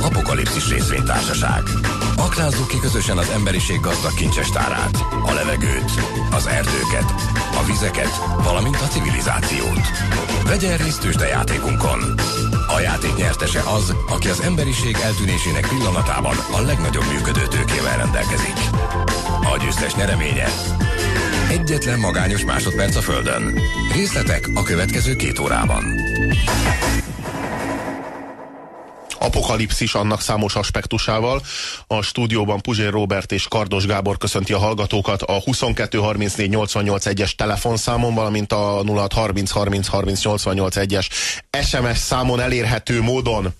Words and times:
Apokalipszis 0.00 0.68
részvénytársaság. 0.68 1.62
Aknázzuk 2.16 2.68
ki 2.68 2.78
közösen 2.78 3.18
az 3.18 3.28
emberiség 3.28 3.80
gazdag 3.80 4.14
kincsestárát, 4.14 4.96
a 5.26 5.32
levegőt, 5.32 5.90
az 6.30 6.46
erdőket, 6.46 7.14
a 7.60 7.64
vizeket, 7.66 8.16
valamint 8.42 8.76
a 8.76 8.86
civilizációt. 8.86 9.86
Vegyen 10.46 10.76
részt 10.76 11.20
játékunkon. 11.30 12.14
A 12.76 12.80
játék 12.80 13.14
nyertese 13.14 13.60
az, 13.60 13.94
aki 14.08 14.28
az 14.28 14.40
emberiség 14.40 14.96
eltűnésének 15.04 15.68
pillanatában 15.68 16.36
a 16.52 16.60
legnagyobb 16.60 17.06
működő 17.12 17.46
tőkével 17.46 17.96
rendelkezik. 17.96 18.58
A 19.54 19.56
győztes 19.56 19.94
nyereménye 19.94 20.48
Egyetlen 21.50 21.98
magányos 21.98 22.44
másodperc 22.44 22.96
a 22.96 23.00
Földön. 23.00 23.60
Részletek 23.94 24.48
a 24.54 24.62
következő 24.62 25.16
két 25.16 25.38
órában. 25.38 25.84
apokalipszis 29.18 29.94
annak 29.94 30.20
számos 30.20 30.54
aspektusával. 30.54 31.42
A 31.86 32.02
stúdióban 32.02 32.60
Puzsér 32.60 32.90
Robert 32.90 33.32
és 33.32 33.48
Kardos 33.48 33.86
Gábor 33.86 34.18
köszönti 34.18 34.52
a 34.52 34.58
hallgatókat 34.58 35.22
a 35.22 35.40
22 35.44 35.98
34 35.98 36.50
88 36.50 37.06
es 37.06 37.34
telefonszámon, 37.34 38.14
valamint 38.14 38.52
a 38.52 38.82
06 38.86 39.12
30 39.12 39.50
30 39.50 39.86
30 39.86 40.22
88 40.24 40.76
es 40.76 41.08
SMS 41.62 41.98
számon 41.98 42.40
elérhető 42.40 43.02
módon. 43.02 43.54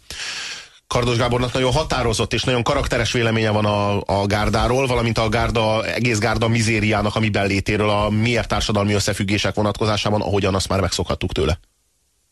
Kardos 0.87 1.17
Gábornak 1.17 1.53
nagyon 1.53 1.73
határozott 1.73 2.33
és 2.33 2.45
nagyon 2.45 2.63
karakteres 2.63 3.13
véleménye 3.13 3.51
van 3.51 3.65
a, 3.65 4.01
a 4.21 4.27
gárdáról, 4.27 4.87
valamint 4.87 5.19
a 5.19 5.29
gárda, 5.29 5.87
egész 5.87 6.19
gárda 6.19 6.49
mizériának 6.49 7.17
a 7.17 7.21
mi 7.21 7.29
bellétéről, 7.29 7.91
a 7.91 8.11
miért 8.11 8.49
társadalmi 8.49 8.93
összefüggések 8.93 9.55
vonatkozásában, 9.55 10.21
ahogyan 10.21 10.55
azt 10.55 10.69
már 10.69 10.81
megszokhattuk 10.81 11.33
tőle. 11.33 11.59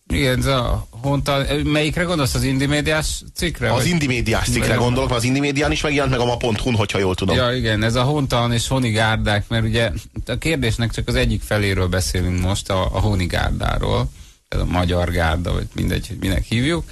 Igen, 0.08 0.38
ez 0.38 0.46
a 0.46 0.86
hontal, 0.90 1.46
melyikre 1.64 2.02
gondolsz, 2.02 2.34
az 2.34 2.42
indimédiás 2.42 3.22
cikkre? 3.34 3.72
Az 3.72 3.84
indimédiás 3.84 4.48
cikkre 4.48 4.74
gondolok, 4.74 5.08
mert 5.08 5.20
az 5.20 5.26
indimédián 5.26 5.72
is 5.72 5.82
megjelent 5.82 6.10
meg 6.10 6.20
a 6.20 6.24
ma.hu-n, 6.24 6.74
hogyha 6.74 6.98
jól 6.98 7.14
tudom. 7.14 7.36
Ja, 7.36 7.52
igen, 7.52 7.82
ez 7.82 7.94
a 7.94 8.02
hontalan 8.02 8.52
és 8.52 8.68
honigárdák, 8.68 9.48
mert 9.48 9.64
ugye 9.64 9.90
a 10.26 10.38
kérdésnek 10.38 10.90
csak 10.90 11.08
az 11.08 11.14
egyik 11.14 11.42
feléről 11.42 11.86
beszélünk 11.86 12.40
most, 12.40 12.70
a, 12.70 12.82
a 12.92 13.00
honigárdáról, 13.00 14.10
ez 14.48 14.60
a 14.60 14.64
magyar 14.64 15.10
gárda, 15.10 15.52
vagy 15.52 15.66
mindegy, 15.74 16.08
hogy 16.08 16.16
minek 16.20 16.44
hívjuk, 16.44 16.84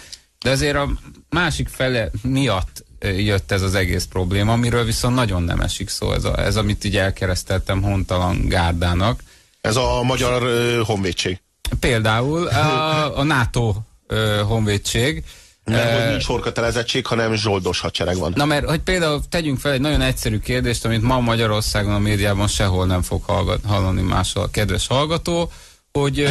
de 0.43 0.51
azért 0.51 0.77
a 0.77 0.89
másik 1.29 1.69
fele 1.69 2.11
miatt 2.23 2.85
jött 3.01 3.53
ez 3.53 3.63
az 3.63 3.75
egész 3.75 4.05
probléma, 4.05 4.53
amiről 4.53 4.85
viszont 4.85 5.15
nagyon 5.15 5.43
nem 5.43 5.61
esik 5.61 5.89
szó, 5.89 6.13
ez, 6.13 6.25
a, 6.25 6.39
ez 6.39 6.57
amit 6.57 6.85
így 6.85 6.97
elkereszteltem 6.97 7.83
hontalan 7.83 8.49
gárdának. 8.49 9.21
Ez 9.61 9.77
a 9.77 10.03
magyar 10.03 10.43
uh, 10.43 10.87
honvédség. 10.87 11.41
Például 11.81 12.47
a, 12.47 13.19
a 13.19 13.23
NATO 13.23 13.75
uh, 14.09 14.41
honvédség. 14.41 15.25
Nem, 15.65 16.01
hogy 16.01 16.09
nincs 16.09 16.23
sorkötelezettség, 16.23 17.07
hanem 17.07 17.35
zsoldos 17.35 17.81
hadsereg 17.81 18.17
van. 18.17 18.33
Na 18.37 18.45
mert, 18.45 18.69
hogy 18.69 18.81
például 18.81 19.21
tegyünk 19.29 19.59
fel 19.59 19.73
egy 19.73 19.81
nagyon 19.81 20.01
egyszerű 20.01 20.39
kérdést, 20.39 20.85
amit 20.85 21.03
ma 21.03 21.21
Magyarországon 21.21 21.95
a 21.95 21.99
médiában 21.99 22.47
sehol 22.47 22.87
nem 22.87 23.03
fog 23.03 23.23
hallgat, 23.23 23.61
hallani 23.67 24.01
máshol 24.01 24.43
a 24.43 24.51
kedves 24.51 24.87
hallgató, 24.87 25.53
hogy 25.93 26.27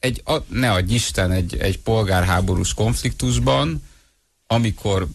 egy, 0.00 0.22
a, 0.24 0.36
ne 0.48 0.72
adj 0.72 0.94
Isten, 0.94 1.30
egy, 1.30 1.56
egy 1.58 1.78
polgárháborús 1.78 2.74
konfliktusban, 2.74 3.82
amikor 4.46 5.06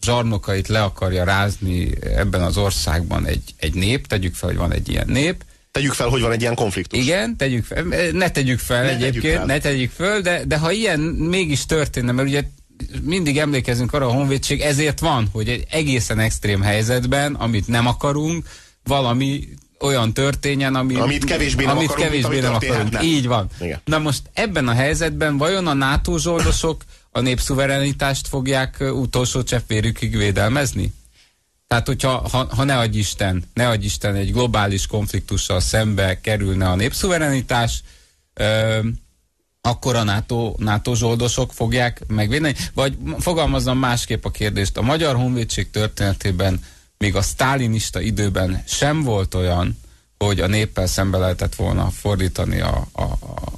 zsarnokait 0.00 0.68
le 0.68 0.82
akarja 0.82 1.24
rázni 1.24 1.90
ebben 2.00 2.42
az 2.42 2.56
országban 2.56 3.26
egy, 3.26 3.54
egy 3.56 3.74
nép, 3.74 4.06
tegyük 4.06 4.34
fel, 4.34 4.48
hogy 4.48 4.58
van 4.58 4.72
egy 4.72 4.88
ilyen 4.88 5.08
nép, 5.08 5.44
Tegyük 5.70 5.92
fel, 5.92 6.08
hogy 6.08 6.20
van 6.20 6.32
egy 6.32 6.40
ilyen 6.40 6.54
konfliktus. 6.54 6.98
Igen, 6.98 7.36
tegyük 7.36 7.64
fel, 7.64 7.82
ne 8.12 8.30
tegyük 8.30 8.58
fel 8.58 8.82
ne 8.82 8.88
egyébként, 8.88 9.22
tegyük 9.22 9.36
fel. 9.36 9.46
ne 9.46 9.58
tegyük 9.58 9.90
fel, 9.90 10.20
de, 10.20 10.44
de 10.44 10.58
ha 10.58 10.70
ilyen 10.70 11.00
mégis 11.00 11.66
történne, 11.66 12.12
mert 12.12 12.28
ugye 12.28 12.42
mindig 13.02 13.38
emlékezünk 13.38 13.92
arra 13.92 14.06
a 14.06 14.12
honvédség, 14.12 14.60
ezért 14.60 15.00
van, 15.00 15.28
hogy 15.32 15.48
egy 15.48 15.66
egészen 15.70 16.18
extrém 16.18 16.62
helyzetben, 16.62 17.34
amit 17.34 17.68
nem 17.68 17.86
akarunk, 17.86 18.48
valami 18.84 19.48
olyan 19.80 20.12
történjen, 20.12 20.74
ami, 20.74 20.94
amit 20.94 21.24
kevésbé 21.24 21.64
nem 21.64 21.76
amit 21.76 21.90
akarunk, 21.90 22.08
kevésbé 22.08 22.40
nem 22.40 22.54
akarunk. 22.54 23.02
Így 23.02 23.26
van. 23.26 23.48
Igen. 23.60 23.80
Na 23.84 23.98
most 23.98 24.22
ebben 24.32 24.68
a 24.68 24.72
helyzetben 24.72 25.36
vajon 25.36 25.66
a 25.66 25.74
NATO 25.74 26.18
zsoldosok 26.18 26.82
a 27.10 27.20
népszuverenitást 27.20 28.28
fogják 28.28 28.76
utolsó 28.80 29.42
cseppvérükig 29.42 30.16
védelmezni? 30.16 30.92
Tehát, 31.66 31.86
hogyha 31.86 32.28
ha, 32.30 32.46
ha 32.50 32.64
ne 32.64 32.78
adj 32.78 32.98
Isten, 32.98 33.44
ne 33.54 33.68
adj 33.68 33.84
Isten 33.84 34.14
egy 34.14 34.32
globális 34.32 34.86
konfliktussal 34.86 35.60
szembe 35.60 36.20
kerülne 36.20 36.68
a 36.68 36.74
népszuverenitás, 36.74 37.82
ö, 38.34 38.78
akkor 39.60 39.96
a 39.96 40.02
NATO, 40.02 40.54
NATO 40.58 40.94
zsoldosok 40.94 41.52
fogják 41.52 42.02
megvédeni? 42.06 42.54
Vagy 42.74 42.96
fogalmazom 43.18 43.78
másképp 43.78 44.24
a 44.24 44.30
kérdést. 44.30 44.76
A 44.76 44.82
Magyar 44.82 45.16
Honvédség 45.16 45.70
történetében 45.70 46.60
még 46.98 47.16
a 47.16 47.22
sztálinista 47.22 48.00
időben 48.00 48.62
sem 48.66 49.02
volt 49.02 49.34
olyan, 49.34 49.78
hogy 50.18 50.40
a 50.40 50.46
néppel 50.46 50.86
szembe 50.86 51.18
lehetett 51.18 51.54
volna 51.54 51.90
fordítani 51.90 52.60
a, 52.60 52.86
a, 52.92 53.02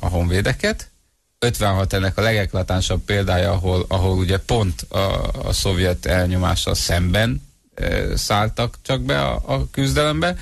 a 0.00 0.09
honvédeket. 0.09 0.91
56 1.38 1.93
ennek 1.93 2.19
a 2.19 2.22
legeklatánsabb 2.22 3.00
példája, 3.00 3.53
ahol, 3.53 3.84
ahol 3.88 4.19
ugye 4.19 4.38
pont 4.38 4.82
a, 4.82 5.31
a 5.32 5.53
szovjet 5.53 6.06
elnyomással 6.06 6.75
szemben 6.75 7.43
e, 7.75 8.16
szálltak 8.16 8.78
csak 8.82 9.03
be 9.03 9.25
a, 9.25 9.43
a 9.47 9.70
küzdelembe. 9.70 10.37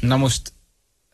Na 0.00 0.16
most 0.16 0.52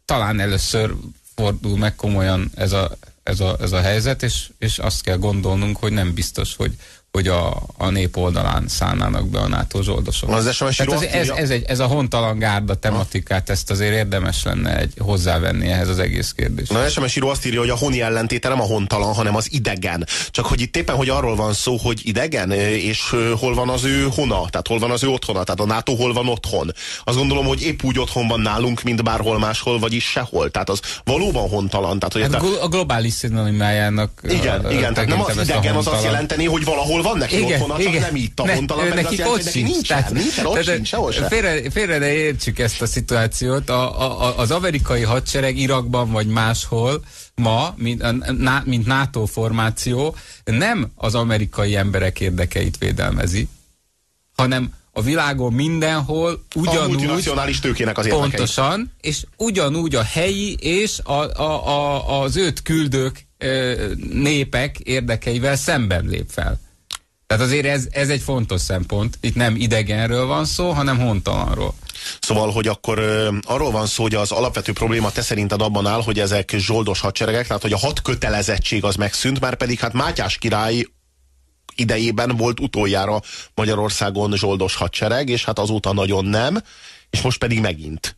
talán 0.05 0.41
először 0.41 0.95
fordul 1.35 1.79
meg 1.79 1.95
komolyan 1.95 2.51
ez 2.55 2.73
a, 2.73 2.97
ez 3.23 3.41
a, 3.41 3.57
ez 3.61 3.73
a 3.73 3.81
helyzet, 3.81 4.23
és, 4.23 4.51
és 4.59 4.79
azt 4.79 5.03
kell 5.03 5.17
gondolnunk, 5.17 5.77
hogy 5.77 5.93
nem 5.93 6.15
biztos, 6.15 6.57
hogy, 6.57 6.77
hogy 7.15 7.29
a, 7.29 7.63
a 7.77 7.89
nép 7.91 8.17
oldalán 8.17 8.69
szállnának 8.69 9.29
be 9.29 9.39
a 9.39 9.49
NATO 9.49 9.83
zsoldosok. 9.83 10.31
Az 10.31 10.55
SMS 10.55 10.81
ez, 10.81 11.03
ez, 11.03 11.29
ez, 11.29 11.51
egy, 11.51 11.65
ez 11.67 11.79
a 11.79 11.87
hontalan 11.87 12.39
gárda 12.39 12.75
tematikát, 12.75 13.51
ezt 13.51 13.71
azért 13.71 13.95
érdemes 13.95 14.43
lenne 14.43 14.79
egy, 14.79 14.93
hozzávenni 14.99 15.69
ehhez 15.69 15.89
az 15.89 15.99
egész 15.99 16.33
kérdéshez. 16.33 16.77
Na, 16.77 16.89
SMS 16.89 17.17
író 17.17 17.29
azt 17.29 17.47
írja, 17.47 17.61
hogy 17.61 17.69
a 17.69 17.77
honi 17.77 18.01
ellentéte 18.01 18.49
nem 18.49 18.61
a 18.61 18.65
hontalan, 18.65 19.15
hanem 19.15 19.37
az 19.37 19.53
idegen. 19.53 20.07
Csak 20.31 20.47
hogy 20.47 20.61
itt 20.61 20.77
éppen, 20.77 20.97
hogy 20.97 21.09
arról 21.09 21.37
van 21.37 21.53
szó, 21.53 21.77
hogy 21.77 22.01
idegen, 22.03 22.51
és 22.51 23.15
hol 23.39 23.55
van 23.55 23.69
az 23.69 23.85
ő 23.85 24.07
hona, 24.15 24.49
tehát 24.51 24.67
hol 24.67 24.79
van 24.79 24.91
az 24.91 25.05
ő 25.05 25.09
otthona, 25.09 25.45
tehát 25.45 25.61
a 25.61 25.67
NATO 25.67 25.95
hol 25.95 26.13
van 26.13 26.29
otthon. 26.29 26.73
Azt 27.05 27.17
gondolom, 27.17 27.47
hogy 27.47 27.63
épp 27.63 27.83
úgy 27.83 27.99
otthon 27.99 28.29
van 28.29 28.41
nálunk, 28.41 28.83
mint 28.83 29.05
bárhol 29.05 29.39
máshol, 29.39 29.79
vagyis 29.79 30.05
sehol. 30.05 30.51
Tehát 30.51 30.71
az 30.71 30.81
valóban 31.05 31.49
hontalan. 31.49 31.99
Tehát, 31.99 32.13
hogy 32.13 32.23
hát 32.23 32.43
a, 32.43 32.63
a 32.63 32.69
globális 32.69 33.13
szinonimájának 33.13 34.21
Igen, 34.23 34.71
igen, 34.71 34.95
tehát 34.95 35.09
nem 35.09 35.23
az 35.23 35.39
idegen 35.43 35.75
az 35.75 35.87
azt 35.87 36.05
jelenteni, 36.05 36.45
hogy 36.45 36.65
valahol 36.65 37.03
van 37.05 37.19
neki 37.19 37.39
igen, 37.39 37.61
otthona, 37.61 37.81
igen. 37.81 38.01
nem 38.01 38.17
itt 38.17 38.41
a 38.41 38.55
hontalan, 38.55 38.89
ne, 38.89 38.95
nekik 38.95 39.27
ott 39.27 39.51
sincs. 39.51 39.71
Nincsen, 39.71 39.83
tehát, 39.99 40.13
nincsen, 40.13 40.47
ott 40.47 40.65
sincs, 40.65 40.89
sehol 40.89 41.13
sem. 41.13 41.29
Félre, 41.29 41.71
félre 41.71 41.99
ne 41.99 42.13
értsük 42.13 42.59
ezt 42.59 42.83
a 42.83 42.87
szituációt. 42.87 43.71
A, 43.71 44.01
a, 44.23 44.39
az 44.39 44.51
amerikai 44.51 45.03
hadsereg 45.03 45.59
Irakban 45.59 46.11
vagy 46.11 46.27
máshol 46.27 47.05
ma, 47.35 47.75
mint, 47.77 48.03
mint 48.65 48.87
NATO 48.87 49.27
formáció, 49.27 50.17
nem 50.45 50.91
az 50.95 51.15
amerikai 51.15 51.77
emberek 51.77 52.21
érdekeit 52.21 52.79
védelmezi, 52.79 53.49
hanem 54.37 54.73
a 54.93 55.03
világon 55.03 55.53
mindenhol 55.53 56.45
ugyanúgy... 56.55 56.79
A 56.79 56.89
multinacionális 56.89 57.61
tőkének 57.61 57.99
az 57.99 58.07
érdekeit. 58.07 58.31
Pontosan, 58.31 58.93
és 59.01 59.25
ugyanúgy 59.37 59.95
a 59.95 60.03
helyi 60.03 60.57
és 60.61 60.99
a, 61.03 61.13
a, 61.13 61.67
a, 61.69 62.21
az 62.21 62.37
őt 62.37 62.63
küldők 62.63 63.27
népek 64.13 64.79
érdekeivel 64.79 65.57
szemben 65.57 66.05
lép 66.07 66.27
fel. 66.29 66.61
Tehát 67.27 67.43
azért 67.43 67.67
ez, 67.67 67.87
ez 67.91 68.09
egy 68.09 68.21
fontos 68.21 68.61
szempont. 68.61 69.19
Itt 69.21 69.35
nem 69.35 69.57
idegenről 69.57 70.27
van 70.27 70.45
szó, 70.45 70.71
hanem 70.71 70.99
hontalanról. 70.99 71.75
Szóval, 72.21 72.51
hogy 72.51 72.69
akkor 72.69 72.99
ö, 72.99 73.37
arról 73.43 73.71
van 73.71 73.87
szó, 73.87 74.03
hogy 74.03 74.15
az 74.15 74.33
alapvető 74.33 74.73
probléma 74.73 75.11
te 75.11 75.23
szerinted 75.23 75.63
abban 75.63 75.87
áll, 75.87 76.03
hogy 76.03 76.21
ezek 76.21 76.55
zsoldos 76.57 77.01
hadseregek, 77.01 77.47
tehát 77.47 77.63
hogy 77.63 77.73
a 77.73 77.79
hat 77.79 78.03
kötelezettség 78.03 78.85
az 78.85 78.95
megszűnt, 78.95 79.41
már 79.41 79.55
pedig 79.55 79.79
hát 79.79 79.93
Mátyás 79.93 80.39
király 80.39 80.87
idejében 81.77 82.37
volt 82.37 82.61
utoljára 82.61 83.21
Magyarországon 83.55 84.33
zsoldos 84.37 84.75
hadsereg, 84.75 85.29
és 85.29 85.45
hát 85.45 85.59
azóta 85.59 85.93
nagyon 85.93 86.25
nem, 86.25 86.63
és 87.11 87.23
most 87.23 87.39
pedig 87.39 87.61
megint 87.61 88.17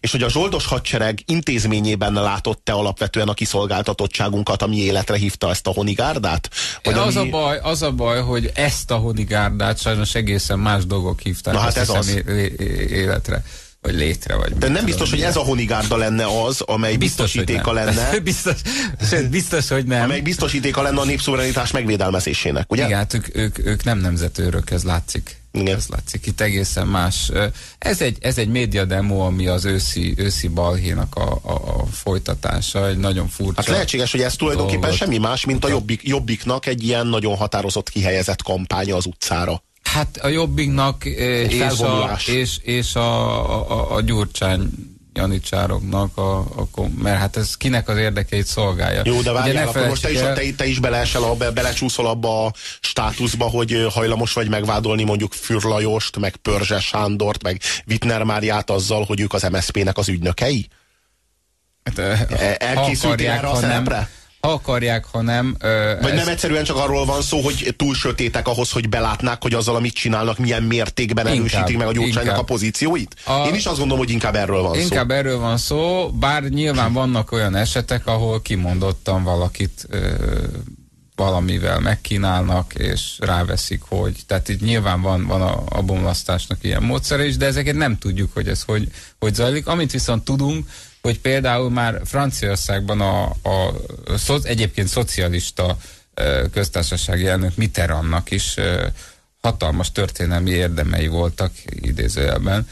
és 0.00 0.10
hogy 0.10 0.22
a 0.22 0.30
zsoldos 0.30 0.66
hadsereg 0.66 1.18
intézményében 1.26 2.12
látott 2.12 2.64
te 2.64 2.72
alapvetően 2.72 3.28
a 3.28 3.34
kiszolgáltatottságunkat, 3.34 4.62
ami 4.62 4.76
életre 4.76 5.16
hívta 5.16 5.50
ezt 5.50 5.66
a 5.66 5.70
honigárdát? 5.70 6.50
Vagy 6.82 6.94
az, 6.94 7.16
ami... 7.16 7.28
a 7.28 7.30
baj, 7.30 7.58
az 7.62 7.82
a 7.82 7.92
baj, 7.92 8.20
hogy 8.20 8.50
ezt 8.54 8.90
a 8.90 8.96
honigárdát 8.96 9.80
sajnos 9.80 10.14
egészen 10.14 10.58
más 10.58 10.86
dolgok 10.86 11.20
hívták 11.20 11.54
Na 11.54 11.60
hát 11.60 11.76
ez 11.76 11.88
az. 11.88 12.22
életre 12.90 13.42
vagy 13.80 13.94
létre. 13.94 14.36
Vagy 14.36 14.52
De 14.52 14.68
nem 14.68 14.84
biztos, 14.84 15.10
hogy 15.10 15.20
ez 15.20 15.36
a 15.36 15.40
honigárda 15.40 15.96
lenne 15.96 16.26
az, 16.44 16.60
amely 16.60 16.96
biztos, 16.96 17.32
biztosítéka 17.32 17.72
lenne. 17.72 18.18
biztos, 18.20 18.60
biztos, 19.30 19.68
hogy 19.68 19.84
nem. 19.84 20.02
Amely 20.02 20.20
biztosítéka 20.20 20.82
lenne 20.82 21.00
a 21.00 21.04
népszuverenitás 21.04 21.70
megvédelmezésének, 21.70 22.72
ugye? 22.72 22.84
Igen, 22.84 22.98
hát 22.98 23.14
ők, 23.14 23.36
ők, 23.36 23.58
ők 23.58 23.84
nem 23.84 23.98
nemzetőrök, 23.98 24.70
ez 24.70 24.82
látszik. 24.82 25.37
Igen. 25.52 25.76
Ez 25.76 25.86
látszik 25.88 26.26
itt 26.26 26.40
egészen 26.40 26.86
más. 26.86 27.30
Ez 27.78 28.00
egy, 28.00 28.16
ez 28.20 28.38
egy 28.38 28.48
média 28.48 28.84
demo, 28.84 29.18
ami 29.18 29.46
az 29.46 29.64
őszi, 29.64 30.14
őszi 30.16 30.48
balhénak 30.48 31.14
a, 31.14 31.40
a, 31.42 31.52
a 31.52 31.86
folytatása, 31.86 32.88
egy 32.88 32.98
nagyon 32.98 33.28
furcsa. 33.28 33.60
Hát 33.60 33.70
lehetséges, 33.70 34.10
hogy 34.10 34.20
ez 34.20 34.36
tulajdonképpen 34.36 34.80
dolgot. 34.80 34.98
semmi 34.98 35.18
más, 35.18 35.44
mint 35.44 35.64
a 35.64 35.68
jobbik, 35.68 36.08
jobbiknak 36.08 36.66
egy 36.66 36.84
ilyen 36.84 37.06
nagyon 37.06 37.36
határozott 37.36 37.88
kihelyezett 37.88 38.42
kampánya 38.42 38.96
az 38.96 39.06
utcára. 39.06 39.62
Hát 39.82 40.16
a 40.16 40.28
Jobbiknak 40.28 41.04
és, 41.04 41.60
a, 41.60 42.18
és, 42.26 42.58
és 42.62 42.94
a, 42.94 43.50
a, 43.50 43.70
a, 43.70 43.94
a 43.94 44.00
Gyurcsány 44.00 44.70
janicsároknak, 45.18 46.16
a, 46.16 46.38
a, 46.38 46.68
mert 46.98 47.18
hát 47.18 47.36
ez 47.36 47.56
kinek 47.56 47.88
az 47.88 47.96
érdekeit 47.96 48.46
szolgálja. 48.46 49.02
Jó, 49.04 49.20
de 49.20 49.32
várjál, 49.32 49.68
akkor 49.68 49.86
most 49.86 50.02
te 50.02 50.10
is, 50.10 50.18
el- 50.18 50.34
te, 50.34 50.42
te 50.56 50.66
is 50.66 50.78
beleesel, 50.78 51.22
a, 51.22 51.34
be, 51.34 51.50
belecsúszol 51.50 52.06
abba 52.06 52.44
a 52.44 52.52
státuszba, 52.80 53.44
hogy 53.44 53.86
hajlamos 53.90 54.32
vagy 54.32 54.48
megvádolni 54.48 55.04
mondjuk 55.04 55.32
Fürlajost, 55.32 56.18
meg 56.18 56.36
Pörzse 56.36 56.80
Sándort, 56.80 57.42
meg 57.42 57.60
Wittner 57.86 58.22
Máriát 58.22 58.70
azzal, 58.70 59.04
hogy 59.04 59.20
ők 59.20 59.32
az 59.32 59.42
MSZP-nek 59.42 59.98
az 59.98 60.08
ügynökei? 60.08 60.68
Hát, 61.84 61.98
E- 61.98 62.56
elkészültél 62.58 63.30
erre 63.30 63.48
a 63.48 63.56
szerepre? 63.56 64.08
Ha 64.48 64.54
akarják, 64.54 65.04
ha 65.04 65.22
nem. 65.22 65.56
ö, 65.60 65.92
Vagy 66.00 66.10
ez- 66.10 66.16
nem 66.18 66.28
egyszerűen 66.28 66.64
csak 66.64 66.76
arról 66.76 67.04
van 67.04 67.22
szó, 67.22 67.40
hogy 67.40 67.74
túl 67.76 67.94
sötétek 67.94 68.48
ahhoz, 68.48 68.70
hogy 68.70 68.88
belátnák, 68.88 69.42
hogy 69.42 69.54
azzal, 69.54 69.76
amit 69.76 69.94
csinálnak, 69.94 70.38
milyen 70.38 70.62
mértékben 70.62 71.26
Inkább, 71.26 71.40
erősítik 71.46 71.76
meg 71.78 71.86
a 71.86 71.92
gyurcsánynak 71.92 72.22
a 72.24 72.28
inkább. 72.30 72.44
pozícióit? 72.46 73.14
A- 73.24 73.46
Én 73.46 73.54
is 73.54 73.66
azt 73.66 73.76
gondolom, 73.78 73.98
hogy 74.04 74.10
inkább 74.12 74.34
erről 74.34 74.62
van 74.62 74.74
szó. 74.74 74.80
Inkább 74.80 75.10
erről 75.10 75.38
van 75.38 75.56
szó, 75.56 76.10
bár 76.10 76.42
nyilván 76.42 76.92
vannak 76.92 77.32
olyan 77.32 77.54
esetek, 77.54 78.06
ahol 78.06 78.42
kimondottan 78.42 79.22
valakit 79.24 79.86
ö, 79.88 80.08
valamivel 81.16 81.80
megkínálnak, 81.80 82.74
és 82.74 83.12
ráveszik, 83.18 83.80
hogy, 83.88 84.16
tehát 84.26 84.48
itt 84.48 84.60
nyilván 84.60 85.00
van, 85.02 85.26
van 85.26 85.42
a, 85.42 85.62
a 85.68 85.82
bomlasztásnak 85.82 86.58
ilyen 86.62 86.82
módszere 86.82 87.26
is, 87.26 87.36
de 87.36 87.46
ezeket 87.46 87.74
nem 87.74 87.98
tudjuk, 87.98 88.30
hogy 88.34 88.48
ez 88.48 88.62
hogy, 88.62 88.88
hogy 89.18 89.34
zajlik. 89.34 89.66
Amit 89.66 89.90
viszont 89.92 90.24
tudunk, 90.24 90.66
hogy 91.08 91.20
például 91.20 91.70
már 91.70 92.00
Franciaországban 92.04 93.00
a, 93.00 93.22
a, 93.24 93.74
szo, 94.16 94.38
egyébként 94.42 94.88
szocialista 94.88 95.78
köztársasági 96.52 97.26
elnök 97.26 97.56
Mitterrandnak 97.56 98.30
is 98.30 98.54
hatalmas 99.40 99.92
történelmi 99.92 100.50
érdemei 100.50 101.06
voltak 101.06 101.52
idézőjelben 101.64 102.68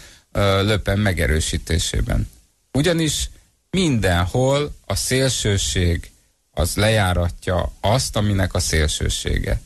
Löpen 0.63 0.99
megerősítésében. 0.99 2.31
Ugyanis 2.73 3.31
mindenhol 3.71 4.75
a 4.87 4.95
szélsőség 4.95 6.11
az 6.51 6.75
lejáratja 6.75 7.73
azt, 7.81 8.17
aminek 8.17 8.55
a 8.55 8.61
szélsősége. 8.61 9.61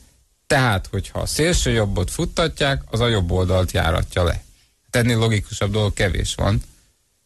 Tehát, 0.47 0.87
hogyha 0.91 1.21
a 1.21 1.27
szélső 1.27 1.71
jobbot 1.71 2.11
futtatják, 2.11 2.83
az 2.91 3.01
a 3.01 3.09
jobb 3.09 3.31
oldalt 3.31 3.73
járatja 3.73 4.25
le. 4.25 4.43
Ennél 4.91 5.19
logikusabb 5.19 5.73
dolog 5.73 5.93
kevés 5.93 6.35
van. 6.35 6.63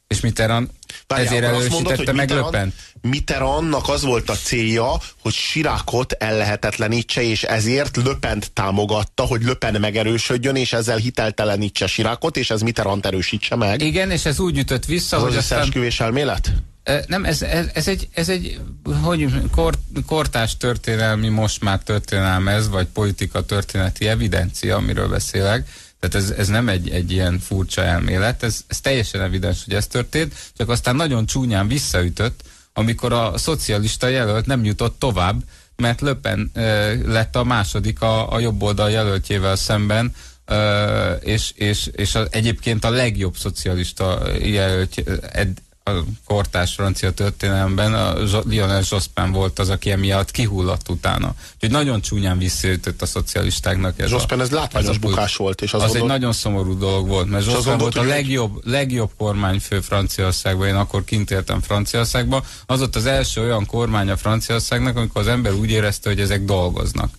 És 0.07 0.21
Mitterrand 0.21 0.69
Várjál, 1.07 1.27
ezért 1.29 1.45
akkor 1.45 1.57
azt 1.61 1.71
mondod, 1.71 1.93
erősítette 1.93 2.11
hogy 2.11 2.29
meg 2.29 2.29
Mitterrand- 2.29 2.55
Löpen. 2.55 2.73
Mitterrandnak 3.11 3.89
az 3.89 4.03
volt 4.03 4.31
a 4.31 4.35
célja, 4.35 5.01
hogy 5.23 5.33
Sirákot 5.33 6.13
ellehetetlenítse, 6.13 7.23
és 7.23 7.43
ezért 7.43 7.97
Löpent 7.97 8.51
támogatta, 8.53 9.23
hogy 9.23 9.43
Löpen 9.43 9.81
megerősödjön, 9.81 10.57
és 10.57 10.73
ezzel 10.73 10.97
hiteltelenítse 10.97 11.87
Sirákot, 11.87 12.37
és 12.37 12.51
ez 12.51 12.61
Mitterrand 12.61 13.07
erősítse 13.07 13.57
meg. 13.57 13.83
Igen, 13.83 14.11
és 14.11 14.25
ez 14.25 14.39
úgy 14.41 14.59
ütött 14.59 14.85
vissza, 14.85 15.17
Az 15.17 15.23
hogy 15.23 15.33
az 15.33 15.37
aztán... 15.39 15.59
összeesküvés 15.59 16.01
elmélet? 16.01 16.53
Ö, 16.85 16.99
Nem, 17.07 17.25
ez, 17.25 17.43
ez, 17.43 17.67
ez 17.75 17.89
egy, 17.89 18.09
ez 18.15 18.29
egy 18.29 18.61
hogy, 19.03 19.27
kor, 19.51 19.75
kortás 20.07 20.57
történelmi, 20.57 21.29
most 21.29 21.61
már 21.63 21.79
történelem 21.79 22.49
ez, 22.49 22.69
vagy 22.69 22.87
politika 22.87 23.43
történeti 23.45 24.09
evidencia, 24.09 24.77
amiről 24.77 25.09
beszélek. 25.09 25.69
Tehát 26.09 26.29
ez, 26.29 26.35
ez 26.39 26.49
nem 26.49 26.69
egy, 26.69 26.91
egy 26.91 27.13
ilyen 27.13 27.39
furcsa 27.39 27.83
elmélet, 27.83 28.43
ez, 28.43 28.65
ez 28.67 28.81
teljesen 28.81 29.21
evidens, 29.21 29.65
hogy 29.65 29.75
ez 29.75 29.87
történt, 29.87 30.35
csak 30.57 30.69
aztán 30.69 30.97
nagyon 30.97 31.27
csúnyán 31.27 31.69
visszaütött, 31.69 32.41
amikor 32.73 33.13
a 33.13 33.39
szocialista 33.39 34.09
jelölt 34.09 34.47
nem 34.47 34.65
jutott 34.65 34.99
tovább, 34.99 35.43
mert 35.77 36.01
Löpen 36.01 36.51
ö, 36.55 36.95
lett 37.13 37.37
a 37.37 37.45
második 37.45 38.01
a, 38.01 38.33
a 38.33 38.39
jobb 38.39 38.63
oldal 38.63 38.91
jelöltjével 38.91 39.57
szemben, 39.57 40.15
ö, 40.45 41.13
és, 41.13 41.53
és, 41.55 41.91
és 41.93 42.15
a, 42.15 42.27
egyébként 42.31 42.85
a 42.85 42.91
legjobb 42.91 43.37
szocialista 43.37 44.23
jelölt 44.43 45.03
ed, 45.33 45.59
a 45.87 46.05
kortás 46.25 46.75
francia 46.75 47.13
történelemben 47.13 47.95
a 47.95 48.15
Lionel 48.45 48.83
Jospin 48.91 49.33
volt 49.33 49.59
az, 49.59 49.69
aki 49.69 49.91
emiatt 49.91 50.31
kihullott 50.31 50.89
utána. 50.89 51.35
Úgyhogy 51.55 51.71
nagyon 51.71 52.01
csúnyán 52.01 52.39
visszaütött 52.39 53.03
a 53.03 53.07
szocialistáknak 53.07 53.99
ez 53.99 54.11
Jospin 54.11 54.39
a, 54.39 54.43
ez 54.43 54.51
látványos 54.51 54.89
ez 54.89 54.97
a 54.97 54.99
pult. 54.99 55.15
bukás 55.15 55.37
volt, 55.37 55.63
és 55.63 55.73
az, 55.73 55.83
Az 55.83 55.89
gondol... 55.89 56.07
egy 56.07 56.13
nagyon 56.19 56.33
szomorú 56.33 56.79
dolog 56.79 57.09
volt, 57.09 57.31
mert 57.31 57.47
Jospin 57.47 57.79
volt 57.79 57.97
a 57.97 58.03
legjobb, 58.03 58.67
legjobb 58.67 59.11
kormányfő 59.17 59.81
Franciaországban, 59.81 60.69
én 60.69 60.75
akkor 60.75 61.05
kint 61.05 61.31
éltem 61.31 61.61
Franciaországban, 61.61 62.43
az 62.67 62.83
ott 62.83 62.97
az 62.97 63.07
első 63.07 63.41
olyan 63.41 63.67
kormány 63.67 64.11
a 64.11 64.17
Franciaországnak, 64.17 64.97
amikor 64.97 65.21
az 65.21 65.29
ember 65.29 65.53
úgy 65.53 65.71
érezte, 65.71 66.09
hogy 66.09 66.21
ezek 66.21 66.45
dolgoznak. 66.45 67.11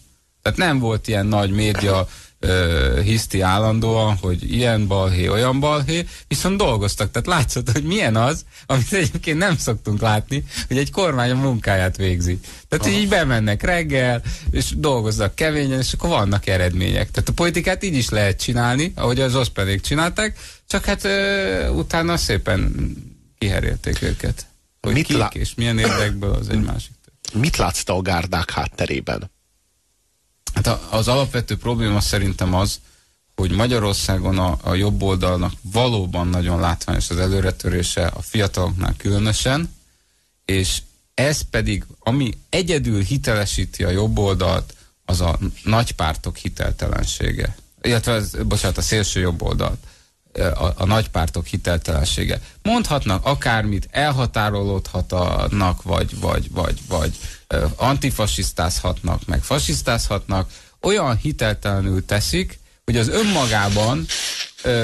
Tehát 0.42 0.58
nem 0.58 0.80
volt 0.80 1.08
ilyen 1.08 1.26
nagy 1.26 1.52
média 1.52 2.08
ö, 2.46 3.02
hiszti 3.02 3.42
állandóan, 3.42 4.16
hogy 4.22 4.54
ilyen 4.54 4.88
balhé, 4.88 5.28
olyan 5.28 5.60
balhé, 5.60 6.06
viszont 6.28 6.58
dolgoztak. 6.58 7.12
Tehát 7.12 7.28
látszott, 7.28 7.72
hogy 7.72 7.84
milyen 7.84 8.16
az, 8.16 8.46
amit 8.66 8.94
egyébként 8.94 9.38
nem 9.38 9.58
szoktunk 9.58 10.02
látni, 10.02 10.44
hogy 10.68 10.78
egy 10.78 10.92
kormány 10.92 11.32
a 11.32 11.36
munkáját 11.36 11.98
végzi. 11.98 12.40
Tehát 12.68 12.88
így 12.88 13.08
bemennek 13.08 13.64
reggel, 13.64 14.22
és 14.52 14.74
dolgoznak 14.78 15.36
keményen, 15.36 15.80
és 15.80 15.94
akkor 15.94 16.10
vannak 16.10 16.48
eredmények. 16.48 17.12
Tehát 17.12 17.30
a 17.30 17.34
politikát 17.34 17.84
így 17.84 17.96
is 17.96 18.10
lehet 18.10 18.42
csinálni, 18.42 18.92
ahogy 18.96 19.20
az 19.20 19.36
oszpenék 19.36 19.82
csinálták, 19.82 20.38
csak 20.68 20.86
hát 20.86 21.04
ö, 21.04 21.68
utána 21.70 22.18
szépen 22.18 22.94
kiherélték 23.38 24.02
őket. 24.02 24.46
Hogy 24.82 24.94
Mit 24.94 25.06
kik 25.06 25.18
lá- 25.18 25.36
és 25.36 25.56
milyen 25.56 25.80
érdekből, 25.80 26.34
az 26.34 26.50
egy 26.50 26.62
másik. 26.64 26.92
Mit 27.34 27.58
látsz 27.58 27.84
te 27.84 27.94
a 27.94 28.02
gárdák 28.02 28.52
hátterében? 28.52 29.32
Hát 30.56 30.68
az 30.90 31.08
alapvető 31.08 31.58
probléma 31.58 32.00
szerintem 32.00 32.54
az, 32.54 32.80
hogy 33.36 33.52
Magyarországon 33.52 34.38
a, 34.38 34.58
a 34.62 34.74
jobb 34.74 35.02
oldalnak 35.02 35.54
valóban 35.62 36.28
nagyon 36.28 36.60
látványos 36.60 37.10
az 37.10 37.18
előretörése, 37.18 38.06
a 38.06 38.22
fiataloknál 38.22 38.94
különösen, 38.98 39.76
és 40.46 40.82
ez 41.14 41.42
pedig, 41.42 41.86
ami 42.00 42.34
egyedül 42.50 43.02
hitelesíti 43.02 43.84
a 43.84 43.90
jobb 43.90 44.18
oldalt, 44.18 44.74
az 45.06 45.22
a 45.22 45.40
nagypártok 45.64 46.38
hiteltelensége. 46.38 47.56
Illetve, 47.82 48.22
bocsánat, 48.44 48.78
a 48.78 48.82
szélső 48.82 49.20
jobb 49.20 49.42
oldalt. 49.42 49.80
A, 50.36 50.74
a 50.76 50.86
nagypártok 50.86 51.46
hiteltelensége. 51.46 52.42
Mondhatnak 52.64 53.26
akármit, 53.26 53.88
elhatárolódhatnak, 53.92 55.84
vagy, 55.84 56.20
vagy, 56.20 56.52
vagy, 56.52 56.80
vagy 56.88 57.18
antifasisztázhatnak, 57.76 59.26
meg 59.26 59.44
fasisztázhatnak, 59.44 60.50
olyan 60.82 61.18
hiteltelenül 61.18 62.06
teszik, 62.06 62.60
hogy 62.86 62.98
az 62.98 63.08
önmagában 63.08 64.06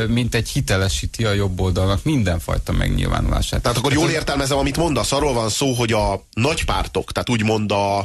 mint 0.07 0.35
egy 0.35 0.49
hitelesíti 0.49 1.25
a 1.25 1.31
jobb 1.31 1.59
oldalnak 1.59 2.03
mindenfajta 2.03 2.71
megnyilvánulását. 2.71 3.61
Tehát 3.61 3.77
akkor 3.77 3.93
jól 3.93 4.09
értelmezem, 4.09 4.57
amit 4.57 4.77
mondasz, 4.77 5.11
arról 5.11 5.33
van 5.33 5.49
szó, 5.49 5.73
hogy 5.73 5.91
a 5.91 6.23
nagypártok, 6.33 7.11
tehát 7.11 7.29
úgymond 7.29 7.71
a, 7.71 7.99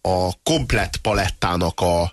a 0.00 0.32
komplett 0.42 0.96
palettának 0.96 1.80
a, 1.80 2.12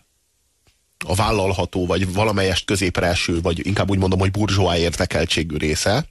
a 1.05 1.15
vállalható, 1.15 1.85
vagy 1.85 2.13
valamelyest 2.13 2.65
középre 2.65 3.07
eső, 3.07 3.41
vagy 3.41 3.65
inkább 3.65 3.89
úgy 3.89 3.97
mondom, 3.97 4.19
hogy 4.19 4.31
burzsóá 4.31 4.77
érdekeltségű 4.77 5.57
része, 5.57 6.05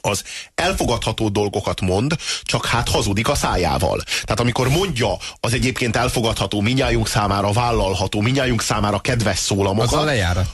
az 0.00 0.24
elfogadható 0.54 1.28
dolgokat 1.28 1.80
mond, 1.80 2.16
csak 2.42 2.66
hát 2.66 2.88
hazudik 2.88 3.28
a 3.28 3.34
szájával. 3.34 4.02
Tehát 4.22 4.40
amikor 4.40 4.68
mondja 4.68 5.16
az 5.40 5.52
egyébként 5.52 5.96
elfogadható, 5.96 6.60
minnyájunk 6.60 7.08
számára 7.08 7.52
vállalható, 7.52 8.20
minnyájunk 8.20 8.62
számára 8.62 8.98
kedves 8.98 9.38
szólamokat, 9.38 9.92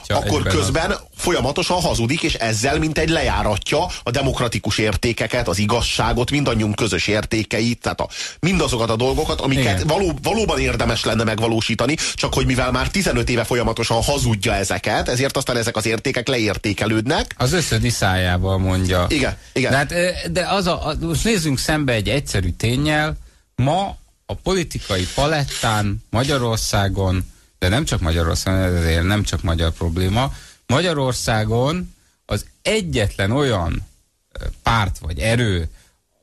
akkor 0.07 0.43
közben 0.43 0.95
folyamatosan 1.15 1.81
hazudik, 1.81 2.23
és 2.23 2.33
ezzel 2.33 2.79
mint 2.79 2.97
egy 2.97 3.09
lejáratja 3.09 3.85
a 4.03 4.11
demokratikus 4.11 4.77
értékeket, 4.77 5.47
az 5.47 5.57
igazságot, 5.57 6.31
mindannyiunk 6.31 6.75
közös 6.75 7.07
értékeit, 7.07 7.79
tehát 7.79 8.01
a, 8.01 8.07
mindazokat 8.39 8.89
a 8.89 8.95
dolgokat, 8.95 9.41
amiket 9.41 9.63
Igen. 9.63 9.87
való, 9.87 10.19
valóban 10.21 10.59
érdemes 10.59 11.03
lenne 11.03 11.23
megvalósítani, 11.23 11.95
csak 12.13 12.33
hogy 12.33 12.45
mivel 12.45 12.71
már 12.71 12.87
15 12.87 13.29
éve 13.29 13.43
folyamatosan 13.43 14.01
hazudja 14.01 14.53
ezeket, 14.53 15.09
ezért 15.09 15.37
aztán 15.37 15.57
ezek 15.57 15.75
az 15.75 15.85
értékek 15.85 16.27
leértékelődnek. 16.27 17.33
Az 17.37 17.53
összödi 17.53 17.89
szájával 17.89 18.57
mondja. 18.57 19.05
Igen, 19.09 19.37
igen. 19.53 19.71
De, 19.71 19.77
hát, 19.77 19.93
de 20.31 20.47
az 20.49 20.67
a, 20.67 20.87
a, 20.87 20.95
most 20.99 21.23
nézzünk 21.23 21.59
szembe 21.59 21.93
egy 21.93 22.09
egyszerű 22.09 22.49
tényel. 22.49 23.17
Ma 23.55 23.97
a 24.25 24.33
politikai 24.33 25.07
palettán 25.15 26.03
Magyarországon, 26.09 27.31
de 27.59 27.67
nem 27.67 27.85
csak 27.85 27.99
Magyarországon, 27.99 28.61
ez 28.61 28.73
azért 28.73 29.03
nem 29.03 29.23
csak 29.23 29.41
magyar 29.41 29.71
probléma, 29.71 30.31
Magyarországon 30.67 31.95
az 32.25 32.45
egyetlen 32.61 33.31
olyan 33.31 33.87
párt 34.63 34.97
vagy 34.97 35.19
erő, 35.19 35.69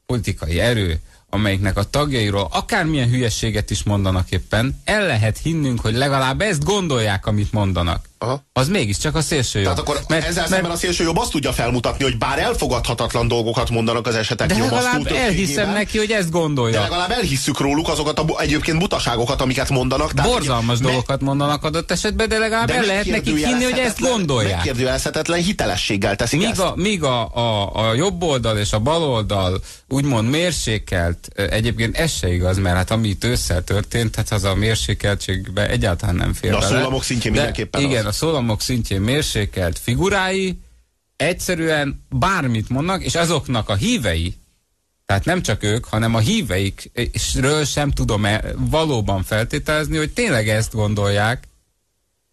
politikai 0.06 0.61
erő, 0.61 1.00
amelyiknek 1.28 1.76
a 1.76 1.90
tagjairól 1.90 2.49
akármilyen 2.50 3.09
hülyeséget 3.09 3.70
is 3.70 3.82
mondanak 3.82 4.30
éppen, 4.30 4.80
el 4.85 5.06
lehet 5.06 5.38
hinnünk, 5.38 5.80
hogy 5.80 5.94
legalább 5.94 6.40
ezt 6.40 6.64
gondolják, 6.64 7.26
amit 7.26 7.52
mondanak. 7.52 8.09
Aha. 8.22 8.44
az 8.52 8.68
mégiscsak 8.68 9.14
a 9.14 9.20
szélső 9.20 9.58
jobb. 9.58 9.68
Tehát 9.68 9.78
akkor 9.78 10.00
mert, 10.08 10.26
ezzel 10.26 10.34
mert, 10.34 10.48
szemben 10.48 10.70
a 10.70 10.76
szélső 10.76 11.04
jobb 11.04 11.16
azt 11.16 11.30
tudja 11.30 11.52
felmutatni, 11.52 12.04
hogy 12.04 12.18
bár 12.18 12.38
elfogadhatatlan 12.38 13.28
dolgokat 13.28 13.70
mondanak 13.70 14.06
az 14.06 14.14
esetek 14.14 14.48
de 14.48 14.58
legalább 14.58 15.06
elhiszem 15.06 15.72
neki, 15.72 15.98
hogy 15.98 16.10
ezt 16.10 16.30
gondolja. 16.30 16.74
De 16.74 16.80
legalább 16.80 17.10
elhisszük 17.10 17.60
róluk 17.60 17.88
azokat 17.88 18.18
a 18.18 18.24
egyébként 18.38 18.78
butaságokat, 18.78 19.40
amiket 19.40 19.68
mondanak. 19.68 20.12
Tehát, 20.12 20.30
Borzalmas 20.30 20.78
ugye, 20.78 20.88
dolgokat 20.88 21.20
mondanak 21.20 21.64
adott 21.64 21.90
esetben, 21.90 22.28
de 22.28 22.38
legalább 22.38 22.66
de 22.66 22.74
el 22.74 22.84
lehet 22.84 23.06
neki 23.06 23.44
hinni, 23.44 23.64
hogy 23.64 23.78
ezt 23.78 24.00
gondolják. 24.00 24.56
Megkérdőjelezhetetlen 24.56 25.38
hitelességgel 25.38 26.16
teszik 26.16 26.38
míg 26.38 26.48
ezt. 26.48 26.60
A, 26.60 26.72
míg 26.76 27.02
a, 27.02 27.34
a, 27.34 27.74
a 27.88 27.94
jobb 27.94 28.22
oldal 28.22 28.58
és 28.58 28.72
a 28.72 28.78
bal 28.78 29.02
oldal 29.02 29.60
úgymond 29.88 30.28
mérsékelt, 30.28 31.28
egyébként 31.34 31.96
ez 31.96 32.12
se 32.12 32.32
igaz, 32.32 32.58
mert 32.58 32.76
hát 32.76 32.90
ami 32.90 33.08
itt 33.08 33.24
ősszel 33.24 33.64
történt, 33.64 34.16
hát 34.16 34.32
az 34.32 34.44
a 34.44 34.54
mérsékeltségbe 34.54 35.68
egyáltalán 35.68 36.14
nem 36.14 36.32
fér 36.32 36.50
De 36.50 36.56
a 36.56 36.62
szólamok 36.62 37.04
szintjén 37.04 37.32
mindenképpen 37.32 37.80
Igen. 37.80 38.10
A 38.11 38.12
szólamok 38.12 38.61
szintjén 38.61 39.00
mérsékelt 39.00 39.79
figurái 39.79 40.59
egyszerűen 41.17 42.05
bármit 42.09 42.69
mondnak, 42.69 43.02
és 43.02 43.14
azoknak 43.14 43.69
a 43.69 43.75
hívei, 43.75 44.37
tehát 45.07 45.25
nem 45.25 45.43
csak 45.43 45.62
ők, 45.62 45.85
hanem 45.85 46.14
a 46.14 46.19
híveikről 46.19 47.64
sem 47.64 47.90
tudom 47.90 48.25
-e 48.25 48.43
valóban 48.57 49.23
feltételezni, 49.23 49.97
hogy 49.97 50.11
tényleg 50.11 50.49
ezt 50.49 50.73
gondolják, 50.73 51.49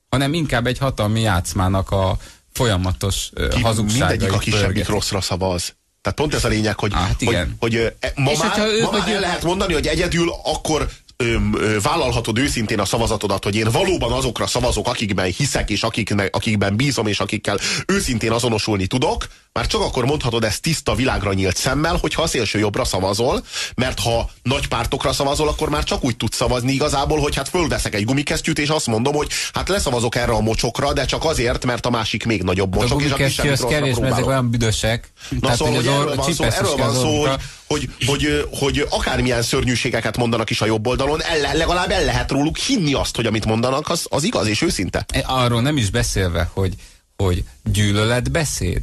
hanem 0.09 0.33
inkább 0.33 0.67
egy 0.67 0.77
hatalmi 0.77 1.21
játszmának 1.21 1.91
a 1.91 2.17
folyamatos 2.53 3.29
Ki, 3.49 3.61
hazugságai. 3.61 4.09
Mindegyik 4.09 4.33
a 4.33 4.37
kisebbik 4.37 4.87
rosszra 4.87 5.21
szavaz. 5.21 5.75
Tehát 6.01 6.17
pont 6.17 6.33
ez 6.33 6.45
a 6.45 6.47
lényeg, 6.47 6.79
hogy, 6.79 6.93
hát 6.93 7.23
hogy, 7.23 7.37
hogy, 7.59 7.75
hogy 7.75 7.93
ma, 8.15 8.31
és 8.31 8.37
már, 8.37 8.59
ma 8.81 8.91
már 8.91 9.09
el 9.09 9.19
lehet 9.19 9.43
mondani, 9.43 9.73
hogy 9.73 9.87
egyedül 9.87 10.29
akkor 10.43 10.89
ö, 11.17 11.35
ö, 11.53 11.79
vállalhatod 11.81 12.37
őszintén 12.37 12.79
a 12.79 12.85
szavazatodat, 12.85 13.43
hogy 13.43 13.55
én 13.55 13.71
valóban 13.71 14.11
azokra 14.11 14.47
szavazok, 14.47 14.87
akikben 14.87 15.31
hiszek, 15.31 15.69
és 15.69 15.83
akiknek, 15.83 16.35
akikben 16.35 16.75
bízom, 16.75 17.07
és 17.07 17.19
akikkel 17.19 17.59
őszintén 17.87 18.31
azonosulni 18.31 18.87
tudok, 18.87 19.27
már 19.57 19.67
csak 19.67 19.81
akkor 19.81 20.05
mondhatod 20.05 20.43
ezt 20.43 20.61
tiszta 20.61 20.95
világra 20.95 21.33
nyílt 21.33 21.57
szemmel, 21.57 21.97
hogyha 22.01 22.21
a 22.21 22.27
szélső 22.27 22.59
jobbra 22.59 22.85
szavazol, 22.85 23.43
mert 23.75 23.99
ha 23.99 24.29
nagy 24.43 24.67
pártokra 24.67 25.13
szavazol, 25.13 25.47
akkor 25.47 25.69
már 25.69 25.83
csak 25.83 26.03
úgy 26.03 26.17
tudsz 26.17 26.35
szavazni 26.35 26.71
igazából, 26.71 27.19
hogy 27.19 27.35
hát 27.35 27.49
fölveszek 27.49 27.95
egy 27.95 28.05
gumikesztyűt, 28.05 28.59
és 28.59 28.69
azt 28.69 28.87
mondom, 28.87 29.13
hogy 29.13 29.31
hát 29.53 29.69
leszavazok 29.69 30.15
erre 30.15 30.31
a 30.31 30.39
mocsokra, 30.39 30.93
de 30.93 31.05
csak 31.05 31.25
azért, 31.25 31.65
mert 31.65 31.85
a 31.85 31.89
másik 31.89 32.25
még 32.25 32.43
nagyobb 32.43 32.75
mocsok. 32.75 33.01
A 33.01 33.03
és 33.03 33.39
a 33.39 33.51
az 33.51 33.65
kevés, 33.69 33.95
mert 33.97 34.13
ezek 34.13 34.25
olyan 34.25 34.49
büdösek. 34.49 35.11
Na 35.29 35.39
Tehát, 35.39 35.57
szóval, 35.57 35.75
hogy 35.75 35.87
erről 35.87 36.15
van 36.15 36.33
szó, 36.33 36.43
erről 36.43 36.75
van 36.75 36.93
szó 36.93 37.25
hogy, 37.67 37.89
hogy, 38.05 38.47
hogy, 38.47 38.47
hogy 38.51 38.85
akármilyen 38.89 39.41
szörnyűségeket 39.41 40.17
mondanak 40.17 40.49
is 40.49 40.61
a 40.61 40.65
jobb 40.65 40.87
oldalon, 40.87 41.21
el, 41.21 41.57
legalább 41.57 41.91
el 41.91 42.05
lehet 42.05 42.31
róluk 42.31 42.57
hinni 42.57 42.93
azt, 42.93 43.15
hogy 43.15 43.25
amit 43.25 43.45
mondanak, 43.45 43.89
az, 43.89 44.05
az 44.09 44.23
igaz 44.23 44.47
és 44.47 44.61
őszinte. 44.61 45.05
Arról 45.23 45.61
nem 45.61 45.77
is 45.77 45.89
beszélve, 45.89 46.49
hogy, 46.53 46.73
hogy 47.15 47.43
gyűlöletbeszéd 47.63 48.81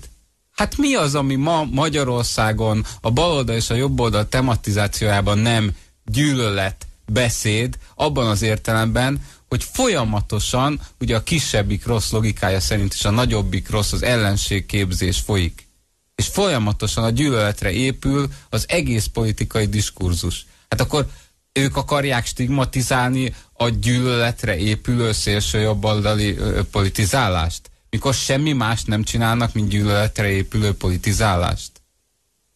Hát 0.54 0.76
mi 0.76 0.94
az, 0.94 1.14
ami 1.14 1.34
ma 1.34 1.64
Magyarországon 1.64 2.84
a 3.00 3.10
baloldal 3.10 3.56
és 3.56 3.70
a 3.70 3.74
jobboldal 3.74 4.28
tematizációjában 4.28 5.38
nem 5.38 5.76
gyűlölet 6.04 6.86
beszéd, 7.06 7.78
abban 7.94 8.26
az 8.26 8.42
értelemben, 8.42 9.22
hogy 9.48 9.64
folyamatosan, 9.64 10.80
ugye 11.00 11.16
a 11.16 11.22
kisebbik 11.22 11.86
rossz 11.86 12.10
logikája 12.10 12.60
szerint 12.60 12.94
is 12.94 13.04
a 13.04 13.10
nagyobbik 13.10 13.70
rossz 13.70 13.92
az 13.92 14.02
ellenségképzés 14.02 15.18
folyik. 15.18 15.68
És 16.14 16.26
folyamatosan 16.26 17.04
a 17.04 17.10
gyűlöletre 17.10 17.72
épül 17.72 18.28
az 18.50 18.64
egész 18.68 19.06
politikai 19.06 19.66
diskurzus. 19.66 20.46
Hát 20.68 20.80
akkor 20.80 21.08
ők 21.52 21.76
akarják 21.76 22.26
stigmatizálni 22.26 23.34
a 23.52 23.68
gyűlöletre 23.68 24.56
épülő 24.56 25.12
szélsőjobboldali 25.12 26.36
politizálást 26.70 27.70
mikor 27.94 28.14
semmi 28.14 28.52
más 28.52 28.84
nem 28.84 29.02
csinálnak, 29.02 29.52
mint 29.52 29.68
gyűlöletre 29.68 30.30
épülő 30.30 30.74
politizálást. 30.74 31.70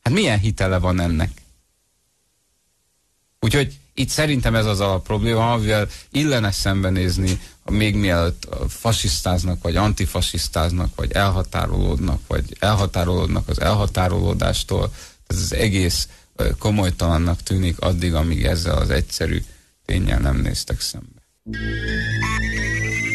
Hát 0.02 0.14
milyen 0.14 0.38
hitele 0.38 0.78
van 0.78 1.00
ennek? 1.00 1.30
Úgyhogy 3.40 3.78
itt 3.94 4.08
szerintem 4.08 4.54
ez 4.54 4.66
az 4.66 4.80
a 4.80 5.00
probléma, 5.00 5.52
amivel 5.52 5.88
illene 6.10 6.50
szembenézni, 6.50 7.40
még 7.64 7.94
mielőtt 7.94 8.48
fasisztáznak, 8.68 9.62
vagy 9.62 9.76
antifasisztáznak, 9.76 10.94
vagy 10.94 11.12
elhatárolódnak, 11.12 12.20
vagy 12.26 12.56
elhatárolódnak 12.58 13.48
az 13.48 13.60
elhatárolódástól. 13.60 14.92
Ez 15.26 15.36
az 15.36 15.52
egész 15.52 16.08
komolytalannak 16.58 17.42
tűnik 17.42 17.80
addig, 17.80 18.14
amíg 18.14 18.44
ezzel 18.44 18.76
az 18.76 18.90
egyszerű 18.90 19.44
tényel 19.84 20.18
nem 20.18 20.36
néztek 20.36 20.80
szembe. 20.80 21.17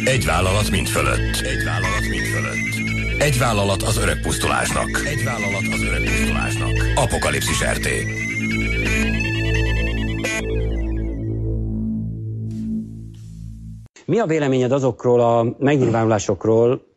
Egy 0.06 0.26
vállalat 0.26 0.70
mind 0.72 0.88
fölött. 0.88 1.36
Egy 1.36 1.64
vállalat 1.64 2.10
mind 2.10 2.26
fölött. 2.26 3.22
Egy 3.22 3.38
vállalat 3.38 3.82
az 3.82 3.98
öreg 3.98 4.22
pusztulásnak. 4.22 4.88
Egy 5.06 5.24
vállalat 5.24 5.68
az 5.74 5.82
öreg 5.82 6.02
pusztulásnak. 6.02 6.72
Apokalipszis 6.96 7.64
RT. 7.64 7.88
Mi 14.06 14.20
a 14.20 14.26
véleményed 14.26 14.72
azokról 14.72 15.20
a 15.20 15.56
megnyilvánulásokról, 15.60 16.93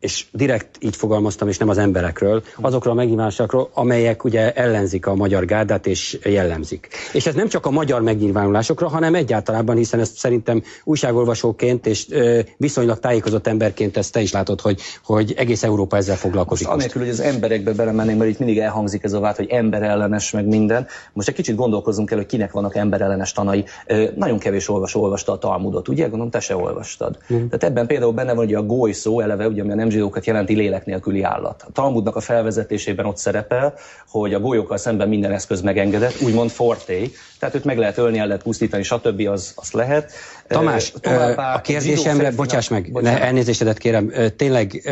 és 0.00 0.26
direkt 0.32 0.76
így 0.80 0.96
fogalmaztam, 0.96 1.48
és 1.48 1.58
nem 1.58 1.68
az 1.68 1.78
emberekről, 1.78 2.42
azokról 2.60 2.92
a 2.92 2.96
megnyilvánulásokról, 2.96 3.70
amelyek 3.74 4.24
ugye 4.24 4.52
ellenzik 4.52 5.06
a 5.06 5.14
magyar 5.14 5.44
gárdát 5.44 5.86
és 5.86 6.18
jellemzik. 6.24 6.88
És 7.12 7.26
ez 7.26 7.34
nem 7.34 7.48
csak 7.48 7.66
a 7.66 7.70
magyar 7.70 8.02
megnyilvánulásokra, 8.02 8.88
hanem 8.88 9.14
egyáltalában, 9.14 9.76
hiszen 9.76 10.00
ezt 10.00 10.16
szerintem 10.16 10.62
újságolvasóként 10.84 11.86
és 11.86 12.06
ö, 12.10 12.40
viszonylag 12.56 12.98
tájékozott 12.98 13.46
emberként 13.46 13.96
ezt 13.96 14.12
te 14.12 14.20
is 14.20 14.32
látod, 14.32 14.60
hogy, 14.60 14.80
hogy 15.04 15.34
egész 15.36 15.62
Európa 15.62 15.96
ezzel 15.96 16.16
foglalkozik. 16.16 16.66
Most 16.66 16.78
anélkül, 16.78 17.02
hogy 17.02 17.10
az 17.10 17.20
emberekbe 17.20 17.72
belemenném, 17.72 18.16
mert 18.16 18.30
itt 18.30 18.38
mindig 18.38 18.58
elhangzik 18.58 19.04
ez 19.04 19.12
a 19.12 19.20
vád, 19.20 19.36
hogy 19.36 19.48
emberellenes 19.48 20.30
meg 20.30 20.46
minden. 20.46 20.86
Most 21.12 21.28
egy 21.28 21.34
kicsit 21.34 21.54
gondolkozunk 21.54 22.10
el, 22.10 22.16
hogy 22.16 22.26
kinek 22.26 22.52
vannak 22.52 22.76
emberellenes 22.76 23.32
tanai. 23.32 23.64
Ö, 23.86 24.04
nagyon 24.16 24.38
kevés 24.38 24.68
olvasó 24.68 25.02
olvasta 25.02 25.32
a 25.32 25.38
Talmudot, 25.38 25.88
ugye? 25.88 26.02
Gondolom, 26.02 26.30
te 26.30 26.40
se 26.40 26.56
olvastad. 26.56 27.18
Mm. 27.32 27.36
Tehát 27.36 27.64
ebben 27.64 27.86
például 27.86 28.12
benne 28.12 28.34
van, 28.34 28.44
hogy 28.44 28.54
a 28.54 28.62
goly 28.62 28.92
szó 28.92 29.20
eleve, 29.20 29.48
ugye, 29.48 29.62
ami 29.62 29.72
a 29.72 29.74
nem 29.74 29.89
zsidókat 29.90 30.26
jelenti 30.26 30.54
lélek 30.54 30.84
nélküli 30.84 31.22
állat. 31.22 31.64
A 31.66 31.72
Talmudnak 31.72 32.16
a 32.16 32.20
felvezetésében 32.20 33.06
ott 33.06 33.16
szerepel, 33.16 33.74
hogy 34.08 34.34
a 34.34 34.40
golyókkal 34.40 34.76
szemben 34.76 35.08
minden 35.08 35.32
eszköz 35.32 35.60
megengedett, 35.60 36.20
úgymond 36.22 36.50
forté, 36.50 37.10
tehát 37.38 37.54
őt 37.54 37.64
meg 37.64 37.78
lehet 37.78 37.98
ölni, 37.98 38.18
el 38.18 38.26
lehet 38.26 38.42
pusztítani, 38.42 38.82
stb. 38.82 39.28
az, 39.28 39.52
az 39.56 39.70
lehet. 39.70 40.12
Tamás, 40.48 40.92
Továbbá, 41.00 41.54
a 41.54 41.60
kérdésemre, 41.60 42.30
bocsáss 42.30 42.68
meg, 42.68 42.92
bocsánat. 42.92 43.20
elnézésedet 43.20 43.78
kérem, 43.78 44.12
tényleg 44.36 44.82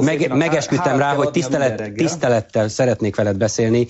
meg, 0.00 0.32
megesküdtem 0.34 0.98
rá, 0.98 1.14
hogy 1.14 1.30
tisztelet, 1.30 1.92
tisztelettel 1.96 2.68
szeretnék 2.68 3.16
veled 3.16 3.36
beszélni. 3.36 3.86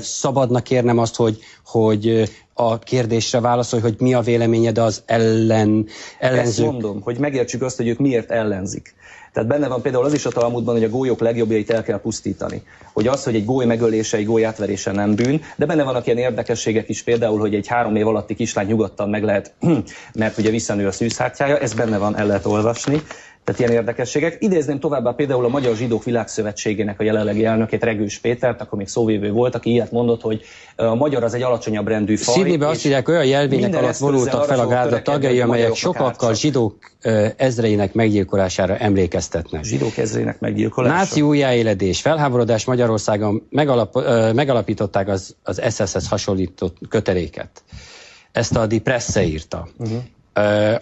Szabadna 0.00 0.60
kérnem 0.60 0.98
azt, 0.98 1.16
hogy, 1.16 1.38
hogy 1.64 2.30
a 2.54 2.78
kérdésre 2.78 3.40
válaszolj, 3.40 3.82
hogy 3.82 3.94
mi 3.98 4.14
a 4.14 4.20
véleményed 4.20 4.78
az 4.78 5.02
ellen, 5.06 5.86
ellenzők. 6.18 6.66
Ezt 6.66 6.72
mondom, 6.72 7.00
hogy 7.00 7.18
megértsük 7.18 7.62
azt, 7.62 7.76
hogy 7.76 7.88
ők 7.88 7.98
miért 7.98 8.30
ellenzik. 8.30 8.94
Tehát 9.36 9.50
benne 9.50 9.68
van 9.68 9.82
például 9.82 10.04
az 10.04 10.12
is 10.12 10.26
a 10.26 10.30
Talmudban, 10.30 10.74
hogy 10.74 10.84
a 10.84 10.88
gólyok 10.88 11.20
legjobbjait 11.20 11.70
el 11.70 11.82
kell 11.82 12.00
pusztítani. 12.00 12.62
Hogy 12.92 13.06
az, 13.06 13.24
hogy 13.24 13.34
egy 13.34 13.44
góly 13.44 13.64
megölése, 13.64 14.16
egy 14.16 14.24
góly 14.24 14.44
átverése 14.44 14.92
nem 14.92 15.14
bűn, 15.14 15.40
de 15.56 15.66
benne 15.66 15.82
vannak 15.82 16.06
ilyen 16.06 16.18
érdekességek 16.18 16.88
is, 16.88 17.02
például, 17.02 17.38
hogy 17.38 17.54
egy 17.54 17.66
három 17.66 17.96
év 17.96 18.06
alatti 18.06 18.34
kislány 18.34 18.66
nyugodtan 18.66 19.08
meg 19.08 19.22
lehet, 19.22 19.54
mert 20.14 20.38
ugye 20.38 20.50
visszanő 20.50 20.86
a 20.86 20.92
szűzhártyája, 20.92 21.58
ez 21.58 21.74
benne 21.74 21.98
van, 21.98 22.16
el 22.16 22.26
lehet 22.26 22.46
olvasni. 22.46 23.02
Tehát 23.46 23.60
ilyen 23.60 23.72
érdekességek. 23.72 24.36
Idézném 24.40 24.78
továbbá 24.80 25.10
például 25.10 25.44
a 25.44 25.48
Magyar 25.48 25.76
Zsidók 25.76 26.04
Világszövetségének 26.04 27.00
a 27.00 27.02
jelenlegi 27.02 27.44
elnökét, 27.44 27.82
Regős 27.84 28.18
Pétert, 28.18 28.60
akkor 28.60 28.78
még 28.78 28.88
szóvévő 28.88 29.30
volt, 29.30 29.54
aki 29.54 29.70
ilyet 29.70 29.92
mondott, 29.92 30.20
hogy 30.20 30.42
a 30.76 30.94
magyar 30.94 31.24
az 31.24 31.34
egy 31.34 31.42
alacsonyabb 31.42 31.88
rendű 31.88 32.16
faj. 32.16 32.34
Szidnibe 32.34 32.68
azt 32.68 32.84
írják, 32.84 33.08
olyan 33.08 33.24
jelvények 33.24 33.74
alatt 33.74 33.96
vonultak 33.96 34.44
fel 34.44 34.58
a 34.58 34.66
gárda 34.66 35.02
tagjai, 35.02 35.40
amelyek 35.40 35.74
sokakkal 35.74 36.34
zsidók 36.34 36.76
ezreinek 37.36 37.92
meggyilkolására 37.94 38.76
emlékeztetnek. 38.76 39.64
Zsidók 39.64 39.96
ezreinek 39.96 40.40
meggyilkolására. 40.40 40.98
Náci 40.98 41.20
újjáéledés, 41.22 42.00
felháborodás 42.00 42.64
Magyarországon 42.64 43.46
megalap, 43.50 43.94
megalapították 44.34 45.08
az, 45.08 45.36
az 45.42 45.62
SS-hez 45.70 46.08
hasonlított 46.08 46.76
köteléket. 46.88 47.62
Ezt 48.32 48.56
a 48.56 48.66
Die 48.66 48.80
Presse 48.80 49.24
írta. 49.24 49.68
Uh-huh. 49.78 49.98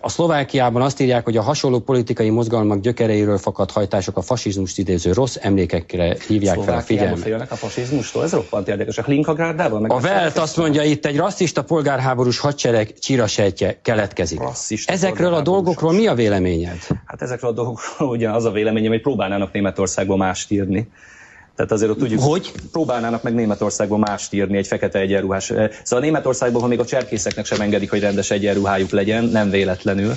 A 0.01 0.09
Szlovákiában 0.09 0.83
azt 0.83 1.01
írják, 1.01 1.25
hogy 1.25 1.37
a 1.37 1.43
hasonló 1.43 1.79
politikai 1.79 2.31
mozgalmak 2.31 2.81
gyökereiről 2.81 3.39
fakadt 3.39 3.71
hajtások 3.71 4.17
a 4.17 4.23
fasizmust 4.23 4.79
idéző 4.79 5.13
rossz 5.13 5.37
emlékekre 5.41 6.17
hívják 6.27 6.61
fel 6.61 6.77
a 6.77 6.81
figyelmet. 6.81 7.19
félnek 7.19 7.53
a 7.53 7.55
fasizmustól? 7.55 8.23
Ez 8.23 8.33
roppant 8.33 8.69
érdekes. 8.69 8.99
A 8.99 9.03
Hlinkagárdában? 9.03 9.81
Meg 9.81 9.93
a 9.93 9.99
Welt 10.03 10.37
azt 10.37 10.57
mondja 10.57 10.83
itt, 10.83 11.07
egy 11.07 11.17
rasszista 11.17 11.65
polgárháborús 11.65 12.39
hadsereg 12.39 12.99
csirasejtje 12.99 13.79
keletkezik. 13.83 14.41
Rasszista 14.41 14.93
Ezekről 14.93 15.35
a 15.35 15.41
dolgokról 15.41 15.93
mi 15.93 16.07
a 16.07 16.15
véleményed? 16.15 16.79
Hát 17.05 17.23
ezekről 17.23 17.51
a 17.51 17.55
dolgokról 17.55 18.09
ugye 18.09 18.31
az 18.31 18.45
a 18.45 18.51
véleményem, 18.51 18.91
hogy 18.91 19.01
próbálnának 19.01 19.53
Németországban 19.53 20.19
mást 20.19 20.51
írni. 20.51 20.89
Tehát 21.57 21.73
azért 21.73 21.91
ott 21.91 21.99
tudjuk, 21.99 22.21
hogy 22.21 22.53
próbálnának 22.73 23.23
meg 23.23 23.35
Németországban 23.35 23.99
mást 23.99 24.33
írni, 24.33 24.57
egy 24.57 24.67
fekete 24.67 24.99
egyenruhás. 24.99 25.53
Szóval 25.83 26.05
Németországban, 26.05 26.63
ha 26.63 26.69
még 26.69 26.79
a 26.81 26.85
cserkészeknek 26.85 27.47
sem 27.47 27.61
engedik, 27.61 27.91
hogy 27.91 28.01
rendes 28.01 28.31
egyenruhájuk 28.31 28.91
legyen, 28.91 29.25
nem 29.25 29.51
véletlenül. 29.51 30.15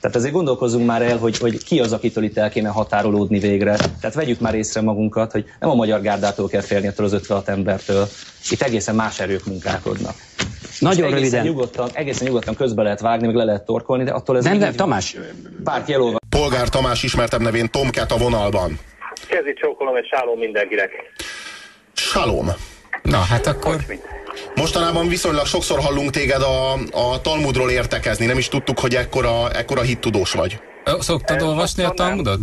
Tehát 0.00 0.16
ezért 0.16 0.32
gondolkozzunk 0.32 0.86
már 0.86 1.02
el, 1.02 1.18
hogy, 1.18 1.38
hogy 1.38 1.64
ki 1.64 1.80
az, 1.80 1.92
akitől 1.92 2.24
itt 2.24 2.38
el 2.38 2.50
kéne 2.50 2.68
határolódni 2.68 3.38
végre. 3.38 3.76
Tehát 4.00 4.14
vegyük 4.14 4.40
már 4.40 4.54
észre 4.54 4.80
magunkat, 4.80 5.32
hogy 5.32 5.44
nem 5.60 5.70
a 5.70 5.74
magyar 5.74 6.00
gárdától 6.00 6.48
kell 6.48 6.60
félni 6.60 6.86
ettől 6.86 7.06
az 7.06 7.12
56 7.12 7.48
embertől. 7.48 8.08
Itt 8.50 8.62
egészen 8.62 8.94
más 8.94 9.20
erők 9.20 9.46
munkálkodnak. 9.46 10.14
Nagyon 10.78 11.04
egészen 11.04 11.20
röviden. 11.20 11.44
Nyugodtan, 11.44 11.88
egészen 11.92 12.26
nyugodtan 12.26 12.54
közbe 12.54 12.82
lehet 12.82 13.00
vágni, 13.00 13.26
meg 13.26 13.34
le 13.36 13.44
lehet 13.44 13.64
torkolni, 13.64 14.04
de 14.04 14.10
attól 14.10 14.36
ez 14.36 14.44
Nem, 14.44 14.58
nem, 14.58 14.74
Tamás, 14.74 15.16
pár 15.64 15.84
jelolva. 15.86 16.18
Polgár 16.28 16.68
Tamás 16.68 17.02
ismertebb 17.02 17.40
nevén 17.40 17.70
Tomket 17.70 18.12
a 18.12 18.16
vonalban. 18.16 18.78
Kezi 19.30 19.52
csókolom 19.52 19.96
és 19.96 20.06
sálom 20.06 20.38
mindenkinek. 20.38 20.90
Salom. 21.92 22.46
Na, 23.02 23.18
hát 23.18 23.46
akkor... 23.46 23.74
Mostanában 24.54 25.08
viszonylag 25.08 25.46
sokszor 25.46 25.78
hallunk 25.78 26.10
téged 26.10 26.42
a, 26.42 26.72
a 26.72 27.20
Talmudról 27.22 27.70
értekezni. 27.70 28.26
Nem 28.26 28.38
is 28.38 28.48
tudtuk, 28.48 28.78
hogy 28.78 28.94
ekkora, 28.94 29.50
ekkora 29.50 29.80
hittudós 29.80 30.32
vagy. 30.32 30.58
Szoktad 30.98 31.42
olvasni 31.42 31.82
a. 31.84 31.90
Talmudod? 31.90 32.38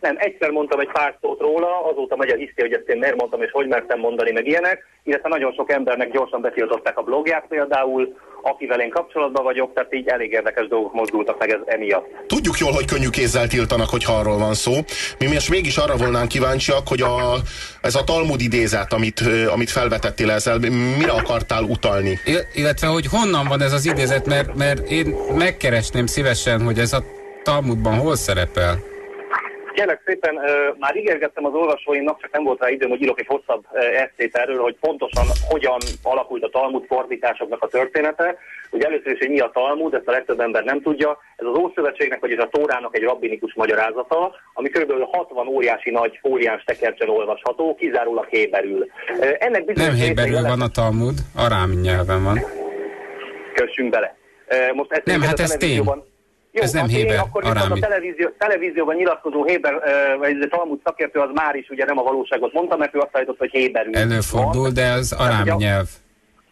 Nem, 0.00 0.16
egyszer 0.18 0.50
mondtam 0.50 0.80
egy 0.80 0.90
pár 0.92 1.18
szót 1.20 1.40
róla, 1.40 1.84
azóta 1.90 2.16
megy 2.16 2.30
a 2.30 2.36
hiszti, 2.36 2.60
hogy 2.60 2.72
ezt 2.72 2.88
én 2.88 2.98
miért 2.98 3.16
mondtam 3.16 3.42
és 3.42 3.50
hogy 3.50 3.66
mertem 3.66 3.98
mondani, 3.98 4.32
meg 4.32 4.46
ilyenek, 4.46 4.86
illetve 5.02 5.28
nagyon 5.28 5.52
sok 5.52 5.70
embernek 5.70 6.10
gyorsan 6.10 6.40
betiltották 6.40 6.98
a 6.98 7.02
blogját 7.02 7.46
például, 7.48 8.16
akivel 8.50 8.80
én 8.80 8.90
kapcsolatban 8.90 9.44
vagyok, 9.44 9.74
tehát 9.74 9.94
így 9.94 10.08
elég 10.08 10.32
érdekes 10.32 10.68
dolgok 10.68 10.92
mozdultak 10.92 11.38
meg 11.38 11.50
ez 11.50 11.60
emiatt. 11.64 12.06
Tudjuk 12.26 12.58
jól, 12.58 12.72
hogy 12.72 12.84
könnyű 12.84 13.08
kézzel 13.08 13.46
tiltanak, 13.46 13.88
hogyha 13.88 14.12
arról 14.12 14.38
van 14.38 14.54
szó. 14.54 14.72
Mi 15.18 15.26
most 15.26 15.50
mégis 15.50 15.76
arra 15.76 15.96
volnánk 15.96 16.28
kíváncsiak, 16.28 16.88
hogy 16.88 17.02
a, 17.02 17.34
ez 17.82 17.94
a 17.94 18.04
Talmud 18.04 18.40
idézet, 18.40 18.92
amit, 18.92 19.20
amit 19.52 19.70
felvetettél 19.70 20.30
ezzel, 20.30 20.58
mire 20.98 21.12
akartál 21.12 21.62
utalni? 21.62 22.18
Il- 22.24 22.46
illetve, 22.54 22.86
hogy 22.86 23.06
honnan 23.06 23.46
van 23.48 23.62
ez 23.62 23.72
az 23.72 23.86
idézet, 23.86 24.26
mert, 24.26 24.54
mert 24.54 24.90
én 24.90 25.14
megkeresném 25.34 26.06
szívesen, 26.06 26.62
hogy 26.62 26.78
ez 26.78 26.92
a 26.92 27.04
Talmudban 27.42 27.98
hol 27.98 28.16
szerepel. 28.16 28.94
Kérlek 29.76 30.02
szépen, 30.06 30.34
már 30.78 30.96
ígérgettem 30.96 31.44
az 31.44 31.54
olvasóimnak, 31.54 32.20
csak 32.20 32.32
nem 32.32 32.44
volt 32.44 32.60
rá 32.60 32.70
időm, 32.70 32.88
hogy 32.88 33.02
írok 33.02 33.20
egy 33.20 33.26
hosszabb 33.26 33.64
eszét 33.72 34.36
erről, 34.36 34.60
hogy 34.62 34.76
pontosan 34.80 35.24
hogyan 35.48 35.78
alakult 36.02 36.42
a 36.42 36.48
Talmud 36.48 36.84
fordításoknak 36.86 37.62
a 37.62 37.66
története. 37.68 38.36
Ugye 38.70 38.86
először 38.86 39.12
is, 39.12 39.18
hogy 39.18 39.30
mi 39.30 39.40
a 39.40 39.50
Talmud, 39.52 39.94
ezt 39.94 40.08
a 40.08 40.10
legtöbb 40.10 40.40
ember 40.40 40.64
nem 40.64 40.82
tudja. 40.82 41.18
Ez 41.36 41.46
az 41.46 41.58
Ószövetségnek, 41.58 42.20
vagyis 42.20 42.38
a 42.38 42.48
Tórának 42.48 42.96
egy 42.96 43.02
rabbinikus 43.02 43.54
magyarázata, 43.54 44.34
ami 44.54 44.68
kb. 44.68 44.92
60 45.10 45.46
óriási 45.46 45.90
nagy 45.90 46.18
fóliás 46.22 46.64
tekercsen 46.64 47.08
olvasható, 47.08 47.74
kizárólag 47.74 48.26
héberül. 48.28 48.86
Ennek 49.38 49.64
bizonyos 49.64 49.90
Nem 49.90 50.06
héberül 50.06 50.42
van 50.42 50.60
a 50.60 50.68
Talmud, 50.68 51.14
arám 51.36 51.70
nyelven 51.70 52.24
van. 52.24 52.38
kössünk 53.54 53.90
bele. 53.90 54.16
Most 54.72 54.92
ezt 54.92 55.04
Nem, 55.04 55.20
hát 55.20 55.40
ez 55.40 55.50
tény. 55.50 55.84
Jó, 56.56 56.62
Ez 56.62 56.72
nem 56.72 56.86
héber, 56.86 57.18
akkor 57.18 57.44
arámi. 57.44 57.80
a 57.80 57.86
televízió, 57.86 58.28
televízióban 58.38 58.94
nyilatkozó 58.96 59.44
héber, 59.44 59.74
vagy 60.18 60.40
a 60.40 60.46
Talmud 60.56 60.80
szakértő 60.84 61.20
az 61.20 61.28
már 61.34 61.54
is 61.54 61.68
ugye 61.68 61.84
nem 61.84 61.98
a 61.98 62.02
valóságot 62.02 62.52
mondta, 62.52 62.76
mert 62.76 62.94
ő 62.94 62.98
azt 62.98 63.16
állította, 63.16 63.38
hogy 63.38 63.50
héberül 63.50 63.96
Előfordul, 63.96 64.62
van. 64.62 64.74
de 64.74 64.90
az 64.90 65.12
arámi 65.12 65.50
ugye 65.50 65.54
nyelv. 65.54 65.86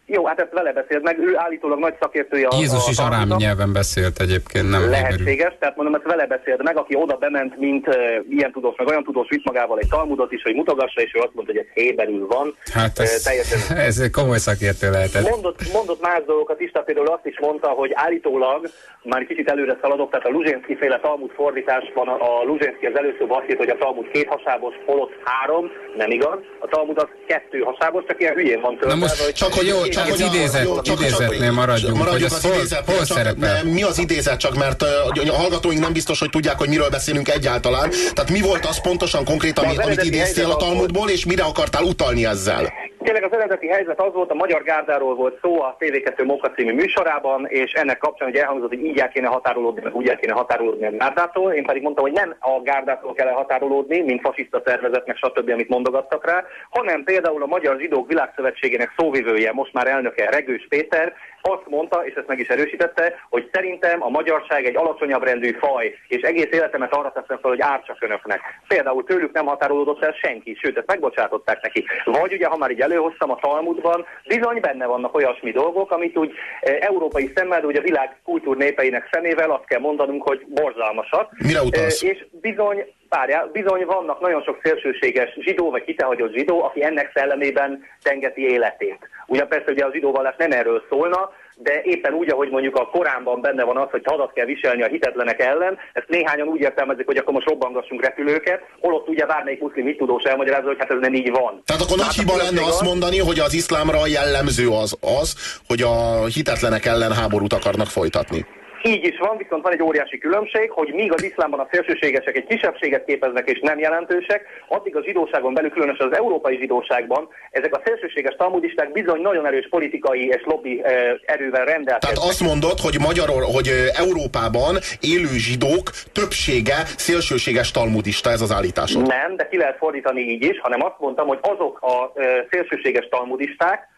Jó, 0.06 0.26
hát 0.26 0.40
ezt 0.40 0.52
vele 0.52 0.72
beszélt 0.72 1.02
meg, 1.02 1.18
ő 1.18 1.36
állítólag 1.36 1.78
nagy 1.78 1.94
szakértője 2.00 2.46
a 2.46 2.56
Jézus 2.56 2.86
a 2.86 2.90
is 2.90 2.98
arámi 2.98 3.12
Talmudnak. 3.12 3.38
nyelven 3.38 3.72
beszélt 3.72 4.20
egyébként, 4.20 4.70
nem 4.70 4.80
héberül. 4.80 4.90
Lehetséges, 4.90 5.54
tehát 5.58 5.76
mondom, 5.76 5.94
ezt 5.94 6.04
vele 6.04 6.26
beszélt 6.26 6.62
meg, 6.62 6.76
aki 6.76 6.94
oda 6.96 7.16
bement, 7.16 7.58
mint 7.58 7.88
uh, 7.88 7.94
ilyen 8.28 8.52
tudós, 8.52 8.74
meg 8.76 8.86
olyan 8.86 9.04
tudós 9.04 9.26
vitt 9.28 9.44
magával 9.44 9.78
egy 9.78 9.88
Talmudot 9.88 10.32
is, 10.32 10.42
hogy 10.42 10.54
mutogassa, 10.54 11.00
és 11.00 11.12
ő 11.14 11.20
azt 11.20 11.34
mondta, 11.34 11.52
hogy 11.52 11.60
ez 11.66 11.72
héberül 11.74 12.26
van. 12.26 12.54
Hát 12.72 12.98
ez, 12.98 13.22
teljesen 13.22 13.76
ez 13.88 14.10
komoly 14.10 14.38
szakértő 14.38 14.90
lehetett. 14.90 15.28
Mondott, 15.28 15.72
mondott 15.72 16.00
más 16.00 16.22
dolgokat 16.26 16.60
is, 16.60 16.70
tehát 16.70 16.86
például 16.86 17.08
azt 17.08 17.26
is 17.26 17.38
mondta, 17.40 17.68
hogy 17.68 17.90
állítólag, 17.94 18.68
már 19.02 19.26
kicsit 19.26 19.50
előre 19.50 19.78
szaladok, 19.80 20.10
tehát 20.10 20.26
a 20.26 20.30
Luzsénszki 20.30 20.76
féle 20.76 21.00
Talmud 21.00 21.30
fordításban 21.30 22.08
a, 22.08 22.40
a 22.40 22.42
Luzsénszki 22.44 22.86
az 22.86 22.96
először 22.96 23.26
azt 23.28 23.48
írt, 23.50 23.58
hogy 23.58 23.68
a 23.68 23.76
Talmud 23.78 24.08
két 24.12 24.28
hasábos, 24.28 24.74
holott 24.86 25.12
három, 25.24 25.70
nem 25.96 26.10
igaz, 26.10 26.38
a 26.60 26.66
Talmud 26.66 26.98
az 26.98 27.08
kettő 27.26 27.58
hasábos, 27.60 28.04
csak 28.08 28.20
ilyen 28.20 28.34
hülyén 28.34 28.60
van 28.60 28.72
Na 28.72 28.78
töltve. 28.78 28.98
most 28.98 29.24
hogy 29.24 29.32
Csak 29.32 29.52
hogy 29.52 29.66
jó, 29.66 29.78
csak 29.94 30.12
az 30.12 30.20
idézet, 30.20 30.68
idézetnél 30.82 31.40
csak- 31.40 31.54
maradjunk, 31.54 31.96
hogy 31.96 32.04
maradjunk 32.04 32.32
az 32.32 32.44
az 32.44 32.44
hol, 32.44 32.94
hol 32.94 33.04
csak 33.04 33.16
szerepel. 33.16 33.62
ne- 33.62 33.72
Mi 33.72 33.82
az 33.82 33.98
idézet, 33.98 34.38
csak 34.38 34.54
mert 34.56 34.82
a 34.82 35.34
hallgatóink 35.34 35.80
nem 35.80 35.92
biztos, 35.92 36.18
hogy 36.18 36.30
tudják, 36.30 36.58
hogy 36.58 36.68
miről 36.68 36.88
beszélünk 36.90 37.28
egyáltalán. 37.28 37.90
Tehát 38.14 38.30
mi 38.30 38.40
volt 38.40 38.64
az 38.66 38.80
pontosan 38.80 39.22
az 39.24 39.56
amit, 39.56 39.78
amit 39.78 40.02
idéztél 40.02 40.50
a 40.50 40.56
Talmudból, 40.56 41.08
és 41.10 41.26
mire 41.26 41.42
akartál 41.42 41.82
utalni 41.82 42.26
ezzel? 42.26 42.72
Tényleg 43.04 43.24
az 43.24 43.32
eredeti 43.32 43.66
helyzet 43.66 44.00
az 44.00 44.12
volt, 44.12 44.30
a 44.30 44.34
Magyar 44.34 44.62
Gárdáról 44.62 45.14
volt 45.14 45.38
szó 45.42 45.62
a 45.62 45.76
TV2 45.78 46.24
Móka 46.24 46.50
című 46.50 46.72
műsorában, 46.74 47.46
és 47.48 47.72
ennek 47.72 47.98
kapcsán 47.98 48.28
ugye 48.28 48.40
elhangzott, 48.40 48.68
hogy 48.68 48.84
így 48.84 48.98
el 48.98 49.08
kéne 49.08 49.26
határolódni, 49.26 49.80
meg 49.84 49.94
úgy 49.94 50.08
el 50.08 50.16
kéne 50.16 50.32
határolódni 50.32 50.86
a 50.86 50.90
Gárdától. 50.90 51.52
Én 51.52 51.64
pedig 51.64 51.82
mondtam, 51.82 52.04
hogy 52.04 52.12
nem 52.12 52.34
a 52.40 52.62
Gárdától 52.62 53.12
kell 53.12 53.28
határolódni, 53.28 54.00
mint 54.00 54.20
fasiszta 54.20 54.62
szervezet, 54.64 55.06
meg 55.06 55.16
stb., 55.16 55.50
amit 55.50 55.68
mondogattak 55.68 56.26
rá, 56.26 56.44
hanem 56.70 57.04
például 57.04 57.42
a 57.42 57.46
Magyar 57.46 57.78
Zsidók 57.80 58.08
Világszövetségének 58.08 58.92
szóvivője, 58.96 59.52
most 59.52 59.72
már 59.72 59.83
elnöke 59.86 60.30
Regős 60.30 60.66
Péter, 60.68 61.12
azt 61.46 61.66
mondta, 61.66 62.06
és 62.06 62.14
ezt 62.14 62.26
meg 62.26 62.38
is 62.38 62.48
erősítette, 62.48 63.14
hogy 63.30 63.48
szerintem 63.52 64.02
a 64.02 64.08
magyarság 64.08 64.64
egy 64.64 64.76
alacsonyabb 64.76 65.22
rendű 65.22 65.52
faj, 65.52 65.94
és 66.08 66.22
egész 66.22 66.48
életemet 66.50 66.94
arra 66.94 67.12
teszem 67.12 67.38
fel, 67.40 67.50
hogy 67.50 67.60
ártsak 67.60 67.96
önöknek. 68.00 68.40
Például 68.68 69.04
tőlük 69.04 69.32
nem 69.32 69.46
határolódott 69.46 70.02
el 70.02 70.12
senki, 70.22 70.58
sőt, 70.62 70.76
ezt 70.76 70.86
megbocsátották 70.86 71.62
neki. 71.62 71.84
Vagy 72.04 72.32
ugye, 72.32 72.46
ha 72.46 72.56
már 72.56 72.70
így 72.70 72.80
előhoztam 72.80 73.30
a 73.30 73.38
Talmudban, 73.40 74.06
bizony 74.28 74.60
benne 74.60 74.86
vannak 74.86 75.14
olyasmi 75.14 75.50
dolgok, 75.50 75.90
amit 75.90 76.16
úgy 76.16 76.32
e, 76.60 76.76
európai 76.80 77.32
szemmel, 77.34 77.60
de 77.60 77.66
ugye 77.66 77.78
a 77.78 77.82
világ 77.82 78.16
kultúr 78.24 78.56
népeinek 78.56 79.08
szemével 79.12 79.50
azt 79.50 79.66
kell 79.66 79.80
mondanunk, 79.80 80.22
hogy 80.22 80.46
borzalmasak. 80.48 81.30
Mire 81.38 81.62
utalsz? 81.62 82.02
E, 82.02 82.06
és 82.06 82.26
bizony, 82.30 82.84
várjál, 83.16 83.48
bizony 83.52 83.84
vannak 83.86 84.20
nagyon 84.20 84.42
sok 84.42 84.58
szélsőséges 84.62 85.30
zsidó, 85.40 85.70
vagy 85.70 85.82
hitehagyott 85.86 86.34
zsidó, 86.34 86.62
aki 86.62 86.84
ennek 86.84 87.10
szellemében 87.14 87.70
tengeti 88.02 88.42
életét. 88.50 88.98
Ugye 89.26 89.44
persze 89.44 89.70
ugye 89.72 89.84
a 89.84 89.90
zsidóvallás 89.92 90.34
nem 90.38 90.50
erről 90.52 90.82
szólna, 90.90 91.30
de 91.56 91.80
éppen 91.82 92.12
úgy, 92.12 92.30
ahogy 92.30 92.50
mondjuk 92.50 92.76
a 92.76 92.86
Koránban 92.86 93.40
benne 93.40 93.64
van 93.64 93.76
az, 93.76 93.88
hogy 93.90 94.02
hadat 94.04 94.32
kell 94.32 94.44
viselni 94.44 94.82
a 94.82 94.86
hitetlenek 94.86 95.40
ellen, 95.40 95.78
ezt 95.92 96.08
néhányan 96.08 96.48
úgy 96.48 96.60
értelmezik, 96.60 97.06
hogy 97.06 97.16
akkor 97.16 97.32
most 97.32 97.48
robbangassunk 97.48 98.02
repülőket, 98.02 98.60
holott 98.80 99.08
ugye 99.08 99.26
bármelyik 99.26 99.60
muszlim 99.60 99.84
mit 99.84 99.96
tudós 99.98 100.22
elmagyarázza, 100.22 100.66
hogy 100.66 100.76
hát 100.78 100.90
ez 100.90 101.00
nem 101.00 101.14
így 101.14 101.30
van. 101.30 101.62
Tehát 101.64 101.82
akkor 101.82 101.96
nagy 101.96 102.06
Hát 102.06 102.14
hiba 102.14 102.36
lenne 102.36 102.60
azt 102.60 102.80
az- 102.80 102.86
mondani, 102.88 103.18
hogy 103.18 103.38
az 103.38 103.54
iszlámra 103.54 104.06
jellemző 104.06 104.68
az, 104.68 104.96
az, 105.20 105.58
hogy 105.66 105.80
a 105.82 106.24
hitetlenek 106.26 106.84
ellen 106.84 107.12
háborút 107.12 107.52
akarnak 107.52 107.86
folytatni. 107.86 108.46
Így 108.86 109.04
is 109.04 109.18
van, 109.18 109.36
viszont 109.36 109.62
van 109.62 109.72
egy 109.72 109.82
óriási 109.82 110.18
különbség, 110.18 110.70
hogy 110.70 110.92
míg 110.92 111.12
az 111.12 111.22
iszlámban 111.22 111.60
a 111.60 111.68
szélsőségesek 111.70 112.36
egy 112.36 112.46
kisebbséget 112.46 113.04
képeznek 113.04 113.50
és 113.50 113.60
nem 113.62 113.78
jelentősek, 113.78 114.42
addig 114.68 114.96
a 114.96 115.02
zsidóságon 115.02 115.54
belül, 115.54 115.70
különösen 115.70 116.06
az 116.10 116.16
európai 116.16 116.56
zsidóságban, 116.56 117.28
ezek 117.50 117.74
a 117.74 117.80
szélsőséges 117.84 118.34
talmudisták 118.36 118.92
bizony 118.92 119.20
nagyon 119.20 119.46
erős 119.46 119.68
politikai 119.70 120.26
és 120.26 120.42
lobby 120.44 120.82
erővel 121.24 121.64
rendelkeznek. 121.64 122.00
Tehát 122.00 122.30
azt 122.30 122.40
mondod, 122.40 122.78
hogy 122.78 122.96
Magyaror, 123.00 123.42
hogy 123.54 123.68
Európában 123.94 124.74
élő 125.00 125.34
zsidók 125.48 125.90
többsége 126.12 126.78
szélsőséges 126.96 127.70
talmudista, 127.70 128.30
ez 128.30 128.40
az 128.40 128.52
állításod. 128.52 129.06
Nem, 129.06 129.36
de 129.36 129.48
ki 129.48 129.56
lehet 129.56 129.76
fordítani 129.76 130.20
így 130.20 130.44
is, 130.44 130.60
hanem 130.60 130.82
azt 130.82 130.98
mondtam, 130.98 131.26
hogy 131.26 131.38
azok 131.42 131.82
a 131.82 132.12
szélsőséges 132.50 133.08
talmudisták, 133.10 133.92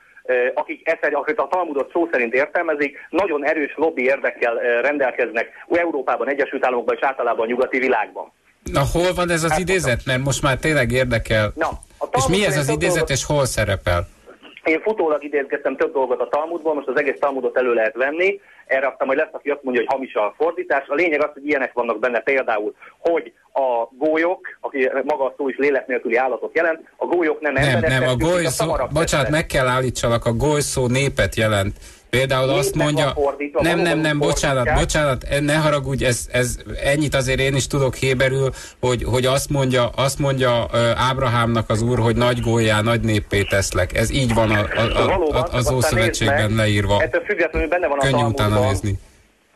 akik, 0.54 0.88
ezt, 0.88 1.36
a 1.36 1.48
Talmudot 1.50 1.90
szó 1.92 2.08
szerint 2.12 2.34
értelmezik, 2.34 2.98
nagyon 3.10 3.46
erős 3.46 3.72
lobby 3.76 4.02
érdekkel 4.02 4.54
rendelkeznek 4.82 5.48
Európában, 5.68 6.28
Egyesült 6.28 6.64
Államokban 6.64 6.94
és 6.94 7.02
általában 7.02 7.44
a 7.46 7.48
nyugati 7.48 7.78
világban. 7.78 8.32
Na 8.72 8.82
hol 8.92 9.14
van 9.14 9.30
ez 9.30 9.42
az 9.42 9.50
Hát, 9.50 9.60
idézet? 9.60 10.00
Mert 10.04 10.24
most 10.24 10.42
már 10.42 10.56
tényleg 10.56 10.92
érdekel. 10.92 11.52
Na, 11.54 11.68
a 11.98 12.06
és 12.16 12.26
mi 12.28 12.44
ez 12.44 12.56
az 12.56 12.68
idézet, 12.68 13.10
és 13.10 13.24
hol 13.24 13.44
szerepel? 13.44 14.06
Én 14.64 14.80
futólag 14.80 15.24
idézgettem 15.24 15.76
több 15.76 15.92
dolgot 15.92 16.20
a 16.20 16.28
Talmudból, 16.28 16.74
most 16.74 16.88
az 16.88 16.98
egész 16.98 17.18
Talmudot 17.20 17.56
elő 17.56 17.74
lehet 17.74 17.94
venni, 17.94 18.40
erre 18.66 18.86
aztán 18.86 19.06
majd 19.06 19.18
lesz, 19.18 19.28
aki 19.32 19.50
azt 19.50 19.62
mondja, 19.62 19.82
hogy 19.82 19.92
hamis 19.94 20.14
a 20.14 20.34
fordítás. 20.36 20.86
A 20.88 20.94
lényeg 20.94 21.22
az, 21.22 21.30
hogy 21.32 21.46
ilyenek 21.46 21.72
vannak 21.72 21.98
benne 21.98 22.20
például, 22.20 22.74
hogy 22.98 23.32
a 23.52 23.88
gólyok, 23.98 24.40
aki 24.60 24.90
maga 25.04 25.24
a 25.24 25.34
szó 25.36 25.48
is 25.48 25.56
lélek 25.56 25.86
nélküli 25.86 26.16
állatot 26.16 26.54
jelent, 26.54 26.80
a 26.96 27.06
gólyok 27.06 27.40
nem 27.40 27.52
Nem, 27.52 27.62
emberek, 27.62 27.90
nem, 27.90 28.02
a 28.02 28.04
testük, 28.04 28.28
goly 28.28 28.40
mint 28.40 28.52
szó, 28.52 28.64
szamarak 28.64 28.92
bocsánat, 28.92 29.30
meg 29.30 29.46
kell 29.46 29.66
állítsalak, 29.66 30.24
a 30.24 30.32
goly 30.32 30.60
szó 30.60 30.86
népet 30.86 31.34
jelent. 31.34 31.76
Például 32.10 32.48
azt 32.48 32.74
mondja, 32.74 33.10
fordítva, 33.14 33.62
nem, 33.62 33.78
nem, 33.78 33.98
nem, 33.98 34.18
bocsánat, 34.18 34.74
bocsánat, 34.74 35.24
e, 35.24 35.40
ne 35.40 35.54
haragudj, 35.54 36.04
ez, 36.04 36.28
ez, 36.32 36.56
ennyit 36.84 37.14
azért 37.14 37.40
én 37.40 37.54
is 37.54 37.66
tudok 37.66 37.94
héberül, 37.94 38.50
hogy, 38.80 39.02
hogy 39.04 39.26
azt 39.26 39.50
mondja, 39.50 39.88
azt 39.96 40.18
mondja 40.18 40.68
Ábrahámnak 40.96 41.70
az 41.70 41.82
úr, 41.82 41.98
hogy 41.98 42.16
nagy 42.16 42.40
gólyá, 42.40 42.80
nagy 42.82 43.00
néppé 43.00 43.42
teszlek. 43.42 43.96
Ez 43.96 44.10
így 44.12 44.34
van 44.34 44.50
a, 44.50 44.66
a, 44.76 44.80
a, 44.80 45.28
a, 45.28 45.48
az 45.52 45.72
Ószövetségben 45.72 46.54
leírva. 46.54 47.02
Ettől 47.02 47.22
függetlenül 47.24 47.68
benne 47.68 47.86
van 47.86 47.98
a 47.98 48.02
Könnyű 48.02 48.22
utána 48.22 48.60
nézni. 48.60 48.98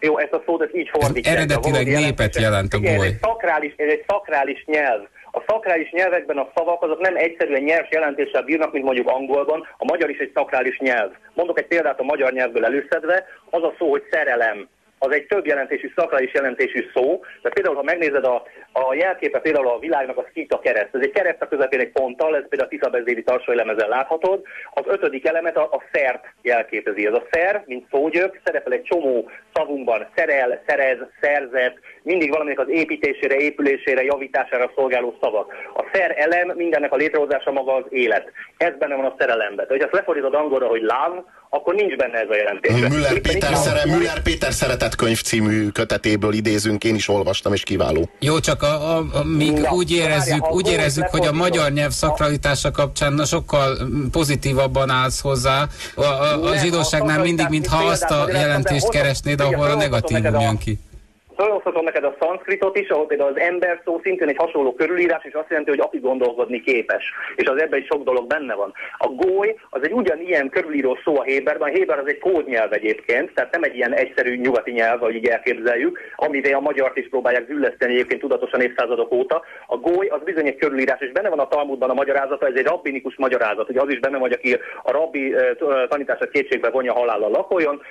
Jó, 0.00 0.18
ezt 0.18 0.32
a 0.32 0.42
szót 0.46 0.62
ezt 0.62 0.74
így 0.74 0.88
fordítják. 0.92 1.36
eredetileg 1.36 1.86
népet 1.86 2.36
jelent 2.36 2.74
a 2.74 2.76
Igen, 2.76 2.92
ez 2.92 2.98
goly. 2.98 3.06
egy 3.06 3.18
szakrális, 3.20 3.74
ez 3.76 3.88
egy 3.88 4.04
szakrális 4.06 4.64
nyelv. 4.66 5.00
A 5.32 5.42
szakrális 5.46 5.90
nyelvekben 5.90 6.38
a 6.38 6.50
szavak 6.54 6.82
azok 6.82 7.00
nem 7.00 7.16
egyszerűen 7.16 7.62
nyelv 7.62 7.86
jelentéssel 7.90 8.42
bírnak, 8.42 8.72
mint 8.72 8.84
mondjuk 8.84 9.08
angolban. 9.08 9.66
A 9.76 9.84
magyar 9.84 10.10
is 10.10 10.18
egy 10.18 10.30
szakrális 10.34 10.78
nyelv. 10.78 11.10
Mondok 11.34 11.58
egy 11.58 11.66
példát 11.66 12.00
a 12.00 12.04
magyar 12.04 12.32
nyelvből 12.32 12.64
előszedve, 12.64 13.26
az 13.50 13.62
a 13.62 13.74
szó, 13.78 13.90
hogy 13.90 14.02
szerelem. 14.10 14.68
Az 15.02 15.12
egy 15.12 15.26
több 15.26 15.46
jelentésű, 15.46 15.92
szakrális 15.96 16.32
jelentésű 16.32 16.86
szó. 16.94 17.20
Tehát 17.20 17.54
például, 17.54 17.76
ha 17.76 17.82
megnézed 17.82 18.24
a, 18.24 18.42
a 18.72 18.94
jelképe 18.94 19.38
például 19.38 19.68
a 19.68 19.78
világnak 19.78 20.16
a 20.16 20.26
szita 20.34 20.58
kereszt, 20.58 20.94
ez 20.94 21.00
egy 21.02 21.10
kereszt 21.10 21.42
a 21.42 21.48
közepén 21.48 21.80
egy 21.80 21.92
ponttal, 21.92 22.36
ez 22.36 22.48
például 22.48 22.70
a 22.70 22.76
Tiszabezéli 22.76 23.22
tarsai 23.22 23.56
lemezen 23.56 23.88
láthatod. 23.88 24.42
Az 24.74 24.82
ötödik 24.86 25.26
elemet 25.26 25.56
a, 25.56 25.62
a 25.62 25.82
szert 25.92 26.24
jelképezi. 26.42 27.06
Ez 27.06 27.14
a 27.14 27.26
szer, 27.30 27.62
mint 27.66 27.86
szógyök, 27.90 28.40
szerepel 28.44 28.72
egy 28.72 28.82
csomó 28.82 29.30
szavunkban, 29.54 30.06
szerel, 30.16 30.62
szerez, 30.66 30.98
szerzet, 31.20 31.78
mindig 32.02 32.30
valaminek 32.30 32.58
az 32.58 32.68
építésére, 32.68 33.36
épülésére, 33.36 34.02
javítására 34.02 34.72
szolgáló 34.74 35.16
szavak. 35.20 35.54
A 35.74 35.84
szer 35.92 36.14
elem, 36.18 36.52
mindennek 36.56 36.92
a 36.92 36.96
létrehozása 36.96 37.52
maga 37.52 37.74
az 37.74 37.84
élet. 37.88 38.32
Ez 38.56 38.72
benne 38.78 38.94
van 38.94 39.04
a 39.04 39.14
szerelemben. 39.18 39.66
De 39.66 39.72
hogyha 39.72 39.86
ezt 39.86 39.94
lefordítod 39.94 40.34
angolra, 40.34 40.66
hogy 40.66 40.80
love, 40.80 41.24
akkor 41.52 41.74
nincs 41.74 41.96
benne 41.96 42.18
ez 42.18 42.28
a 42.28 42.36
jelentés. 42.36 42.72
Müller 42.72 43.20
Péter, 43.20 43.56
szere, 43.56 43.86
Müller 43.86 44.22
Péter 44.22 44.52
szeretett 44.52 44.94
könyv 44.94 45.22
című 45.22 45.68
kötetéből 45.68 46.32
idézünk, 46.32 46.84
én 46.84 46.94
is 46.94 47.08
olvastam, 47.08 47.52
és 47.52 47.62
kiváló. 47.62 48.08
Jó, 48.18 48.40
csak 48.40 48.62
a, 48.62 48.96
a, 48.96 49.04
a, 49.12 49.24
míg 49.24 49.52
Na, 49.52 49.70
úgy 49.70 49.92
érezzük, 49.92 50.40
várjál, 50.40 50.52
úgy 50.52 50.68
érezzük, 50.68 51.06
hogy 51.06 51.26
a 51.26 51.32
magyar 51.32 51.72
nyelv 51.72 51.90
szakralitása 51.90 52.70
kapcsán 52.70 53.24
sokkal 53.24 53.78
pozitívabban 54.10 54.90
állsz 54.90 55.20
hozzá. 55.20 55.68
A, 55.94 56.02
a, 56.02 56.42
a 56.44 56.56
zsidóságnál 56.56 57.22
mindig, 57.22 57.46
mintha 57.48 57.84
azt 57.84 58.10
a 58.10 58.28
jelentést 58.32 58.88
keresnéd, 58.88 59.40
ahol 59.40 59.70
a 59.70 59.74
negatívum 59.74 60.20
felhozhatom 60.22 60.40
jön 60.40 60.58
ki. 60.58 60.78
Felhozhatom 61.40 61.84
neked 61.84 62.04
a 62.04 62.16
szanszkritot 62.20 62.78
is, 62.78 62.88
ahol 62.88 63.06
például 63.06 63.30
az 63.30 63.40
ember 63.40 63.80
szó 63.84 64.00
szintén 64.02 64.28
egy 64.28 64.36
hasonló 64.36 64.74
körülírás, 64.74 65.24
és 65.24 65.32
azt 65.32 65.48
jelenti, 65.48 65.70
hogy 65.70 65.80
aki 65.80 65.98
gondolkodni 65.98 66.60
képes. 66.60 67.04
És 67.36 67.48
az 67.48 67.60
ebben 67.60 67.80
is 67.80 67.86
sok 67.86 68.04
dolog 68.04 68.26
benne 68.26 68.54
van. 68.54 68.72
A 68.98 69.08
góly 69.08 69.56
az 69.70 69.80
egy 69.82 69.92
ugyanilyen 69.92 70.48
körülíró 70.48 70.98
szó 71.04 71.18
a 71.18 71.22
Héberben. 71.22 71.68
A 71.68 71.72
Héber 71.72 71.98
az 71.98 72.06
egy 72.06 72.18
kódnyelv 72.18 72.72
egyébként, 72.72 73.34
tehát 73.34 73.52
nem 73.52 73.62
egy 73.62 73.76
ilyen 73.76 73.92
egyszerű 73.92 74.36
nyugati 74.36 74.70
nyelv, 74.70 75.02
ahogy 75.02 75.14
így 75.14 75.26
elképzeljük, 75.26 75.98
amivel 76.16 76.54
a 76.54 76.60
magyart 76.60 76.96
is 76.96 77.08
próbálják 77.08 77.46
zülleszteni 77.46 77.92
egyébként 77.92 78.20
tudatosan 78.20 78.60
évszázadok 78.60 79.12
óta. 79.12 79.42
A 79.66 79.76
góly 79.76 80.06
az 80.06 80.20
bizony 80.24 80.46
egy 80.46 80.56
körülírás, 80.56 81.00
és 81.00 81.12
benne 81.12 81.28
van 81.28 81.38
a 81.38 81.48
Talmudban 81.48 81.90
a 81.90 81.94
magyarázata, 81.94 82.46
ez 82.46 82.54
egy 82.56 82.66
rabbinikus 82.66 83.16
magyarázat. 83.16 83.68
Ugye 83.68 83.80
az 83.80 83.88
is 83.90 83.98
benne 83.98 84.18
van, 84.18 84.32
aki 84.32 84.58
a 84.82 84.90
rabbi 84.90 85.34
tanítását 85.88 86.30
kétségbe 86.30 86.70
vonja 86.70 86.92
halállal 86.92 87.30
lakoljon. 87.30 87.82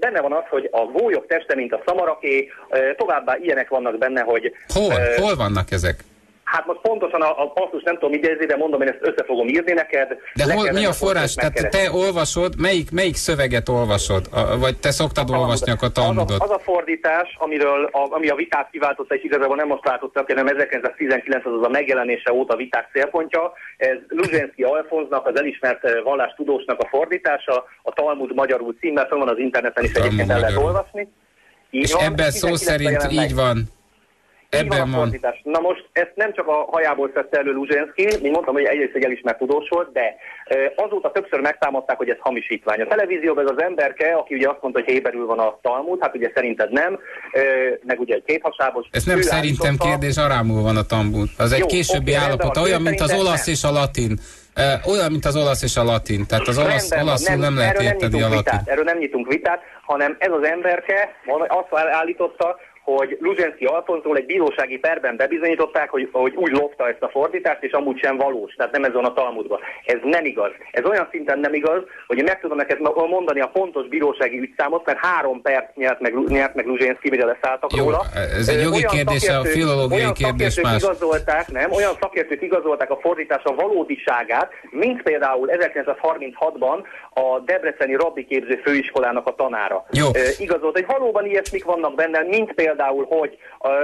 Benne 0.00 0.20
van 0.20 0.32
az, 0.32 0.44
hogy 0.48 0.68
a 0.72 0.84
gólyok 0.84 1.26
teste, 1.26 1.54
mint 1.54 1.72
a 1.72 1.82
szamaraké, 1.86 2.48
továbbá 2.96 3.36
ilyenek 3.42 3.68
vannak 3.68 3.98
benne, 3.98 4.20
hogy 4.20 4.52
Hol? 4.74 4.92
eh, 4.92 5.16
Hol 5.16 5.36
vannak 5.36 5.70
ezek? 5.70 6.04
Hát 6.44 6.66
most 6.66 6.80
pontosan 6.80 7.20
a, 7.22 7.42
a 7.42 7.50
passzus 7.50 7.82
nem 7.82 7.94
tudom 7.94 8.12
idézni, 8.12 8.46
de 8.46 8.56
mondom, 8.56 8.82
én 8.82 8.88
ezt 8.88 8.98
össze 9.00 9.24
fogom 9.24 9.48
írni 9.48 9.72
neked. 9.72 10.16
De 10.34 10.54
hol, 10.54 10.72
mi 10.72 10.84
a 10.84 10.92
forrás? 10.92 11.34
Tehát 11.34 11.68
te 11.70 11.90
olvasod, 11.92 12.60
melyik, 12.60 12.90
melyik 12.90 13.14
szöveget 13.14 13.68
olvasod? 13.68 14.26
A, 14.32 14.58
vagy 14.58 14.76
te 14.78 14.90
szoktad 14.90 15.30
olvasni 15.30 15.72
akkor 15.72 15.88
az 15.94 15.98
a, 15.98 16.00
Talmudot? 16.02 16.42
az 16.42 16.50
a 16.50 16.58
fordítás, 16.58 17.36
amiről 17.38 17.84
a, 17.84 18.14
ami 18.14 18.28
a 18.28 18.34
vitát 18.34 18.68
kiváltotta, 18.70 19.14
és 19.14 19.24
igazából 19.24 19.56
nem 19.56 19.66
most 19.66 19.84
váltottak, 19.84 20.28
hanem 20.28 20.46
1919 20.46 21.46
az 21.46 21.62
a 21.66 21.68
megjelenése 21.68 22.32
óta 22.32 22.56
viták 22.56 22.88
célpontja. 22.92 23.52
Ez 23.76 23.96
Luzsenszki 24.08 24.62
Alfonznak, 24.62 25.26
az 25.26 25.38
elismert 25.38 26.02
vallástudósnak 26.04 26.80
a 26.80 26.86
fordítása, 26.86 27.64
a 27.82 27.92
Talmud 27.92 28.34
magyarul 28.34 28.74
címmel, 28.80 29.06
van 29.10 29.28
az 29.28 29.38
interneten 29.38 29.84
is 29.84 29.92
egyébként 29.92 30.30
el 30.30 30.40
lehet 30.40 30.56
olvasni. 30.56 31.08
Így 31.74 31.82
És 31.82 31.92
van, 31.92 32.02
ebben 32.04 32.30
szó 32.30 32.48
19-ben 32.48 32.56
szerint 32.56 33.12
így 33.12 33.34
van. 33.34 33.54
Van 34.50 34.62
Ebben 34.62 34.90
van. 34.90 35.00
fordítás. 35.00 35.40
Na 35.44 35.60
most 35.60 35.88
ezt 35.92 36.12
nem 36.14 36.32
csak 36.34 36.46
a 36.48 36.68
hajából 36.70 37.10
szedte 37.14 37.38
elő 37.38 37.52
Luzsenszki, 37.52 38.04
mint 38.04 38.30
mondtam, 38.32 38.54
hogy 38.54 38.64
egyrészt 38.64 38.94
egy 38.94 39.04
elismert 39.04 39.38
tudós 39.38 39.68
volt, 39.68 39.92
de 39.92 40.14
azóta 40.76 41.10
többször 41.10 41.40
megtámadták, 41.40 41.96
hogy 41.96 42.08
ez 42.08 42.16
hamisítvány. 42.20 42.80
A 42.80 42.86
televízióban 42.86 43.44
ez 43.44 43.50
az 43.56 43.62
emberke, 43.62 44.12
aki 44.12 44.34
ugye 44.34 44.48
azt 44.48 44.58
mondta, 44.62 44.80
hogy 44.80 44.90
héberül 44.92 45.26
van 45.26 45.38
a 45.38 45.58
Talmud, 45.62 45.98
hát 46.00 46.14
ugye 46.16 46.30
szerinted 46.34 46.72
nem, 46.72 46.98
meg 47.86 48.00
ugye 48.00 48.14
egy 48.14 48.24
kéthasábos. 48.26 48.86
Ez 48.90 49.04
nem 49.04 49.20
szerintem 49.20 49.66
állította- 49.66 49.88
kérdés, 49.88 50.16
arámul 50.16 50.62
van 50.62 50.76
a 50.76 50.82
Talmud. 50.82 51.28
Az 51.38 51.52
egy 51.52 51.58
Jó, 51.58 51.66
későbbi 51.66 52.10
rendben 52.10 52.30
állapota, 52.30 52.60
van. 52.60 52.68
olyan, 52.68 52.82
mint 52.82 53.00
az 53.00 53.12
olasz 53.12 53.44
nem. 53.46 53.54
és 53.54 53.64
a 53.64 53.70
latin. 53.72 54.18
Olyan, 54.86 55.10
mint 55.10 55.24
az 55.24 55.36
olasz 55.36 55.62
és 55.62 55.76
a 55.76 55.84
latin. 55.84 56.26
Tehát 56.26 56.48
az 56.48 56.58
olasz, 56.58 56.90
Rendben 56.90 57.08
olaszul 57.08 57.36
nem, 57.36 57.56
lehet 57.56 57.74
erről 57.74 57.86
érteni 57.86 58.22
a 58.22 58.26
nyitunk 58.26 58.34
latin. 58.34 58.52
vitát, 58.52 58.68
erről 58.68 58.84
nem 58.84 58.98
nyitunk 58.98 59.26
vitát, 59.32 59.62
hanem 59.82 60.16
ez 60.18 60.30
az 60.30 60.46
emberke 60.46 61.08
azt 61.48 61.68
állította, 61.92 62.56
hogy 62.84 63.16
Luzsenszki 63.20 63.64
Alfonzról 63.64 64.16
egy 64.16 64.26
bírósági 64.26 64.78
perben 64.78 65.16
bebizonyították, 65.16 65.90
hogy, 65.90 66.08
hogy 66.12 66.34
úgy 66.34 66.52
lopta 66.52 66.88
ezt 66.88 67.02
a 67.02 67.08
fordítást, 67.08 67.62
és 67.62 67.72
amúgy 67.72 67.98
sem 68.02 68.16
valós, 68.16 68.54
tehát 68.54 68.72
nem 68.72 68.84
ez 68.84 68.92
van 68.92 69.04
a 69.04 69.12
Talmudban. 69.12 69.60
Ez 69.84 69.98
nem 70.02 70.24
igaz. 70.24 70.50
Ez 70.70 70.84
olyan 70.84 71.08
szinten 71.10 71.38
nem 71.38 71.54
igaz, 71.54 71.82
hogy 72.06 72.18
én 72.18 72.24
meg 72.24 72.40
tudom 72.40 72.56
neked 72.56 72.78
mondani 72.94 73.40
a 73.40 73.46
pontos 73.46 73.88
bírósági 73.88 74.38
ügyszámot, 74.38 74.86
mert 74.86 74.98
három 74.98 75.42
perc 75.42 75.74
nyert 75.74 76.00
meg, 76.00 76.14
nyert 76.26 76.54
meg 76.54 76.66
Luzsenszki, 76.66 77.10
mire 77.10 77.24
leszálltak 77.24 77.76
Jó, 77.76 77.84
róla. 77.84 78.02
ez 78.38 78.48
egy 78.48 78.62
jogi 78.62 78.76
olyan 78.76 78.94
kérdés, 78.94 79.28
a 79.28 79.44
filológiai 79.44 80.00
olyan 80.00 80.12
kérdés 80.12 80.60
más. 80.60 80.82
igazolták, 80.82 81.52
nem, 81.52 81.72
olyan 81.72 81.92
szakértők 82.00 82.42
igazolták 82.42 82.90
a 82.90 82.98
fordítás 83.00 83.42
a 83.44 83.54
valódiságát, 83.54 84.50
mint 84.70 85.02
például 85.02 85.48
1936-ban 85.52 86.78
a 87.10 87.38
Debreceni 87.44 87.94
Rabbi 87.94 88.24
Képző 88.24 88.60
Főiskolának 88.64 89.26
a 89.26 89.34
tanára. 89.34 89.86
Jó. 89.90 90.06
Ö, 90.06 90.20
igazolt, 90.38 90.74
hogy 90.74 90.86
valóban 90.86 91.26
ilyesmik 91.26 91.64
vannak 91.64 91.94
benne, 91.94 92.22
mint 92.22 92.52
például, 92.52 92.73
hogy 93.08 93.36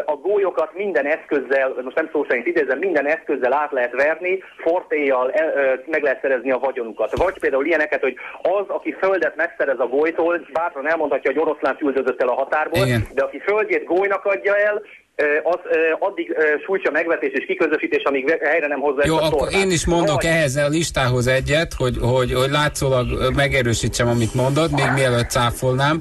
a, 0.05 0.17
gólyokat 0.17 0.75
minden 0.75 1.07
eszközzel, 1.07 1.75
most 1.83 1.97
nem 1.97 2.09
szó 2.13 2.25
szerint 2.29 2.47
idézem, 2.47 2.79
minden 2.79 3.07
eszközzel 3.07 3.53
át 3.53 3.73
lehet 3.73 3.93
verni, 3.93 4.43
fortéjjal 4.57 5.33
ö, 5.55 5.75
meg 5.87 6.03
lehet 6.03 6.21
szerezni 6.21 6.51
a 6.51 6.59
vagyonukat. 6.59 7.17
Vagy 7.17 7.39
például 7.39 7.67
ilyeneket, 7.67 8.01
hogy 8.01 8.17
az, 8.43 8.69
aki 8.69 8.93
földet 8.93 9.37
megszerez 9.37 9.79
a 9.79 9.87
golytól, 9.87 10.47
bátran 10.53 10.89
elmondhatja, 10.89 11.31
hogy 11.33 11.41
oroszlán 11.41 11.77
üldözött 11.81 12.23
el 12.23 12.29
a 12.29 12.35
határból, 12.35 12.87
Igen. 12.87 13.07
de 13.15 13.23
aki 13.23 13.39
földjét 13.39 13.85
golynak 13.85 14.25
adja 14.25 14.57
el, 14.57 14.83
az 15.43 15.59
addig 15.99 16.35
sújtja 16.65 16.91
megvetés 16.91 17.31
és 17.33 17.45
kiközösítés, 17.47 18.03
amíg 18.03 18.39
helyre 18.43 18.67
nem 18.67 18.81
hozza 18.81 19.03
Jó, 19.05 19.15
ezt 19.15 19.23
a 19.23 19.27
akkor 19.27 19.39
tornát. 19.49 19.65
én 19.65 19.71
is 19.71 19.87
mondok 19.87 20.15
Vagy- 20.23 20.25
ehhez 20.31 20.57
a 20.57 20.69
listához 20.69 21.27
egyet, 21.27 21.73
hogy, 21.75 21.97
hogy, 22.01 22.33
hogy 22.33 22.51
látszólag 22.51 23.33
megerősítsem, 23.35 24.09
amit 24.09 24.35
mondod, 24.35 24.71
még 24.71 24.91
mielőtt 24.95 25.31
cáfolnám, 25.31 26.01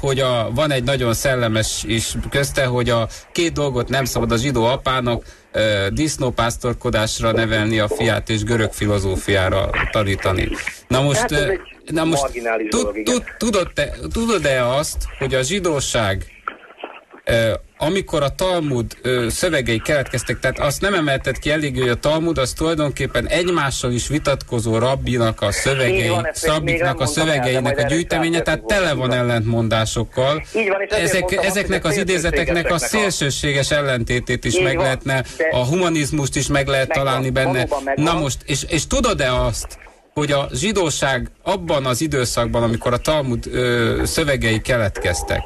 hogy 0.00 0.18
a, 0.18 0.50
van 0.54 0.70
egy 0.72 0.84
nagyon 0.84 1.12
szellemes 1.14 1.84
is 1.86 2.12
közte, 2.30 2.64
hogy 2.64 2.88
a 2.90 3.06
két 3.32 3.52
dolgot 3.52 3.88
nem 3.88 4.04
szabad 4.04 4.32
a 4.32 4.36
zsidó 4.36 4.64
apának, 4.64 5.24
disznópásztorkodásra 5.90 7.32
nevelni 7.32 7.78
a 7.78 7.88
fiát 7.88 8.28
és 8.28 8.42
görög 8.44 8.72
filozófiára 8.72 9.70
tanítani. 9.90 10.48
Na 10.88 11.02
most, 11.02 11.18
Hát 11.20 11.58
na 11.92 12.04
most 12.04 12.22
tud, 12.32 12.42
dolog, 12.70 13.02
tud, 13.02 13.22
tudod, 13.38 13.68
tudod-e 14.12 14.66
azt, 14.66 14.96
hogy 15.18 15.34
a 15.34 15.42
zsidóság 15.42 16.24
amikor 17.78 18.22
a 18.22 18.34
Talmud 18.34 18.96
szövegei 19.28 19.78
keletkeztek, 19.78 20.38
tehát 20.38 20.58
azt 20.58 20.80
nem 20.80 20.94
emelted 20.94 21.38
ki 21.38 21.50
elég, 21.50 21.78
hogy 21.78 21.88
a 21.88 21.94
Talmud 21.94 22.38
az 22.38 22.52
tulajdonképpen 22.52 23.26
egymással 23.26 23.92
is 23.92 24.08
vitatkozó 24.08 24.78
rabbinak 24.78 25.42
a 25.42 25.52
szövegei, 25.52 26.08
van, 26.08 26.24
a 26.24 27.00
el, 27.00 27.06
szövegeinek 27.06 27.62
majd 27.62 27.78
a 27.78 27.82
gyűjteménye, 27.82 28.40
tehát 28.40 28.62
tele 28.62 28.92
van 28.92 29.12
ellentmondásokkal. 29.12 30.44
Így 30.54 30.68
van, 30.68 31.00
Ezek, 31.00 31.20
mondtam 31.20 31.44
ezeknek 31.44 31.84
az 31.84 31.96
idézeteknek 31.96 32.70
a 32.70 32.78
szélsőséges 32.78 33.70
ellentétét 33.70 34.44
is 34.44 34.58
meg 34.58 34.76
lehetne, 34.76 35.24
a 35.50 35.64
humanizmust 35.64 36.36
is 36.36 36.46
meg 36.46 36.66
lehet 36.66 36.88
találni 36.88 37.30
benne. 37.30 37.68
Na 37.94 38.18
most, 38.18 38.38
és, 38.44 38.64
és 38.68 38.86
tudod-e 38.86 39.34
azt, 39.34 39.78
hogy 40.14 40.32
a 40.32 40.48
zsidóság 40.52 41.30
abban 41.42 41.86
az 41.86 42.00
időszakban, 42.00 42.62
amikor 42.62 42.92
a 42.92 42.98
Talmud 42.98 43.46
ö, 43.46 44.00
szövegei 44.04 44.60
keletkeztek, 44.60 45.42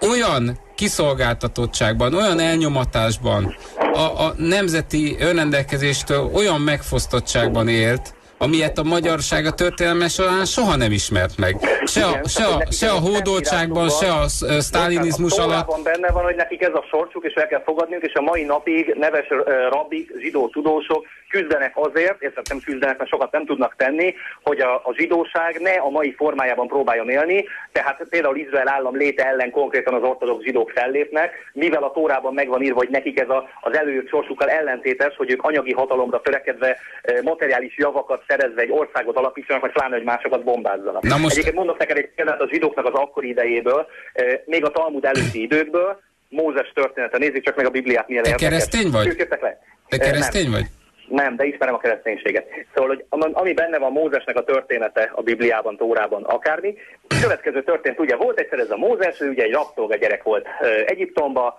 olyan 0.00 0.64
kiszolgáltatottságban, 0.76 2.14
olyan 2.14 2.40
elnyomatásban, 2.40 3.56
a, 3.92 4.24
a 4.24 4.34
nemzeti 4.36 5.16
önrendelkezéstől 5.20 6.30
olyan 6.34 6.60
megfosztottságban 6.60 7.68
élt, 7.68 8.14
amilyet 8.38 8.78
a 8.78 8.82
magyarság 8.82 9.46
a 9.46 9.50
történelme 9.50 10.08
során 10.08 10.44
soha 10.44 10.76
nem 10.76 10.92
ismert 10.92 11.38
meg. 11.38 11.56
Se 11.84 12.04
a, 12.04 12.28
se 12.28 12.44
a, 12.44 12.62
se 12.70 12.88
a 12.90 12.98
hódoltságban, 12.98 13.90
se 13.90 14.12
a 14.12 14.28
sztálinizmus 14.60 15.38
a 15.38 15.42
alatt. 15.42 15.82
Benne 15.82 16.10
van, 16.10 16.24
hogy 16.24 16.34
nekik 16.36 16.62
ez 16.62 16.74
a 16.74 16.84
sorsuk, 16.90 17.24
és 17.24 17.32
el 17.32 17.46
kell 17.46 17.62
fogadniuk, 17.62 18.02
és 18.02 18.14
a 18.14 18.20
mai 18.20 18.42
napig 18.42 18.94
neves 18.98 19.26
rabbik, 19.70 20.12
zsidó 20.20 20.48
tudósok 20.48 21.06
küzdenek 21.28 21.72
azért, 21.74 22.22
és 22.22 22.32
nem 22.48 22.60
küzdenek, 22.64 22.98
mert 22.98 23.10
sokat 23.10 23.32
nem 23.32 23.46
tudnak 23.46 23.74
tenni, 23.76 24.14
hogy 24.42 24.60
a, 24.60 24.74
a 24.74 24.94
zsidóság 24.96 25.60
ne 25.60 25.70
a 25.70 25.90
mai 25.90 26.14
formájában 26.14 26.66
próbáljon 26.66 27.08
élni, 27.08 27.44
tehát 27.72 28.02
például 28.10 28.36
Izrael 28.36 28.68
állam 28.68 28.96
léte 28.96 29.26
ellen 29.26 29.50
konkrétan 29.50 29.94
az 29.94 30.02
ortodox 30.02 30.44
zsidók 30.44 30.70
fellépnek, 30.70 31.32
mivel 31.52 31.82
a 31.82 31.90
Tórában 31.92 32.34
megvan 32.34 32.62
írva, 32.62 32.78
hogy 32.78 32.88
nekik 32.90 33.20
ez 33.20 33.28
a, 33.28 33.48
az 33.60 33.76
előjött 33.76 34.08
sorsukkal 34.08 34.48
ellentétes, 34.48 35.16
hogy 35.16 35.30
ők 35.30 35.42
anyagi 35.42 35.72
hatalomra 35.72 36.20
törekedve 36.20 36.76
eh, 37.02 37.22
materiális 37.22 37.76
javakat 37.76 38.24
szerezve 38.28 38.60
egy 38.60 38.70
országot 38.70 39.16
alapítsanak, 39.16 39.62
vagy 39.62 39.72
pláne, 39.72 39.96
hogy 39.96 40.04
másokat 40.04 40.44
bombázzanak. 40.44 41.02
Na 41.02 41.16
most- 41.16 41.32
Egyébként 41.32 41.56
mondok 41.56 41.78
neked 41.78 41.96
egy 41.96 42.10
példát 42.14 42.40
a 42.40 42.48
zsidóknak 42.50 42.86
az 42.86 42.94
akkori 42.94 43.28
idejéből, 43.28 43.86
eh, 44.12 44.40
még 44.44 44.64
a 44.64 44.70
Talmud 44.70 45.04
előtti 45.04 45.42
időkből, 45.42 46.04
Mózes 46.28 46.72
története, 46.74 47.18
nézzük 47.18 47.44
csak 47.44 47.56
meg 47.56 47.66
a 47.66 47.70
Bibliát 47.70 48.08
milyen 48.08 48.22
Te 48.22 48.34
keresztény 48.34 48.90
vagy? 48.90 49.16
Te 49.16 49.96
nem. 49.96 49.98
keresztény 49.98 50.50
vagy? 50.50 50.64
Nem, 51.08 51.36
de 51.36 51.44
ismerem 51.44 51.74
a 51.74 51.78
kereszténységet. 51.78 52.46
Szóval, 52.74 52.88
hogy 52.90 53.04
am- 53.08 53.30
ami 53.32 53.52
benne 53.52 53.78
van 53.78 53.92
Mózesnek 53.92 54.36
a 54.36 54.44
története 54.44 55.10
a 55.14 55.22
Bibliában, 55.22 55.76
Tórában, 55.76 56.22
akármi, 56.22 56.74
következő 57.22 57.62
történt, 57.62 58.00
ugye 58.00 58.16
volt 58.16 58.38
egyszer 58.40 58.58
ez 58.58 58.70
a 58.70 58.76
Mózes, 58.76 59.20
ugye 59.20 59.42
egy 59.42 59.52
rabszolga 59.52 59.96
gyerek 59.96 60.22
volt 60.22 60.46
Egyiptomba, 60.86 61.58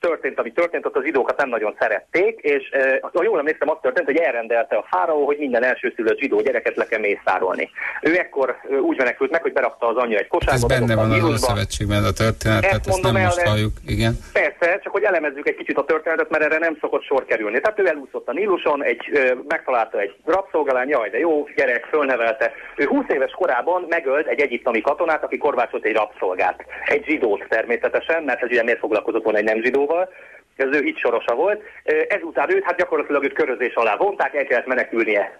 történt, 0.00 0.38
ami 0.38 0.52
történt, 0.52 0.86
ott 0.86 0.96
az 0.96 1.04
zsidókat 1.04 1.36
nem 1.36 1.48
nagyon 1.48 1.76
szerették, 1.78 2.38
és 2.40 2.70
ha 3.00 3.22
jól 3.22 3.38
emlékszem, 3.38 3.70
az 3.70 3.76
történt, 3.82 4.06
hogy 4.06 4.16
elrendelte 4.16 4.76
a 4.76 4.86
fáraó, 4.90 5.24
hogy 5.24 5.38
minden 5.38 5.64
elsőszülött 5.64 6.18
zsidó 6.18 6.40
gyereket 6.40 6.76
le 6.76 6.86
kell 6.86 7.00
mészárolni. 7.00 7.70
Ő 8.02 8.18
ekkor 8.18 8.56
úgy 8.82 8.96
menekült 8.96 9.30
meg, 9.30 9.42
hogy 9.42 9.52
berakta 9.52 9.86
az 9.86 9.96
anyja 9.96 10.18
egy 10.18 10.28
kosárba. 10.28 10.54
Ez 10.54 10.80
benne 10.80 10.94
van 10.94 11.10
az 11.10 11.10
Nílusba. 11.10 11.46
Ószövetségben 11.46 12.04
a 12.04 12.12
történet, 12.12 12.64
Ezt 12.64 12.88
ezt 12.88 13.02
nem 13.02 13.16
el, 13.16 13.24
most 13.24 13.40
halljuk. 13.40 13.72
Igen. 13.86 14.18
Persze, 14.32 14.78
csak 14.82 14.92
hogy 14.92 15.02
elemezzük 15.02 15.48
egy 15.48 15.56
kicsit 15.56 15.78
a 15.78 15.84
történetet, 15.84 16.30
mert 16.30 16.44
erre 16.44 16.58
nem 16.58 16.76
szokott 16.80 17.02
sor 17.02 17.24
kerülni. 17.24 17.60
Tehát 17.60 17.80
ő 17.80 17.86
elúszott 17.86 18.28
a 18.28 18.32
Níluson, 18.32 18.84
egy, 18.84 19.34
megtalálta 19.48 20.00
egy 20.00 20.14
rabszolgalány, 20.24 20.88
jaj, 20.88 21.10
de 21.10 21.18
jó, 21.18 21.48
gyerek, 21.56 21.84
fölnevelte. 21.84 22.52
Ő 22.76 22.84
20 22.84 23.04
éves 23.08 23.32
korában 23.32 23.86
megölt 23.88 24.26
egy 24.26 24.40
egyiptomi 24.40 24.80
katonát, 24.80 25.24
aki 25.24 25.38
korbácsolt 25.38 25.84
egy 25.84 25.94
rabszolgát. 25.94 26.64
Egy 26.86 27.04
zsidót 27.04 27.44
természetesen, 27.48 28.22
mert 28.22 28.42
ez 28.42 28.50
ugye 28.50 28.62
miért 28.62 28.78
foglalkozott 28.78 29.22
volna 29.32 29.38
egy 29.38 29.54
nem 29.54 29.62
zsidóval. 29.64 30.08
Ez 30.56 30.68
ő 30.72 30.82
itt 30.84 30.98
sorosa 30.98 31.34
volt. 31.34 31.60
Ezután 32.08 32.54
őt, 32.54 32.64
hát 32.64 32.76
gyakorlatilag 32.76 33.24
őt 33.24 33.32
körözés 33.32 33.74
alá 33.74 33.96
vonták, 33.96 34.34
el 34.34 34.44
kellett 34.44 34.66
menekülnie. 34.66 35.36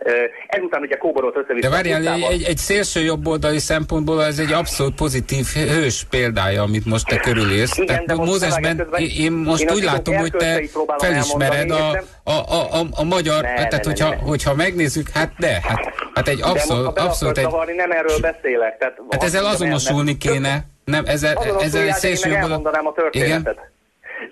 Ezután 0.47 0.81
ugye 0.81 0.97
kóborolt 0.97 1.37
össze 1.37 1.61
De 1.61 1.69
várjál, 1.69 2.07
egy, 2.09 2.23
egy, 2.31 2.43
egy 2.43 2.57
szélső 2.57 3.01
jobboldali 3.01 3.59
szempontból 3.59 4.25
ez 4.25 4.39
egy 4.39 4.53
abszolút 4.53 4.95
pozitív 4.95 5.47
hős 5.55 6.07
példája, 6.11 6.63
amit 6.63 6.85
most 6.85 7.07
te 7.07 7.17
körülírsz. 7.17 7.77
Igen, 7.77 7.87
Tehát 7.87 8.05
de 8.05 8.15
most 8.15 8.41
találják 8.41 8.77
közben- 8.77 9.01
én 9.01 9.33
most 9.33 9.63
én 9.63 9.75
úgy 9.75 9.83
látom, 9.83 10.17
hogy 10.17 10.31
te 10.33 10.63
felismered 10.99 11.71
a, 11.71 11.91
a, 12.25 12.33
a, 12.33 12.81
a, 12.81 12.87
a 12.97 13.05
magyar, 13.05 13.43
Ne, 13.43 13.55
tehát 13.55 13.85
ne, 13.85 13.91
hogyha, 13.91 14.09
ne, 14.09 14.15
ne. 14.17 14.23
hogyha 14.23 14.55
megnézzük, 14.55 15.09
hát 15.09 15.33
de, 15.39 15.61
hát, 15.63 15.95
hát 16.15 16.29
egy 16.29 16.39
De 16.39 16.47
abszolút, 16.47 16.95
be 16.95 17.01
abszolút 17.01 17.39
egy, 17.39 17.45
zavarni, 17.45 17.75
nem 17.75 17.91
erről 17.91 18.19
beszélek. 18.21 18.79
Tehát, 18.79 18.97
hát 19.11 19.23
ezzel 19.23 19.45
azonosulni 19.45 20.17
kéne. 20.17 20.65
Nem, 20.85 21.05
ezzel, 21.07 21.37
ezzel 21.61 21.87
egy 21.87 21.95
szélső 21.95 22.31
jobboldali... 22.31 23.09
Igen? 23.11 23.57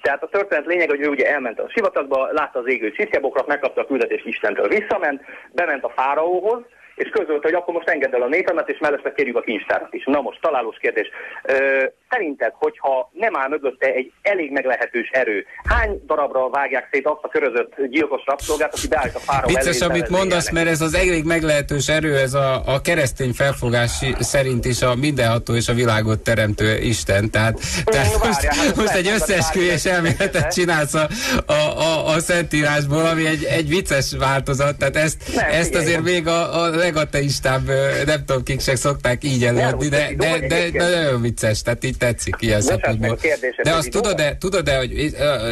Tehát 0.01 0.23
a 0.23 0.29
történet 0.29 0.67
lényeg, 0.67 0.89
hogy 0.89 1.01
ő 1.01 1.09
ugye 1.09 1.33
elment 1.33 1.61
a 1.61 1.69
sivatagba, 1.69 2.29
látta 2.33 2.59
az 2.59 2.69
égő 2.69 2.91
csiszjabokrat, 2.91 3.47
megkapta 3.47 3.81
a 3.81 3.87
küldetést 3.87 4.27
Istentől, 4.27 4.69
visszament, 4.69 5.23
bement 5.53 5.85
a 5.85 5.93
fáraóhoz, 5.97 6.63
és 7.03 7.09
közölte, 7.09 7.49
hogy 7.49 7.55
akkor 7.55 7.75
most 7.75 7.89
engedd 7.89 8.15
el 8.15 8.23
a 8.23 8.29
népemet, 8.29 8.69
és 8.69 8.79
mellesleg 8.79 9.13
kérjük 9.13 9.37
a 9.37 9.41
kincstárat 9.41 9.95
is. 9.95 10.05
Na 10.05 10.21
most, 10.21 10.41
találós 10.41 10.77
kérdés. 10.81 11.09
Ö, 11.43 11.85
szerinted, 12.11 12.53
hogyha 12.55 13.11
nem 13.13 13.37
áll 13.37 13.49
mögötte 13.49 13.87
egy 13.87 14.13
elég 14.23 14.51
meglehetős 14.51 15.09
erő, 15.13 15.47
hány 15.65 16.03
darabra 16.07 16.49
vágják 16.51 16.89
szét 16.93 17.07
azt 17.07 17.23
a 17.23 17.29
körözött 17.29 17.75
gyilkos 17.89 18.23
rabszolgát, 18.27 18.75
aki 18.75 18.89
beállít 18.89 19.15
a 19.15 19.19
fáraó 19.19 19.49
elé, 19.49 19.55
Vicces, 19.55 19.81
amit 19.81 20.09
mondasz, 20.09 20.51
mert 20.51 20.69
ez 20.69 20.81
az 20.81 20.95
elég 20.95 21.25
meglehetős 21.25 21.89
erő, 21.89 22.17
ez 22.17 22.35
a, 22.35 22.63
a 22.67 22.81
keresztény 22.81 23.33
felfogás 23.33 24.05
szerint 24.19 24.65
is 24.65 24.83
a 24.83 24.95
mindenható 24.95 25.55
és 25.55 25.69
a 25.69 25.75
világot 25.75 26.21
teremtő 26.21 26.79
Isten. 26.79 27.31
Tehát, 27.31 27.59
tehát 27.85 28.07
várjál, 28.07 28.27
most, 28.27 28.45
hát 28.45 28.77
most 28.77 28.95
egy 28.95 29.09
összeesküvés 29.09 29.85
elméletet 29.85 30.53
csinálsz 30.53 30.95
a, 30.95 31.09
a, 31.47 31.53
a, 31.53 32.07
a 32.07 32.19
Szentírásból, 32.19 33.07
ami 33.07 33.27
egy, 33.27 33.45
egy 33.45 33.69
vicces 33.69 34.15
változat, 34.19 34.79
tehát 34.79 34.97
ezt, 34.97 35.17
Nem, 35.35 35.51
ezt 35.51 35.75
azért 35.75 36.03
még 36.03 36.27
a, 36.27 36.63
a 36.63 36.71
legateistább, 36.95 37.67
nem 38.07 38.25
tudom, 38.27 38.43
kik 38.43 38.61
se 38.61 38.77
szokták 38.77 39.25
így 39.25 39.45
előadni, 39.45 39.89
de, 39.89 40.09
de, 40.17 40.39
de, 40.39 40.71
de 40.71 40.89
nagyon 40.89 41.21
vicces, 41.21 41.63
tehát 41.63 41.85
így 41.85 41.97
tetszik 41.97 42.35
ilyen 42.39 42.61
szempontból. 42.61 43.19
De 43.63 43.73
azt 43.73 43.91
tudod-e, 43.91 44.37
tudod-e, 44.39 44.77
hogy 44.77 44.93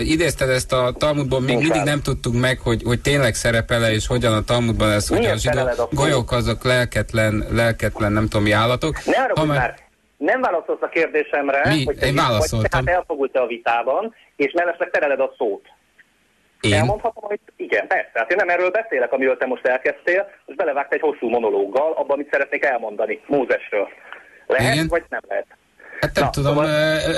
idézted 0.03 0.48
ezt 0.48 0.72
a 0.72 0.94
Talmudból, 0.98 1.40
még 1.40 1.59
mindig 1.59 1.83
nem 1.83 2.01
tudtuk 2.03 2.35
meg, 2.35 2.59
hogy, 2.59 2.83
hogy 2.85 3.01
tényleg 3.01 3.35
szerepele, 3.35 3.92
és 3.92 4.07
hogyan 4.07 4.33
a 4.33 4.42
Talmudban 4.44 4.90
ez, 4.90 5.09
hogy 5.09 5.24
a 5.24 5.37
zsidó 5.37 5.88
golyók 5.90 6.33
azok 6.33 6.64
lelketlen, 6.64 7.46
lelketlen, 7.51 8.12
nem 8.12 8.22
tudom, 8.22 8.42
mi 8.42 8.53
állatok. 8.53 9.05
Ne 9.05 9.16
arra, 9.16 9.44
már- 9.44 9.87
nem 10.16 10.40
válaszolsz 10.40 10.83
a 10.83 10.88
kérdésemre, 10.88 11.62
Mi? 11.68 11.85
hogy 11.85 11.98
te 11.98 12.07
Én 12.07 12.14
válaszoltam. 12.14 12.70
tehát 12.70 12.88
elfogult 12.88 13.37
a 13.37 13.46
vitában, 13.46 14.14
és 14.37 14.53
mellesleg 14.53 14.90
tereled 14.90 15.20
a 15.20 15.35
szót. 15.38 15.62
Én? 16.61 16.75
Elmondhatom, 16.75 17.25
hogy 17.25 17.40
igen, 17.57 17.87
persze. 17.87 18.11
Hát 18.14 18.31
én 18.31 18.37
nem 18.37 18.49
erről 18.49 18.71
beszélek, 18.71 19.12
amiről 19.12 19.37
te 19.37 19.47
most 19.47 19.66
elkezdtél, 19.66 20.31
most 20.47 20.59
belevágta 20.59 20.94
egy 20.94 21.01
hosszú 21.01 21.29
monológgal, 21.29 21.92
abban, 21.92 22.11
amit 22.11 22.31
szeretnék 22.31 22.64
elmondani 22.64 23.21
Mózesről. 23.27 23.88
Lehet, 24.47 24.75
Igen. 24.75 24.87
vagy 24.88 25.05
nem 25.09 25.21
lehet? 25.29 25.47
Hát 26.01 26.15
nem 26.15 26.25
Na, 26.25 26.31
tudom, 26.31 26.55
szóval- 26.55 26.69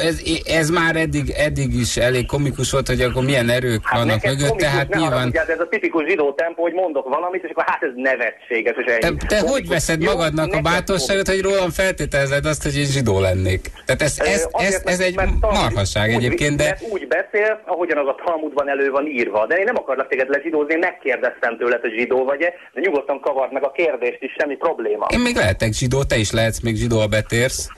ez, 0.03 0.21
ez 0.47 0.71
már 0.71 0.97
eddig, 0.97 1.31
eddig 1.37 1.75
is 1.75 1.97
elég 1.97 2.27
komikus 2.27 2.71
volt, 2.71 2.87
hogy 2.87 3.01
akkor 3.01 3.25
milyen 3.25 3.49
erők 3.49 3.81
Hát 3.87 3.99
vannak 3.99 4.14
neked 4.14 4.31
mögötte, 4.31 4.49
komikus, 4.49 4.71
hát 4.73 4.88
ne 4.88 4.97
nyilván... 4.97 5.12
haragudjál, 5.16 5.47
ez 5.49 5.61
a 5.61 5.69
tipikus 5.69 6.05
zsidó 6.09 6.33
tempó, 6.33 6.62
hogy 6.62 6.73
mondok 6.73 7.09
valamit, 7.09 7.45
és 7.45 7.51
akkor 7.51 7.64
hát 7.66 7.83
ez 7.83 7.90
nevetséges, 7.95 8.75
és 8.77 8.85
Te, 8.85 8.99
te 8.99 9.09
Komikus. 9.37 9.51
hogy 9.51 9.69
veszed 9.69 10.03
Jó, 10.03 10.11
magadnak 10.11 10.53
a 10.53 10.61
bátorságot, 10.61 11.27
hogy 11.29 11.40
rólam 11.43 11.71
feltételezed 11.71 12.45
azt, 12.47 12.62
hogy 12.62 12.77
én 12.79 12.85
zsidó 12.85 13.21
lennék? 13.21 13.71
Tehát 13.87 14.03
ez, 14.03 14.14
ez, 14.19 14.47
ez, 14.53 14.75
ez 14.85 14.99
mert- 14.99 15.01
egy 15.01 15.19
marhasság 15.40 16.09
úgy- 16.09 16.14
egyébként, 16.14 16.57
de... 16.57 16.64
Mert 16.64 16.83
úgy 16.90 17.07
beszélsz, 17.09 17.59
ahogyan 17.66 17.99
az 17.99 18.07
a 18.07 18.14
Talmudban 18.25 18.69
elő 18.69 18.90
van 18.90 19.07
írva. 19.07 19.47
De 19.47 19.55
én 19.57 19.64
nem 19.64 19.77
akarlak 19.77 20.09
téged 20.09 20.29
lezsidózni, 20.29 20.73
én 20.73 20.79
megkérdeztem 20.79 21.57
tőled, 21.59 21.81
hogy 21.81 21.93
zsidó 21.99 22.25
vagy-e, 22.25 22.53
de 22.75 22.81
nyugodtan 22.81 23.21
kavard 23.21 23.53
meg 23.53 23.64
a 23.64 23.71
kérdést 23.71 24.19
is, 24.23 24.33
semmi 24.38 24.57
probléma. 24.57 25.07
Én 25.12 25.21
még 25.21 25.37
lehetek 25.37 25.73
zsidó, 25.73 26.03
te 26.05 26.16
is 26.16 26.31
lehetsz 26.31 26.61
még 26.61 26.77
zsidó, 26.77 26.99
ha 26.99 27.07
betérsz. 27.07 27.69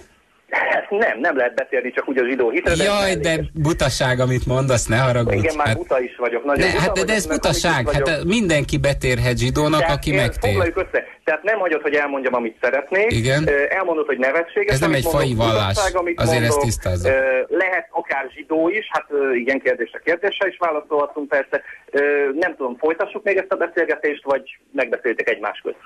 Ezt 0.53 0.91
nem, 0.91 1.19
nem 1.21 1.37
lehet 1.37 1.55
beszélni 1.55 1.91
csak 1.91 2.09
úgy 2.09 2.19
a 2.19 2.25
zsidó 2.29 2.51
hitre. 2.51 2.85
Jaj, 2.85 3.15
de 3.15 3.29
mellékes. 3.29 3.47
butaság, 3.55 4.21
amit 4.21 4.47
mondasz, 4.47 4.87
ne 4.87 4.97
haragudj. 4.97 5.37
Igen, 5.37 5.57
már 5.57 5.67
Hát, 5.67 5.77
buta 5.77 6.01
is 6.01 6.17
vagyok. 6.17 6.45
Nagyon 6.45 6.67
ne, 6.67 6.73
buta 6.73 6.83
hát 6.83 6.93
de, 6.97 7.05
de 7.05 7.13
ez 7.13 7.27
butaság, 7.27 7.91
hát 7.91 8.09
vagyok. 8.09 8.25
mindenki 8.25 8.79
betérhet 8.79 9.39
zsidónak, 9.39 9.81
Tehát 9.81 9.97
aki 9.97 10.15
megtér. 10.15 10.51
Foglaljuk 10.51 10.77
össze. 10.77 11.05
Tehát 11.25 11.43
nem 11.43 11.59
hagyod, 11.59 11.83
hogy 11.83 11.95
elmondjam, 11.95 12.35
amit 12.35 12.57
szeretnék. 12.61 13.13
Igen. 13.13 13.49
Elmondod, 13.69 14.07
hogy 14.07 14.19
nevetséges. 14.19 14.73
Ez 14.75 14.81
nem 14.81 14.95
egy 14.95 15.05
mondok, 15.05 15.37
vallás. 15.37 15.77
Azért 16.15 16.43
ezt 16.43 16.49
mondok. 16.49 16.61
tisztázzuk. 16.65 17.13
Ö, 17.13 17.41
Lehet 17.49 17.89
akár 17.91 18.31
zsidó 18.35 18.69
is, 18.69 18.87
hát 18.91 19.07
igen, 19.35 19.61
kérdésre 19.61 20.01
kérdésre 20.05 20.49
is 20.49 20.57
válaszolhatunk 20.59 21.29
persze. 21.29 21.63
Nem 22.39 22.57
tudom, 22.57 22.77
folytassuk 22.79 23.23
még 23.25 23.37
ezt 23.37 23.53
a 23.53 23.57
beszélgetést, 23.57 24.25
vagy 24.25 24.59
megbeszéltek 24.73 25.29
egymás 25.29 25.61
közt? 25.65 25.77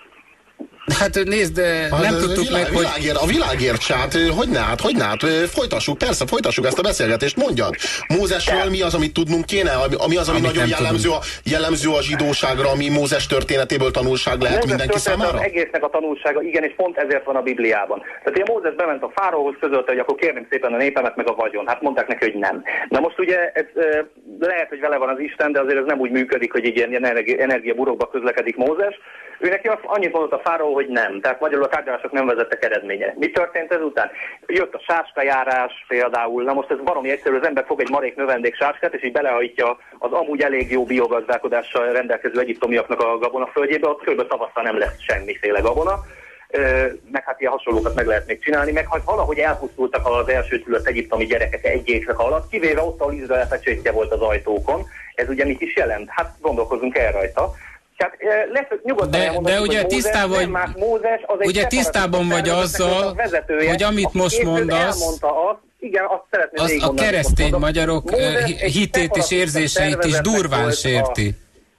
Hát 0.98 1.24
nézd, 1.24 1.54
de 1.54 1.88
Hát, 1.90 2.02
nem 2.02 2.18
tudtuk 2.18 2.46
világ, 2.46 2.62
meg, 2.62 2.72
hogy... 2.72 2.78
világért, 2.78 3.16
a 3.16 3.26
világért 3.26 3.82
hát 3.86 4.14
ö, 4.14 4.24
hogy 4.38 4.48
ne, 4.48 4.58
hát 4.58 4.80
hogy 4.80 4.96
ne, 4.96 5.04
hát 5.04 5.22
ö, 5.22 5.44
folytassuk, 5.58 5.98
persze, 5.98 6.26
folytassuk 6.26 6.66
ezt 6.66 6.78
a 6.78 6.82
beszélgetést, 6.82 7.36
mondjad. 7.36 7.74
Mózesről 8.08 8.70
mi 8.70 8.80
az, 8.82 8.94
amit 8.94 9.12
tudnunk 9.12 9.44
kéne, 9.44 9.72
ami, 9.84 9.94
ami 10.06 10.16
az, 10.16 10.28
ami 10.28 10.38
Amit 10.38 10.52
nagyon 10.52 10.68
jellemző 10.68 11.10
a, 11.10 11.20
jellemző 11.44 11.88
a 11.90 12.02
zsidóságra, 12.02 12.68
ami 12.70 12.88
Mózes 12.88 13.26
történetéből 13.26 13.90
tanulság 13.90 14.40
lehet 14.40 14.56
Mózes 14.56 14.70
mindenki 14.70 14.98
számára? 14.98 15.38
Az 15.38 15.44
egésznek 15.44 15.82
a 15.84 15.88
tanulsága, 15.88 16.42
igen, 16.42 16.64
és 16.64 16.72
pont 16.76 16.96
ezért 16.96 17.24
van 17.24 17.36
a 17.36 17.42
Bibliában. 17.42 17.98
Tehát 18.00 18.38
ugye 18.38 18.52
Mózes 18.52 18.74
bement 18.74 19.02
a 19.02 19.12
fáróhoz, 19.14 19.54
közölte, 19.60 19.90
hogy 19.92 20.00
akkor 20.00 20.14
kérném 20.14 20.46
szépen 20.50 20.72
a 20.72 20.76
népemet 20.76 21.16
meg 21.16 21.28
a 21.28 21.34
vagyon. 21.34 21.66
Hát 21.66 21.82
mondták 21.82 22.06
neki, 22.06 22.24
hogy 22.24 22.40
nem. 22.40 22.62
Na 22.88 23.00
most 23.00 23.18
ugye 23.18 23.38
ez, 23.54 23.64
lehet, 24.38 24.68
hogy 24.68 24.80
vele 24.80 24.96
van 24.96 25.08
az 25.08 25.18
Isten, 25.18 25.52
de 25.52 25.60
azért 25.60 25.78
ez 25.78 25.86
nem 25.86 26.00
úgy 26.00 26.10
működik, 26.10 26.52
hogy 26.52 26.64
így 26.64 26.76
ilyen 26.76 26.94
energi- 26.94 27.40
energiaburokba 27.40 28.08
közlekedik 28.08 28.56
Mózes. 28.56 28.94
Ő 29.38 29.48
neki 29.48 29.68
azt 29.68 29.84
annyit 29.84 30.12
mondott 30.12 30.32
a 30.32 30.42
fáraó, 30.44 30.74
hogy 30.74 30.86
nem. 30.88 31.20
Tehát 31.20 31.40
magyarul 31.40 31.64
a 31.64 31.68
tárgyalások 31.68 32.12
nem 32.12 32.26
vezettek 32.26 32.64
eredménye. 32.64 33.14
Mi 33.18 33.30
történt 33.30 33.72
ezután? 33.72 34.10
Jött 34.46 34.74
a 34.74 34.82
sáskajárás 34.86 35.84
például. 35.88 36.42
Na 36.42 36.52
most 36.52 36.70
ez 36.70 36.78
baromi 36.84 37.10
egyszerű, 37.10 37.36
az 37.36 37.46
ember 37.46 37.64
fog 37.66 37.80
egy 37.80 37.90
marék 37.90 38.16
növendék 38.16 38.54
sáskát, 38.54 38.94
és 38.94 39.04
így 39.04 39.12
belehajtja 39.12 39.78
az 39.98 40.12
amúgy 40.12 40.40
elég 40.40 40.70
jó 40.70 40.84
biogazdálkodással 40.84 41.92
rendelkező 41.92 42.40
egyiptomiaknak 42.40 43.00
a 43.00 43.18
gabonaföldjébe, 43.18 43.88
ott 43.88 44.04
kb. 44.04 44.26
tavasszal 44.26 44.62
nem 44.62 44.78
lesz 44.78 45.00
semmiféle 45.00 45.60
gabona. 45.60 46.04
Meg 47.10 47.24
hát 47.24 47.40
ilyen 47.40 47.52
hasonlókat 47.52 47.94
meg 47.94 48.06
lehet 48.06 48.26
még 48.26 48.42
csinálni, 48.42 48.72
meg 48.72 48.86
hát 48.90 49.04
valahogy 49.04 49.38
elpusztultak 49.38 50.06
az 50.06 50.28
elsőszülött 50.28 50.86
egyiptomi 50.86 51.24
gyerekek 51.24 51.64
egy 51.64 51.88
évek 51.88 52.18
alatt, 52.18 52.48
kivéve 52.50 52.82
ott, 52.82 53.00
ahol 53.00 53.12
Izrael 53.12 53.48
pecsétje 53.48 53.92
volt 53.92 54.12
az 54.12 54.20
ajtókon. 54.20 54.82
Ez 55.14 55.28
ugye 55.28 55.44
mit 55.44 55.60
is 55.60 55.76
jelent? 55.76 56.08
Hát 56.10 56.30
gondolkozunk 56.40 56.96
el 56.96 57.12
rajta. 57.12 57.50
Tehát 57.96 58.14
lesz, 58.52 58.80
nyugodtan 58.82 59.10
De- 59.10 59.18
de 59.28 59.30
ugye 59.38 59.58
hogy 59.58 59.68
Mózes 59.68 59.84
tisztában 59.88 60.28
nem 60.30 60.38
vagy- 60.38 60.48
más 60.48 60.68
Mózes, 60.76 61.20
az 61.26 61.36
egy 61.40 61.46
ugye 61.46 61.64
tisztában 61.66 62.28
vagy 62.28 62.48
azzal, 62.48 63.14
vezetője, 63.14 63.68
hogy 63.70 63.82
amit 63.82 64.12
most 64.12 64.42
mondasz, 64.42 65.00
elmondta 65.00 65.48
azt, 65.48 65.58
igen, 65.78 66.04
azt 66.04 66.22
szeretném 66.30 66.64
az 66.64 66.88
a 66.90 66.94
keresztény 66.94 67.54
magyarok 67.54 68.10
Mózes 68.10 68.44
hitét 68.60 69.16
és 69.16 69.30
érzéseit 69.30 70.04
is 70.04 70.20
durván 70.20 70.60
volt 70.60 70.72
a- 70.72 70.76
sérti. 70.76 71.34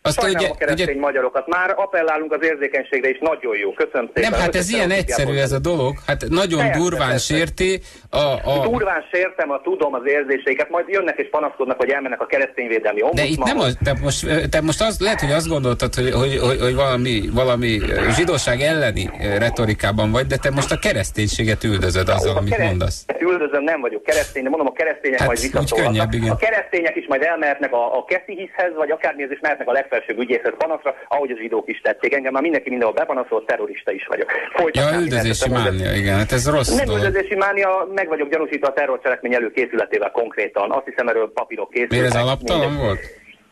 Azt 0.08 0.20
Sajnálom 0.22 0.50
ugye, 0.50 0.54
a 0.54 0.58
keresztény 0.58 0.96
ugye, 0.96 1.00
magyarokat. 1.00 1.48
Már 1.48 1.74
appellálunk 1.76 2.32
az 2.34 2.44
érzékenységre 2.44 3.10
is, 3.10 3.18
nagyon 3.20 3.58
jó. 3.58 3.74
Köszönöm 3.74 4.10
szépen. 4.14 4.32
nem, 4.32 4.40
hát 4.40 4.56
ez 4.56 4.70
ilyen 4.70 4.92
egyszerű 4.92 5.36
ez 5.38 5.52
a 5.52 5.60
dolog. 5.60 5.94
Hát 6.08 6.26
nagyon 6.30 6.60
Persze, 6.60 6.80
durván 6.80 7.10
persze. 7.10 7.34
sérti 7.34 7.82
a, 8.10 8.18
a, 8.18 8.68
Durván 8.70 9.04
sértem, 9.12 9.52
a 9.52 9.62
tudom 9.62 9.94
az 9.94 10.02
érzéseiket, 10.06 10.70
majd 10.70 10.88
jönnek 10.88 11.18
és 11.18 11.30
panaszkodnak, 11.30 11.78
hogy 11.78 11.90
elmennek 11.90 12.22
a 12.22 12.26
keresztényvédelmi 12.26 13.02
De 13.14 13.24
itt 13.24 13.44
nem 13.44 13.60
az, 13.60 13.78
te 13.84 13.94
most, 14.02 14.50
te 14.50 14.62
most 14.62 14.82
az, 14.82 15.00
lehet, 15.00 15.20
hogy 15.20 15.32
azt 15.32 15.48
gondoltad, 15.48 15.94
hogy, 15.96 16.12
hogy, 16.12 16.38
hogy, 16.38 16.60
hogy 16.62 16.76
valami, 16.76 17.30
valami 17.34 17.80
zsidóság 18.16 18.62
elleni 18.62 19.10
retorikában 19.38 20.12
vagy, 20.12 20.26
de 20.26 20.38
te 20.38 20.52
most 20.52 20.72
a 20.72 20.78
kereszténységet 20.80 21.64
üldözöd 21.64 22.10
azzal, 22.10 22.36
a 22.36 22.38
amit 22.38 22.58
mondasz. 22.58 23.06
Üldözöm, 23.20 23.64
nem 23.64 23.82
vagyok 23.82 24.04
keresztény, 24.04 24.44
de 24.44 24.50
mondom, 24.50 24.68
a 24.68 24.72
keresztények 24.72 25.20
Hát, 25.20 25.28
majd 25.28 26.14
igen. 26.14 26.30
A 26.30 26.36
keresztények 26.36 26.96
is 26.96 27.06
majd 27.08 27.22
elmehetnek 27.22 27.74
a, 27.74 27.98
a 27.98 28.06
keszi 28.06 28.34
hiszhez, 28.36 28.76
vagy 28.76 28.92
akármihez 28.92 29.32
is 29.32 29.40
mehetnek 29.42 29.68
a 29.68 29.72
legfelsőbb 29.72 29.97
legfelsőbb 29.98 30.24
ügyészet 30.24 30.56
panaszra, 30.58 30.96
ahogy 31.08 31.32
az 31.32 31.38
zsidók 31.38 31.70
is 31.70 31.82
tették. 31.82 32.14
Engem 32.14 32.34
már 32.34 32.42
mindenki 32.42 32.70
mindenhol 32.70 32.96
bepanaszolt, 32.96 33.46
terrorista 33.46 33.92
is 33.92 34.06
vagyok. 34.08 34.32
ja, 34.72 35.00
üldözési 35.00 35.50
mánia, 35.50 35.92
igen, 35.94 36.16
hát 36.18 36.32
ez 36.32 36.50
rossz 36.50 36.76
Nem 36.76 36.86
dolog. 36.86 37.04
üldözési 37.04 37.36
mánia, 37.36 37.88
meg 37.96 38.08
vagyok 38.08 38.30
gyanúsítva 38.30 38.68
a 38.68 38.74
terrorcselekmény 38.74 39.34
előkészületével 39.34 40.12
konkrétan. 40.12 40.72
Azt 40.72 40.86
hiszem, 40.86 41.08
erről 41.08 41.32
papírok 41.34 41.70
készültek. 41.70 42.00
Miért 42.00 42.16
ez 42.16 42.22
alaptalan 42.22 42.78
volt? 42.78 43.00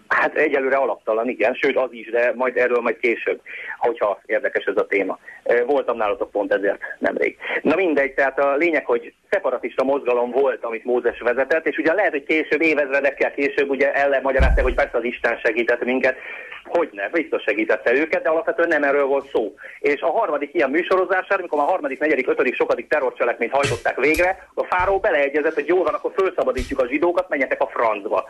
Hát 0.08 0.36
egyelőre 0.36 0.76
alaptalan, 0.76 1.30
igen, 1.30 1.54
sőt 1.54 1.78
az 1.78 1.90
is, 1.92 2.10
de 2.10 2.32
majd 2.36 2.58
erről 2.58 2.82
majd 2.82 2.98
később, 2.98 3.42
hogyha 3.78 4.22
érdekes 4.26 4.66
ez 4.66 4.78
a 4.78 4.86
téma. 4.86 5.20
Voltam 5.66 5.98
nálatok 5.98 6.32
pont 6.32 6.54
ezért 6.54 6.80
nemrég. 7.00 7.38
Na 7.62 7.76
mindegy, 7.76 8.14
tehát 8.14 8.40
a 8.40 8.56
lényeg, 8.56 8.86
hogy 8.86 9.14
szeparatista 9.30 9.84
mozgalom 9.84 10.32
volt, 10.32 10.64
amit 10.64 10.84
Mózes 10.84 11.20
vezetett, 11.20 11.68
és 11.68 11.78
ugye 11.78 11.94
lehet, 11.94 12.12
hogy 12.12 12.24
később, 12.24 12.62
évezredekkel 12.62 13.34
később 13.34 13.70
ugye 13.70 13.94
ellen 13.94 14.22
magyarázta, 14.22 14.62
hogy 14.62 14.74
persze 14.74 14.98
az 14.98 15.04
Isten 15.04 15.38
segített 15.38 15.84
minket, 15.84 16.16
hogy 16.64 16.90
ne, 16.92 17.10
biztos 17.10 17.44
segítette 17.44 17.94
őket, 17.94 18.24
de 18.24 18.30
alapvetően 18.30 18.68
nem 18.68 18.84
erről 18.84 19.06
volt 19.06 19.30
szó. 19.30 19.56
És 19.80 20.02
a 20.02 20.12
harmadik 20.12 20.54
ilyen 20.54 20.70
műsorozásán, 20.70 21.40
amikor 21.40 21.60
a 21.60 21.62
harmadik, 21.62 22.00
negyedik, 22.00 22.28
ötödik, 22.28 22.56
sokadik 22.56 22.88
terrorcselekményt 22.88 23.52
hajtották 23.52 24.00
végre, 24.00 24.48
a 24.54 24.64
fáró 24.64 25.00
beleegyezett, 25.00 25.54
hogy 25.54 25.68
jó 25.68 25.84
van, 25.84 25.94
akkor 25.94 26.12
felszabadítjuk 26.16 26.80
a 26.80 26.88
zsidókat, 26.88 27.30
menjetek 27.30 27.62
a 27.62 27.68
francba. 27.68 28.26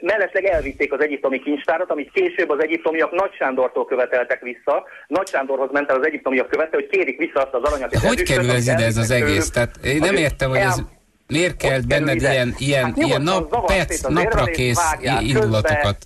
Mellesleg 0.00 0.44
elvitték 0.44 0.92
az 0.92 1.00
egyiptomi 1.00 1.38
kincstárat, 1.38 1.90
amit 1.90 2.12
később 2.12 2.50
az 2.50 2.62
egyiptomiak 2.62 3.10
Nagy 3.10 3.32
Sándortól 3.32 3.84
követeltek 3.84 4.40
vissza. 4.40 4.84
Nagy 5.06 5.28
Sándorhoz 5.28 5.70
ment 5.72 5.90
el 5.90 5.98
az 5.98 6.06
egyiptomiak 6.38 6.48
követte, 6.48 6.76
hogy 6.76 6.86
kérik 6.86 7.18
vissza 7.18 7.40
azt 7.40 7.54
az 7.54 7.62
aranyat. 7.62 7.96
Hogy 7.96 8.22
kerül 8.22 8.50
ez 8.50 8.68
ide 8.68 8.84
ez 8.84 8.96
az 8.96 9.10
egész? 9.10 9.50
Tehát 9.50 9.76
én 9.84 9.98
nem 9.98 10.14
értem, 10.14 10.50
hogy 10.50 10.58
ez 10.58 10.82
miért 11.26 11.56
kell 11.56 11.80
benned 11.88 12.20
ilyen, 12.20 12.54
ilyen, 12.58 12.84
hát 12.84 12.96
ilyen 12.96 13.22
nap, 13.22 13.66
perc, 13.66 14.00
napra 14.00 14.44
kész 14.44 14.80
indulatokat? 15.20 15.96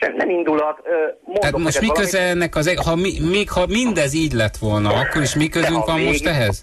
sem, 0.00 0.14
nem 0.16 0.30
indulat. 0.30 0.82
Tehát 1.40 1.56
most 1.58 1.80
mi 1.80 1.88
köze 1.88 2.20
ennek 2.20 2.56
az, 2.56 2.74
ha 2.84 2.94
mi, 2.94 3.12
még 3.30 3.50
ha 3.50 3.66
mindez 3.66 4.14
így 4.14 4.32
lett 4.32 4.56
volna, 4.56 4.88
akkor 4.88 5.22
is 5.22 5.34
mi 5.34 5.48
közünk 5.48 5.84
van 5.84 6.00
most 6.00 6.26
ehhez? 6.26 6.60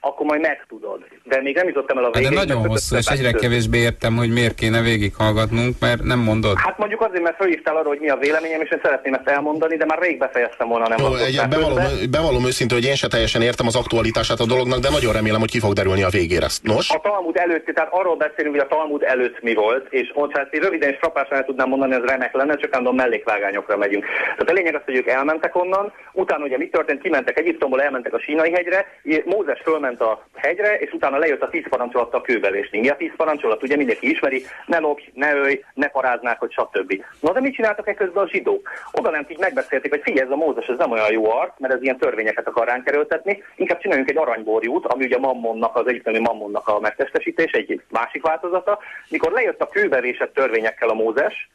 Akkor 0.00 0.26
majd 0.26 0.40
megtudod 0.40 1.04
de 1.30 1.40
még 1.42 1.54
nem 1.54 1.66
jutottam 1.66 1.98
el 1.98 2.04
a. 2.04 2.10
Hát 2.12 2.22
de 2.22 2.30
nagyon 2.30 2.68
hosszú, 2.68 2.96
és 2.96 3.06
egyre 3.06 3.32
kevésbé 3.32 3.78
értem, 3.78 4.16
hogy 4.16 4.30
miért 4.32 4.54
kéne 4.54 4.80
végighallgatnunk, 4.80 5.74
mert 5.80 6.02
nem 6.02 6.18
mondod. 6.18 6.56
Hát 6.58 6.78
mondjuk 6.78 7.00
azért, 7.00 7.22
mert 7.22 7.36
fölhívtál 7.36 7.76
arra, 7.76 7.88
hogy 7.88 7.98
mi 8.00 8.08
a 8.08 8.16
véleményem, 8.16 8.60
és 8.60 8.70
én 8.70 8.80
szeretném 8.82 9.14
ezt 9.14 9.28
elmondani, 9.28 9.76
de 9.76 9.84
már 9.84 9.98
rég 9.98 10.18
befejeztem 10.18 10.68
volna, 10.68 10.88
nem 10.88 10.98
Jó, 10.98 11.14
egy, 11.14 11.40
bevallom, 11.48 11.84
bevallom 12.10 12.44
őszintén, 12.46 12.78
hogy 12.78 12.86
én 12.86 12.94
se 12.94 13.08
teljesen 13.08 13.42
értem 13.42 13.66
az 13.66 13.76
aktualitását 13.76 14.40
a 14.40 14.46
dolognak, 14.46 14.78
de 14.78 14.90
nagyon 14.90 15.12
remélem, 15.12 15.40
hogy 15.40 15.50
ki 15.50 15.58
fog 15.58 15.72
derülni 15.72 16.02
a 16.02 16.08
végére. 16.08 16.46
Nos? 16.62 16.90
A 16.90 17.00
Talmud 17.00 17.36
előtt, 17.36 17.64
tehát 17.64 17.92
arról 17.92 18.16
beszélünk, 18.16 18.54
hogy 18.54 18.64
a 18.68 18.74
Talmud 18.74 19.02
előtt 19.02 19.42
mi 19.42 19.54
volt, 19.54 19.86
és 19.90 20.10
ott 20.14 20.36
hát 20.36 20.52
én 20.54 20.60
röviden 20.60 20.90
és 20.90 20.96
frappásan 21.00 21.36
el 21.36 21.44
tudnám 21.44 21.68
mondani, 21.68 21.94
ez 21.94 22.04
remek 22.04 22.34
lenne, 22.34 22.56
csak 22.56 22.72
állandóan 22.72 22.96
mellékvágányokra 22.96 23.76
megyünk. 23.76 24.04
Tehát 24.36 24.50
a 24.50 24.52
lényeg 24.52 24.74
az, 24.74 24.80
hogy 24.84 24.96
ők 24.96 25.06
elmentek 25.06 25.56
onnan, 25.56 25.92
utána 26.12 26.44
ugye 26.44 26.56
mi 26.56 26.68
történt, 26.68 27.02
kimentek 27.02 27.38
Egyiptomból, 27.38 27.82
elmentek 27.82 28.14
a 28.14 28.20
sínai 28.20 28.50
hegyre, 28.52 28.86
Mózes 29.24 29.60
fölment 29.64 30.00
a 30.00 30.26
hegyre, 30.34 30.78
és 30.78 30.92
utána 30.92 31.18
lejött 31.20 31.42
a 31.42 31.48
tíz 31.48 31.68
parancsolat 31.68 32.14
a 32.14 32.20
kőbevésni. 32.20 32.78
Mi 32.78 32.88
a 32.88 32.96
tíz 32.96 33.12
parancsolat? 33.16 33.62
Ugye 33.62 33.76
mindenki 33.76 34.10
ismeri, 34.10 34.42
ne 34.66 34.78
lopj, 34.78 35.02
ne 35.14 35.34
ölj, 35.34 35.64
ne 35.74 35.88
paráznák, 35.88 36.38
hogy 36.38 36.52
stb. 36.52 37.04
Na 37.20 37.32
de 37.32 37.40
mit 37.40 37.54
csináltak 37.54 37.88
e 37.88 37.94
közben 37.94 38.24
a 38.24 38.28
zsidók? 38.28 38.68
Oda 38.92 39.10
nem 39.10 39.26
így 39.28 39.38
megbeszélték, 39.38 39.90
hogy 39.90 40.02
figyelj, 40.02 40.26
ez 40.26 40.32
a 40.32 40.36
Mózes, 40.36 40.66
ez 40.66 40.78
nem 40.78 40.90
olyan 40.90 41.12
jó 41.12 41.30
arc, 41.30 41.52
mert 41.58 41.74
ez 41.74 41.82
ilyen 41.82 41.98
törvényeket 41.98 42.46
akar 42.46 42.66
ránk 42.66 42.84
kerültetni, 42.84 43.42
inkább 43.56 43.80
csináljunk 43.80 44.10
egy 44.10 44.16
aranyborjút, 44.16 44.86
ami 44.86 45.04
ugye 45.04 45.18
Mammonnak, 45.18 45.76
az 45.76 45.86
egyiptomi 45.86 46.18
Mammonnak 46.18 46.68
a 46.68 46.80
megtestesítés, 46.80 47.52
egy 47.52 47.80
másik 47.88 48.22
változata. 48.22 48.78
Mikor 49.08 49.32
lejött 49.32 49.60
a 49.60 49.68
kőbevésett 49.68 50.34
törvényekkel 50.34 50.88
a 50.88 50.94
Mózes, 50.94 51.48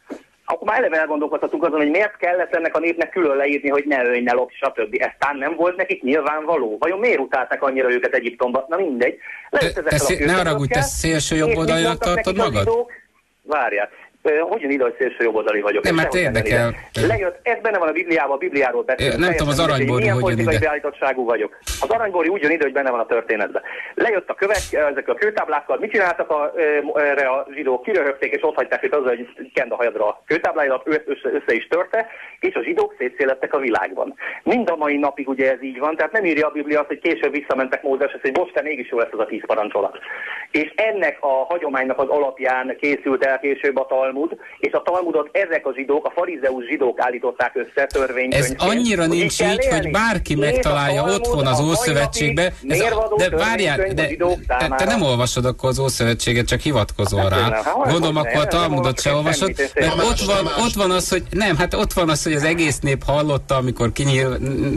akkor 0.46 0.68
már 0.68 0.78
eleve 0.78 1.00
elgondolkodhatunk 1.00 1.64
azon, 1.64 1.80
hogy 1.80 1.90
miért 1.90 2.18
kellett 2.18 2.56
ennek 2.56 2.76
a 2.76 2.80
népnek 2.80 3.10
külön 3.10 3.38
leírni, 3.38 3.70
hogy 3.70 3.84
ne 3.86 4.04
ölj, 4.04 4.22
ne 4.22 4.34
lopj, 4.34 4.54
stb. 4.56 4.96
Ez 5.00 5.12
tán 5.20 5.38
nem 5.38 5.56
volt 5.56 5.76
nekik 5.76 6.04
nyilvánvaló. 6.04 6.78
Vajon 6.80 7.00
miért 7.00 7.20
utálták 7.20 7.64
annyira 7.64 7.92
őket 7.92 8.14
Egyiptomba? 8.14 8.66
Na 8.70 8.78
mindegy. 8.78 9.18
Te, 9.50 9.82
te 9.82 9.98
szé- 9.98 10.26
ne 10.26 10.50
hogy 10.50 10.70
te 10.70 10.82
szélső 10.82 11.36
jobb 11.36 11.56
oldalnak 11.56 11.98
tartod 11.98 12.36
magad? 12.36 12.70
Várjál 13.42 13.90
hogyan 14.50 14.72
ide, 14.72 14.84
hogy 14.84 14.96
szélső 14.98 15.24
jobboldali 15.24 15.62
vagyok. 15.62 15.84
Nem, 15.84 15.96
mert 15.96 16.14
érdekel. 16.14 16.74
Lejött, 17.08 17.40
ez 17.44 17.58
benne 17.62 17.78
van 17.78 17.88
a 17.88 17.92
Bibliában, 17.92 18.36
a 18.36 18.38
Bibliáról 18.38 18.84
beszélünk. 18.84 19.20
Nem 19.20 19.32
tudom, 19.32 19.48
az 19.48 19.60
aranyború 19.60 20.00
milyen 20.00 20.20
politikai 20.20 20.58
beállítottságú 20.58 21.26
vagyok. 21.26 21.58
Az 21.82 21.90
aranyború 21.90 22.34
ugyanide, 22.34 22.64
hogy 22.64 22.74
benne 22.74 22.92
van 22.92 23.00
a 23.00 23.06
történetben. 23.06 23.62
Lejött 23.94 24.30
a 24.30 24.34
kövek, 24.34 24.64
ezek 24.72 25.08
a 25.08 25.14
kőtáblákkal, 25.14 25.78
mit 25.80 25.92
csináltak 25.92 26.30
a, 26.30 26.54
erre 26.96 27.28
a 27.28 27.48
zsidók? 27.54 27.84
Kiröhögték, 27.84 28.34
és 28.34 28.44
ott 28.44 28.56
hagyták 28.56 28.84
őt 28.84 28.96
azzal, 28.96 29.16
hogy 29.16 29.52
kend 29.54 29.72
a 29.72 29.76
hajadra 29.76 30.08
a 30.08 30.24
kőtábláidat, 30.26 30.88
össze, 30.88 31.30
össze 31.34 31.54
is 31.54 31.68
törte, 31.68 32.08
és 32.40 32.56
a 32.56 32.64
zsidók 32.64 32.96
szétszélettek 32.98 33.54
a 33.54 33.60
világban. 33.60 34.16
Mind 34.44 34.70
a 34.70 34.76
mai 34.76 34.98
napig 34.98 35.30
ugye 35.30 35.52
ez 35.52 35.64
így 35.64 35.80
van, 35.80 35.96
tehát 35.96 36.12
nem 36.12 36.26
írja 36.26 36.48
a 36.48 36.52
Biblia 36.52 36.80
azt, 36.80 36.88
hogy 36.88 37.00
később 37.00 37.32
visszamentek 37.32 37.84
Mózeshez, 37.84 38.22
hogy 38.22 38.38
most 38.38 38.62
mégis 38.62 38.90
jó 38.90 38.98
lesz 38.98 39.12
az 39.12 39.20
a 39.20 39.26
tíz 39.26 39.46
parancsolat. 39.46 39.98
És 40.52 40.74
ennek 40.76 41.18
a 41.20 41.46
hagyománynak 41.50 42.00
az 42.00 42.08
alapján 42.08 42.76
készült 42.80 43.26
el 43.26 43.40
később 43.40 43.78
a 43.78 43.86
Talmud, 43.86 44.14
és 44.60 44.72
a 44.72 44.82
Talmudot 44.82 45.30
ezek 45.32 45.66
a 45.66 45.74
zsidók, 45.76 46.06
a 46.06 46.12
farizeus 46.16 46.66
zsidók 46.66 47.00
állították 47.02 47.56
össze 47.56 47.86
törvénykönyvként. 47.86 48.62
Ez 48.62 48.68
annyira 48.68 49.06
nincs 49.06 49.42
így, 49.42 49.68
hogy 49.70 49.92
bárki 49.92 50.36
megtalálja 50.36 51.04
otthon 51.04 51.46
az 51.48 51.60
Ószövetségbe. 51.60 52.54
Ez 52.68 52.80
a, 52.80 53.14
de 53.18 53.30
várjál, 53.30 53.78
de, 53.94 54.08
te, 54.48 54.76
te 54.78 54.86
nem 54.86 55.02
olvasod 55.02 55.46
akkor 55.46 55.70
az 55.70 55.80
Ószövetséget, 55.80 56.48
csak 56.48 56.60
hivatkozol 56.60 57.30
rá. 57.30 57.50
Hát, 57.50 57.74
Gondolom, 57.84 58.16
akkor 58.16 58.42
a 58.42 58.48
Talmudot 58.48 59.02
se 59.02 59.14
olvasod. 59.14 59.52
De 59.74 59.94
ott 59.98 60.20
van, 60.20 60.46
ott 60.66 60.74
van 60.74 60.92
az, 60.92 61.10
hogy 61.10 61.24
nem, 61.30 61.58
hát 61.58 61.74
ott 61.74 61.94
van 61.94 62.10
az, 62.10 62.24
hogy 62.24 62.34
az 62.34 62.44
egész 62.44 62.80
nép 62.80 63.04
hallotta, 63.06 63.56
amikor 63.56 63.92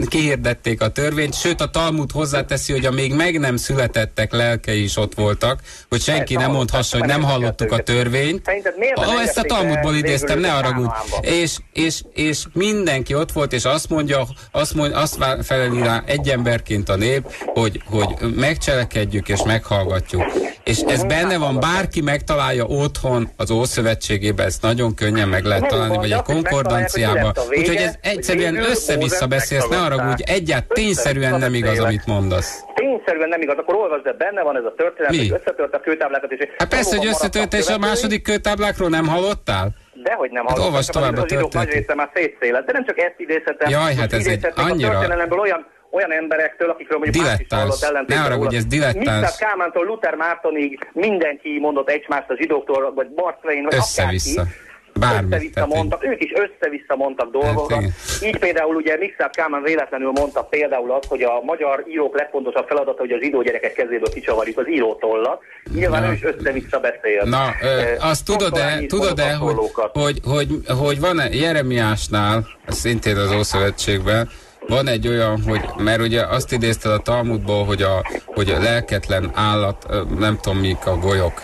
kihirdették 0.09 0.81
a 0.81 0.89
törvényt, 0.89 1.33
sőt 1.33 1.61
a 1.61 1.69
Talmud 1.69 2.11
hozzáteszi, 2.11 2.71
hogy 2.71 2.85
a 2.85 2.91
még 2.91 3.13
meg 3.13 3.39
nem 3.39 3.55
születettek 3.57 4.31
lelkei 4.31 4.83
is 4.83 4.97
ott 4.97 5.13
voltak, 5.13 5.59
hogy 5.89 6.01
senki 6.01 6.35
nem 6.35 6.51
mondhassa, 6.51 6.97
hogy 6.97 7.07
nem 7.07 7.23
hallottuk 7.23 7.71
a 7.71 7.77
törvényt. 7.77 8.51
Ha 8.95 9.21
ezt 9.29 9.37
a 9.37 9.55
Talmudból 9.55 9.95
idéztem, 9.95 10.39
ne 10.39 10.49
haragudj. 10.49 10.89
És, 11.21 11.57
és, 11.73 12.01
és 12.13 12.43
mindenki 12.53 13.15
ott 13.15 13.31
volt, 13.31 13.53
és 13.53 13.65
azt 13.65 13.89
mondja, 13.89 14.23
azt, 14.51 14.73
mondja, 14.73 14.97
azt 14.97 15.17
feleli 15.41 15.81
rá 15.81 16.03
egy 16.05 16.29
emberként 16.29 16.89
a 16.89 16.95
nép, 16.95 17.33
hogy, 17.45 17.81
hogy 17.85 18.07
megcselekedjük 18.35 19.29
és 19.29 19.43
meghallgatjuk. 19.45 20.23
És 20.63 20.79
ez 20.79 21.03
benne 21.03 21.37
van, 21.37 21.59
bárki 21.59 22.01
megtalálja 22.01 22.65
otthon 22.65 23.29
az 23.37 23.51
Ószövetségében, 23.51 24.45
ezt 24.45 24.61
nagyon 24.61 24.95
könnyen 24.95 25.27
meg 25.27 25.43
lehet 25.43 25.67
találni, 25.67 25.95
vagy 25.95 26.11
egy 26.11 26.21
konkordanciába. 26.21 27.33
Úgyhogy 27.49 27.75
ez 27.75 27.95
egyszerűen 28.01 28.55
össze-vissza 28.55 29.27
beszélsz, 29.27 29.67
ne 29.67 29.77
haragudj, 29.77 30.23
egyáltalán 30.25 30.67
tényszerűen 30.73 31.39
nem 31.39 31.53
igaz, 31.53 31.79
amit 31.79 32.05
mondasz. 32.05 32.63
Tényszerűen 32.75 33.29
nem 33.29 33.41
igaz, 33.41 33.57
akkor 33.57 33.75
olvasd, 33.75 34.03
de 34.03 34.13
benne 34.13 34.41
van 34.41 34.57
ez 34.57 34.63
a 34.63 34.73
történet, 34.77 35.15
hogy 35.15 35.31
összetört 35.31 35.73
a 35.73 35.79
kőtáblákat. 35.79 36.31
És 36.31 36.47
hát 36.57 36.67
persze, 36.67 36.97
hogy 36.97 37.07
összetört, 37.07 37.53
és 37.53 37.67
a 37.67 37.77
második 37.77 38.21
kőtáblákról 38.23 38.89
nem 38.89 39.07
hallottál? 39.19 39.69
Dehogy 39.93 40.31
nem 40.31 40.45
hát 40.45 40.51
hallottam. 40.51 40.73
Olvasd 40.73 40.91
tovább 40.91 41.11
a 41.11 41.15
történetet. 41.15 41.53
nagy 41.53 41.69
része 41.69 41.95
már 41.95 42.09
szétszélet, 42.13 42.65
de 42.65 42.71
nem 42.71 42.85
csak 42.85 42.99
ezt 42.99 43.15
idézhetem. 43.17 43.69
Jaj, 43.69 43.95
hát 43.95 44.13
ez 44.13 44.25
egy 44.25 44.47
annyira... 44.55 44.99
A 44.99 45.35
olyan 45.35 45.65
olyan 45.91 46.11
emberektől, 46.13 46.69
akikről 46.69 46.97
mondjuk 46.97 47.25
más 47.25 47.39
is 47.39 47.47
hallott 47.49 47.83
ellentétben. 47.83 48.17
Ne 48.17 48.33
arra, 48.33 48.43
hogy 48.43 48.55
ez 48.55 48.65
dilettáns. 48.65 49.31
Mr. 49.31 49.47
Kálmántól 49.47 49.85
Luther 49.85 50.15
Mártonig 50.15 50.89
mindenki 50.93 51.59
mondott 51.59 51.89
egymást 51.89 52.29
a 52.29 52.35
zsidóktól, 52.35 52.93
vagy 52.93 53.07
Bart 53.09 53.41
Twain, 53.41 53.63
vagy 53.63 53.75
Össze-vissza. 53.75 54.41
akárki 54.41 54.67
össze-vissza 55.01 55.65
mondtak, 55.65 56.05
ők 56.05 56.23
is 56.23 56.31
össze-vissza 56.31 56.95
mondtak 56.95 57.31
dolgokat. 57.31 57.81
Hát, 57.81 58.21
Így 58.23 58.39
például 58.39 58.75
ugye 58.75 58.97
Mixát 58.97 59.35
Kálmán 59.35 59.61
véletlenül 59.61 60.11
mondta 60.11 60.43
például 60.43 60.91
azt, 60.91 61.05
hogy 61.07 61.21
a 61.21 61.41
magyar 61.43 61.83
írók 61.87 62.15
legfontosabb 62.17 62.67
feladata, 62.67 62.99
hogy 62.99 63.11
az 63.11 63.19
zsidó 63.21 63.41
gyerekek 63.41 63.73
kezéből 63.73 64.09
kicsavarjuk 64.13 64.57
az 64.57 64.69
írótollat. 64.69 65.41
Nyilván 65.73 66.01
Na. 66.01 66.09
ő 66.09 66.13
is 66.13 66.23
össze-vissza 66.23 66.79
beszél. 66.79 67.23
Na, 67.23 67.45
ö, 67.61 67.81
azt 67.99 68.25
tudod-e, 68.25 68.85
tudod-e 68.87 69.33
hogy, 69.33 69.55
hogy, 69.93 70.19
hogy, 70.23 70.47
hogy 70.79 70.99
van-e 70.99 71.27
Jeremiásnál, 71.31 72.47
szintén 72.67 73.17
az 73.17 73.31
Ószövetségben, 73.31 74.29
van 74.67 74.87
egy 74.87 75.07
olyan, 75.07 75.43
hogy, 75.43 75.61
mert 75.77 76.01
ugye 76.01 76.25
azt 76.25 76.51
idézted 76.51 76.91
a 76.91 76.97
Talmudból, 76.97 77.65
hogy 77.65 77.81
a, 77.81 78.05
hogy 78.25 78.49
a 78.49 78.59
lelketlen 78.59 79.31
állat, 79.33 79.87
nem 80.17 80.37
tudom 80.41 80.59
mik 80.59 80.85
a 80.85 80.97
golyok. 80.97 81.41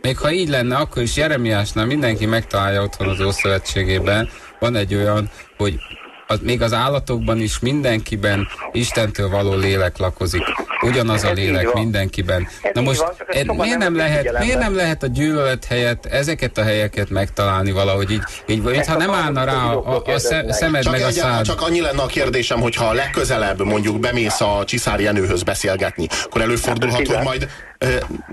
Még 0.00 0.18
ha 0.18 0.30
így 0.30 0.48
lenne, 0.48 0.76
akkor 0.76 1.02
is 1.02 1.16
Jeremiásnál 1.16 1.86
mindenki 1.86 2.26
megtalálja 2.26 2.82
otthon 2.82 3.08
az 3.08 3.20
Ószövetségében, 3.20 4.28
van 4.58 4.76
egy 4.76 4.94
olyan, 4.94 5.30
hogy 5.56 5.78
az, 6.26 6.38
még 6.42 6.62
az 6.62 6.72
állatokban 6.72 7.40
is 7.40 7.58
mindenkiben 7.58 8.48
Istentől 8.72 9.28
való 9.28 9.54
lélek 9.54 9.98
lakozik. 9.98 10.42
Ugyanaz 10.80 11.24
a 11.24 11.32
lélek 11.32 11.72
mindenkiben. 11.72 12.48
Na 12.72 12.80
most 12.80 13.04
van, 13.46 13.56
miért, 13.56 13.78
nem 13.78 13.96
lehet, 13.96 14.38
miért 14.38 14.58
nem 14.58 14.76
lehet 14.76 15.02
a 15.02 15.06
gyűlölet 15.06 15.64
helyett 15.64 16.06
ezeket 16.06 16.58
a 16.58 16.62
helyeket 16.62 17.10
megtalálni 17.10 17.70
valahogy 17.70 18.10
így, 18.10 18.22
így 18.46 18.62
vagy 18.62 18.86
ha 18.86 18.96
nem 18.96 19.10
állna 19.10 19.44
rá 19.44 19.52
a, 19.52 20.02
a, 20.06 20.12
a 20.12 20.18
szemed 20.52 20.82
csak 20.82 20.92
meg 20.92 21.02
a 21.02 21.10
szád. 21.10 21.44
Csak 21.44 21.62
annyi 21.62 21.80
lenne 21.80 22.02
a 22.02 22.06
kérdésem, 22.06 22.60
hogy 22.60 22.74
ha 22.74 22.92
legközelebb 22.92 23.60
mondjuk 23.60 24.00
bemész 24.00 24.40
a 24.40 24.62
Csiszár 24.66 25.00
Jenőhöz 25.00 25.42
beszélgetni, 25.42 26.06
akkor 26.24 26.40
előfordulhat, 26.40 27.06
hogy 27.06 27.22
majd 27.24 27.48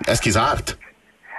ez 0.01 0.19
kizárt? 0.19 0.77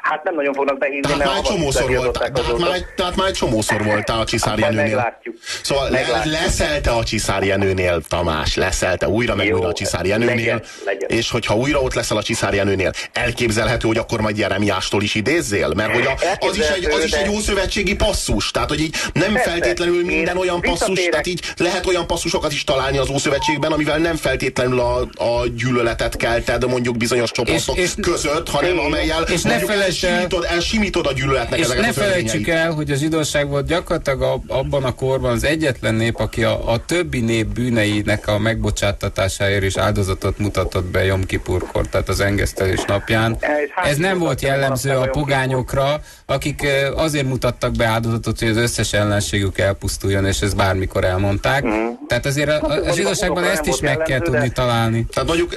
Hát 0.05 0.23
nem 0.25 0.35
nagyon 0.35 0.55
fognak 0.55 0.79
behívni, 0.79 1.01
Tehát 1.01 1.19
mert 1.19 1.31
már 1.31 1.43
csomószor 1.43 1.97
volt, 1.97 2.13
tehát 2.19 2.59
már, 2.59 2.79
tehát 2.97 3.17
már 3.17 3.29
egy 3.29 3.35
csomószor 3.35 3.85
voltál 3.85 4.21
a 4.21 4.25
Majd 4.59 4.73
Jenőnél. 4.73 4.97
meglátjuk. 4.97 5.37
Szóval 5.63 5.91
le, 5.91 6.01
Meglátjuk. 6.01 6.35
leszelte 6.35 6.91
a 6.91 7.05
Csiszár 7.05 7.43
Jenőnél, 7.43 8.01
Tamás, 8.09 8.55
leszelte 8.57 9.09
újra 9.09 9.35
meg 9.35 9.47
Jó, 9.47 9.57
újra 9.57 9.69
a 9.69 9.73
Csiszár 9.73 10.05
Jenőnél, 10.07 10.35
legyen, 10.35 10.63
legyen. 10.85 11.09
és 11.19 11.31
hogyha 11.31 11.57
újra 11.57 11.81
ott 11.81 11.95
leszel 11.95 12.17
a 12.17 12.23
Jenőnél, 12.55 12.93
elképzelhető, 13.13 13.87
hogy 13.87 13.97
akkor 13.99 14.21
majd 14.21 14.39
Jeremiástól 14.39 15.03
is 15.03 15.15
idézzél? 15.15 15.73
Mert 15.77 15.93
hogy 15.93 16.07
a, 16.07 16.15
az, 16.47 16.57
is 16.57 16.67
egy, 16.69 16.85
az 16.85 17.05
is 17.05 17.13
egy 17.13 17.29
ószövetségi 17.29 17.95
passzus, 17.97 18.51
tehát 18.51 18.69
hogy 18.69 18.81
így 18.81 18.97
nem 19.13 19.33
Persze. 19.33 19.51
feltétlenül 19.51 20.05
minden 20.05 20.37
olyan 20.37 20.61
passzus, 20.61 21.01
tehát 21.11 21.27
így 21.27 21.41
lehet 21.57 21.87
olyan 21.87 22.07
passzusokat 22.07 22.53
is 22.53 22.65
találni 22.65 22.99
az 22.99 23.09
ószövetségben, 23.11 23.73
amivel 23.73 23.99
nem 23.99 24.17
feltétlenül 24.17 24.81
a, 24.81 24.99
a 25.25 25.47
gyűlöletet 25.57 26.17
kelted 26.17 26.69
mondjuk 26.69 26.97
bizonyos 26.97 27.31
csoportok 27.31 27.77
És- 27.77 27.83
és- 27.83 27.95
között, 28.01 28.49
hanem 28.49 28.79
amelyel 28.79 29.23
és 29.23 29.43
ne 29.43 29.49
mondjuk 29.49 29.71
elsimítod, 30.03 30.45
elsimítod 30.45 31.07
a 31.07 31.12
gyűlöletnek 31.12 31.59
És 31.59 31.64
ezeket 31.64 31.84
ne 31.84 31.92
felejtsük 31.92 32.49
el, 32.49 32.72
hogy 32.72 32.90
a 32.90 32.95
zsidóság 32.95 33.49
volt 33.49 33.66
gyakorlatilag 33.66 34.22
a- 34.22 34.42
abban 34.47 34.84
a 34.84 34.92
korban 34.95 35.30
az 35.32 35.45
egyetlen 35.45 35.95
nép, 35.95 36.18
aki 36.18 36.45
a, 36.45 36.72
a 36.72 36.84
többi 36.84 37.20
nép 37.20 37.47
bűneinek 37.47 38.26
a 38.28 38.38
megbocsátatásáért 38.38 39.62
is 39.64 39.76
áldozatot 39.76 40.38
mutatott 40.38 40.84
be 40.84 41.05
Jom 41.05 41.24
Kipurkor, 41.24 41.86
tehát 41.86 42.09
az 42.09 42.20
engesztelés 42.20 42.84
napján. 42.86 43.36
Ez 43.40 43.68
hát 43.70 43.97
nem 43.97 44.18
volt 44.18 44.40
jellemző 44.40 44.90
a 44.90 45.07
pogányokra, 45.07 46.01
akik 46.26 46.66
azért 46.95 47.26
mutattak 47.26 47.72
be 47.72 47.86
áldozatot, 47.86 48.38
hogy 48.38 48.49
az 48.49 48.57
összes 48.57 48.92
ellenségük 48.92 49.59
elpusztuljon, 49.59 50.26
és 50.26 50.40
ezt 50.40 50.57
bármikor 50.57 51.05
elmondták. 51.05 51.64
Tehát 52.09 52.26
azért 52.26 52.49
a, 52.49 52.53
a, 52.53 52.64
a 52.64 52.68
mondjuk 52.74 52.95
zsidóságban 52.95 53.42
azokra 53.42 53.61
ezt 53.61 53.66
is 53.66 53.80
meg 53.80 53.97
kell 53.97 54.20
tudni 54.20 54.51
találni. 54.53 55.07
Tehát 55.12 55.28
mondjuk 55.28 55.55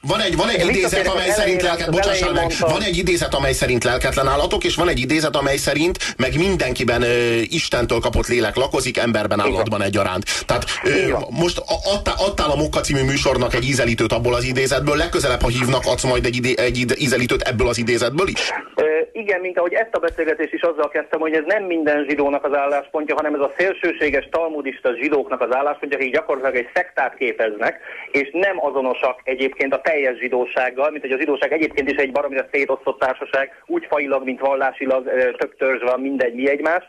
van 0.00 0.20
egy, 0.20 0.36
van 0.36 0.48
egy 0.48 0.68
idézet, 0.68 1.06
amely 1.06 1.28
az 1.28 1.34
szerint 1.34 1.62
lelket, 1.62 1.88
az 1.88 1.94
bocsássál 1.94 2.32
meg, 2.32 2.52
van 2.58 2.82
egy 2.82 2.96
idézet, 2.96 3.34
amely 3.34 3.52
szerint 3.52 3.69
lelketlen 3.78 4.28
állatok, 4.28 4.64
és 4.64 4.74
van 4.74 4.88
egy 4.88 4.98
idézet, 4.98 5.36
amely 5.36 5.56
szerint 5.56 5.98
meg 6.16 6.36
mindenkiben 6.36 7.02
ö, 7.02 7.36
Istentől 7.42 7.98
kapott 7.98 8.26
lélek 8.26 8.56
lakozik, 8.56 8.96
emberben, 8.98 9.40
állatban 9.40 9.82
egyaránt. 9.82 10.24
Tehát 10.46 10.64
ö, 10.84 10.90
most 11.30 11.62
adtál, 11.94 12.14
adtál 12.18 12.50
a 12.50 12.56
Mokka 12.56 12.80
című 12.80 13.02
műsornak 13.02 13.54
egy 13.54 13.64
ízelítőt 13.64 14.12
abból 14.12 14.34
az 14.34 14.44
idézetből, 14.44 14.96
legközelebb, 14.96 15.42
ha 15.42 15.48
hívnak, 15.48 15.82
adsz 15.84 16.04
majd 16.04 16.24
egy, 16.24 16.36
idé, 16.36 16.54
egy 16.56 16.94
ízelítőt 16.98 17.42
ebből 17.42 17.68
az 17.68 17.78
idézetből 17.78 18.28
is? 18.28 18.52
Ö, 18.74 19.00
igen, 19.12 19.40
mint 19.40 19.58
ahogy 19.58 19.72
ezt 19.72 19.94
a 19.94 19.98
beszélgetést 19.98 20.52
is 20.52 20.62
azzal 20.62 20.88
kezdtem, 20.88 21.20
hogy 21.20 21.32
ez 21.32 21.44
nem 21.46 21.64
minden 21.64 22.04
zsidónak 22.08 22.44
az 22.44 22.54
álláspontja, 22.54 23.14
hanem 23.14 23.34
ez 23.34 23.40
a 23.40 23.52
szélsőséges 23.56 24.28
talmudista 24.30 24.94
zsidóknak 25.00 25.40
az 25.40 25.54
álláspontja, 25.54 25.98
akik 25.98 26.12
gyakorlatilag 26.12 26.56
egy 26.56 26.70
szektát 26.74 27.14
képeznek, 27.14 27.80
és 28.10 28.30
nem 28.32 28.64
azonosak 28.64 29.20
egyébként 29.24 29.74
a 29.74 29.80
teljes 29.80 30.18
zsidósággal, 30.18 30.90
mint 30.90 31.02
hogy 31.02 31.12
a 31.12 31.18
zsidóság 31.18 31.52
egyébként 31.52 31.90
is 31.90 31.96
egy 31.96 32.12
baromira 32.12 32.48
szétosztott 32.52 32.98
társaság, 32.98 33.59
úgy 33.66 33.86
failag, 33.88 34.24
mint 34.24 34.40
vallásilag, 34.40 35.08
több 35.38 35.56
törzs 35.56 35.82
van, 35.82 36.00
mindegy, 36.00 36.34
mi 36.34 36.48
egymás. 36.48 36.84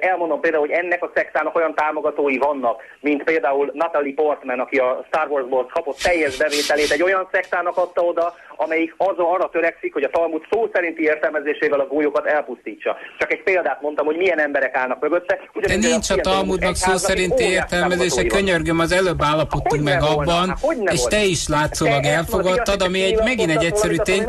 Elmondom 0.00 0.40
például, 0.40 0.66
hogy 0.66 0.76
ennek 0.76 1.02
a 1.02 1.10
szektának 1.14 1.56
olyan 1.56 1.74
támogatói 1.74 2.38
vannak, 2.38 2.82
mint 3.00 3.24
például 3.24 3.70
Natalie 3.74 4.14
Portman, 4.14 4.60
aki 4.60 4.76
a 4.76 5.04
Star 5.06 5.28
Warsból 5.30 5.66
kapott 5.72 5.98
teljes 6.02 6.36
bevételét, 6.36 6.90
egy 6.90 7.02
olyan 7.02 7.28
szektának 7.32 7.76
adta 7.76 8.02
oda, 8.02 8.34
amelyik 8.56 8.94
az 8.96 9.14
arra 9.16 9.48
törekszik, 9.52 9.92
hogy 9.92 10.02
a 10.02 10.08
Talmud 10.08 10.42
szó 10.50 10.68
szerinti 10.72 11.02
értelmezésével 11.02 11.80
a 11.80 11.86
gólyokat 11.86 12.26
elpusztítsa. 12.26 12.96
Csak 13.18 13.32
egy 13.32 13.42
példát 13.42 13.80
mondtam, 13.80 14.06
hogy 14.06 14.16
milyen 14.16 14.38
emberek 14.38 14.76
állnak 14.76 15.00
mögötte. 15.00 15.34
De 15.34 15.50
Ugyanúgy 15.54 15.84
nincs 15.84 16.10
a 16.10 16.16
Talmudnak 16.16 16.74
szó 16.74 16.96
szerinti 16.96 17.44
értelmezése, 17.44 18.26
könyörgöm, 18.26 18.78
az 18.78 18.92
előbb 18.92 19.22
állapodtunk 19.22 19.82
meg 19.82 20.00
volna? 20.00 20.14
abban, 20.16 20.48
Hát 20.84 20.94
és 20.94 21.02
te 21.02 21.24
is 21.24 21.48
látszólag 21.48 22.02
Te 22.02 22.08
ezt 22.08 22.16
elfogadtad, 22.16 22.82
ami 22.82 23.02
egy, 23.02 23.18
megint 23.24 23.50
egy 23.50 23.64
egyszerű 23.64 23.96
tény. 23.96 24.24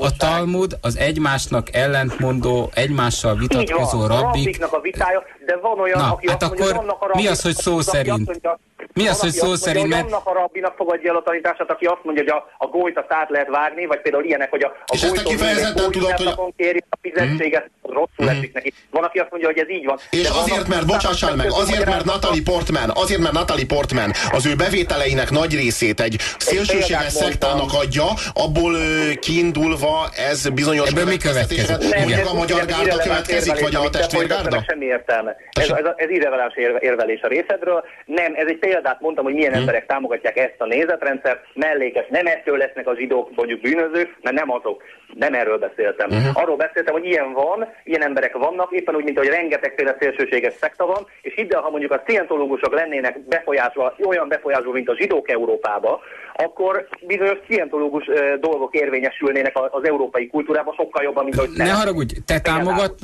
A 0.00 0.16
Talmud 0.18 0.72
az 0.80 0.98
egymásnak 0.98 1.66
ellentmondó, 1.72 2.70
egymással 2.74 3.34
vitatkozó 3.34 4.06
rabbik. 4.06 4.58
A 4.86 4.92
vitája, 4.92 5.22
de 5.46 5.56
van 5.56 5.80
olyan, 5.80 5.98
Na, 5.98 6.12
aki 6.12 6.28
hát 6.28 6.42
azt 6.42 6.50
mondja, 6.50 6.66
akkor 6.74 6.82
annak 6.82 7.02
a 7.02 7.06
mi 7.06 7.12
rabbik, 7.12 7.30
az, 7.30 7.42
hogy 7.42 7.54
szó 7.54 7.76
azt 7.76 7.88
szerint? 7.88 8.26
mondja- 8.26 8.58
Mi 8.92 9.08
az, 9.08 9.20
hogy 9.20 9.30
szó 9.30 9.46
mondja, 9.46 9.64
szerint, 9.64 9.88
mert- 9.88 10.04
annak 10.06 10.26
a 10.26 10.32
rabbinak 10.32 10.74
fogadja 10.76 11.10
el 11.10 11.16
a 11.16 11.22
tanítását, 11.22 11.70
aki 11.70 11.84
azt 11.86 12.00
mondja, 12.04 12.22
hogy 12.22 12.32
a, 12.32 12.64
a 12.64 12.66
gólyt 12.66 12.98
azt 12.98 13.12
át 13.12 13.30
lehet 13.30 13.48
vágni, 13.48 13.86
vagy 13.86 14.00
például 14.00 14.24
ilyenek, 14.24 14.50
hogy 14.50 14.62
a, 14.62 14.68
a 14.68 14.92
És 14.92 15.02
ezt 15.02 15.14
gólytól 15.14 15.32
kifejezetten 15.32 15.90
tudod, 15.90 16.10
hogy- 16.12 16.34
gólyt 16.34 16.54
kéri 16.56 16.84
a 16.90 16.96
fizetséget, 17.00 17.70
rosszul 17.98 18.30
esik 18.34 18.52
neki. 18.52 18.72
Van, 18.90 19.04
aki 19.04 19.18
azt 19.18 19.30
mondja, 19.30 19.48
hogy 19.48 19.58
ez 19.58 19.70
így 19.76 19.84
van. 19.84 19.98
És 20.10 20.22
De 20.22 20.28
azért, 20.42 20.68
mert, 20.68 20.86
bocsássál 20.86 21.34
meg, 21.36 21.50
azért, 21.62 21.86
mert 21.92 22.04
Natalie 22.04 22.42
Portman, 22.50 22.90
azért, 22.94 23.20
mert 23.20 23.34
Natalie 23.40 23.66
Portman 23.66 24.10
az 24.32 24.46
ő 24.46 24.54
bevételeinek 24.54 25.30
nagy 25.30 25.52
részét 25.54 26.00
egy 26.00 26.14
szélsőséges 26.38 27.12
szektának 27.12 27.70
adja, 27.82 28.08
abból 28.34 28.74
ö, 28.74 29.12
kiindulva 29.26 30.08
ez 30.30 30.48
bizonyos 30.48 30.88
Ebből 30.90 31.04
mi 31.04 31.16
következik? 31.16 31.94
Mondjuk 31.98 32.28
a 32.30 32.34
magyar 32.34 32.64
gárda 32.64 32.96
következik, 32.96 33.58
vagy 33.60 33.74
a 33.74 33.90
testvérgárda? 33.90 34.64
Semmi 34.68 34.84
értelme. 34.84 35.36
Ez, 35.50 35.68
ez, 35.68 35.84
ez 35.96 36.10
irreleváns 36.10 36.54
érve- 36.56 36.82
érvelés 36.82 37.20
a 37.20 37.28
részedről. 37.28 37.84
Nem, 38.04 38.32
ez 38.34 38.46
egy 38.48 38.58
példát 38.58 39.00
mondtam, 39.00 39.24
hogy 39.24 39.34
milyen 39.34 39.52
emberek 39.52 39.86
támogatják 39.86 40.36
ezt 40.36 40.54
a 40.58 40.66
nézetrendszert. 40.66 41.40
Mellékes, 41.54 42.06
nem 42.08 42.26
ettől 42.26 42.56
lesznek 42.56 42.86
a 42.86 42.96
zsidók 42.96 43.30
mondjuk 43.36 43.60
bűnözők, 43.60 44.16
mert 44.22 44.36
nem 44.36 44.50
azok. 44.50 44.82
Nem 45.14 45.34
erről 45.34 45.58
beszéltem. 45.58 46.08
Arról 46.32 46.56
beszéltem, 46.56 46.94
hogy 46.94 47.04
ilyen 47.04 47.32
van, 47.32 47.68
ilyen 47.84 48.02
emberek 48.02 48.36
vannak, 48.36 48.72
éppen 48.72 48.94
úgy, 48.94 49.04
mint 49.04 49.18
hogy 49.18 49.28
rengetegféle 49.28 49.96
szélsőséges 50.00 50.52
szekta 50.60 50.86
van, 50.86 51.06
és 51.22 51.34
hidd 51.34 51.54
el, 51.54 51.60
ha 51.60 51.70
mondjuk 51.70 51.92
a 51.92 52.02
szientológusok 52.06 52.74
lennének 52.74 53.20
befolyásva, 53.28 53.94
olyan 54.04 54.28
befolyású, 54.28 54.72
mint 54.72 54.88
a 54.88 54.96
zsidók 54.96 55.30
Európába, 55.30 56.00
akkor 56.34 56.88
bizonyos 57.06 57.38
szientológus 57.48 58.04
dolgok 58.40 58.74
érvényesülnének 58.74 59.58
az 59.70 59.84
európai 59.84 60.26
kultúrában 60.26 60.74
sokkal 60.74 61.02
jobban, 61.02 61.24
mint 61.24 61.36
ahogy 61.36 61.50
Ne 61.56 61.70
haragudj, 61.70 62.14
te 62.26 62.40
támogat, 62.40 62.94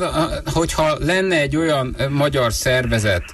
hogyha 0.55 0.97
lenne 0.99 1.41
egy 1.41 1.57
olyan 1.57 1.97
magyar 2.11 2.53
szervezet, 2.53 3.25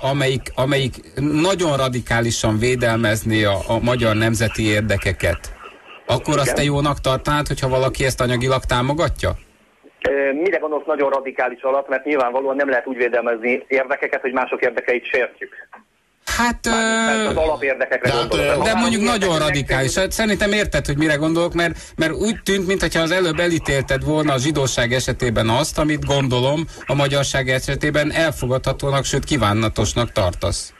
amelyik, 0.00 0.52
amelyik 0.54 0.94
nagyon 1.42 1.76
radikálisan 1.76 2.58
védelmezné 2.58 3.44
a, 3.44 3.56
a 3.66 3.78
magyar 3.82 4.16
nemzeti 4.16 4.66
érdekeket, 4.66 5.55
akkor 6.06 6.38
azt 6.38 6.54
te 6.54 6.62
jónak 6.62 7.00
tartanád, 7.00 7.46
hogyha 7.46 7.68
valaki 7.68 8.04
ezt 8.04 8.20
anyagilag 8.20 8.64
támogatja? 8.64 9.36
Ö, 10.08 10.32
Mire 10.32 10.58
gondolsz 10.58 10.86
nagyon 10.86 11.10
radikális 11.10 11.62
alatt, 11.62 11.88
mert 11.88 12.04
nyilvánvalóan 12.04 12.56
nem 12.56 12.68
lehet 12.68 12.86
úgy 12.86 12.96
védelmezni 12.96 13.64
érdekeket, 13.68 14.20
hogy 14.20 14.32
mások 14.32 14.62
érdekeit 14.62 15.04
sértjük. 15.04 15.50
Hát... 16.36 16.66
Mert 16.66 17.28
az 17.28 17.36
Ö, 17.36 17.38
alapérdekekre 17.38 18.10
de 18.10 18.16
hát, 18.16 18.28
gondolok. 18.28 18.60
ö, 18.60 18.62
de 18.62 18.74
mondjuk 18.74 19.02
nagyon 19.02 19.38
radikális. 19.38 19.94
Hát 19.94 20.12
szerintem 20.12 20.52
érted, 20.52 20.86
hogy 20.86 20.96
mire 20.98 21.14
gondolok, 21.14 21.54
mert, 21.54 21.78
mert 21.96 22.12
úgy 22.12 22.42
tűnt, 22.42 22.66
mintha 22.66 23.00
az 23.00 23.10
előbb 23.10 23.38
elítélted 23.38 24.04
volna 24.04 24.32
a 24.32 24.38
zsidóság 24.38 24.92
esetében 24.92 25.48
azt, 25.48 25.78
amit 25.78 26.04
gondolom 26.04 26.64
a 26.86 26.94
magyarság 26.94 27.48
esetében 27.48 28.12
elfogadhatónak, 28.12 29.04
sőt 29.04 29.24
kívánatosnak 29.24 30.12
tartasz. 30.12 30.72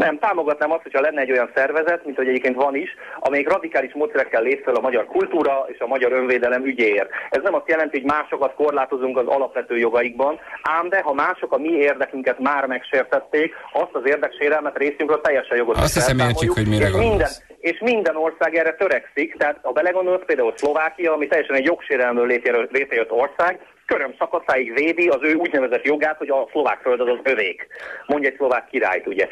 Nem, 0.00 0.18
támogatnám 0.18 0.72
azt, 0.72 0.82
hogyha 0.82 1.00
lenne 1.00 1.20
egy 1.20 1.30
olyan 1.30 1.50
szervezet, 1.54 2.04
mint 2.04 2.16
hogy 2.16 2.28
egyébként 2.28 2.56
van 2.56 2.74
is, 2.74 2.90
amelyik 3.18 3.48
radikális 3.48 3.92
módszerekkel 3.94 4.42
lép 4.42 4.64
fel 4.64 4.74
a 4.74 4.80
magyar 4.80 5.06
kultúra 5.06 5.66
és 5.72 5.78
a 5.78 5.86
magyar 5.86 6.12
önvédelem 6.12 6.64
ügyéért. 6.64 7.10
Ez 7.30 7.42
nem 7.42 7.54
azt 7.54 7.68
jelenti, 7.68 8.00
hogy 8.00 8.10
másokat 8.10 8.54
korlátozunk 8.54 9.18
az 9.18 9.26
alapvető 9.26 9.76
jogaikban, 9.76 10.38
ám 10.62 10.88
de 10.88 11.00
ha 11.00 11.12
mások 11.12 11.52
a 11.52 11.58
mi 11.58 11.68
érdekünket 11.68 12.38
már 12.38 12.66
megsértették, 12.66 13.54
azt 13.72 13.94
az 13.94 14.02
érdeksérelmet 14.04 14.76
részünkről 14.76 15.20
teljesen 15.20 15.56
jogos. 15.56 15.76
Azt 15.78 15.94
hiszem, 15.94 16.18
értjük, 16.18 16.52
hogy 16.52 16.68
mire 16.68 16.88
minden, 16.98 17.30
és 17.60 17.78
minden 17.80 18.16
ország 18.16 18.54
erre 18.54 18.72
törekszik, 18.72 19.36
tehát 19.36 19.58
ha 19.62 19.72
belegondolsz, 19.72 20.22
például 20.26 20.52
Szlovákia, 20.56 21.12
ami 21.12 21.26
teljesen 21.26 21.56
egy 21.56 21.64
jogsérelmől 21.64 22.26
létrejö- 22.26 22.70
létrejött 22.70 23.12
ország, 23.12 23.60
köröm 23.90 24.14
szakaszáig 24.18 24.74
védi 24.74 25.08
az 25.08 25.18
ő 25.22 25.34
úgynevezett 25.34 25.84
jogát, 25.84 26.16
hogy 26.16 26.30
a 26.30 26.48
szlovák 26.50 26.80
föld 26.80 27.00
az 27.00 27.08
az 27.08 27.18
övék. 27.22 27.66
Mondja 28.06 28.28
egy 28.28 28.36
szlovák 28.36 28.66
királyt, 28.66 29.06
ugye. 29.06 29.28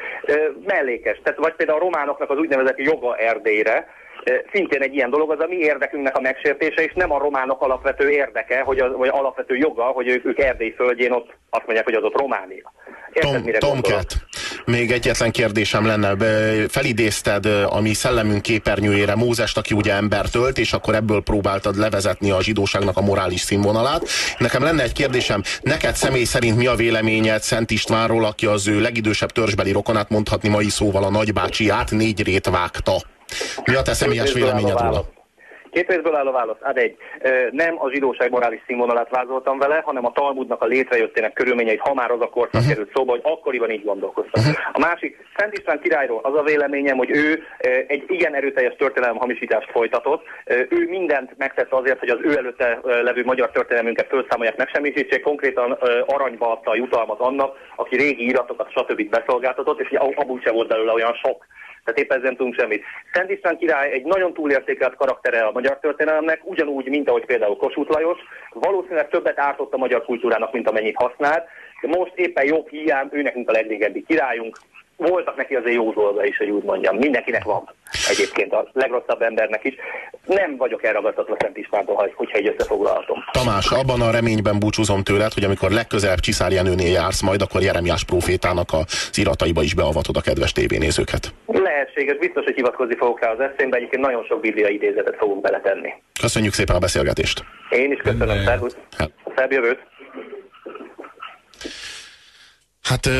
Mellékes. 0.66 1.20
Tehát, 1.22 1.38
vagy 1.38 1.54
például 1.54 1.78
a 1.78 1.82
románoknak 1.82 2.30
az 2.30 2.38
úgynevezett 2.38 2.78
joga 2.78 3.16
Erdélyre, 3.16 3.86
szintén 4.52 4.82
egy 4.82 4.94
ilyen 4.94 5.10
dolog 5.10 5.30
az 5.30 5.40
a 5.40 5.46
mi 5.46 5.56
érdekünknek 5.56 6.16
a 6.16 6.20
megsértése, 6.20 6.82
és 6.82 6.92
nem 6.94 7.12
a 7.12 7.18
románok 7.18 7.62
alapvető 7.62 8.10
érdeke, 8.10 8.60
hogy 8.60 8.78
az, 8.78 8.92
vagy 8.96 9.08
alapvető 9.08 9.56
joga, 9.56 9.82
hogy 9.82 10.08
ők, 10.08 10.24
ők 10.24 10.38
Erdély 10.38 10.74
földjén 10.76 11.12
ott 11.12 11.34
azt 11.50 11.64
mondják, 11.64 11.84
hogy 11.84 11.94
az 11.94 12.02
ott 12.02 12.18
Románia. 12.18 12.72
Érted, 13.12 13.32
Tom, 13.32 13.42
mire? 13.42 13.58
Tomcat, 13.58 14.14
még 14.64 14.90
egyetlen 14.90 15.30
kérdésem 15.30 15.86
lenne. 15.86 16.16
Felidézted 16.68 17.46
a 17.46 17.80
mi 17.80 17.92
szellemünk 17.94 18.42
képernyőjére 18.42 19.14
Mózest, 19.14 19.56
aki 19.56 19.74
ugye 19.74 19.92
embert 19.92 20.34
ölt, 20.34 20.58
és 20.58 20.72
akkor 20.72 20.94
ebből 20.94 21.22
próbáltad 21.22 21.76
levezetni 21.76 22.30
a 22.30 22.42
zsidóságnak 22.42 22.96
a 22.96 23.00
morális 23.00 23.40
színvonalát. 23.40 24.08
Nekem 24.38 24.62
lenne 24.62 24.82
egy 24.82 24.92
kérdésem, 24.92 25.42
neked 25.62 25.94
személy 25.94 26.24
szerint 26.24 26.56
mi 26.56 26.66
a 26.66 26.74
véleményed 26.74 27.42
Szent 27.42 27.70
Istvánról, 27.70 28.24
aki 28.24 28.46
az 28.46 28.68
ő 28.68 28.80
legidősebb 28.80 29.30
törzsbeli 29.30 29.72
rokonát 29.72 30.08
mondhatni 30.08 30.48
mai 30.48 30.68
szóval 30.68 31.04
a 31.04 31.10
nagybácsiát 31.10 31.90
négy 31.90 32.22
rét 32.22 32.48
vágta? 32.48 32.92
Mi 33.64 33.74
a 33.74 33.82
te 33.82 33.92
személyes 33.92 34.32
véleményed 34.32 34.80
róla? 34.80 35.00
Két 35.70 35.88
részből 35.88 36.14
áll 36.14 36.26
a 36.26 36.32
válasz. 36.32 36.56
Hát 36.62 36.76
egy, 36.76 36.96
nem 37.50 37.74
a 37.78 37.90
zsidóság 37.90 38.30
morális 38.30 38.60
színvonalát 38.66 39.10
vázoltam 39.10 39.58
vele, 39.58 39.82
hanem 39.84 40.04
a 40.04 40.12
Talmudnak 40.12 40.62
a 40.62 40.66
létrejöttének 40.66 41.32
körülményeit, 41.32 41.80
ha 41.80 41.94
már 41.94 42.10
az 42.10 42.20
a 42.20 42.28
korszak 42.28 42.54
uh-huh. 42.54 42.68
került 42.68 42.90
szóba, 42.94 43.10
hogy 43.10 43.20
akkoriban 43.24 43.70
így 43.70 43.84
gondolkoztak. 43.84 44.36
Uh-huh. 44.36 44.54
A 44.72 44.78
másik, 44.78 45.26
Szent 45.36 45.58
István 45.58 45.80
királyról 45.80 46.20
az 46.22 46.34
a 46.34 46.42
véleményem, 46.42 46.96
hogy 46.96 47.10
ő 47.10 47.42
egy 47.86 48.04
igen 48.08 48.34
erőteljes 48.34 48.74
történelem 48.78 49.16
hamisítást 49.16 49.70
folytatott. 49.70 50.22
Ő 50.68 50.86
mindent 50.88 51.30
megtett 51.38 51.72
azért, 51.72 51.98
hogy 51.98 52.08
az 52.08 52.18
ő 52.22 52.36
előtte 52.36 52.80
levő 52.82 53.24
magyar 53.24 53.50
történelmünket 53.50 54.08
felszámolják, 54.08 54.56
megsemmisítsék. 54.56 55.22
Konkrétan 55.22 55.72
aranyba 56.06 56.52
adta 56.52 56.70
a 56.70 56.76
jutalmat 56.76 57.20
annak, 57.20 57.56
aki 57.76 57.96
régi 57.96 58.28
iratokat, 58.28 58.70
stb. 58.70 59.08
beszolgáltatott, 59.08 59.80
és 59.80 59.98
abból 60.14 60.40
sem 60.44 60.54
volt 60.54 60.68
belőle 60.68 60.92
olyan 60.92 61.14
sok 61.14 61.46
tehát 61.88 62.02
éppen 62.04 62.20
nem 62.20 62.36
tudunk 62.36 62.54
semmit. 62.54 62.84
Szent 63.12 63.30
István 63.30 63.58
király 63.58 63.92
egy 63.92 64.04
nagyon 64.04 64.32
túlértékelt 64.32 64.94
karaktere 64.94 65.40
a 65.40 65.52
magyar 65.52 65.78
történelemnek, 65.80 66.40
ugyanúgy, 66.44 66.88
mint 66.88 67.08
ahogy 67.08 67.24
például 67.24 67.56
Kossuth 67.56 67.90
Lajos. 67.90 68.18
Valószínűleg 68.52 69.08
többet 69.08 69.38
ártott 69.38 69.72
a 69.72 69.76
magyar 69.76 70.04
kultúrának, 70.04 70.52
mint 70.52 70.68
amennyit 70.68 70.96
használt. 70.96 71.48
De 71.80 71.88
most 71.88 72.12
éppen 72.14 72.44
jobb 72.44 72.68
hiány, 72.68 73.08
ő 73.10 73.22
nekünk 73.22 73.48
a 73.48 73.52
legrégebbi 73.52 74.02
királyunk, 74.02 74.58
voltak 74.98 75.36
neki 75.36 75.54
azért 75.54 75.74
jó 75.74 75.92
dolga 75.92 76.24
is, 76.24 76.36
hogy 76.36 76.50
úgy 76.50 76.62
mondjam. 76.62 76.96
Mindenkinek 76.96 77.44
van 77.44 77.74
egyébként 78.10 78.52
a 78.52 78.68
legrosszabb 78.72 79.22
embernek 79.22 79.64
is. 79.64 79.74
Nem 80.26 80.56
vagyok 80.56 80.84
elragadtatva 80.84 81.36
Szent 81.38 81.56
Istvántól, 81.56 82.12
hogyha 82.14 82.38
egy 82.38 82.46
összefoglalhatom. 82.46 83.18
Tamás, 83.32 83.70
abban 83.70 84.00
a 84.00 84.10
reményben 84.10 84.58
búcsúzom 84.58 85.02
tőled, 85.02 85.32
hogy 85.32 85.44
amikor 85.44 85.70
legközelebb 85.70 86.18
Csiszár 86.18 86.52
Jenőnél 86.52 86.92
jársz 86.92 87.22
majd, 87.22 87.42
akkor 87.42 87.62
Jeremiás 87.62 88.04
profétának 88.04 88.72
a 88.72 88.84
irataiba 89.14 89.62
is 89.62 89.74
beavatod 89.74 90.16
a 90.16 90.20
kedves 90.20 90.52
tévénézőket. 90.52 91.32
Lehetséges, 91.46 92.16
biztos, 92.16 92.44
hogy 92.44 92.54
hivatkozni 92.54 92.96
fogok 92.96 93.20
rá 93.20 93.30
az 93.30 93.40
eszémbe, 93.40 93.76
egyébként 93.76 94.02
nagyon 94.02 94.24
sok 94.24 94.40
biblia 94.40 94.68
idézetet 94.68 95.16
fogunk 95.16 95.40
beletenni. 95.40 95.92
Köszönjük 96.20 96.52
szépen 96.52 96.76
a 96.76 96.78
beszélgetést. 96.78 97.44
Én 97.70 97.92
is 97.92 97.98
köszönöm, 97.98 98.44
szervusz. 98.44 98.76
Hát. 98.96 99.10
Szebb 99.36 99.52
jövőt. 99.52 99.86
Hát 102.88 103.10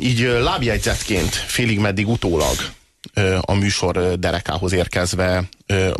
így 0.00 0.20
lábjegyzetként 0.20 1.34
félig 1.34 1.78
meddig 1.78 2.08
utólag 2.08 2.56
a 3.40 3.54
műsor 3.54 4.18
derekához 4.18 4.72
érkezve 4.72 5.48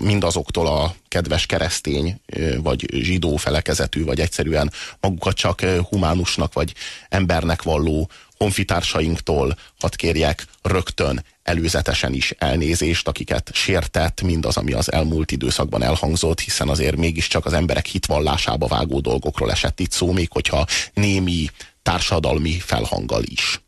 mindazoktól 0.01 0.67
a 0.67 0.95
kedves 1.09 1.47
keresztény, 1.47 2.21
vagy 2.63 2.87
zsidó 2.91 3.37
felekezetű, 3.37 4.05
vagy 4.05 4.21
egyszerűen 4.21 4.73
magukat 5.01 5.37
csak 5.37 5.61
humánusnak, 5.61 6.53
vagy 6.53 6.73
embernek 7.09 7.63
valló 7.63 8.11
honfitársainktól 8.37 9.57
hadd 9.81 9.97
kérjek 9.97 10.47
rögtön 10.63 11.25
előzetesen 11.43 12.13
is 12.13 12.35
elnézést, 12.39 13.09
akiket 13.09 13.51
sértett 13.53 14.23
mindaz, 14.23 14.57
ami 14.57 14.73
az 14.73 14.93
elmúlt 14.93 15.31
időszakban 15.31 15.83
elhangzott, 15.83 16.41
hiszen 16.41 16.69
azért 16.69 16.97
mégiscsak 16.97 17.47
az 17.47 17.53
emberek 17.53 17.87
hitvallásába 17.87 18.67
vágó 18.67 19.01
dolgokról 19.01 19.51
esett 19.51 19.81
itt 19.81 19.91
szó, 19.91 20.13
még 20.13 20.29
hogyha 20.31 20.67
némi 20.95 21.47
társadalmi 21.83 22.59
felhanggal 22.59 23.23
is. 23.23 23.63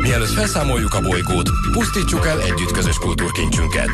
Mielőtt 0.00 0.28
felszámoljuk 0.28 0.94
a 0.94 1.00
bolygót, 1.00 1.50
pusztítsuk 1.72 2.26
el 2.26 2.40
együtt 2.40 2.70
közös 2.70 2.98
kultúrkincsünket. 2.98 3.90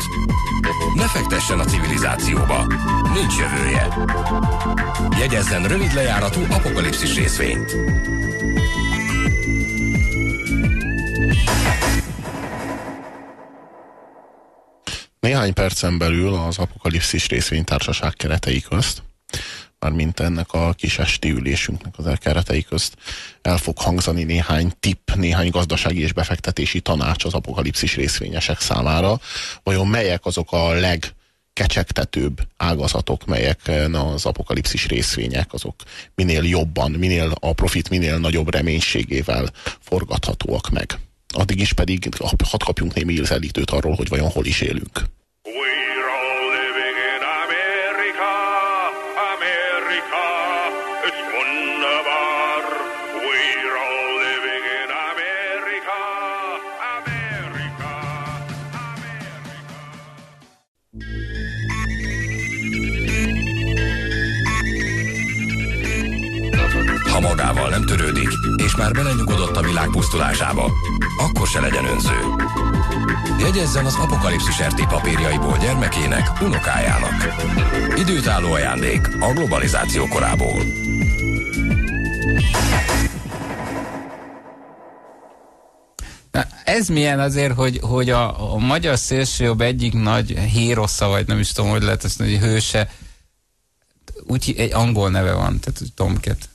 Ne 0.95 1.07
fektessen 1.07 1.59
a 1.59 1.65
civilizációba. 1.65 2.67
Nincs 3.13 3.37
jövője. 3.37 3.87
Jegyezzen 5.19 5.63
rövid 5.63 5.93
lejáratú 5.93 6.41
apokalipszis 6.49 7.15
részvényt. 7.15 7.75
Néhány 15.23 15.53
percen 15.53 15.97
belül 15.97 16.33
az 16.33 16.57
Apokalipszis 16.57 17.27
részvénytársaság 17.27 18.13
keretei 18.13 18.61
közt, 18.61 19.03
mármint 19.79 20.19
ennek 20.19 20.53
a 20.53 20.73
kis 20.73 20.99
esti 20.99 21.29
ülésünknek 21.29 21.93
az 21.97 22.17
keretei 22.19 22.63
közt 22.63 22.97
el 23.41 23.57
fog 23.57 23.77
hangzani 23.77 24.23
néhány 24.23 24.71
tipp, 24.79 25.11
néhány 25.15 25.49
gazdasági 25.49 26.01
és 26.01 26.13
befektetési 26.13 26.79
tanács 26.79 27.25
az 27.25 27.33
apokalipszis 27.33 27.95
részvényesek 27.95 28.59
számára. 28.59 29.19
Vajon 29.63 29.87
melyek 29.87 30.25
azok 30.25 30.51
a 30.51 30.71
legkecsegtetőbb 30.73 32.47
ágazatok, 32.57 33.25
melyek 33.25 33.71
az 33.91 34.25
apokalipszis 34.25 34.87
részvények, 34.87 35.53
azok 35.53 35.75
minél 36.15 36.43
jobban, 36.43 36.91
minél 36.91 37.33
a 37.39 37.53
profit 37.53 37.89
minél 37.89 38.17
nagyobb 38.17 38.53
reménységével 38.53 39.49
forgathatóak 39.79 40.69
meg. 40.69 40.99
Addig 41.35 41.59
is 41.59 41.73
pedig 41.73 42.09
hadd 42.43 42.63
kapjunk 42.63 42.93
némi 42.93 43.13
ízelítőt 43.13 43.69
arról, 43.69 43.93
hogy 43.95 44.09
vajon 44.09 44.29
hol 44.29 44.45
is 44.45 44.61
élünk. 44.61 45.01
Nem 67.73 67.85
törődik, 67.85 68.29
és 68.55 68.75
már 68.75 68.91
belenyugodott 68.91 69.55
a 69.55 69.61
világ 69.61 69.89
pusztulásába, 69.89 70.71
akkor 71.17 71.47
se 71.47 71.59
legyen 71.59 71.85
önző. 71.85 72.17
Jegyezzen 73.39 73.85
az 73.85 73.95
apokalipszis 73.95 74.61
RT 74.61 74.87
papírjaiból 74.87 75.57
gyermekének, 75.57 76.41
unokájának. 76.41 77.13
Időtálló 77.97 78.51
ajándék 78.51 79.07
a 79.19 79.33
globalizáció 79.33 80.07
korából. 80.07 80.61
Ez 86.63 86.87
milyen 86.87 87.19
azért, 87.19 87.53
hogy, 87.53 87.79
hogy 87.81 88.09
a, 88.09 88.53
a 88.53 88.57
magyar 88.57 88.97
szélsőjobb 88.97 89.61
egyik 89.61 89.93
nagy 89.93 90.39
hírosza, 90.39 91.07
vagy 91.07 91.27
nem 91.27 91.39
is 91.39 91.51
tudom, 91.51 91.69
hogy 91.69 91.83
lehet 91.83 92.03
ezt 92.03 92.19
mondani, 92.19 92.39
hőse, 92.39 92.91
úgy 94.27 94.53
egy 94.57 94.73
angol 94.73 95.09
neve 95.09 95.33
van, 95.33 95.59
tehát 95.59 95.81
Tomket. 95.95 96.51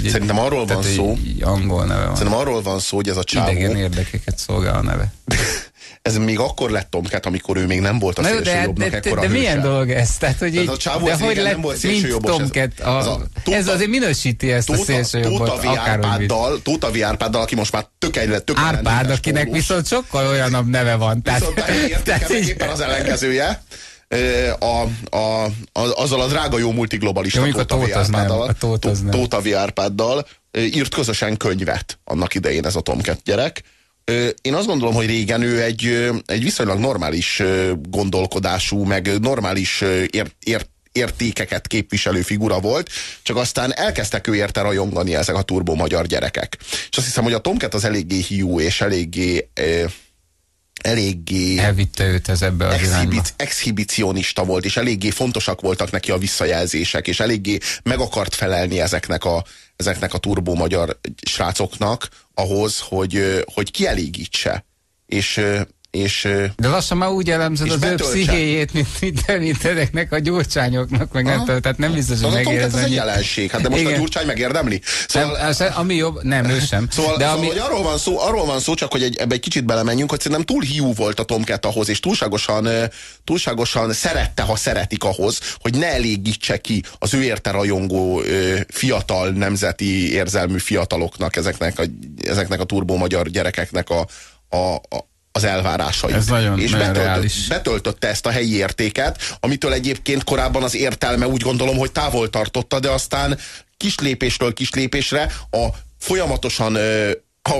Ugye, 0.00 0.10
Szerintem 0.10 0.38
arról 0.38 0.66
van 0.66 0.82
szó. 0.82 1.16
angol 1.40 1.84
neve 1.84 2.04
van. 2.04 2.16
Szerintem 2.16 2.40
arról 2.40 2.62
van 2.62 2.78
szó, 2.78 2.96
hogy 2.96 3.08
ez 3.08 3.16
a 3.16 3.24
csávó... 3.24 3.50
Idegen 3.50 3.76
érdekeket 3.76 4.38
szolgál 4.38 4.74
a 4.74 4.82
neve. 4.82 5.12
ez 6.02 6.16
még 6.16 6.38
akkor 6.38 6.70
lett 6.70 6.90
Tomcat, 6.90 7.26
amikor 7.26 7.56
ő 7.56 7.66
még 7.66 7.80
nem 7.80 7.98
volt 7.98 8.18
a 8.18 8.22
szélsőjobbnak 8.22 8.88
de, 8.90 9.00
de, 9.00 9.14
de, 9.14 9.20
de 9.20 9.28
milyen 9.28 9.60
dolog 9.60 9.90
ez? 9.90 10.16
Tehát, 10.16 10.38
hogy 10.38 10.54
így, 10.54 10.68
a 10.68 10.76
csávó 10.76 11.06
de 11.06 11.14
hogy 11.14 11.36
lett, 11.36 11.52
nem 11.52 11.60
volt 11.60 11.82
mint 11.82 12.20
Tomcat? 12.20 12.80
A, 12.80 12.98
ez, 12.98 13.06
a, 13.06 13.20
tóta, 13.42 13.56
ez 13.56 13.68
azért 13.68 13.90
minősíti 13.90 14.52
ezt 14.52 14.66
tóta, 14.66 14.80
a 14.80 14.84
szélsőjobbot. 14.84 15.48
Tóta 15.48 15.80
Árpáddal, 15.80 16.62
Tóta 16.62 16.90
V. 16.90 17.02
Árpáddal, 17.02 17.42
aki 17.42 17.54
most 17.54 17.72
már 17.72 17.86
tök 17.98 18.16
egy 18.16 18.44
tök 18.44 18.58
Árpád, 18.58 19.10
akinek 19.10 19.50
viszont 19.50 19.86
sokkal 19.86 20.26
olyanabb 20.26 20.68
neve 20.68 20.94
van. 20.94 21.22
Tehát, 21.22 21.40
viszont 21.40 22.02
tehát, 22.04 22.30
éppen 22.30 22.68
az 22.68 22.80
ellenkezője 22.80 23.62
a, 24.58 24.82
a, 25.16 25.44
a, 25.72 26.02
azzal 26.02 26.20
a 26.20 26.26
drága 26.26 26.58
jó 26.58 26.72
multiglobalista 26.72 27.46
jó, 27.46 27.52
Tóta 27.52 27.78
V. 27.78 27.92
Árpáddal, 27.94 28.56
Tóta. 29.10 29.58
Árpáddal 29.58 30.26
írt 30.58 30.94
közösen 30.94 31.36
könyvet 31.36 31.98
annak 32.04 32.34
idején 32.34 32.66
ez 32.66 32.76
a 32.76 32.80
Tomcat 32.80 33.20
gyerek. 33.24 33.62
Én 34.42 34.54
azt 34.54 34.66
gondolom, 34.66 34.94
hogy 34.94 35.06
régen 35.06 35.42
ő 35.42 35.62
egy, 35.62 36.10
egy 36.26 36.42
viszonylag 36.42 36.78
normális 36.78 37.42
gondolkodású, 37.88 38.84
meg 38.84 39.20
normális 39.20 39.80
ért, 40.10 40.36
ért, 40.40 40.70
értékeket 40.92 41.66
képviselő 41.66 42.22
figura 42.22 42.60
volt, 42.60 42.90
csak 43.22 43.36
aztán 43.36 43.74
elkezdtek 43.74 44.26
ő 44.26 44.34
érte 44.34 44.60
rajongani 44.60 45.14
ezek 45.14 45.34
a 45.34 45.42
turbo 45.42 45.74
magyar 45.74 46.06
gyerekek. 46.06 46.56
És 46.60 46.96
azt 46.96 47.06
hiszem, 47.06 47.24
hogy 47.24 47.32
a 47.32 47.38
Tomcat 47.38 47.74
az 47.74 47.84
eléggé 47.84 48.20
hiú, 48.20 48.60
és 48.60 48.80
eléggé 48.80 49.48
eléggé... 50.82 51.58
Elvitte 51.58 52.04
őt 52.04 52.28
ez 52.28 52.42
ebbe 52.42 52.66
az 52.66 52.74
exhibit, 52.74 53.34
exhibicionista 53.36 54.44
volt, 54.44 54.64
és 54.64 54.76
eléggé 54.76 55.10
fontosak 55.10 55.60
voltak 55.60 55.90
neki 55.90 56.10
a 56.10 56.18
visszajelzések, 56.18 57.08
és 57.08 57.20
eléggé 57.20 57.58
meg 57.82 57.98
akart 57.98 58.34
felelni 58.34 58.80
ezeknek 58.80 59.24
a, 59.24 59.44
ezeknek 59.76 60.14
a 60.14 60.18
turbó 60.18 60.54
magyar 60.54 60.98
srácoknak 61.28 62.08
ahhoz, 62.34 62.78
hogy, 62.80 63.44
hogy 63.54 63.70
kielégítse. 63.70 64.64
És, 65.06 65.40
és, 65.92 66.28
De 66.56 66.68
lassan 66.68 66.96
már 66.96 67.08
úgy 67.08 67.30
elemzed 67.30 67.70
az 67.70 67.82
ő 67.82 67.94
pszichéjét, 67.94 68.72
mint, 68.72 69.64
ezeknek 69.64 70.12
a 70.12 70.18
gyurcsányoknak, 70.18 71.12
meg 71.12 71.24
nem 71.24 71.44
tehát 71.44 71.78
nem 71.78 71.92
biztos, 71.92 72.20
hogy 72.20 72.32
megérzem. 72.32 72.78
Ez 72.78 72.84
egy 72.84 72.92
jelenség, 72.92 73.50
hát 73.50 73.60
de 73.60 73.68
most 73.68 73.80
Igen. 73.80 73.94
a 73.94 73.96
gyurcsány 73.96 74.26
megérdemli. 74.26 74.80
Szóval, 75.08 75.36
nem, 75.36 75.46
az, 75.46 75.60
ami 75.60 75.94
jobb, 75.94 76.22
nem, 76.22 76.44
ő 76.44 76.58
sem. 76.60 76.88
Szóval, 76.90 77.16
de 77.16 77.24
szóval 77.24 77.38
ami... 77.38 77.46
hogy 77.46 77.58
arról 77.58 77.82
van 77.82 77.98
szó, 77.98 78.20
arról 78.20 78.44
van 78.44 78.60
szó, 78.60 78.74
csak 78.74 78.92
hogy 78.92 79.02
egy, 79.02 79.16
ebbe 79.16 79.34
egy 79.34 79.40
kicsit 79.40 79.64
belemenjünk, 79.64 80.10
hogy 80.10 80.20
szerintem 80.20 80.46
túl 80.46 80.62
hiú 80.62 80.94
volt 80.94 81.20
a 81.20 81.24
Tomcat 81.24 81.66
ahhoz, 81.66 81.88
és 81.88 82.00
túlságosan, 82.00 82.68
túlságosan 83.24 83.92
szerette, 83.92 84.42
ha 84.42 84.56
szeretik 84.56 85.04
ahhoz, 85.04 85.40
hogy 85.60 85.78
ne 85.78 85.86
elégítse 85.86 86.58
ki 86.58 86.82
az 86.98 87.14
ő 87.14 87.22
érte 87.22 87.50
rajongó 87.50 88.22
fiatal, 88.68 89.28
nemzeti 89.28 90.12
érzelmű 90.12 90.58
fiataloknak, 90.58 91.36
ezeknek 91.36 91.78
a, 91.78 91.82
ezeknek 92.28 92.60
a 92.60 92.64
turbó 92.64 92.96
magyar 92.96 93.28
gyerekeknek 93.28 93.90
a, 93.90 94.06
a, 94.48 94.74
a 94.74 95.10
az 95.32 95.44
elvárásait. 95.44 96.14
Ez 96.14 96.26
nagyon, 96.26 96.60
és 96.60 96.70
nagyon 96.70 96.86
betöltött, 96.86 97.12
reális. 97.12 97.46
betöltötte 97.46 98.08
ezt 98.08 98.26
a 98.26 98.30
helyi 98.30 98.56
értéket, 98.56 99.36
amitől 99.40 99.72
egyébként 99.72 100.24
korábban 100.24 100.62
az 100.62 100.76
értelme 100.76 101.26
úgy 101.26 101.42
gondolom, 101.42 101.76
hogy 101.76 101.92
távol 101.92 102.30
tartotta, 102.30 102.80
de 102.80 102.90
aztán 102.90 103.38
kis 103.76 103.98
lépésről 103.98 104.52
kis 104.52 104.70
lépésre 104.70 105.32
a 105.50 105.66
folyamatosan 105.98 106.76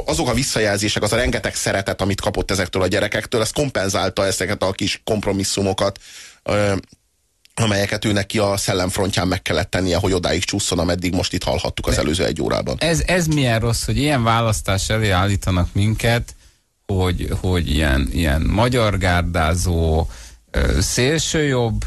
azok 0.07 0.29
a 0.29 0.35
visszajelzések, 0.35 1.03
az 1.03 1.12
a 1.12 1.16
rengeteg 1.16 1.55
szeretet, 1.55 2.01
amit 2.01 2.20
kapott 2.20 2.51
ezektől 2.51 2.83
a 2.83 2.87
gyerekektől, 2.87 3.41
ez 3.41 3.51
kompenzálta 3.51 4.27
ezeket 4.27 4.62
a 4.62 4.73
kis 4.73 5.01
kompromisszumokat, 5.05 5.99
amelyeket 7.55 8.05
őnek 8.05 8.27
ki 8.27 8.39
a 8.39 8.57
szellemfrontján 8.57 9.29
meg 9.29 9.43
kellett 9.43 9.70
tennie, 9.70 9.97
hogy 9.97 10.12
odáig 10.12 10.45
csúszson, 10.45 10.79
ameddig 10.79 11.14
most 11.14 11.33
itt 11.33 11.43
hallhattuk 11.43 11.87
az 11.87 11.99
előző 11.99 12.25
egy 12.25 12.43
órában. 12.43 12.77
Ez, 12.79 13.03
ez 13.07 13.27
milyen 13.27 13.61
rossz, 13.61 13.85
hogy 13.85 13.97
ilyen 13.97 14.23
választás 14.23 14.89
elé 14.89 15.11
állítanak 15.11 15.68
minket, 15.73 16.35
hogy, 17.01 17.28
hogy 17.40 17.70
ilyen, 17.70 18.09
ilyen 18.12 18.43
magyar 18.43 18.99
gárdázó, 18.99 20.07
szélsőjobb, 20.80 21.86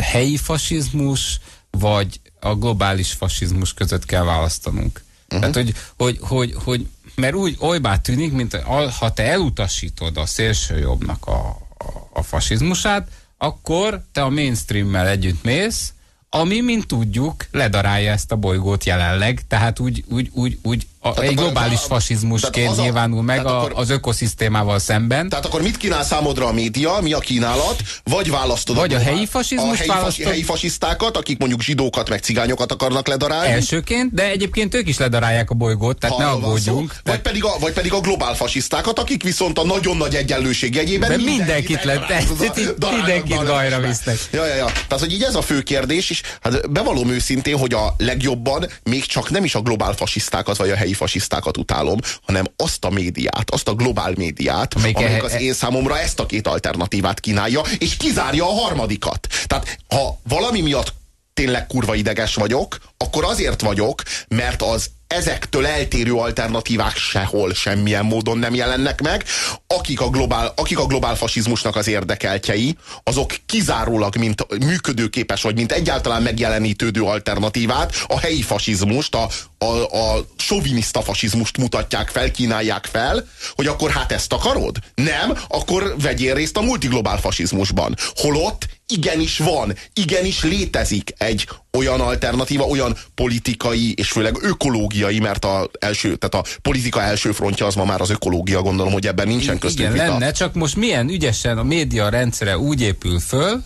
helyi 0.00 0.36
fasizmus, 0.36 1.40
vagy 1.70 2.20
a 2.40 2.54
globális 2.54 3.12
fasizmus 3.12 3.74
között 3.74 4.04
kell 4.04 4.24
választanunk. 4.24 5.02
Uh-huh. 5.28 5.40
Tehát, 5.40 5.54
hogy, 5.54 5.74
hogy, 5.96 6.18
hogy, 6.20 6.54
hogy, 6.64 6.86
mert 7.14 7.34
úgy 7.34 7.56
olybá 7.58 7.96
tűnik, 7.96 8.32
mint 8.32 8.54
ha 8.98 9.12
te 9.12 9.22
elutasítod 9.22 10.16
a 10.16 10.26
szélsőjobbnak 10.26 11.26
a, 11.26 11.48
a, 11.78 12.08
a 12.12 12.22
fasizmusát, 12.22 13.08
akkor 13.38 14.02
te 14.12 14.22
a 14.22 14.28
mainstreammel 14.28 15.08
együtt 15.08 15.42
mész, 15.42 15.92
ami, 16.28 16.60
mint 16.60 16.86
tudjuk, 16.86 17.46
ledarálja 17.50 18.12
ezt 18.12 18.32
a 18.32 18.36
bolygót 18.36 18.84
jelenleg, 18.84 19.42
tehát 19.48 19.78
úgy, 19.78 20.04
úgy, 20.08 20.30
úgy, 20.32 20.58
úgy 20.62 20.86
a, 21.04 21.08
egy 21.08 21.14
akkor- 21.14 21.34
globális 21.34 21.74
tehát 21.74 21.86
fasizmusként 21.86 22.78
a- 22.78 22.82
nyilvánul 22.82 23.22
meg 23.22 23.36
tehát 23.36 23.50
a, 23.52 23.58
akkor- 23.58 23.72
az 23.74 23.90
ökoszisztémával 23.90 24.78
szemben. 24.78 25.28
Tehát 25.28 25.46
akkor 25.46 25.62
mit 25.62 25.76
kínál 25.76 26.04
számodra 26.04 26.46
a 26.46 26.52
média, 26.52 26.98
mi 27.00 27.12
a 27.12 27.18
kínálat, 27.18 27.82
vagy 28.04 28.30
választod 28.30 28.76
Vagy 28.76 28.84
a 28.84 28.88
globál- 28.96 29.14
helyi 29.14 29.26
fasizmust 29.26 29.72
a 29.72 29.76
helyi, 29.76 29.88
választod? 29.88 30.26
helyi 30.26 30.42
fasisztákat, 30.42 31.16
akik 31.16 31.38
mondjuk 31.38 31.60
zsidókat 31.62 32.08
meg 32.08 32.18
cigányokat 32.18 32.72
akarnak 32.72 33.06
ledarálni? 33.08 33.52
Elsőként, 33.52 34.14
de 34.14 34.30
egyébként 34.30 34.74
ők 34.74 34.88
is 34.88 34.98
ledarálják 34.98 35.50
a 35.50 35.54
bolygót, 35.54 35.98
tehát 35.98 36.16
ha 36.16 36.22
ne 36.22 36.28
van 36.30 36.42
aggódjunk. 36.42 36.88
Vagy, 36.88 37.00
Tehát, 37.02 37.20
pedig 37.20 37.44
a, 37.44 37.56
vagy 37.60 37.72
pedig 37.72 37.92
a 37.92 38.00
globál 38.00 38.34
fasisztákat, 38.34 38.98
akik 38.98 39.22
viszont 39.22 39.58
a 39.58 39.64
nagyon 39.64 39.96
nagy 39.96 40.14
egyenlőség 40.14 40.74
jegyében 40.74 41.10
De 41.10 41.16
mindenkit 41.16 41.84
le- 41.84 41.92
eldarálnak. 41.92 42.38
de- 42.78 42.90
mindenkit 42.96 43.44
bajra 43.44 43.80
visznek. 43.80 44.18
Ja, 44.32 44.46
ja, 44.46 44.54
ja. 44.54 44.64
Tehát, 44.64 44.98
hogy 44.98 45.12
így 45.12 45.22
ez 45.22 45.34
a 45.34 45.42
fő 45.42 45.62
kérdés, 45.62 46.10
és 46.10 46.22
hát 46.40 46.70
bevallom 46.70 47.08
őszintén, 47.10 47.58
hogy 47.58 47.72
a 47.74 47.94
legjobban 47.98 48.66
még 48.82 49.04
csak 49.04 49.30
nem 49.30 49.44
is 49.44 49.54
a 49.54 49.60
globál 49.60 49.92
fasisztákat 49.92 50.56
vagy 50.56 50.70
a 50.70 50.74
helyi 50.76 50.91
fasisztákat 50.94 51.56
utálom, 51.56 51.98
hanem 52.22 52.44
azt 52.56 52.84
a 52.84 52.90
médiát, 52.90 53.50
azt 53.50 53.68
a 53.68 53.74
globál 53.74 54.12
médiát, 54.16 54.74
Amelyik 54.74 54.96
amelyik 54.96 55.20
e- 55.20 55.24
az 55.24 55.32
e- 55.32 55.40
én 55.40 55.52
számomra 55.52 55.98
ezt 55.98 56.20
a 56.20 56.26
két 56.26 56.46
alternatívát 56.46 57.20
kínálja, 57.20 57.60
és 57.78 57.96
kizárja 57.96 58.44
a 58.44 58.52
harmadikat. 58.52 59.26
Tehát, 59.46 59.78
ha 59.88 60.18
valami 60.28 60.60
miatt 60.60 61.00
tényleg 61.34 61.66
kurva 61.66 61.94
ideges 61.94 62.34
vagyok, 62.34 62.78
akkor 62.96 63.24
azért 63.24 63.60
vagyok, 63.60 64.02
mert 64.28 64.62
az 64.62 64.90
ezektől 65.12 65.66
eltérő 65.66 66.12
alternatívák 66.12 66.96
sehol 66.96 67.54
semmilyen 67.54 68.04
módon 68.04 68.38
nem 68.38 68.54
jelennek 68.54 69.00
meg. 69.00 69.24
Akik 69.66 70.00
a 70.00 70.10
globál, 70.10 70.52
akik 70.56 70.78
a 70.78 70.86
globál 70.86 71.14
fasizmusnak 71.16 71.76
az 71.76 71.86
érdekeltjei, 71.86 72.76
azok 73.02 73.34
kizárólag, 73.46 74.16
mint 74.16 74.46
működőképes, 74.64 75.42
vagy 75.42 75.54
mint 75.54 75.72
egyáltalán 75.72 76.22
megjelenítődő 76.22 77.02
alternatívát, 77.02 78.04
a 78.06 78.18
helyi 78.18 78.42
fasizmust, 78.42 79.14
a, 79.14 79.28
a, 79.58 79.96
a 79.96 80.26
soviniszta 80.36 81.02
fasizmust 81.02 81.58
mutatják 81.58 82.08
fel, 82.08 82.30
kínálják 82.30 82.88
fel, 82.92 83.26
hogy 83.54 83.66
akkor 83.66 83.90
hát 83.90 84.12
ezt 84.12 84.32
akarod? 84.32 84.76
Nem, 84.94 85.38
akkor 85.48 85.94
vegyél 85.98 86.34
részt 86.34 86.56
a 86.56 86.62
multiglobál 86.62 87.18
fasizmusban. 87.18 87.96
Holott 88.14 88.66
igenis 88.92 89.38
van, 89.38 89.74
igenis 89.94 90.42
létezik 90.42 91.14
egy 91.18 91.48
olyan 91.72 92.00
alternatíva, 92.00 92.64
olyan 92.64 92.96
politikai 93.14 93.94
és 93.96 94.10
főleg 94.10 94.36
ökológiai, 94.40 95.18
mert 95.18 95.44
a, 95.44 95.70
első, 95.78 96.16
tehát 96.16 96.46
a 96.46 96.58
politika 96.62 97.02
első 97.02 97.32
frontja 97.32 97.66
az 97.66 97.74
ma 97.74 97.84
már 97.84 98.00
az 98.00 98.10
ökológia, 98.10 98.62
gondolom, 98.62 98.92
hogy 98.92 99.06
ebben 99.06 99.28
nincsen 99.28 99.58
köztünk 99.58 99.88
Igen, 99.88 100.04
vita. 100.04 100.18
lenne, 100.18 100.32
csak 100.32 100.54
most 100.54 100.76
milyen 100.76 101.08
ügyesen 101.08 101.58
a 101.58 101.62
média 101.62 102.08
rendszere 102.08 102.58
úgy 102.58 102.80
épül 102.80 103.20
föl, 103.20 103.62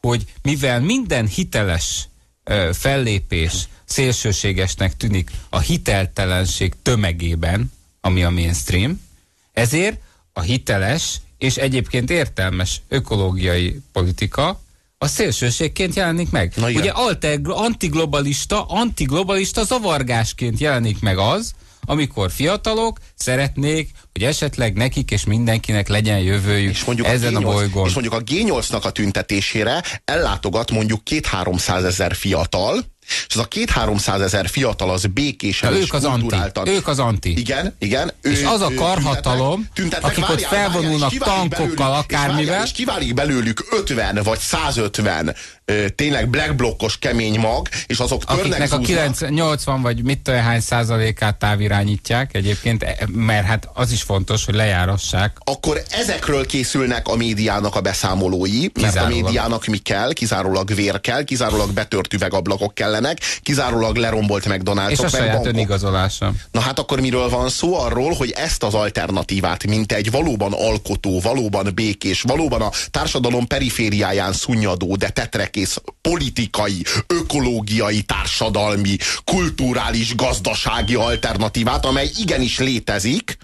hogy 0.00 0.24
mivel 0.42 0.80
minden 0.80 1.26
hiteles 1.26 2.08
ö, 2.44 2.70
fellépés 2.72 3.68
szélsőségesnek 3.84 4.96
tűnik 4.96 5.30
a 5.48 5.58
hiteltelenség 5.58 6.72
tömegében, 6.82 7.72
ami 8.00 8.22
a 8.22 8.30
mainstream, 8.30 9.00
ezért 9.52 10.00
a 10.32 10.40
hiteles 10.40 11.20
és 11.38 11.56
egyébként 11.56 12.10
értelmes 12.10 12.80
ökológiai 12.88 13.80
politika 13.92 14.60
a 14.98 15.06
szélsőségként 15.06 15.94
jelenik 15.94 16.30
meg. 16.30 16.52
Na 16.56 16.68
igen. 16.68 16.82
Ugye 16.82 16.90
alter, 16.90 17.40
antiglobalista, 17.44 18.64
antiglobalista 18.64 19.64
zavargásként 19.64 20.58
jelenik 20.58 21.00
meg 21.00 21.18
az, 21.18 21.52
amikor 21.80 22.30
fiatalok 22.30 22.98
szeretnék, 23.14 23.90
hogy 24.12 24.22
esetleg 24.22 24.76
nekik 24.76 25.10
és 25.10 25.24
mindenkinek 25.24 25.88
legyen 25.88 26.18
jövőjük 26.18 26.70
és 26.70 26.84
mondjuk, 26.84 27.06
ezen 27.06 27.34
a 27.34 27.38
a, 27.38 27.42
G8, 27.42 27.44
bolygón. 27.44 27.86
és 27.86 27.92
mondjuk 27.92 28.14
a 28.14 28.22
G8-nak 28.22 28.82
a 28.82 28.90
tüntetésére 28.90 29.82
ellátogat 30.04 30.70
mondjuk 30.70 31.04
két-háromszáz 31.04 31.84
ezer 31.84 32.14
fiatal, 32.14 32.84
és 33.28 33.34
az 33.34 33.40
a 33.40 33.44
két-háromszáz 33.44 34.20
ezer 34.20 34.48
fiatal 34.48 34.90
az 34.90 35.06
békésen 35.06 35.74
és 35.74 35.80
ők 35.86 35.92
az 35.94 36.04
anti. 36.04 36.20
kulturáltan. 36.20 36.66
Ők 36.68 36.88
az 36.88 36.98
anti. 36.98 37.38
Igen, 37.38 37.74
igen. 37.78 38.12
És 38.22 38.42
az 38.44 38.60
a 38.60 38.70
ő- 38.70 38.74
karhatalom, 38.74 39.68
tüntetnek, 39.74 40.10
akik 40.10 40.22
ott 40.28 40.28
várjál, 40.28 40.50
felvonulnak 40.70 41.00
várjál, 41.18 41.42
és 41.42 41.48
tankokkal, 41.48 41.74
belőlük- 41.76 42.10
és 42.10 42.14
akármivel. 42.16 42.44
várjál, 42.44 42.64
És 42.64 42.72
kiválik 42.72 43.14
belőlük 43.14 43.66
50 43.70 44.20
vagy 44.22 44.38
150 44.38 45.26
ö, 45.28 45.32
tényleg 45.94 46.28
black 46.28 46.54
blokkos 46.54 46.98
kemény 46.98 47.38
mag, 47.40 47.68
és 47.86 47.98
azok 47.98 48.24
törnek, 48.24 48.44
akiknek 48.44 48.72
a 48.72 48.76
zúznak. 48.76 49.16
9, 49.16 49.20
80 49.30 49.82
vagy 49.82 50.02
mit 50.04 50.18
tudom 50.18 50.40
hány 50.40 50.60
százalékát 50.60 51.36
távirányítják 51.38 52.34
egyébként, 52.34 52.82
e- 52.82 52.96
mert 53.12 53.46
hát 53.46 53.68
az 53.74 53.90
is 53.92 54.02
fontos, 54.02 54.44
hogy 54.44 54.54
lejárassák. 54.54 55.36
akkor 55.44 55.82
ezekről 55.90 56.46
készülnek 56.46 57.08
a 57.08 57.16
médiának 57.16 57.74
a 57.76 57.80
beszámolói, 57.80 58.58
mert 58.60 58.72
Kizárólag. 58.72 59.12
a 59.12 59.22
médiának 59.22 59.66
mi 59.66 59.76
kell, 59.78 60.12
kizárólag 60.12 60.74
vér 60.74 61.00
kell, 61.00 61.24
kizárólag 61.24 61.72
betört 61.72 62.14
üvegablakok 62.14 62.74
kellenek, 62.74 63.18
kizárólag 63.42 63.96
lerombolt 63.96 64.44
És 64.46 64.50
McDonald'sok, 64.52 64.98
a 64.98 65.02
meg 65.02 65.10
saját 65.10 65.32
bankok. 65.32 65.46
önigazolása. 65.52 66.32
Na 66.50 66.60
hát 66.60 66.78
akkor 66.78 67.00
miről 67.00 67.28
van 67.28 67.48
szó? 67.48 67.78
Arról, 67.80 68.12
hogy 68.14 68.30
ezt 68.36 68.62
az 68.62 68.74
alternatívát, 68.74 69.66
mint 69.66 69.92
egy 69.92 70.10
valóban 70.10 70.52
alkotó, 70.52 71.20
valóban 71.20 71.70
békés, 71.74 72.22
valóban 72.22 72.62
a 72.62 72.70
társadalom 72.90 73.46
perifériáján 73.46 74.32
szunnyadó, 74.32 74.96
de 74.96 75.08
tetrekész 75.58 75.80
politikai, 76.00 76.84
ökológiai, 77.06 78.02
társadalmi, 78.02 78.96
kulturális, 79.24 80.14
gazdasági 80.14 80.94
alternatívát, 80.94 81.84
amely 81.84 82.10
igenis 82.18 82.58
létezik, 82.58 83.36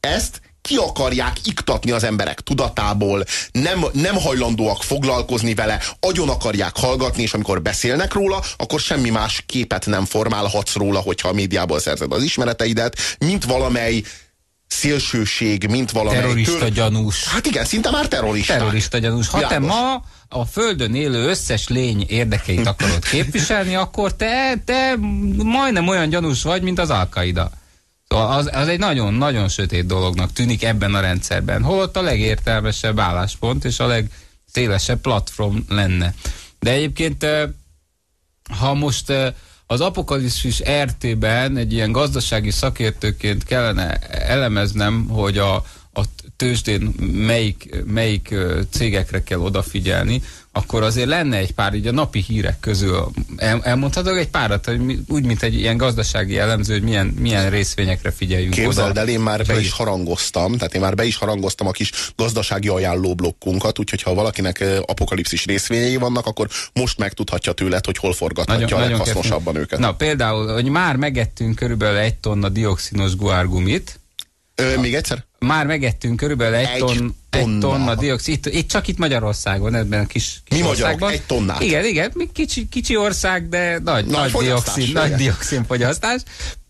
ezt 0.00 0.40
ki 0.62 0.76
akarják 0.76 1.36
iktatni 1.44 1.90
az 1.90 2.04
emberek 2.04 2.40
tudatából, 2.40 3.24
nem, 3.52 3.84
nem 3.92 4.14
hajlandóak 4.14 4.82
foglalkozni 4.82 5.54
vele, 5.54 5.82
agyon 6.00 6.28
akarják 6.28 6.76
hallgatni, 6.76 7.22
és 7.22 7.34
amikor 7.34 7.62
beszélnek 7.62 8.12
róla, 8.12 8.42
akkor 8.56 8.80
semmi 8.80 9.10
más 9.10 9.42
képet 9.46 9.86
nem 9.86 10.04
formálhatsz 10.04 10.74
róla, 10.74 10.98
hogyha 10.98 11.28
a 11.28 11.32
médiából 11.32 11.78
szerzed 11.78 12.12
az 12.12 12.22
ismereteidet, 12.22 12.96
mint 13.18 13.44
valamely 13.44 14.02
szélsőség, 14.66 15.66
mint 15.70 15.90
valamely... 15.90 16.20
Terrorista 16.20 16.68
gyanús. 16.68 17.24
Hát 17.24 17.46
igen, 17.46 17.64
szinte 17.64 17.90
már 17.90 18.08
terrorista. 18.08 18.52
Terrorista 18.52 18.98
gyanús. 18.98 19.28
Ha 19.28 19.40
te 19.40 19.46
Világos. 19.46 19.68
ma 19.68 20.02
a 20.28 20.44
Földön 20.44 20.94
élő 20.94 21.28
összes 21.28 21.68
lény 21.68 22.04
érdekeit 22.08 22.66
akarod 22.66 23.04
képviselni, 23.04 23.74
akkor 23.74 24.14
te, 24.14 24.54
te 24.64 24.96
majdnem 25.36 25.88
olyan 25.88 26.08
gyanús 26.08 26.42
vagy, 26.42 26.62
mint 26.62 26.78
az 26.78 26.90
Alkaida. 26.90 27.50
Szóval 28.08 28.32
az, 28.32 28.50
az 28.52 28.68
egy 28.68 28.78
nagyon-nagyon 28.78 29.48
sötét 29.48 29.86
dolognak 29.86 30.32
tűnik 30.32 30.62
ebben 30.62 30.94
a 30.94 31.00
rendszerben. 31.00 31.62
Holott 31.62 31.96
a 31.96 32.02
legértelmesebb 32.02 32.98
álláspont 32.98 33.64
és 33.64 33.78
a 33.80 33.86
legszélesebb 33.86 35.00
platform 35.00 35.56
lenne. 35.68 36.14
De 36.58 36.70
egyébként, 36.70 37.26
ha 38.58 38.74
most 38.74 39.12
az 39.66 39.80
apokalipszis 39.80 40.62
RT-ben 40.82 41.56
egy 41.56 41.72
ilyen 41.72 41.92
gazdasági 41.92 42.50
szakértőként 42.50 43.44
kellene 43.44 43.98
elemeznem, 44.08 45.08
hogy 45.08 45.38
a 45.38 45.64
tőzsdén 46.36 46.82
melyik, 47.12 47.82
melyik 47.86 48.34
cégekre 48.70 49.22
kell 49.22 49.38
odafigyelni, 49.38 50.22
akkor 50.52 50.82
azért 50.82 51.08
lenne 51.08 51.36
egy 51.36 51.52
pár, 51.52 51.74
így 51.74 51.86
a 51.86 51.92
napi 51.92 52.20
hírek 52.20 52.60
közül 52.60 53.10
el, 53.36 53.60
elmondhatok 53.62 54.16
egy 54.18 54.28
párat, 54.28 54.64
hogy 54.64 54.78
mi, 54.78 54.98
úgy, 55.08 55.24
mint 55.24 55.42
egy 55.42 55.54
ilyen 55.54 55.76
gazdasági 55.76 56.38
elemző, 56.38 56.72
hogy 56.72 56.82
milyen, 56.82 57.06
milyen 57.06 57.50
részvényekre 57.50 58.10
figyeljünk 58.10 58.54
Képzeld 58.54 58.90
oda. 58.90 59.00
el, 59.00 59.08
én 59.08 59.20
már 59.20 59.44
be 59.46 59.60
is 59.60 59.72
harangoztam, 59.72 60.56
tehát 60.56 60.74
én 60.74 60.80
már 60.80 60.94
be 60.94 61.04
is 61.04 61.16
harangoztam 61.16 61.66
a 61.66 61.70
kis 61.70 61.90
gazdasági 62.16 62.68
ajánlóblokkunkat, 62.68 63.78
úgyhogy 63.78 64.02
ha 64.02 64.14
valakinek 64.14 64.64
apokalipszis 64.86 65.44
részvényei 65.44 65.96
vannak, 65.96 66.26
akkor 66.26 66.48
most 66.72 66.98
megtudhatja 66.98 67.52
tőled, 67.52 67.84
hogy 67.84 67.98
hol 67.98 68.12
forgathatja 68.12 68.76
a 68.76 68.80
leghasznosabban 68.80 69.54
kértünk. 69.54 69.56
őket. 69.56 69.78
Na 69.78 69.94
például, 69.94 70.52
hogy 70.52 70.68
már 70.68 70.96
megettünk 70.96 71.54
körülbelül 71.54 71.98
egy 71.98 72.14
tonna 72.14 72.48
dioxinos 72.48 73.16
guárgumit, 73.16 74.00
Ö, 74.54 74.80
még 74.80 74.94
egyszer? 74.94 75.25
Már 75.38 75.66
megettünk 75.66 76.16
körülbelül 76.16 76.54
egy, 76.54 76.66
Egy 76.66 76.78
ton, 76.78 77.14
egy 77.30 77.40
tonna. 77.40 77.58
tonna 77.58 77.94
dioxid. 77.94 78.46
Itt, 78.46 78.68
csak 78.68 78.88
itt 78.88 78.98
Magyarországon, 78.98 79.74
ebben 79.74 80.00
a 80.00 80.06
kis, 80.06 80.42
kis 80.44 80.58
Mi 80.58 80.64
magyarok? 80.64 80.82
országban. 80.84 81.10
Egy 81.10 81.22
tonnát? 81.22 81.62
Igen, 81.62 81.84
igen, 81.84 82.12
kicsi, 82.32 82.68
kicsi 82.68 82.96
ország, 82.96 83.48
de 83.48 83.78
nagy, 83.84 84.06
nagy, 84.06 84.30
fogyasztás, 84.30 84.74
dioxin, 84.74 84.96
igen. 84.96 85.08
nagy 85.08 85.18
dioxinfogyasztás. 85.18 86.20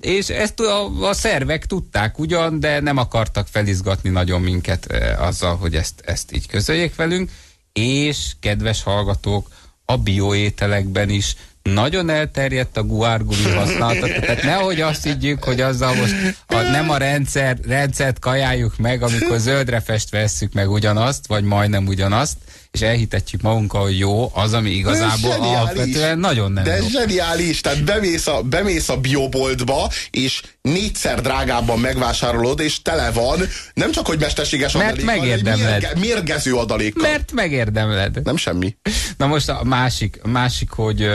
És 0.01 0.29
ezt 0.29 0.61
a, 0.61 1.09
a 1.09 1.13
szervek 1.13 1.67
tudták 1.67 2.19
ugyan, 2.19 2.61
de 2.61 2.81
nem 2.81 2.97
akartak 2.97 3.47
felizgatni 3.51 4.11
nagyon 4.11 4.41
minket 4.41 4.87
e, 4.87 5.23
azzal, 5.23 5.57
hogy 5.57 5.75
ezt, 5.75 6.01
ezt 6.05 6.33
így 6.33 6.47
közöljék 6.47 6.95
velünk. 6.95 7.31
És, 7.73 8.33
kedves 8.41 8.83
hallgatók, 8.83 9.49
a 9.85 9.97
bioételekben 9.97 11.11
is 11.11 11.37
nagyon 11.73 12.11
elterjedt 12.11 12.77
a 12.77 12.83
guárgumi 12.83 13.51
használata. 13.55 14.07
Tehát 14.07 14.43
nehogy 14.43 14.81
azt 14.81 15.05
higgyük, 15.05 15.45
hogy 15.45 15.61
azzal 15.61 15.95
most 15.95 16.15
a, 16.47 16.55
nem 16.61 16.91
a 16.91 16.97
rendszer, 16.97 17.59
rendszert 17.67 18.19
kajáljuk 18.19 18.79
meg, 18.79 19.03
amikor 19.03 19.39
zöldre 19.39 19.81
festve 19.81 20.19
vesszük 20.21 20.53
meg 20.53 20.71
ugyanazt, 20.71 21.27
vagy 21.27 21.45
majdnem 21.45 21.87
ugyanazt, 21.87 22.37
és 22.71 22.81
elhitetjük 22.83 23.41
magunkkal, 23.43 23.83
hogy 23.83 23.99
jó, 23.99 24.31
az, 24.35 24.53
ami 24.53 24.71
igazából 24.71 25.31
alapvetően 25.33 26.19
nagyon 26.19 26.53
nem 26.53 26.65
De 26.65 26.77
jó. 26.77 26.85
ez 26.85 26.91
zseniális, 26.91 27.61
tehát 27.61 27.85
bemész 27.85 28.27
a, 28.27 28.43
bemész 28.43 28.89
a 28.89 28.97
bioboltba, 28.97 29.91
és 30.11 30.43
négyszer 30.63 31.21
drágábban 31.21 31.79
megvásárolod, 31.79 32.61
és 32.61 32.83
tele 32.83 33.11
van, 33.11 33.41
nem 33.75 33.91
csak, 33.91 34.07
hogy 34.07 34.19
mesterséges 34.19 34.73
Mert 34.73 34.93
adalékkal, 34.93 35.17
megérdemled. 35.17 35.71
mérge, 35.71 35.93
mérgező 35.99 36.55
adalékkal. 36.55 37.11
Mert 37.11 37.33
megérdemled. 37.33 38.23
Nem 38.25 38.37
semmi. 38.37 38.77
Na 39.17 39.27
most 39.27 39.49
a 39.49 39.61
másik, 39.65 40.21
másik 40.23 40.71
hogy, 40.71 41.09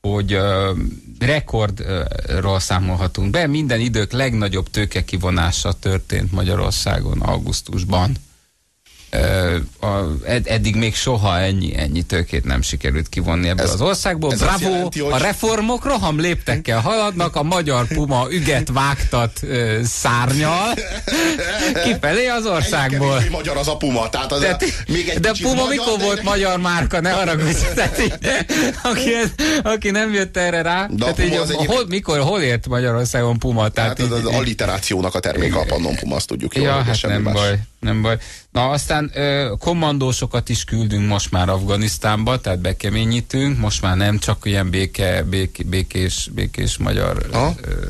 hogy 0.00 0.32
ö, 0.32 0.72
rekordról 1.18 2.60
számolhatunk 2.60 3.30
be. 3.30 3.46
Minden 3.46 3.80
idők 3.80 4.12
legnagyobb 4.12 4.70
tőkekivonása 4.70 5.72
történt 5.72 6.32
Magyarországon 6.32 7.20
augusztusban. 7.20 8.16
A, 9.80 9.86
ed, 10.26 10.46
eddig 10.46 10.76
még 10.76 10.94
soha 10.94 11.38
ennyi, 11.38 11.76
ennyi 11.76 12.02
tőkét 12.02 12.44
nem 12.44 12.62
sikerült 12.62 13.08
kivonni 13.08 13.48
ebből 13.48 13.64
Ez- 13.64 13.72
az 13.72 13.80
országból. 13.80 14.32
ez 14.32 14.38
Bravo! 14.38 14.68
jelenti, 14.70 15.00
hogy- 15.00 15.12
A 15.12 15.16
reformok 15.16 15.84
roham 15.84 16.20
léptekkel 16.20 16.80
haladnak, 16.80 17.36
a 17.36 17.42
magyar 17.42 17.86
puma 17.86 18.26
üget 18.30 18.68
vágtat 18.72 19.38
ö, 19.42 19.78
szárnyal 19.84 20.74
kifelé 21.84 22.26
az 22.26 22.46
országból. 22.46 23.08
kevésbé 23.08 23.28
magyar 23.34 23.56
az 23.56 23.68
a 23.68 23.76
puma, 23.76 24.08
tehát 24.08 24.32
az 24.32 24.40
Tehát, 24.40 24.62
a, 24.62 24.66
még 24.92 25.08
egy 25.08 25.18
de 25.20 25.32
Puma 25.42 25.54
magyar, 25.54 25.68
mikor 25.68 25.96
de 25.98 26.04
volt 26.04 26.22
magyar 26.22 26.58
márka, 26.58 27.00
ne 27.00 27.12
arra 27.12 27.34
Tehát 27.74 28.00
így, 28.00 28.14
aki, 28.82 29.10
aki 29.62 29.90
nem 29.90 30.12
jött 30.12 30.36
erre 30.36 30.62
rá. 30.62 30.86
De 30.86 31.04
a 31.04 31.12
tehát 31.14 31.18
így, 31.18 31.28
Puma 31.28 31.40
az 31.42 31.48
egyébként- 31.50 31.72
hol, 31.72 31.86
mikor, 31.88 32.18
hol 32.18 32.40
ért 32.40 32.68
Magyarországon 32.68 33.38
Puma? 33.38 33.68
Tehát 33.68 33.96
Tehát 33.96 34.12
az, 34.12 34.18
így, 34.18 34.26
az 34.26 34.34
alliterációnak 34.34 35.14
a 35.14 35.20
terméke 35.20 35.58
a 35.58 35.64
Pannon 35.64 35.94
Puma, 35.96 36.14
azt 36.16 36.26
tudjuk 36.26 36.54
jól, 36.56 36.64
Ja, 36.66 36.72
hogy 36.72 36.80
ez 36.80 36.86
hát 36.86 36.96
semmi 36.96 37.12
nem 37.12 37.22
más. 37.22 37.34
baj, 37.34 37.58
nem 37.80 38.02
baj. 38.02 38.16
Na 38.58 38.70
aztán 38.70 39.10
ö, 39.14 39.52
kommandósokat 39.58 40.48
is 40.48 40.64
küldünk 40.64 41.08
most 41.08 41.30
már 41.30 41.48
Afganisztánba, 41.48 42.40
tehát 42.40 42.60
bekeményítünk, 42.60 43.58
most 43.58 43.82
már 43.82 43.96
nem 43.96 44.18
csak 44.18 44.38
ilyen 44.44 44.70
béke, 44.70 45.22
bék, 45.22 45.66
békés, 45.66 46.30
békés 46.34 46.76
magyar 46.76 47.26
Aha. 47.32 47.54
ö, 47.62 47.86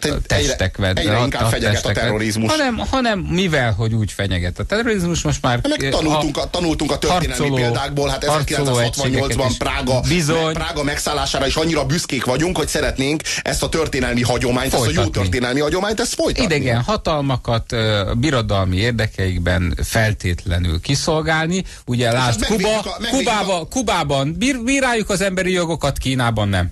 Hát 0.00 0.12
egy- 0.12 0.22
testek 0.46 0.76
egyre, 0.78 1.00
egyre 1.00 1.18
inkább 1.18 1.42
hat 1.42 1.50
fenyeget 1.50 1.70
a 1.70 1.80
testek 1.80 1.94
terrorizmus. 2.02 2.50
Hanem, 2.50 2.76
hanem 2.76 3.18
mivel, 3.18 3.72
hogy 3.72 3.92
úgy 3.94 4.12
fenyeget 4.12 4.58
a 4.58 4.64
terrorizmus, 4.64 5.22
most 5.22 5.42
már 5.42 5.52
Hát 5.62 5.78
Meg 5.78 5.88
tanultunk 5.90 6.36
a, 6.36 6.50
tanultunk 6.50 6.90
a 6.90 6.98
történelmi 6.98 7.26
harcoló- 7.32 7.54
példákból, 7.56 8.08
hát 8.08 8.24
harcoló 8.24 8.64
1968-ban 8.78 9.04
egységeket 9.04 9.50
is. 9.50 9.56
Prága, 9.56 10.00
Bizony. 10.08 10.52
Prága 10.54 10.82
megszállására 10.82 11.46
is 11.46 11.54
annyira 11.56 11.84
büszkék 11.84 12.24
vagyunk, 12.24 12.56
hogy 12.56 12.68
szeretnénk 12.68 13.22
ezt 13.42 13.62
a 13.62 13.68
történelmi 13.68 14.22
hagyományt, 14.22 14.72
ezt 14.74 14.82
a 14.82 14.86
jó 14.86 14.92
Folytatni. 14.92 15.20
történelmi 15.20 15.60
hagyományt, 15.60 16.00
ezt 16.00 16.14
folytatni. 16.14 16.54
idegen 16.54 16.82
hatalmakat 16.82 17.72
ö, 17.72 18.12
birodalmi 18.18 18.76
érdekeikben 18.76 19.76
feltétlenül 19.84 20.80
kiszolgálni. 20.80 21.64
Ugye 21.86 22.12
lásd, 22.12 22.40
megvédjük 22.40 22.68
Kuba, 22.68 22.90
a- 22.90 22.98
Kubába, 23.16 23.66
Kubában 23.70 24.34
bír, 24.38 24.58
bíráljuk 24.64 25.10
az 25.10 25.20
emberi 25.20 25.52
jogokat, 25.52 25.98
Kínában 25.98 26.48
nem. 26.48 26.70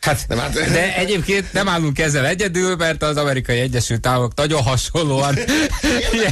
Hát, 0.00 0.24
Nem, 0.28 0.38
hát- 0.38 0.52
de 0.52 0.94
egyébként 0.96 1.52
nem 1.52 1.68
állunk 1.68 1.98
ezzel 1.98 2.26
egyedül, 2.26 2.76
mert 2.76 3.02
az 3.02 3.16
amerikai 3.16 3.58
Egyesült 3.58 4.06
Államok 4.06 4.34
nagyon 4.34 4.62
hasonlóan 4.62 5.38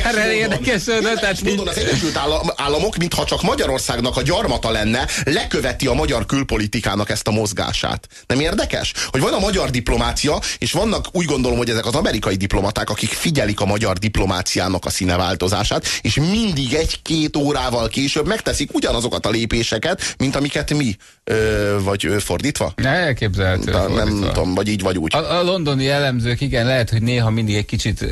erre 0.04 0.32
érdekesődött. 0.32 1.02
Tehát 1.20 1.38
Érdekes 1.38 1.40
módon 1.40 1.68
az 1.68 1.76
Egyesült 1.76 2.16
Állam- 2.16 2.52
Államok, 2.56 2.96
mintha 2.96 3.24
csak 3.24 3.42
Magyarországnak 3.42 4.16
a 4.16 4.22
gyarmata 4.22 4.70
lenne, 4.70 5.06
leköveti 5.24 5.86
a 5.86 5.92
magyar 5.92 6.26
külpolitikának 6.26 7.10
ezt 7.10 7.28
a 7.28 7.30
mozgását. 7.30 8.06
Nem 8.26 8.40
érdekes? 8.40 8.92
Hogy 9.06 9.20
van 9.20 9.32
a 9.32 9.38
magyar 9.38 9.70
diplomácia, 9.70 10.40
és 10.58 10.72
vannak 10.72 11.06
úgy 11.12 11.24
gondolom, 11.26 11.58
hogy 11.58 11.70
ezek 11.70 11.86
az 11.86 11.94
amerikai 11.94 12.36
diplomaták, 12.36 12.90
akik 12.90 13.10
figyelik 13.10 13.60
a 13.60 13.64
magyar 13.64 13.98
diplomáciának 13.98 14.84
a 14.84 14.90
színeváltozását, 14.90 15.86
és 16.00 16.14
mindig 16.14 16.74
egy-két 16.74 17.36
órával 17.36 17.88
később 17.88 18.26
megteszik 18.26 18.74
ugyanazokat 18.74 19.26
a 19.26 19.30
lépéseket, 19.30 20.14
mint 20.18 20.36
amiket 20.36 20.74
mi, 20.74 20.96
ö, 21.24 21.76
vagy 21.82 22.06
ö, 22.06 22.18
fordítva? 22.18 22.72
Elképzelhető. 22.98 23.70
De 23.70 23.88
nem 23.88 24.20
tudom, 24.20 24.54
vagy 24.54 24.68
így, 24.68 24.82
vagy 24.82 24.98
úgy. 24.98 25.14
A, 25.14 25.38
a 25.38 25.42
londoni 25.42 25.88
elemzők, 25.88 26.40
igen, 26.40 26.66
lehet, 26.66 26.90
hogy 26.90 27.02
néha 27.02 27.30
mindig 27.30 27.54
egy 27.54 27.64
kicsit 27.64 28.02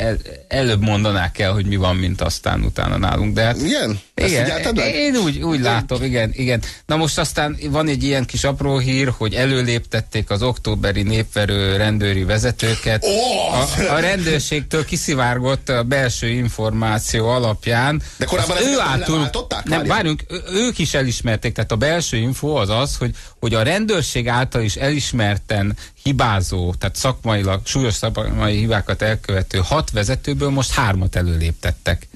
el, 0.00 0.16
előbb 0.48 0.82
mondanák 0.82 1.38
el, 1.38 1.52
hogy 1.52 1.66
mi 1.66 1.76
van, 1.76 1.96
mint 1.96 2.20
aztán 2.20 2.62
utána 2.62 2.96
nálunk, 2.96 3.34
de 3.34 3.42
hát 3.42 3.56
Igen? 3.62 4.00
Igen, 4.14 4.76
én 4.76 5.16
úgy, 5.16 5.42
úgy 5.42 5.60
látom, 5.60 6.02
igen, 6.02 6.30
igen. 6.34 6.62
Na 6.86 6.96
most 6.96 7.18
aztán 7.18 7.56
van 7.70 7.88
egy 7.88 8.02
ilyen 8.02 8.24
kis 8.24 8.44
apró 8.44 8.78
hír, 8.78 9.12
hogy 9.16 9.34
előléptették 9.34 10.30
az 10.30 10.42
októberi 10.42 11.02
népverő 11.02 11.76
rendőri 11.76 12.24
vezetőket. 12.24 13.04
Ó, 13.04 13.08
A, 13.54 13.92
a 13.94 13.98
rendőrségtől 13.98 14.84
kiszivárgott 14.84 15.68
a 15.68 15.82
belső 15.82 16.28
információ 16.28 17.28
alapján. 17.28 18.02
De 18.16 18.24
korábban 18.24 18.56
nem 18.62 18.80
által-? 18.80 19.46
Nem, 19.64 19.86
várjunk, 19.86 20.24
ő- 20.28 20.42
ők 20.52 20.78
is 20.78 20.94
elismerték, 20.94 21.52
tehát 21.52 21.72
a 21.72 21.76
belső 21.76 22.16
info 22.16 22.48
az 22.48 22.68
az, 22.68 22.96
hogy, 22.96 23.14
hogy 23.46 23.54
a 23.54 23.62
rendőrség 23.62 24.28
által 24.28 24.62
is 24.62 24.76
elismerten 24.76 25.76
hibázó, 26.02 26.74
tehát 26.74 26.96
szakmailag 26.96 27.60
súlyos 27.64 27.94
szakmai 27.94 28.56
hibákat 28.56 29.02
elkövető 29.02 29.58
hat 29.64 29.90
vezetőből 29.90 30.50
most 30.50 30.72
hármat 30.72 31.16
előléptettek. 31.16 32.08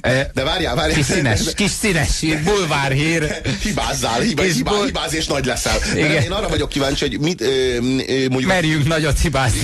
E, 0.00 0.30
De 0.34 0.44
várjál, 0.44 0.74
várjál. 0.74 0.96
Kis 0.96 1.06
színes, 1.06 1.40
kis 1.54 1.70
színes 1.80 2.08
hír, 2.20 2.42
bulvárhír. 2.42 3.40
Hibázzál, 3.62 4.20
hibá, 4.20 4.42
És 4.44 4.54
hibá, 4.54 4.70
bol- 4.70 4.84
hibáz 4.84 5.14
és 5.14 5.26
nagy 5.26 5.44
leszel. 5.44 5.78
De 5.94 5.98
Igen. 5.98 6.22
Én 6.22 6.30
arra 6.32 6.48
vagyok 6.48 6.68
kíváncsi, 6.68 7.06
hogy 7.08 7.20
mit, 7.20 7.40
ö, 7.40 7.46
ö, 7.46 7.78
mondjuk... 8.28 8.44
Merjünk 8.46 8.86
nagyot 8.86 9.18
hibázni. 9.20 9.60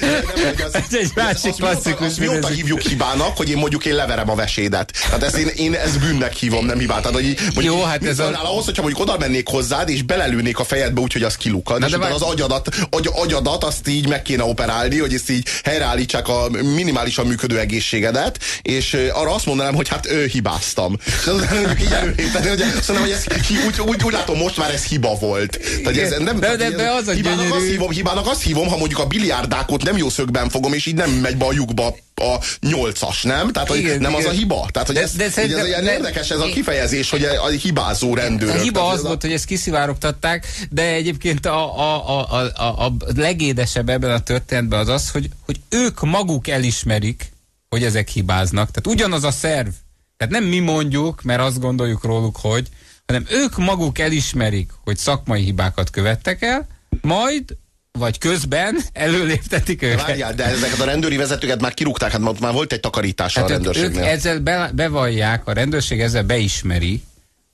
Nem, 0.00 0.14
hogy 0.34 0.62
az- 0.66 0.74
Ez 0.74 0.82
egy 0.90 1.10
másik 1.14 1.34
azt 1.34 1.44
mióta- 1.44 1.56
klasszikus 1.56 2.06
azt 2.06 2.18
mióta 2.18 2.48
hívjuk 2.48 2.80
hibának, 2.80 3.36
hogy 3.36 3.50
én 3.50 3.56
mondjuk 3.56 3.84
én 3.84 3.94
leverem 3.94 4.30
a 4.30 4.34
vesédet. 4.34 4.92
Tehát 5.04 5.22
ezt 5.22 5.36
én, 5.36 5.46
én 5.46 5.74
ezt 5.74 6.00
bűnnek 6.00 6.32
hívom, 6.34 6.66
nem 6.66 6.78
hibát. 6.78 7.02
Tehát, 7.02 7.14
hogy 7.16 7.64
Jó, 7.64 7.82
hát 7.82 8.04
ez 8.04 8.18
a- 8.18 8.40
ahhoz, 8.42 8.64
hogyha 8.64 8.82
mondjuk 8.82 9.02
oda 9.08 9.18
mennék 9.18 9.48
hozzád, 9.48 9.88
és 9.88 10.02
belelőnék 10.02 10.58
a 10.58 10.64
fejedbe 10.64 11.00
úgy, 11.00 11.12
hogy 11.12 11.22
az 11.22 11.36
kilukad, 11.36 11.78
Na 11.80 11.86
és 11.86 11.92
de 11.92 11.98
utána 11.98 12.14
az 12.14 12.22
agyadat, 12.22 12.68
agy, 12.90 13.08
agyadat 13.12 13.64
azt 13.64 13.88
így 13.88 14.08
meg 14.08 14.22
kéne 14.22 14.42
operálni, 14.44 14.98
hogy 14.98 15.14
ezt 15.14 15.30
így 15.30 15.48
helyreállítsák 15.64 16.28
a 16.28 16.48
minimálisan 16.74 17.26
működő 17.26 17.58
egészségedet, 17.58 18.38
és 18.62 18.96
arra 19.12 19.34
azt 19.34 19.43
mondanám, 19.46 19.74
hogy 19.74 19.88
hát 19.88 20.06
ő 20.10 20.26
hibáztam. 20.26 20.96
És 21.06 21.26
aztán 21.26 21.56
mondjuk 21.56 21.80
így 21.80 21.92
előlépteni, 21.92 22.48
hogy 22.48 22.60
ezt, 22.60 22.82
szerintem, 22.82 23.00
hogy 23.00 23.10
ez 23.10 23.24
úgy, 23.66 23.80
úgy, 23.80 24.02
úgy, 24.04 24.12
látom, 24.12 24.38
most 24.38 24.56
már 24.56 24.70
ez 24.74 24.84
hiba 24.84 25.14
volt. 25.20 25.58
Tehát 25.82 25.98
ez 25.98 26.14
nem, 26.18 26.40
De- 26.40 26.56
de- 26.56 26.70
de 26.70 26.90
az 26.90 27.08
a 27.08 27.12
hibának 27.12 27.38
gyönyörű- 27.38 27.60
azt 27.62 27.70
hívom, 27.70 27.90
hibának 27.90 28.26
azt 28.26 28.42
hívom, 28.42 28.68
ha 28.68 28.76
mondjuk 28.76 29.00
a 29.00 29.06
biliárdákot 29.06 29.82
nem 29.82 29.96
jó 29.96 30.08
szögben 30.08 30.48
fogom, 30.48 30.72
és 30.72 30.86
így 30.86 30.94
nem 30.94 31.10
megy 31.10 31.36
be 31.36 31.44
a 31.44 31.52
lyukba 31.52 31.94
a 32.16 32.38
nyolcas, 32.60 33.22
nem? 33.22 33.52
Tehát, 33.52 33.68
hogy 33.68 33.78
Igen, 33.78 34.00
nem 34.00 34.14
az 34.14 34.24
a 34.24 34.26
igen. 34.26 34.34
hiba. 34.38 34.66
Tehát, 34.72 34.88
hogy 34.88 34.96
De- 34.96 35.02
ez, 35.02 35.12
de 35.12 35.24
ez 35.24 35.36
ilyen 35.66 35.84
de- 35.84 35.92
érdekes 35.92 36.30
ez 36.30 36.38
a 36.38 36.44
kifejezés, 36.46 37.10
hogy 37.10 37.24
a 37.24 37.48
hibázó 37.48 38.14
rendőrök. 38.14 38.54
A 38.54 38.58
hiba 38.58 38.78
Tehát 38.78 38.92
az 38.92 38.98
ez 38.98 39.04
volt, 39.04 39.20
hogy 39.22 39.32
ezt 39.32 39.44
kiszivárogtatták, 39.44 40.46
de 40.70 40.82
egyébként 40.82 41.46
a, 41.46 41.78
a, 41.78 42.08
a, 42.18 42.26
a, 42.36 42.62
a, 42.62 42.84
a 42.84 42.92
legédesebb 43.16 43.88
ebben 43.88 44.10
a 44.10 44.18
történetben 44.20 44.78
az 44.80 44.88
az, 44.88 45.10
hogy, 45.10 45.28
hogy 45.44 45.56
ők 45.68 46.00
maguk 46.00 46.48
elismerik, 46.48 47.32
hogy 47.74 47.84
ezek 47.84 48.08
hibáznak. 48.08 48.70
Tehát 48.70 48.98
ugyanaz 48.98 49.24
a 49.24 49.30
szerv. 49.30 49.68
Tehát 50.16 50.32
nem 50.32 50.44
mi 50.44 50.58
mondjuk, 50.58 51.22
mert 51.22 51.40
azt 51.40 51.60
gondoljuk 51.60 52.04
róluk, 52.04 52.36
hogy, 52.40 52.68
hanem 53.06 53.26
ők 53.30 53.56
maguk 53.56 53.98
elismerik, 53.98 54.70
hogy 54.84 54.96
szakmai 54.96 55.42
hibákat 55.42 55.90
követtek 55.90 56.42
el, 56.42 56.66
majd 57.00 57.56
vagy 57.98 58.18
közben 58.18 58.78
előléptetik 58.92 59.82
őket. 59.82 60.00
Várjál, 60.06 60.34
de 60.34 60.44
ezeket 60.44 60.80
a 60.80 60.84
rendőri 60.84 61.16
vezetőket 61.16 61.60
már 61.60 61.74
kirúgták, 61.74 62.10
hát 62.10 62.20
már- 62.20 62.40
már 62.40 62.52
volt 62.52 62.72
egy 62.72 62.80
takarítása 62.80 63.40
a 63.40 63.42
Hát 63.42 63.50
ők, 63.50 63.58
ők 63.58 63.64
rendőrségnél. 63.64 64.04
ezzel 64.10 64.38
be, 64.38 64.70
bevallják, 64.74 65.46
a 65.46 65.52
rendőrség 65.52 66.00
ezzel 66.00 66.22
beismeri, 66.22 67.02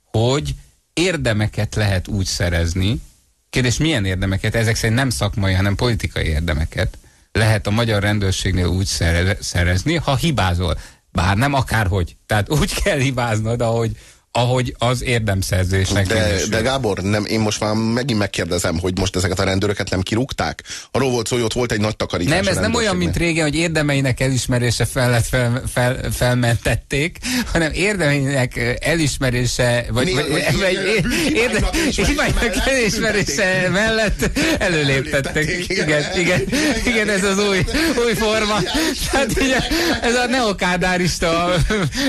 hogy 0.03 0.55
érdemeket 0.93 1.75
lehet 1.75 2.07
úgy 2.07 2.25
szerezni, 2.25 3.01
kérdés 3.49 3.77
milyen 3.77 4.05
érdemeket, 4.05 4.55
ezek 4.55 4.75
szerint 4.75 4.97
nem 4.97 5.09
szakmai, 5.09 5.53
hanem 5.53 5.75
politikai 5.75 6.25
érdemeket 6.25 6.97
lehet 7.31 7.67
a 7.67 7.71
magyar 7.71 8.01
rendőrségnél 8.01 8.67
úgy 8.67 8.85
szere- 8.85 9.43
szerezni, 9.43 9.95
ha 9.95 10.15
hibázol. 10.15 10.77
Bár 11.11 11.37
nem 11.37 11.53
akárhogy. 11.53 12.17
Tehát 12.25 12.49
úgy 12.49 12.73
kell 12.83 12.99
hibáznod, 12.99 13.61
ahogy, 13.61 13.97
ahogy 14.31 14.75
az 14.77 15.03
érdemszerzésnek 15.03 16.07
De, 16.07 16.35
de 16.49 16.61
Gábor, 16.61 16.97
nem, 16.97 17.25
én 17.25 17.39
most 17.39 17.59
már 17.59 17.73
megint 17.73 18.19
megkérdezem, 18.19 18.79
hogy 18.79 18.99
most 18.99 19.15
ezeket 19.15 19.39
a 19.39 19.43
rendőröket 19.43 19.89
nem 19.89 20.01
kirúgták? 20.01 20.63
Arról 20.91 21.11
volt 21.11 21.27
szó, 21.27 21.35
hogy 21.35 21.45
ott 21.45 21.53
volt 21.53 21.71
egy 21.71 21.79
nagy 21.79 21.95
takarítás. 21.95 22.45
Nem, 22.45 22.47
ez 22.55 22.61
nem 22.61 22.73
olyan, 22.73 22.95
mint 22.95 23.17
régen, 23.17 23.43
hogy 23.43 23.55
érdemeinek 23.55 24.19
elismerése 24.19 24.85
felett 24.85 25.25
fel, 25.25 25.63
fel, 25.73 26.11
felmentették, 26.11 27.17
hanem 27.51 27.71
érdemeinek 27.73 28.77
elismerése, 28.81 29.85
vagy, 29.89 30.05
Mi- 30.05 30.13
vagy, 30.13 30.29
vagy 30.59 31.01
bűnhibáinak 31.95 32.43
elismerése 32.65 32.99
elismerése 33.01 33.69
mellett. 33.69 34.29
Előléptették, 34.57 35.65
Igen, 35.67 36.03
igen, 36.17 36.41
igen, 36.85 37.09
ez 37.09 37.23
az 37.23 37.39
új, 37.39 37.57
új 38.05 38.13
forma. 38.13 38.59
Tehát 39.11 39.37
ez 40.01 40.15
a 40.15 40.25
neokádárista 40.27 41.55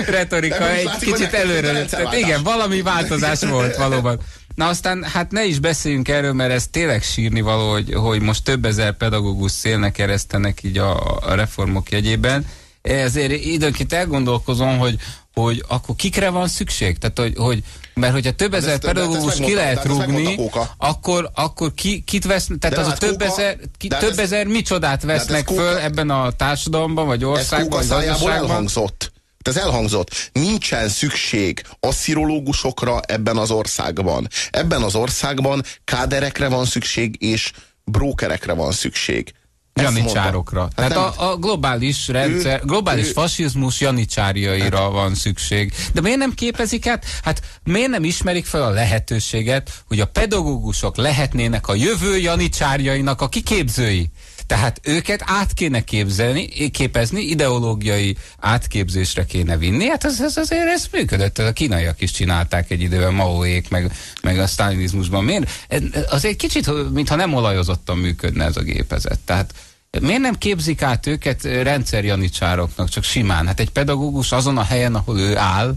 retorika 0.07 0.71
egy 0.71 0.91
kicsit 1.01 1.33
előre. 1.33 1.85
Tehát 1.85 2.12
rendszerváltás. 2.13 2.29
igen, 2.29 2.43
valami 2.43 2.83
változás 2.83 3.41
volt 3.45 3.77
valóban. 3.77 4.19
Na 4.55 4.69
aztán 4.69 5.03
hát 5.05 5.31
ne 5.31 5.45
is 5.45 5.59
beszéljünk 5.59 6.09
erről, 6.09 6.33
mert 6.33 6.53
ez 6.53 6.67
tényleg 6.71 7.03
sírni 7.03 7.41
való, 7.41 7.71
hogy, 7.71 7.95
hogy 7.95 8.21
most 8.21 8.45
több 8.45 8.65
ezer 8.65 8.97
pedagógus 8.97 9.51
szélnek 9.53 9.93
keresztenek 9.93 10.63
így 10.63 10.79
a, 10.79 11.17
a 11.21 11.35
reformok 11.35 11.91
jegyében. 11.91 12.47
Ezért 12.83 13.33
időnként 13.45 13.93
elgondolkozom, 13.93 14.79
hogy, 14.79 14.97
hogy 15.35 15.65
akkor 15.69 15.95
kikre 15.97 16.31
van 16.31 16.49
szükség? 16.49 16.99
Tehát, 16.99 17.19
hogy, 17.19 17.33
hogy 17.37 17.63
mert 17.95 18.13
hogyha 18.13 18.31
több 18.33 18.53
Hát 18.53 18.61
ezer 18.61 18.73
ezt- 18.73 18.83
pedagógus 18.85 19.35
ki 19.35 19.55
lehet 19.55 19.85
rúgni, 19.85 20.35
Kóka. 20.35 20.71
akkor, 20.79 21.31
akkor 21.35 21.75
ki, 21.75 22.01
kit 22.07 22.25
vesz, 22.25 22.47
tehát 22.61 22.77
De 22.77 22.81
az 22.83 22.87
a 22.87 22.91
hát 22.91 22.99
több 22.99 23.19
Kóka- 23.19 23.33
ezer, 23.39 23.57
ki, 23.79 23.89
hát 23.91 24.01
több 24.01 24.11
ez- 24.11 24.19
ezer 24.19 24.47
micsodát 24.47 24.91
hát 24.91 25.03
vesznek 25.03 25.45
Kóka- 25.45 25.61
föl 25.63 25.77
ebben 25.79 26.11
a 26.11 26.31
társadalomban, 26.31 27.07
vagy 27.07 27.25
országban, 27.25 27.81
Kóka 27.81 27.95
vagy 27.95 28.07
gazdaságban. 28.07 28.33
elhangzott. 28.51 29.12
Ez 29.49 29.57
elhangzott. 29.57 30.31
Nincsen 30.33 30.89
szükség 30.89 31.63
asszirológusokra 31.81 33.01
ebben 33.07 33.37
az 33.37 33.51
országban. 33.51 34.29
Ebben 34.51 34.83
az 34.83 34.95
országban 34.95 35.63
káderekre 35.85 36.49
van 36.49 36.65
szükség, 36.65 37.23
és 37.23 37.53
brókerekre 37.85 38.53
van 38.53 38.73
szükség. 38.73 39.33
Janicsárokra. 39.75 40.59
mondta. 40.61 40.77
Tehát 40.77 40.93
Hát 40.93 41.17
nem- 41.17 41.27
a, 41.27 41.31
a 41.31 41.37
globális 41.37 42.09
rendszer, 42.09 42.61
Ő- 42.63 42.67
globális 42.67 43.07
ő- 43.09 43.13
fasizmus 43.13 43.81
janicsárjaira 43.81 44.91
van 44.91 45.15
szükség. 45.15 45.73
De 45.93 46.01
miért 46.01 46.19
nem 46.19 46.35
képezik 46.35 46.87
át? 46.87 47.05
Hát 47.25 47.43
miért 47.65 47.89
nem 47.91 48.05
ismerik 48.05 48.47
fel 48.47 48.63
a 48.63 48.69
lehetőséget, 48.71 49.71
hogy 49.87 50.01
a 50.01 50.07
pedagógusok 50.07 50.97
lehetnének 50.97 51.69
a 51.69 51.75
jövő 51.75 52.19
janicsárjainak 52.19 53.21
a 53.21 53.29
kiképzői? 53.29 54.11
Tehát 54.53 54.81
őket 54.83 55.23
át 55.27 55.53
kéne 55.53 55.81
képzelni, 55.81 56.71
képezni, 56.71 57.21
ideológiai 57.21 58.17
átképzésre 58.41 59.25
kéne 59.25 59.57
vinni. 59.57 59.89
Hát 59.89 60.05
ez, 60.05 60.21
ez 60.21 60.37
azért 60.37 60.67
ez 60.67 60.87
működött. 60.93 61.39
A 61.39 61.53
kínaiak 61.53 62.01
is 62.01 62.11
csinálták 62.11 62.71
egy 62.71 62.81
időben, 62.81 63.15
Maoék, 63.15 63.69
meg, 63.69 63.93
meg 64.23 64.39
a 64.39 64.47
sztálinizmusban. 64.47 65.25
Miért? 65.25 65.51
Ez- 65.69 65.83
Azért 66.11 66.37
kicsit, 66.37 66.93
mintha 66.93 67.15
nem 67.15 67.35
olajozottan 67.35 67.99
működne 67.99 68.45
ez 68.45 68.57
a 68.57 68.63
gépezet. 68.63 69.19
Tehát 69.25 69.55
Miért 70.01 70.21
nem 70.21 70.39
képzik 70.39 70.83
át 70.83 71.07
őket 71.07 71.43
rendszerjanicsároknak, 71.43 72.89
csak 72.89 73.05
simán? 73.05 73.47
Hát 73.47 73.61
egy 73.61 73.71
pedagógus 73.71 74.33
azon 74.33 74.59
a 74.59 74.63
helyen, 74.65 74.95
ahol 74.95 75.19
ő 75.21 75.37
áll, 75.37 75.75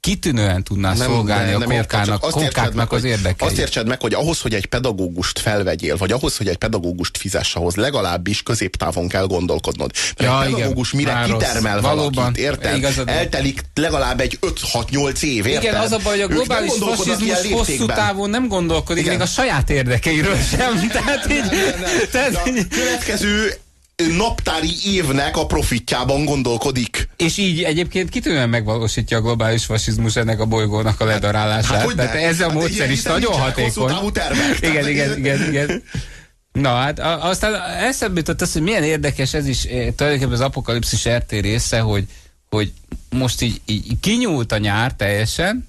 kitűnően 0.00 0.64
tudná 0.64 0.92
Nem, 0.94 1.06
szolgálni 1.08 1.50
de 1.50 1.56
a 1.56 1.58
nem 1.58 1.70
értsed 1.70 2.08
meg, 2.08 2.18
kókáknak 2.18 2.92
az 2.92 3.04
érdekeit. 3.04 3.50
Azt 3.50 3.60
értsed 3.60 3.86
meg, 3.86 4.00
hogy 4.00 4.14
ahhoz, 4.14 4.40
hogy 4.40 4.54
egy 4.54 4.66
pedagógust 4.66 5.38
felvegyél, 5.38 5.96
vagy 5.96 6.12
ahhoz, 6.12 6.36
hogy 6.36 6.48
egy 6.48 6.56
pedagógust 6.56 7.18
fizess, 7.18 7.54
ahhoz 7.54 7.74
legalábbis 7.74 8.42
középtávon 8.42 9.08
kell 9.08 9.26
gondolkodnod. 9.26 9.90
Mert 10.16 10.30
Ja, 10.30 10.42
egy 10.42 10.48
igen. 10.48 10.60
pedagógus 10.60 10.92
mire 10.92 11.12
Már 11.12 11.28
rossz. 11.28 11.38
kitermel 11.42 11.80
Valóban, 11.80 12.12
valakit, 12.12 12.38
érted? 12.38 12.76
igazad. 12.76 13.08
Eltelik 13.08 13.60
legalább 13.74 14.20
egy 14.20 14.38
5-6-8 14.72 15.22
év, 15.22 15.46
érted? 15.46 15.62
Igen, 15.62 15.74
az 15.74 15.92
a 15.92 15.98
baj, 16.02 16.12
hogy 16.12 16.20
a 16.20 16.26
nem 16.26 16.36
globális 16.36 16.72
fasizmus 16.78 17.50
hosszú 17.50 17.86
távon 17.86 18.30
nem 18.30 18.48
gondolkodik 18.48 19.02
Igen. 19.02 19.16
még 19.16 19.26
a 19.26 19.28
saját 19.30 19.70
érdekeiről 19.70 20.36
sem. 20.36 20.88
Tehát 20.92 21.30
így, 21.30 21.48
tehát 22.10 22.32
De 22.32 22.38
a 22.44 22.48
így, 22.48 22.68
következő 22.68 23.54
naptári 24.06 24.70
évnek 24.84 25.36
a 25.36 25.46
profitjában 25.46 26.24
gondolkodik. 26.24 27.08
és 27.16 27.36
így 27.36 27.62
egyébként 27.62 28.08
kitűnően 28.08 28.48
megvalósítja 28.48 29.16
a 29.16 29.20
globális 29.20 29.64
fasizmus 29.64 30.16
ennek 30.16 30.40
a 30.40 30.44
bolygónak 30.44 31.00
a 31.00 31.04
ledarálását. 31.04 31.76
Hát 31.76 31.84
hogyne? 31.84 32.04
Tehát 32.04 32.22
ez 32.22 32.40
a 32.40 32.44
Hát 32.44 32.52
módszer 32.52 32.76
ilyen 32.76 32.90
is 32.90 33.02
nagyon 33.02 33.32
hatékony. 33.32 33.94
Igen, 34.60 34.88
igen, 34.88 35.18
igen, 35.18 35.48
igen. 35.48 35.82
Na 36.52 36.74
hát 36.74 36.98
aztán 36.98 37.54
eszembe 37.78 38.18
jutott 38.18 38.40
az, 38.40 38.52
hogy 38.52 38.62
milyen 38.62 38.82
érdekes 38.82 39.34
ez 39.34 39.46
is 39.46 39.64
eh, 39.64 39.92
tulajdonképpen 39.96 40.32
az 40.32 40.40
apokalipszis 40.40 41.08
RT 41.08 41.30
része, 41.30 41.80
hogy, 41.80 42.04
hogy 42.48 42.72
most 43.10 43.42
így, 43.42 43.60
így 43.66 44.00
kinyúlt 44.00 44.52
a 44.52 44.58
nyár 44.58 44.94
teljesen, 44.94 45.68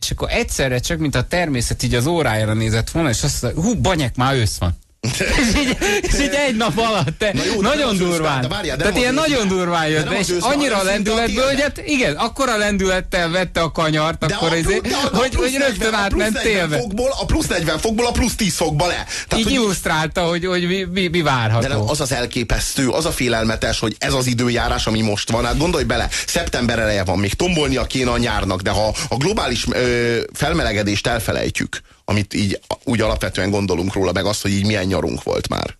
és 0.00 0.10
akkor 0.10 0.28
egyszerre 0.30 0.78
csak, 0.78 0.98
mint 0.98 1.14
a 1.14 1.26
természet 1.26 1.82
így 1.82 1.94
az 1.94 2.06
órájára 2.06 2.52
nézett 2.52 2.90
volna, 2.90 3.08
és 3.08 3.22
azt 3.22 3.42
mondta, 3.42 3.60
hú, 3.60 3.74
banyek, 3.74 4.16
már 4.16 4.34
ősz 4.34 4.58
van. 4.58 4.78
És, 5.12 5.60
így, 5.60 5.76
és 6.00 6.20
így 6.20 6.34
egy 6.48 6.56
nap 6.56 6.78
alatt, 6.78 7.18
te, 7.18 7.32
Na 7.32 7.44
jó, 7.44 7.60
nagyon 7.60 7.96
durván. 7.96 8.40
de 8.40 8.48
várjál, 8.48 8.76
Tehát 8.76 8.96
ilyen 8.96 9.14
nagyon 9.14 9.48
durván 9.48 9.88
jött, 9.88 10.12
és 10.12 10.26
annyira 10.40 10.82
lendületből, 10.82 11.46
hogy 11.46 11.60
hát 11.60 11.82
igen, 11.86 12.14
akkora 12.16 12.56
lendülettel 12.56 13.30
vette 13.30 13.60
a 13.60 13.72
kanyart, 13.72 14.26
De 14.26 14.34
akkor 14.34 14.48
a, 14.48 15.16
hogy, 15.16 15.34
hogy 15.34 15.56
rögtön 15.56 15.94
átment 15.94 16.32
40 16.32 16.42
télbe. 16.42 16.82
A 17.20 17.24
plusz 17.24 17.46
40 17.46 17.78
fokból 17.78 18.06
a 18.06 18.10
plusz 18.12 18.34
10 18.34 18.54
fokba 18.54 18.86
le. 18.86 18.92
Tehát, 18.94 19.36
Így 19.36 19.42
hogy 19.44 19.52
illusztrálta, 19.52 20.22
hogy, 20.22 20.46
hogy 20.46 20.66
mi, 20.66 20.86
mi, 20.92 21.06
mi 21.08 21.22
várható. 21.22 21.60
de 21.60 21.68
nem, 21.68 21.88
az 21.88 22.00
az 22.00 22.12
elképesztő, 22.12 22.88
az 22.88 23.04
a 23.04 23.10
félelmetes, 23.10 23.78
hogy 23.78 23.96
ez 23.98 24.12
az 24.12 24.26
időjárás, 24.26 24.86
ami 24.86 25.00
most 25.00 25.30
van. 25.30 25.44
Hát 25.44 25.58
gondolj 25.58 25.84
bele, 25.84 26.08
szeptember 26.26 26.78
eleje 26.78 27.04
van, 27.04 27.18
még 27.18 27.34
tombolnia 27.34 27.84
kéne 27.84 28.10
a 28.10 28.18
nyárnak, 28.18 28.60
de 28.60 28.70
ha 28.70 28.94
a 29.08 29.16
globális 29.16 29.64
ö, 29.70 30.16
felmelegedést 30.32 31.06
elfelejtjük, 31.06 31.80
amit 32.04 32.34
így 32.34 32.60
úgy 32.84 33.00
alapvetően 33.00 33.50
gondolunk 33.50 33.92
róla, 33.92 34.12
meg 34.12 34.24
azt, 34.24 34.42
hogy 34.42 34.50
így 34.50 34.66
milyen 34.66 34.86
nyarunk 34.86 35.22
volt 35.22 35.48
már, 35.48 35.76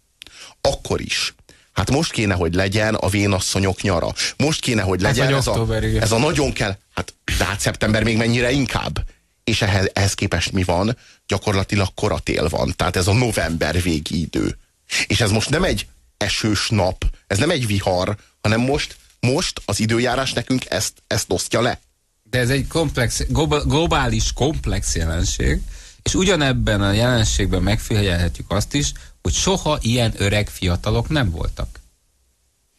akkor 0.61 1.01
is. 1.01 1.35
Hát 1.73 1.91
most 1.91 2.13
kéne, 2.13 2.35
hogy 2.35 2.55
legyen 2.55 2.95
a 2.95 3.09
vénasszonyok 3.09 3.83
nyara. 3.83 4.13
Most 4.37 4.61
kéne, 4.61 4.83
hogy 4.83 5.03
Hát 5.03 5.17
legyen 5.17 5.31
vagy 5.31 5.39
ez, 5.39 5.47
a, 5.47 5.87
igen. 5.87 6.03
ez 6.03 6.13
a 6.13 6.19
nagyon 6.19 6.53
kell, 6.53 6.77
hát, 6.95 7.15
de 7.39 7.45
hát 7.45 7.61
szeptember 7.61 8.03
még 8.03 8.17
mennyire 8.17 8.51
inkább. 8.51 9.05
És 9.45 9.63
ehhez, 9.63 9.91
ehhez 9.93 10.15
képest 10.15 10.53
mi 10.53 10.63
van? 10.63 10.97
Gyakorlatilag 11.27 11.89
koratél 11.95 12.49
van. 12.49 12.75
Tehát 12.77 12.97
ez 12.97 13.07
a 13.07 13.13
november 13.13 13.83
végi 13.83 14.21
idő. 14.21 14.59
És 15.07 15.21
ez 15.21 15.31
most 15.31 15.51
nem 15.51 15.65
egy 15.65 15.87
esős 16.17 16.69
nap, 16.69 17.05
ez 17.27 17.39
nem 17.39 17.51
egy 17.51 17.67
vihar, 17.67 18.17
hanem 18.41 18.61
most, 18.61 18.97
most 19.21 19.61
az 19.65 19.81
időjárás 19.81 20.33
nekünk 20.33 20.71
ezt, 20.71 20.93
ezt 21.07 21.33
osztja 21.33 21.61
le. 21.61 21.81
De 22.23 22.39
ez 22.39 22.51
egy 22.51 22.67
komplex, 22.67 23.23
globális 23.65 24.33
komplex 24.33 24.95
jelenség, 24.95 25.61
és 26.05 26.15
ugyanebben 26.15 26.83
a 26.83 26.93
jelenségben 26.93 27.63
megfigyelhetjük 27.63 28.51
azt 28.51 28.75
is, 28.75 28.93
hogy 29.23 29.33
soha 29.33 29.79
ilyen 29.81 30.13
öreg 30.17 30.49
fiatalok 30.49 31.09
nem 31.09 31.31
voltak. 31.31 31.81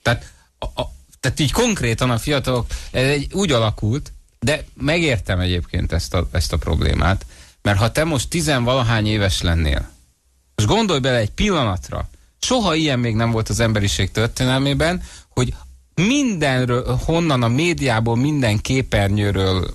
Tehát, 0.02 0.32
a, 0.60 0.66
a, 0.82 0.92
tehát 1.20 1.40
így 1.40 1.52
konkrétan 1.52 2.10
a 2.10 2.18
fiatalok, 2.18 2.66
ez 2.92 3.08
egy, 3.08 3.34
úgy 3.34 3.52
alakult, 3.52 4.14
de 4.40 4.66
megértem 4.74 5.40
egyébként 5.40 5.92
ezt 5.92 6.14
a, 6.14 6.28
ezt 6.32 6.54
a 6.54 6.58
problémát, 6.58 7.26
mert 7.62 7.78
ha 7.78 7.92
te 7.92 8.04
most 8.04 8.30
tizenvalahány 8.30 9.08
éves 9.08 9.42
lennél, 9.42 9.90
most 10.56 10.68
gondolj 10.68 11.00
bele 11.00 11.18
egy 11.18 11.32
pillanatra, 11.32 12.10
soha 12.40 12.76
ilyen 12.76 13.00
még 13.00 13.16
nem 13.16 13.32
volt 13.32 13.50
az 13.50 13.60
emberiség 13.60 14.12
történelmében, 14.12 15.04
hogy 15.30 15.54
mindenről, 15.96 17.00
honnan 17.06 17.44
a 17.44 17.48
médiából, 17.48 18.16
minden 18.16 18.62
képernyőről, 18.62 19.74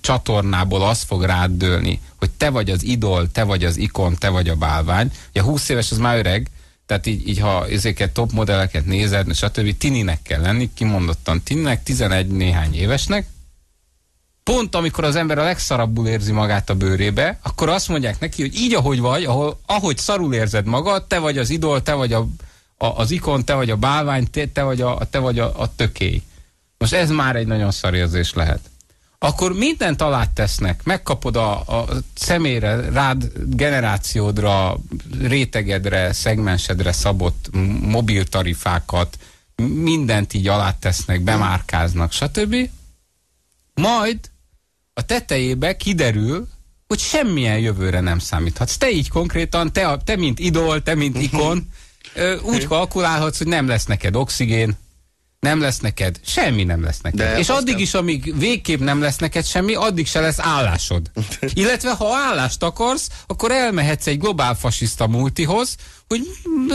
csatornából 0.00 0.82
az 0.82 1.02
fog 1.02 1.22
rád 1.22 1.50
dőlni, 1.50 2.00
hogy 2.16 2.30
te 2.30 2.50
vagy 2.50 2.70
az 2.70 2.82
idol, 2.82 3.30
te 3.30 3.42
vagy 3.42 3.64
az 3.64 3.76
ikon, 3.76 4.16
te 4.18 4.28
vagy 4.28 4.48
a 4.48 4.54
bálvány. 4.54 5.12
Ugye 5.30 5.42
20 5.42 5.68
éves 5.68 5.90
az 5.90 5.98
már 5.98 6.18
öreg, 6.18 6.50
tehát 6.86 7.06
így, 7.06 7.28
így 7.28 7.38
ha 7.38 7.68
ezeket 7.68 8.12
top 8.12 8.32
modelleket 8.32 8.86
nézed, 8.86 9.34
stb. 9.34 9.76
tininek 9.76 10.22
kell 10.22 10.40
lenni, 10.40 10.70
kimondottan 10.74 11.42
tininek, 11.42 11.82
11 11.82 12.26
néhány 12.26 12.74
évesnek, 12.74 13.26
pont 14.42 14.74
amikor 14.74 15.04
az 15.04 15.16
ember 15.16 15.38
a 15.38 15.42
legszarabbul 15.42 16.06
érzi 16.06 16.32
magát 16.32 16.70
a 16.70 16.74
bőrébe, 16.74 17.38
akkor 17.42 17.68
azt 17.68 17.88
mondják 17.88 18.20
neki, 18.20 18.42
hogy 18.42 18.54
így, 18.54 18.74
ahogy 18.74 19.00
vagy, 19.00 19.24
ahol, 19.24 19.60
ahogy 19.66 19.98
szarul 19.98 20.34
érzed 20.34 20.66
magad, 20.66 21.06
te 21.06 21.18
vagy 21.18 21.38
az 21.38 21.50
idol, 21.50 21.82
te 21.82 21.92
vagy 21.92 22.12
a, 22.12 22.26
a, 22.76 22.86
az 22.86 23.10
ikon, 23.10 23.44
te 23.44 23.54
vagy 23.54 23.70
a 23.70 23.76
bálvány, 23.76 24.30
te, 24.30 24.46
te 24.46 24.62
vagy, 24.62 24.80
a, 24.80 24.98
te 25.10 25.18
vagy 25.18 25.38
a, 25.38 25.60
a 25.60 25.74
tökély. 25.74 26.22
Most 26.78 26.92
ez 26.92 27.10
már 27.10 27.36
egy 27.36 27.46
nagyon 27.46 27.70
szar 27.70 27.94
érzés 27.94 28.32
lehet. 28.32 28.60
Akkor 29.18 29.52
mindent 29.52 30.02
alá 30.02 30.26
tesznek, 30.32 30.84
megkapod 30.84 31.36
a, 31.36 31.58
a 31.58 31.86
személyre, 32.14 32.90
rád, 32.90 33.32
generációdra, 33.46 34.78
rétegedre, 35.20 36.12
szegmensedre 36.12 36.92
szabott 36.92 37.48
m- 37.52 37.80
mobiltarifákat, 37.80 39.18
mindent 39.62 40.34
így 40.34 40.48
alá 40.48 40.76
tesznek, 40.78 41.20
bemárkáznak, 41.20 42.12
stb. 42.12 42.56
Majd 43.74 44.18
a 44.94 45.02
tetejébe 45.04 45.76
kiderül, 45.76 46.48
hogy 46.86 46.98
semmilyen 46.98 47.58
jövőre 47.58 48.00
nem 48.00 48.18
számíthatsz. 48.18 48.76
Te 48.76 48.90
így 48.90 49.08
konkrétan, 49.08 49.72
te, 49.72 49.96
te 50.04 50.16
mint 50.16 50.38
idol, 50.38 50.82
te 50.82 50.94
mint 50.94 51.22
ikon, 51.32 51.68
úgy 52.42 52.64
kalkulálhatsz, 52.66 53.38
hogy 53.38 53.46
nem 53.46 53.68
lesz 53.68 53.84
neked 53.84 54.16
oxigén, 54.16 54.76
nem 55.40 55.60
lesz 55.60 55.78
neked, 55.78 56.20
semmi 56.26 56.64
nem 56.64 56.82
lesz 56.82 57.00
neked. 57.00 57.18
De 57.18 57.38
és 57.38 57.48
addig 57.48 57.72
kell- 57.74 57.82
is, 57.82 57.94
amíg 57.94 58.38
végképp 58.38 58.80
nem 58.80 59.00
lesz 59.00 59.16
neked 59.16 59.46
semmi, 59.46 59.74
addig 59.74 60.06
se 60.06 60.20
lesz 60.20 60.38
állásod. 60.38 61.10
Illetve 61.54 61.90
ha 61.90 62.16
állást 62.16 62.62
akarsz, 62.62 63.08
akkor 63.26 63.50
elmehetsz 63.50 64.06
egy 64.06 64.18
globál 64.18 64.54
fasiszta 64.54 65.06
multihoz, 65.06 65.76
hogy 66.08 66.20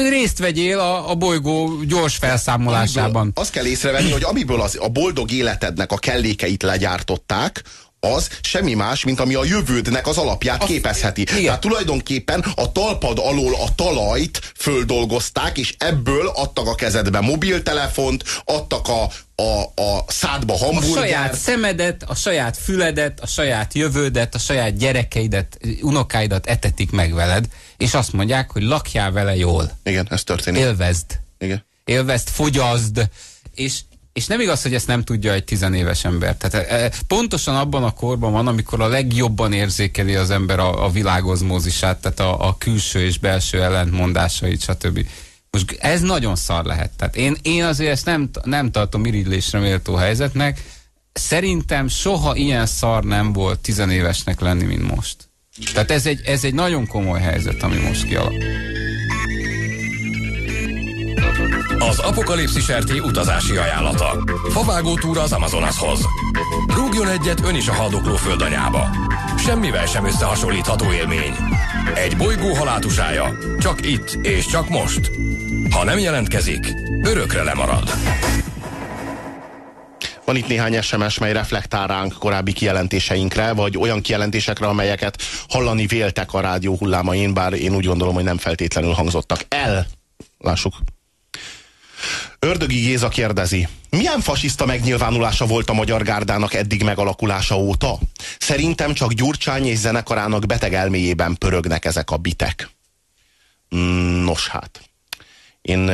részt 0.09 0.37
vegyél 0.37 0.79
a, 0.79 1.09
a 1.09 1.15
bolygó 1.15 1.81
gyors 1.81 2.15
felszámolásában. 2.15 3.15
Amiből 3.15 3.31
Azt 3.43 3.51
kell 3.51 3.65
észrevenni, 3.65 4.11
hogy 4.11 4.23
amiből 4.23 4.61
az, 4.61 4.77
a 4.81 4.89
boldog 4.89 5.31
életednek 5.31 5.91
a 5.91 5.97
kellékeit 5.97 6.63
legyártották, 6.63 7.63
az 8.11 8.29
semmi 8.41 8.73
más, 8.73 9.03
mint 9.03 9.19
ami 9.19 9.33
a 9.33 9.43
jövődnek 9.43 10.07
az 10.07 10.17
alapját 10.17 10.61
Azt- 10.61 10.71
képezheti. 10.71 11.21
igen. 11.21 11.43
Tehát 11.43 11.59
tulajdonképpen 11.59 12.45
a 12.55 12.71
talpad 12.71 13.19
alól 13.19 13.55
a 13.55 13.75
talajt 13.75 14.51
földolgozták, 14.55 15.57
és 15.57 15.75
ebből 15.77 16.27
adtak 16.27 16.67
a 16.67 16.75
kezedbe 16.75 17.19
mobiltelefont, 17.19 18.23
adtak 18.45 18.87
a, 18.87 19.03
a, 19.43 19.61
a 19.81 20.05
szádba 20.07 20.53
a 20.53 20.57
hamburgert. 20.57 20.93
saját 20.95 21.35
szemedet, 21.35 22.03
a 22.07 22.15
saját 22.15 22.57
füledet, 22.57 23.19
a 23.19 23.27
saját 23.27 23.73
jövődet, 23.73 24.35
a 24.35 24.39
saját 24.39 24.77
gyerekeidet, 24.77 25.57
unokáidat 25.81 26.45
etetik 26.47 26.91
meg 26.91 27.13
veled, 27.13 27.45
és 27.77 27.93
azt 27.93 28.13
mondják, 28.13 28.51
hogy 28.51 28.63
lakjál 28.63 29.11
vele 29.11 29.35
jól, 29.35 29.71
Igen, 29.83 30.07
ez 30.09 30.23
történik. 30.23 30.61
élvezd, 30.61 31.19
Igen. 31.39 31.65
élvezd, 31.85 32.29
fogyaszd, 32.29 33.09
és, 33.55 33.79
és 34.13 34.25
nem 34.27 34.39
igaz, 34.39 34.61
hogy 34.61 34.73
ezt 34.73 34.87
nem 34.87 35.03
tudja 35.03 35.33
egy 35.33 35.43
tizenéves 35.43 36.05
ember. 36.05 36.35
Tehát 36.35 36.69
e, 36.69 36.91
pontosan 37.07 37.55
abban 37.55 37.83
a 37.83 37.91
korban 37.91 38.31
van, 38.31 38.47
amikor 38.47 38.81
a 38.81 38.87
legjobban 38.87 39.53
érzékeli 39.53 40.15
az 40.15 40.29
ember 40.29 40.59
a, 40.59 40.85
a 40.85 40.89
világozmózisát, 40.89 42.01
tehát 42.01 42.19
a, 42.19 42.47
a 42.47 42.57
külső 42.57 42.99
és 42.99 43.19
belső 43.19 43.63
ellentmondásait, 43.63 44.61
stb. 44.61 45.07
Most 45.49 45.77
ez 45.79 46.01
nagyon 46.01 46.35
szar 46.35 46.65
lehet. 46.65 46.91
Tehát 46.97 47.15
én, 47.15 47.37
én 47.41 47.63
azért 47.63 47.91
ezt 47.91 48.05
nem, 48.05 48.29
nem 48.43 48.71
tartom 48.71 49.05
irigylésre 49.05 49.59
méltó 49.59 49.93
helyzetnek. 49.95 50.63
Szerintem 51.13 51.87
soha 51.87 52.35
ilyen 52.35 52.65
szar 52.65 53.03
nem 53.03 53.33
volt 53.33 53.59
tizenévesnek 53.59 54.39
lenni, 54.39 54.63
mint 54.63 54.95
most. 54.95 55.15
Tehát 55.73 55.91
ez 55.91 56.05
egy, 56.05 56.21
ez 56.25 56.43
egy 56.43 56.53
nagyon 56.53 56.87
komoly 56.87 57.19
helyzet, 57.19 57.63
ami 57.63 57.75
most 57.77 58.07
kialakul. 58.07 58.37
Az 61.89 61.99
Apokalipszis 61.99 62.71
RT 62.71 62.99
utazási 62.99 63.55
ajánlata. 63.55 64.23
Favágó 64.49 64.97
túra 64.97 65.21
az 65.21 65.31
Amazonashoz. 65.31 66.05
Rúgjon 66.75 67.07
egyet 67.07 67.41
ön 67.45 67.55
is 67.55 67.67
a 67.67 67.73
haldokló 67.73 68.15
földanyába. 68.15 68.89
Semmivel 69.37 69.85
sem 69.85 70.05
összehasonlítható 70.05 70.91
élmény. 70.91 71.33
Egy 71.95 72.17
bolygó 72.17 72.53
halátusája. 72.53 73.37
Csak 73.59 73.85
itt 73.85 74.17
és 74.21 74.45
csak 74.45 74.69
most. 74.69 75.11
Ha 75.71 75.83
nem 75.83 75.99
jelentkezik, 75.99 76.73
örökre 77.03 77.43
lemarad. 77.43 77.89
Van 80.25 80.35
itt 80.35 80.47
néhány 80.47 80.81
SMS, 80.81 81.17
mely 81.17 81.33
reflektál 81.33 81.87
ránk 81.87 82.13
korábbi 82.13 82.53
kijelentéseinkre, 82.53 83.53
vagy 83.53 83.77
olyan 83.77 84.01
kijelentésekre, 84.01 84.67
amelyeket 84.67 85.21
hallani 85.49 85.85
véltek 85.85 86.33
a 86.33 86.41
rádió 86.41 86.75
hullámain, 86.75 87.33
bár 87.33 87.53
én 87.53 87.75
úgy 87.75 87.85
gondolom, 87.85 88.13
hogy 88.13 88.23
nem 88.23 88.37
feltétlenül 88.37 88.91
hangzottak 88.91 89.39
el. 89.49 89.85
Lássuk. 90.37 90.73
Ördögi 92.43 92.79
Géza 92.79 93.07
kérdezi, 93.09 93.67
milyen 93.89 94.19
fasiszta 94.19 94.65
megnyilvánulása 94.65 95.45
volt 95.45 95.69
a 95.69 95.73
Magyar 95.73 96.03
Gárdának 96.03 96.53
eddig 96.53 96.83
megalakulása 96.83 97.57
óta? 97.57 97.99
Szerintem 98.39 98.93
csak 98.93 99.13
Gyurcsány 99.13 99.65
és 99.65 99.77
zenekarának 99.77 100.45
beteg 100.45 100.73
elméjében 100.73 101.35
pörögnek 101.35 101.85
ezek 101.85 102.11
a 102.11 102.17
bitek. 102.17 102.69
Mm, 103.75 104.23
Nos 104.23 104.47
hát, 104.47 104.81
én, 105.61 105.85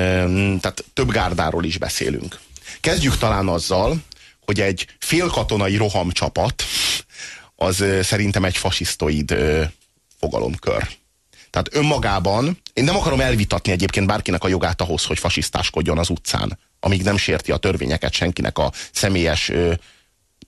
tehát 0.60 0.84
több 0.94 1.12
gárdáról 1.12 1.66
is 1.66 1.78
beszélünk. 1.78 2.40
Kezdjük 2.80 3.18
talán 3.18 3.48
azzal, 3.48 3.98
hogy 4.46 4.62
egy 4.62 4.88
félkatonai 5.00 5.76
rohamcsapat 5.76 6.64
az 7.56 7.84
szerintem 8.02 8.46
egy 8.46 8.58
fasisztoid 8.58 9.36
fogalomkör. 10.20 10.88
Tehát 11.50 11.70
önmagában, 11.72 12.62
én 12.74 12.84
nem 12.84 12.96
akarom 12.96 13.20
elvitatni 13.20 13.72
egyébként 13.72 14.08
bárkinek 14.08 14.44
a 14.44 14.48
jogát 14.48 14.82
ahhoz, 14.82 15.04
hogy 15.06 15.20
fasisztáskodjon 15.20 15.98
az 15.98 16.10
utcán, 16.10 16.60
amíg 16.80 17.02
nem 17.04 17.18
sérti 17.18 17.52
a 17.52 17.58
törvényeket 17.58 18.14
senkinek 18.14 18.58
a 18.58 18.72
személyes, 18.92 19.50
ö, 19.50 19.74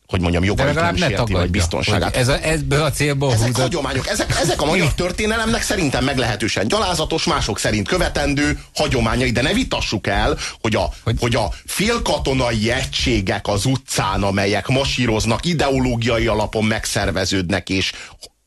hogy 0.07 0.21
mondjam, 0.21 0.43
jogait 0.43 0.73
nem 0.73 0.95
sérti, 0.95 1.13
vagy 1.13 1.25
tagadja, 1.25 1.49
biztonságát. 1.51 2.09
hogy 2.13 2.21
ez 2.21 2.27
a, 2.27 2.43
ebből 2.47 2.81
a 2.81 2.91
célból 2.91 3.31
Ezek 3.33 3.45
húzott. 3.45 3.61
hagyományok, 3.61 4.07
ezek, 4.07 4.35
ezek 4.39 4.61
a 4.61 4.65
magyar 4.65 4.93
történelemnek 4.93 5.61
szerintem 5.61 6.03
meglehetősen 6.03 6.67
gyalázatos, 6.67 7.23
mások 7.23 7.59
szerint 7.59 7.87
követendő 7.87 8.59
hagyományai, 8.75 9.31
de 9.31 9.41
ne 9.41 9.53
vitassuk 9.53 10.07
el, 10.07 10.37
hogy 10.61 10.75
a, 10.75 10.89
Hogy- 11.03 11.17
hogy 11.19 11.35
a 11.35 11.49
félkatonai 11.65 12.71
egységek 12.71 13.47
az 13.47 13.65
utcán, 13.65 14.23
amelyek 14.23 14.67
masíroznak, 14.67 15.45
ideológiai 15.45 16.27
alapon 16.27 16.63
megszerveződnek, 16.65 17.69
és 17.69 17.91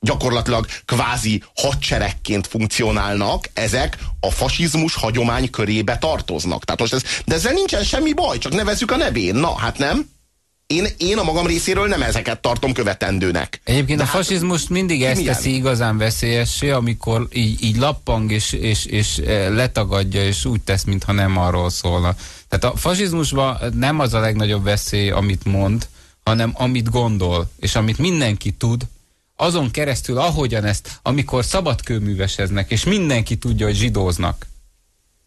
gyakorlatilag 0.05 0.67
kvázi 0.85 1.43
hadseregként 1.57 2.47
funkcionálnak, 2.47 3.49
ezek 3.55 3.99
a 4.21 4.31
fasizmus 4.31 4.95
hagyomány 4.95 5.51
körébe 5.51 5.99
tartoznak. 5.99 6.65
Tehát 6.65 6.81
most 6.81 6.93
ez, 6.93 7.03
de 7.25 7.35
ezzel 7.35 7.53
nincsen 7.53 7.85
semmi 7.85 8.13
baj, 8.13 8.39
csak 8.39 8.53
nevezzük 8.55 8.91
a 8.91 8.97
nevén. 8.97 9.35
Na, 9.35 9.59
hát 9.59 9.79
nem? 9.79 10.13
Én, 10.67 10.87
én 10.97 11.19
a 11.19 11.23
magam 11.23 11.47
részéről 11.47 11.89
nem 11.89 12.03
ezeket 12.03 12.41
tartom 12.41 12.73
követendőnek. 12.73 13.61
Egyébként 13.65 13.99
De 13.99 14.05
a 14.05 14.07
hát- 14.07 14.15
fasizmus 14.17 14.69
mindig 14.69 15.03
ezt 15.03 15.17
milyen? 15.19 15.35
teszi 15.35 15.55
igazán 15.55 15.99
veszélyessé, 15.99 16.71
amikor 16.71 17.29
így, 17.33 17.63
így 17.65 17.77
lappang 17.77 18.31
és, 18.33 18.53
és, 18.53 18.85
és 18.85 19.17
eh, 19.19 19.49
letagadja, 19.55 20.25
és 20.27 20.45
úgy 20.45 20.61
tesz, 20.61 20.85
mintha 20.85 21.13
nem 21.13 21.37
arról 21.39 21.71
szólna. 21.71 22.15
Tehát 22.49 22.75
a 22.75 22.79
fasizmusban 22.79 23.59
nem 23.75 24.01
az 24.01 24.15
a 24.15 24.21
legnagyobb 24.21 24.65
veszély, 24.65 25.11
amit 25.11 25.45
mond, 25.45 25.89
hanem 26.25 26.51
amit 26.55 26.91
gondol, 26.91 27.51
és 27.59 27.75
amit 27.77 27.99
mindenki 27.99 28.51
tud, 28.51 28.83
azon 29.45 29.71
keresztül, 29.71 30.19
ahogyan 30.19 30.65
ezt, 30.65 31.01
amikor 31.03 31.45
szabadkőműveseznek, 31.45 32.71
és 32.71 32.85
mindenki 32.85 33.37
tudja, 33.37 33.67
hogy 33.67 33.77
zsidóznak. 33.77 34.47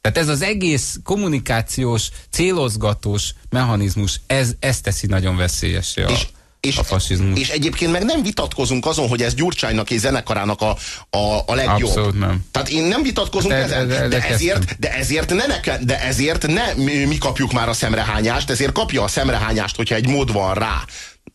Tehát 0.01 0.17
ez 0.17 0.27
az 0.27 0.41
egész 0.41 0.99
kommunikációs, 1.03 2.09
célozgatós 2.31 3.33
mechanizmus, 3.49 4.21
ez, 4.27 4.51
ez 4.59 4.81
teszi 4.81 5.07
nagyon 5.07 5.37
veszélyessé 5.37 6.03
a, 6.03 6.09
és, 6.09 6.27
és, 6.59 6.77
a 6.77 6.83
fasizmus. 6.83 7.39
és 7.39 7.49
egyébként 7.49 7.91
meg 7.91 8.03
nem 8.03 8.23
vitatkozunk 8.23 8.85
azon, 8.85 9.07
hogy 9.07 9.21
ez 9.21 9.33
Gyurcsánynak 9.33 9.89
és 9.89 9.99
zenekarának 9.99 10.61
a, 10.61 10.77
a, 11.09 11.43
a 11.45 11.53
legjobb. 11.55 11.89
Abszolút 11.89 12.19
nem. 12.19 12.45
Tehát 12.51 12.69
én 12.69 12.83
nem 12.83 13.03
vitatkozunk 13.03 13.53
De- 13.53 13.63
ezen, 13.63 13.87
de- 13.87 13.99
de- 13.99 14.07
de, 14.07 14.27
ezért, 14.27 14.79
de 14.79 14.93
ezért 14.93 15.29
ne, 15.29 15.45
neke, 15.45 15.79
de 15.83 16.01
ezért 16.01 16.47
ne 16.47 16.73
mi, 16.73 17.05
mi 17.05 17.17
kapjuk 17.17 17.51
már 17.51 17.69
a 17.69 17.73
szemrehányást, 17.73 18.49
ezért 18.49 18.71
kapja 18.71 19.03
a 19.03 19.07
szemrehányást, 19.07 19.75
hogyha 19.75 19.95
egy 19.95 20.07
mód 20.07 20.31
van 20.31 20.53
rá. 20.53 20.85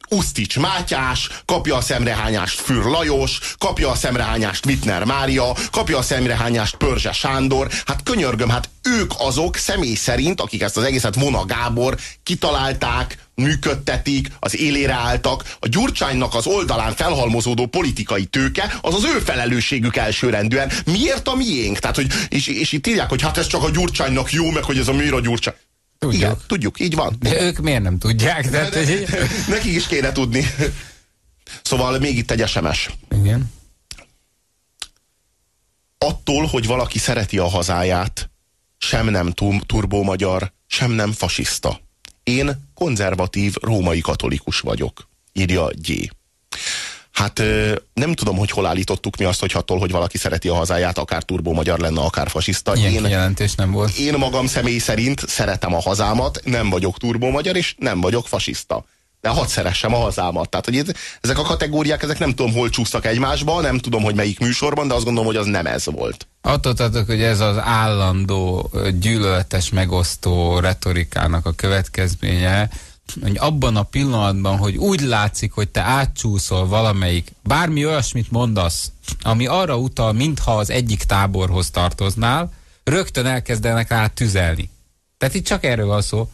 Usztics 0.08 0.58
Mátyás, 0.58 1.28
kapja 1.44 1.76
a 1.76 1.80
szemrehányást 1.80 2.60
Für 2.60 2.82
Lajos, 2.84 3.38
kapja 3.58 3.90
a 3.90 3.94
szemrehányást 3.94 4.66
Wittner 4.66 5.04
Mária, 5.04 5.54
kapja 5.70 5.98
a 5.98 6.02
szemrehányást 6.02 6.76
Pörzse 6.76 7.12
Sándor. 7.12 7.68
Hát 7.86 8.02
könyörgöm, 8.02 8.48
hát 8.48 8.68
ők 8.82 9.12
azok 9.18 9.56
személy 9.56 9.94
szerint, 9.94 10.40
akik 10.40 10.62
ezt 10.62 10.76
az 10.76 10.84
egészet 10.84 11.14
Vona 11.14 11.44
Gábor 11.44 11.96
kitalálták, 12.22 13.18
működtetik, 13.34 14.28
az 14.38 14.58
élére 14.58 14.92
álltak. 14.92 15.56
A 15.60 15.68
Gyurcsánynak 15.68 16.34
az 16.34 16.46
oldalán 16.46 16.94
felhalmozódó 16.94 17.66
politikai 17.66 18.24
tőke, 18.24 18.78
az 18.80 18.94
az 18.94 19.04
ő 19.04 19.18
felelősségük 19.18 19.96
elsőrendűen. 19.96 20.72
Miért 20.84 21.28
a 21.28 21.34
miénk? 21.34 21.78
Tehát, 21.78 21.96
hogy, 21.96 22.06
és, 22.28 22.46
és 22.46 22.72
itt 22.72 22.86
írják, 22.86 23.08
hogy 23.08 23.22
hát 23.22 23.38
ez 23.38 23.46
csak 23.46 23.62
a 23.62 23.70
Gyurcsánynak 23.70 24.32
jó, 24.32 24.50
meg 24.50 24.64
hogy 24.64 24.78
ez 24.78 24.88
a 24.88 24.92
miért 24.92 25.12
a 25.12 25.20
Gyurcsány. 25.20 25.54
Tudjuk. 26.02 26.22
Igen, 26.22 26.36
tudjuk, 26.46 26.80
így 26.80 26.94
van. 26.94 27.16
De 27.18 27.42
ők 27.42 27.58
miért 27.58 27.82
nem 27.82 27.98
tudják? 27.98 28.50
Tehát, 28.50 28.74
hogy... 28.74 29.06
Nekik 29.48 29.74
is 29.74 29.86
kéne 29.86 30.12
tudni. 30.12 30.44
Szóval 31.62 31.98
még 31.98 32.16
itt 32.16 32.30
egy 32.30 32.48
SMS. 32.48 32.90
Igen. 33.10 33.52
Attól, 35.98 36.46
hogy 36.46 36.66
valaki 36.66 36.98
szereti 36.98 37.38
a 37.38 37.48
hazáját, 37.48 38.30
sem 38.78 39.08
nem 39.08 39.30
tum- 39.30 39.66
turbó-magyar, 39.66 40.52
sem 40.66 40.90
nem 40.90 41.12
fasiszta. 41.12 41.80
Én 42.22 42.70
konzervatív 42.74 43.54
római 43.60 44.00
katolikus 44.00 44.60
vagyok, 44.60 45.08
írja 45.32 45.70
G. 45.74 46.10
Hát 47.12 47.42
nem 47.94 48.12
tudom, 48.12 48.36
hogy 48.36 48.50
hol 48.50 48.66
állítottuk 48.66 49.16
mi 49.16 49.24
azt, 49.24 49.40
hogy 49.40 49.50
attól, 49.54 49.78
hogy 49.78 49.90
valaki 49.90 50.18
szereti 50.18 50.48
a 50.48 50.54
hazáját, 50.54 50.98
akár 50.98 51.22
turbó-magyar 51.22 51.78
lenne, 51.78 52.00
akár 52.00 52.28
fasiszta. 52.28 52.76
Ilyen 52.76 52.92
Én, 52.92 53.02
kijelentés 53.02 53.54
nem 53.54 53.70
volt. 53.70 53.94
én 53.98 54.14
magam 54.14 54.46
személy 54.46 54.78
szerint 54.78 55.28
szeretem 55.28 55.74
a 55.74 55.80
hazámat, 55.80 56.40
nem 56.44 56.70
vagyok 56.70 56.98
turbó-magyar, 56.98 57.56
és 57.56 57.74
nem 57.78 58.00
vagyok 58.00 58.28
fasiszta. 58.28 58.84
De 59.20 59.28
hadd 59.28 59.46
szeressem 59.46 59.94
a 59.94 59.98
hazámat. 59.98 60.48
Tehát, 60.48 60.64
hogy 60.64 60.76
ez- 60.76 60.94
ezek 61.20 61.38
a 61.38 61.42
kategóriák, 61.42 62.02
ezek 62.02 62.18
nem 62.18 62.34
tudom, 62.34 62.52
hol 62.52 62.68
csúsztak 62.70 63.06
egymásba, 63.06 63.60
nem 63.60 63.78
tudom, 63.78 64.02
hogy 64.02 64.14
melyik 64.14 64.38
műsorban, 64.38 64.88
de 64.88 64.94
azt 64.94 65.04
gondolom, 65.04 65.28
hogy 65.28 65.38
az 65.38 65.46
nem 65.46 65.66
ez 65.66 65.84
volt. 65.84 66.26
Attól 66.40 66.74
tartok, 66.74 67.06
hogy 67.06 67.22
ez 67.22 67.40
az 67.40 67.56
állandó 67.58 68.70
gyűlöletes 69.00 69.70
megosztó 69.70 70.58
retorikának 70.58 71.46
a 71.46 71.52
következménye, 71.52 72.70
hogy 73.20 73.36
abban 73.38 73.76
a 73.76 73.82
pillanatban, 73.82 74.56
hogy 74.56 74.76
úgy 74.76 75.00
látszik, 75.00 75.52
hogy 75.52 75.68
te 75.68 75.80
átcsúszol 75.80 76.66
valamelyik, 76.66 77.32
bármi 77.42 77.86
olyasmit 77.86 78.30
mondasz, 78.30 78.92
ami 79.22 79.46
arra 79.46 79.76
utal, 79.76 80.12
mintha 80.12 80.56
az 80.56 80.70
egyik 80.70 81.02
táborhoz 81.02 81.70
tartoznál, 81.70 82.52
rögtön 82.84 83.26
elkezdenek 83.26 83.88
rá 83.88 84.06
tüzelni. 84.06 84.70
Tehát 85.18 85.34
itt 85.34 85.44
csak 85.44 85.64
erről 85.64 85.86
van 85.86 86.02
szó. 86.02 86.30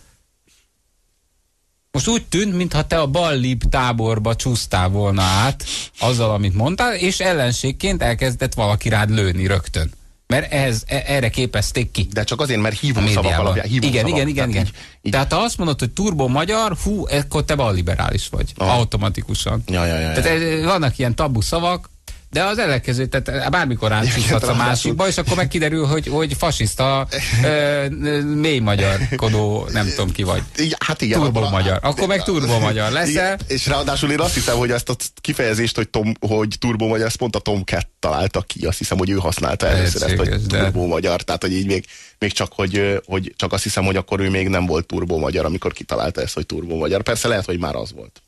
Most 1.90 2.08
úgy 2.08 2.26
tűnt, 2.26 2.54
mintha 2.54 2.86
te 2.86 2.98
a 2.98 3.06
ballib 3.06 3.62
táborba 3.70 4.36
csúsztál 4.36 4.88
volna 4.88 5.22
át 5.22 5.64
azzal, 5.98 6.30
amit 6.30 6.54
mondtál, 6.54 6.94
és 6.94 7.20
ellenségként 7.20 8.02
elkezdett 8.02 8.54
valaki 8.54 8.88
rád 8.88 9.10
lőni 9.10 9.46
rögtön. 9.46 9.92
Mert 10.32 10.52
ehhez, 10.52 10.84
e- 10.86 11.02
erre 11.06 11.28
képezték 11.28 11.90
ki. 11.90 12.08
De 12.12 12.24
csak 12.24 12.40
azért, 12.40 12.60
mert 12.60 12.78
hívó 12.78 13.00
szavak 13.06 13.38
alapján. 13.38 13.66
Hívó 13.66 13.86
Igen, 13.86 14.00
szavak. 14.04 14.16
igen, 14.16 14.28
igen, 14.28 14.48
igen. 14.48 14.62
így- 14.66 14.72
így- 15.02 15.12
Tehát 15.12 15.32
ha 15.32 15.38
azt 15.38 15.58
mondod, 15.58 15.78
hogy 15.78 15.90
turbo 15.90 16.28
magyar, 16.28 16.76
hú, 16.84 17.06
akkor 17.10 17.44
te 17.44 17.54
balliberális 17.54 18.28
vagy. 18.28 18.52
Aha. 18.56 18.72
Automatikusan. 18.72 19.62
Ja, 19.66 19.84
ja, 19.86 19.94
ja, 19.98 20.10
ja. 20.10 20.20
Tehát 20.22 20.40
eh, 20.40 20.64
vannak 20.64 20.98
ilyen 20.98 21.14
tabu 21.14 21.40
szavak, 21.40 21.90
de 22.30 22.44
az 22.44 22.58
ellenkező, 22.58 23.06
tehát 23.06 23.50
bármikor 23.50 23.92
átcsúszhatsz 23.92 24.48
a 24.48 24.54
másikba, 24.54 25.06
és 25.08 25.16
akkor 25.18 25.36
meg 25.36 25.48
kiderül, 25.48 25.84
hogy, 25.86 26.06
hogy 26.08 26.34
fasiszta, 26.38 27.08
ö, 27.44 27.88
mély 28.20 28.58
magyarkodó, 28.58 29.68
nem 29.72 29.88
tudom 29.88 30.12
ki 30.12 30.22
vagy. 30.22 30.42
Hát 30.78 31.00
igen. 31.02 31.20
Turbo 31.20 31.38
akkor 31.38 31.52
a- 31.52 31.56
magyar. 31.56 31.78
Akkor 31.82 32.08
meg 32.08 32.22
turbo 32.22 32.58
magyar 32.58 32.92
leszel. 32.92 33.10
Igen, 33.10 33.40
és 33.46 33.66
ráadásul 33.66 34.10
én 34.10 34.20
azt 34.20 34.34
hiszem, 34.34 34.56
hogy 34.56 34.70
ezt 34.70 34.88
a 34.88 34.96
kifejezést, 35.20 35.76
hogy, 35.76 35.88
Tom, 35.88 36.12
hogy 36.20 36.56
turbo 36.58 36.86
magyar, 36.86 37.06
ezt 37.06 37.16
pont 37.16 37.36
a 37.36 37.38
Tomcat 37.38 37.86
találta 37.98 38.40
ki. 38.40 38.66
Azt 38.66 38.78
hiszem, 38.78 38.98
hogy 38.98 39.10
ő 39.10 39.14
használta 39.14 39.66
először 39.66 40.02
ezt, 40.02 40.16
hogy 40.16 40.40
turbo 40.48 40.86
magyar. 40.86 41.22
Tehát, 41.22 41.42
hogy 41.42 41.52
így 41.52 41.66
még, 41.66 41.84
még 42.18 42.32
csak, 42.32 42.52
hogy, 42.52 43.00
hogy 43.06 43.32
csak 43.36 43.52
azt 43.52 43.62
hiszem, 43.62 43.84
hogy 43.84 43.96
akkor 43.96 44.20
ő 44.20 44.30
még 44.30 44.48
nem 44.48 44.66
volt 44.66 44.86
turbo 44.86 45.18
magyar, 45.18 45.44
amikor 45.44 45.72
kitalálta 45.72 46.20
ezt, 46.20 46.34
hogy 46.34 46.46
turbo 46.46 46.76
magyar. 46.76 47.02
Persze 47.02 47.28
lehet, 47.28 47.44
hogy 47.44 47.58
már 47.58 47.74
az 47.74 47.92
volt. 47.92 48.22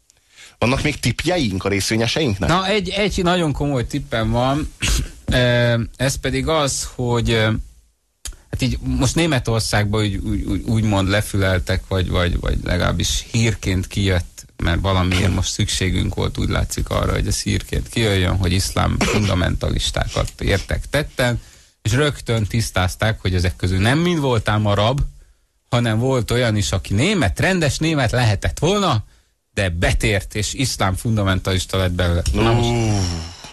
Vannak 0.61 0.83
még 0.83 1.01
tipjeink 1.01 1.65
a 1.65 1.69
részvényeseinknek? 1.69 2.49
Na, 2.49 2.67
egy, 2.67 2.89
egy 2.89 3.23
nagyon 3.23 3.53
komoly 3.53 3.87
tippem 3.87 4.31
van, 4.31 4.73
ez 5.97 6.15
pedig 6.15 6.49
az, 6.49 6.89
hogy 6.95 7.33
hát 8.51 8.63
így 8.63 8.79
most 8.81 9.15
Németországban 9.15 10.03
úgy, 10.03 10.17
úgy, 10.17 10.43
úgy, 10.43 10.63
úgymond 10.63 11.09
lefüleltek, 11.09 11.83
vagy, 11.89 12.09
vagy, 12.09 12.41
vagy 12.41 12.59
legalábbis 12.65 13.27
hírként 13.31 13.87
kijött, 13.87 14.47
mert 14.57 14.81
valamiért 14.81 15.35
most 15.35 15.53
szükségünk 15.53 16.15
volt, 16.15 16.39
úgy 16.39 16.49
látszik 16.49 16.89
arra, 16.89 17.13
hogy 17.13 17.27
ez 17.27 17.43
hírként 17.43 17.89
kijöjjön, 17.89 18.37
hogy 18.37 18.53
iszlám 18.53 18.97
fundamentalistákat 18.99 20.41
értek 20.41 20.85
tetten, 20.91 21.41
és 21.83 21.93
rögtön 21.93 22.45
tisztázták, 22.45 23.21
hogy 23.21 23.35
ezek 23.35 23.57
közül 23.57 23.79
nem 23.79 23.99
mind 23.99 24.19
voltál 24.19 24.61
arab, 24.65 25.01
hanem 25.71 25.99
volt 25.99 26.31
olyan 26.31 26.57
is, 26.57 26.73
aki 26.73 26.95
német, 26.95 27.41
rendes 27.41 27.79
német 27.79 28.11
lehetett 28.11 28.59
volna, 28.59 29.05
de 29.55 29.69
betért, 29.69 30.35
és 30.35 30.55
iszlám 30.55 30.95
fundamentalista 30.95 31.77
lett 31.77 31.93
belőle. 31.93 32.23
Na 32.33 32.53
most, 32.53 32.69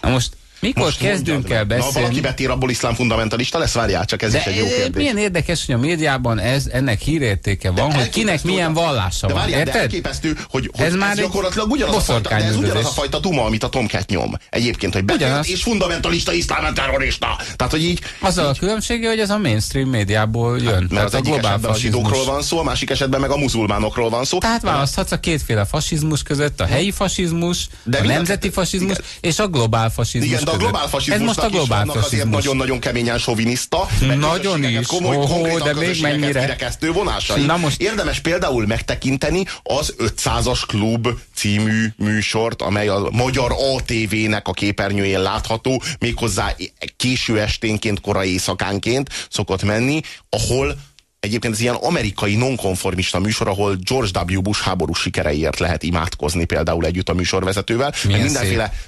na 0.00 0.08
most 0.08 0.36
mikor 0.60 0.82
Most 0.82 0.98
kezdünk 0.98 1.50
el 1.50 1.64
meg. 1.64 1.78
Na, 1.78 1.84
valaki 1.84 2.00
beszélni? 2.00 2.20
betér 2.20 2.50
abból 2.50 2.70
iszlám 2.70 2.94
fundamentalista 2.94 3.58
lesz? 3.58 3.72
Várjál, 3.72 4.04
csak 4.04 4.22
ez 4.22 4.32
De 4.32 4.38
is 4.38 4.44
egy 4.44 4.56
jó 4.56 4.64
eh, 4.64 4.70
kérdés. 4.70 4.94
milyen 5.02 5.16
érdekes, 5.18 5.66
hogy 5.66 5.74
a 5.74 5.78
médiában 5.78 6.38
ez, 6.38 6.66
ennek 6.72 7.00
hírértéke 7.00 7.70
van, 7.70 7.92
hogy 7.92 8.08
kinek 8.08 8.42
milyen 8.42 8.72
vallása 8.72 9.26
de 9.26 9.32
van. 9.32 9.42
várjál, 9.42 9.58
de 9.60 9.66
Érted? 9.66 9.80
elképesztő, 9.82 10.36
hogy, 10.50 10.70
hogy 10.76 10.84
Ez 10.86 10.92
ez, 10.92 10.98
már 10.98 11.16
gyakorlatilag 11.16 11.70
ugyanaz 11.70 11.96
a, 11.96 12.00
fajta, 12.00 12.28
de 12.28 12.34
ez 12.44 12.56
ugyanaz 12.56 12.84
a 12.84 12.88
fajta 12.88 13.18
duma, 13.18 13.44
amit 13.44 13.62
a 13.62 13.68
Tomcat 13.68 14.08
nyom. 14.10 14.32
Egyébként, 14.50 14.92
hogy 14.94 15.04
Ugyanaz. 15.12 15.48
és 15.50 15.62
fundamentalista 15.62 16.32
iszlám 16.32 16.74
terrorista. 16.74 17.26
Tehát, 17.56 17.72
hogy 17.72 17.82
így, 17.84 18.00
Azzal 18.20 18.46
a 18.46 18.54
különbsége, 18.58 19.08
hogy 19.08 19.18
ez 19.18 19.30
a 19.30 19.38
mainstream 19.38 19.88
médiából 19.88 20.58
jön. 20.58 20.86
mert 20.90 21.04
az 21.06 21.14
egyik 21.14 21.34
esetben 21.34 21.70
a 21.70 21.74
zsidókról 21.74 22.10
fasizmus. 22.10 22.32
van 22.34 22.42
szó, 22.42 22.58
a 22.58 22.62
másik 22.62 22.90
esetben 22.90 23.20
meg 23.20 23.30
a 23.30 23.36
muzulmánokról 23.36 24.08
van 24.10 24.24
szó. 24.24 24.38
Tehát 24.38 24.62
választhatsz 24.62 25.12
a 25.12 25.20
kétféle 25.20 25.64
fasizmus 25.64 26.22
között, 26.22 26.60
a 26.60 26.66
helyi 26.66 26.90
fasizmus, 26.90 27.68
De 27.82 27.98
a 27.98 28.02
nemzeti 28.04 28.50
fasizmus 28.50 28.96
és 29.20 29.38
a 29.38 29.48
globál 29.48 29.90
fasizmus 29.90 30.42
de 30.50 30.54
a 30.54 30.56
globál 30.56 30.88
Ez 31.06 31.20
most 31.20 31.38
a 31.38 31.48
globál 31.48 31.84
fasizmus. 31.86 32.30
nagyon-nagyon 32.30 32.78
keményen 32.78 33.18
soviniszta, 33.18 33.86
Nagyon 34.18 34.64
is. 34.64 34.86
komoly, 34.86 35.16
Ó, 35.16 35.20
konkrétan 35.26 35.74
de 35.74 35.74
még 35.86 36.00
mennyire. 36.00 36.40
kirekesztő 36.40 36.92
vonásai. 36.92 37.44
Na 37.44 37.56
most- 37.56 37.80
Érdemes 37.80 38.20
például 38.20 38.66
megtekinteni 38.66 39.44
az 39.62 39.94
500-as 39.98 40.60
klub 40.66 41.08
című 41.34 41.86
műsort, 41.96 42.62
amely 42.62 42.88
a 42.88 43.08
magyar 43.12 43.52
ATV-nek 43.52 44.48
a 44.48 44.52
képernyőjén 44.52 45.22
látható, 45.22 45.82
méghozzá 45.98 46.54
késő 46.96 47.40
esténként, 47.40 48.00
korai 48.00 48.30
éjszakánként 48.32 49.10
szokott 49.30 49.62
menni, 49.62 50.00
ahol 50.28 50.76
Egyébként 51.20 51.54
ez 51.54 51.60
ilyen 51.60 51.74
amerikai 51.74 52.34
nonkonformista 52.36 53.18
műsor, 53.18 53.48
ahol 53.48 53.76
George 53.80 54.20
W. 54.34 54.40
Bush 54.40 54.60
háborús 54.62 54.98
sikereiért 54.98 55.58
lehet 55.58 55.82
imádkozni 55.82 56.44
például 56.44 56.84
együtt 56.84 57.08
a 57.08 57.12
műsorvezetővel. 57.12 57.92
Milyen 58.04 58.20
mindenféle 58.20 58.64
szép 58.64 58.87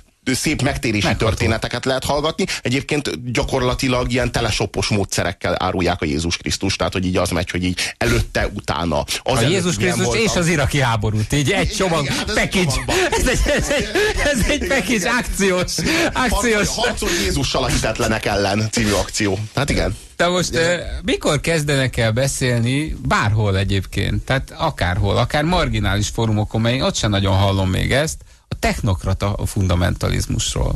megtérési 0.62 1.06
Megható. 1.06 1.26
történeteket 1.26 1.84
lehet 1.84 2.04
hallgatni. 2.04 2.44
Egyébként 2.62 3.32
gyakorlatilag 3.32 4.12
ilyen 4.12 4.32
telesoppos 4.32 4.88
módszerekkel 4.88 5.56
árulják 5.58 6.02
a 6.02 6.04
Jézus 6.04 6.36
Krisztus, 6.36 6.76
tehát 6.76 6.92
hogy 6.92 7.06
így 7.06 7.16
az 7.16 7.30
megy, 7.30 7.50
hogy 7.50 7.64
így 7.64 7.80
előtte, 7.98 8.48
utána. 8.54 9.04
Az 9.22 9.38
A 9.38 9.40
Jézus 9.40 9.76
Krisztus 9.76 10.16
és 10.16 10.34
az 10.34 10.46
iraki 10.48 10.80
háborút, 10.80 11.32
így 11.32 11.50
egy 11.50 11.70
csomag, 11.70 12.02
igen, 12.02 12.16
hát 12.16 12.28
ez 12.28 12.34
package. 12.34 12.70
csomagban. 12.70 12.96
Ez 13.10 13.26
egy, 13.26 13.40
ez 13.52 13.68
egy, 13.68 13.88
ez 14.24 14.44
egy 14.48 14.66
package 14.66 15.10
akciós, 15.10 15.72
akciós. 16.12 16.68
Harcolj 16.68 17.12
Jézussal 17.24 17.64
a 17.64 17.66
hitetlenek 17.66 18.24
ellen 18.24 18.68
című 18.70 18.92
akció. 18.92 19.38
Hát 19.54 19.70
igen. 19.70 19.96
De 20.16 20.28
most 20.28 20.54
uh, 20.54 20.60
mikor 21.04 21.40
kezdenek 21.40 21.96
el 21.96 22.12
beszélni, 22.12 22.96
bárhol 23.06 23.58
egyébként, 23.58 24.24
tehát 24.24 24.54
akárhol, 24.56 25.16
akár 25.16 25.44
marginális 25.44 26.08
fórumokon, 26.08 26.60
mert 26.60 26.74
én 26.74 26.82
ott 26.82 26.94
sem 26.94 27.10
nagyon 27.10 27.36
hallom 27.36 27.70
még 27.70 27.92
ezt, 27.92 28.16
a 28.50 28.58
technokrata 28.58 29.36
fundamentalizmusról. 29.46 30.74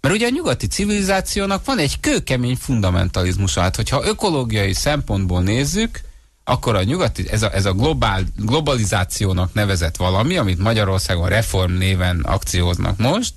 Mert 0.00 0.14
ugye 0.14 0.26
a 0.26 0.30
nyugati 0.30 0.66
civilizációnak 0.66 1.64
van 1.64 1.78
egy 1.78 2.00
kőkemény 2.00 2.56
fundamentalizmus, 2.56 3.54
hát 3.54 3.76
hogyha 3.76 4.04
ökológiai 4.04 4.72
szempontból 4.72 5.42
nézzük, 5.42 6.00
akkor 6.44 6.74
a 6.74 6.82
nyugati, 6.82 7.30
ez 7.30 7.42
a, 7.42 7.54
ez 7.54 7.64
a 7.64 7.72
globál, 7.72 8.24
globalizációnak 8.36 9.52
nevezett 9.52 9.96
valami, 9.96 10.36
amit 10.36 10.58
Magyarországon 10.58 11.28
reform 11.28 11.72
néven 11.72 12.20
akcióznak 12.20 12.98
most, 12.98 13.34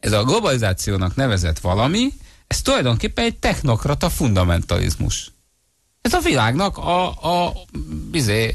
ez 0.00 0.12
a 0.12 0.24
globalizációnak 0.24 1.16
nevezett 1.16 1.58
valami, 1.58 2.12
ez 2.46 2.62
tulajdonképpen 2.62 3.24
egy 3.24 3.36
technokrata 3.36 4.10
fundamentalizmus. 4.10 5.32
Ez 6.00 6.12
a 6.12 6.20
világnak 6.20 6.76
a, 6.76 7.06
a 7.08 7.54
bizé, 8.10 8.54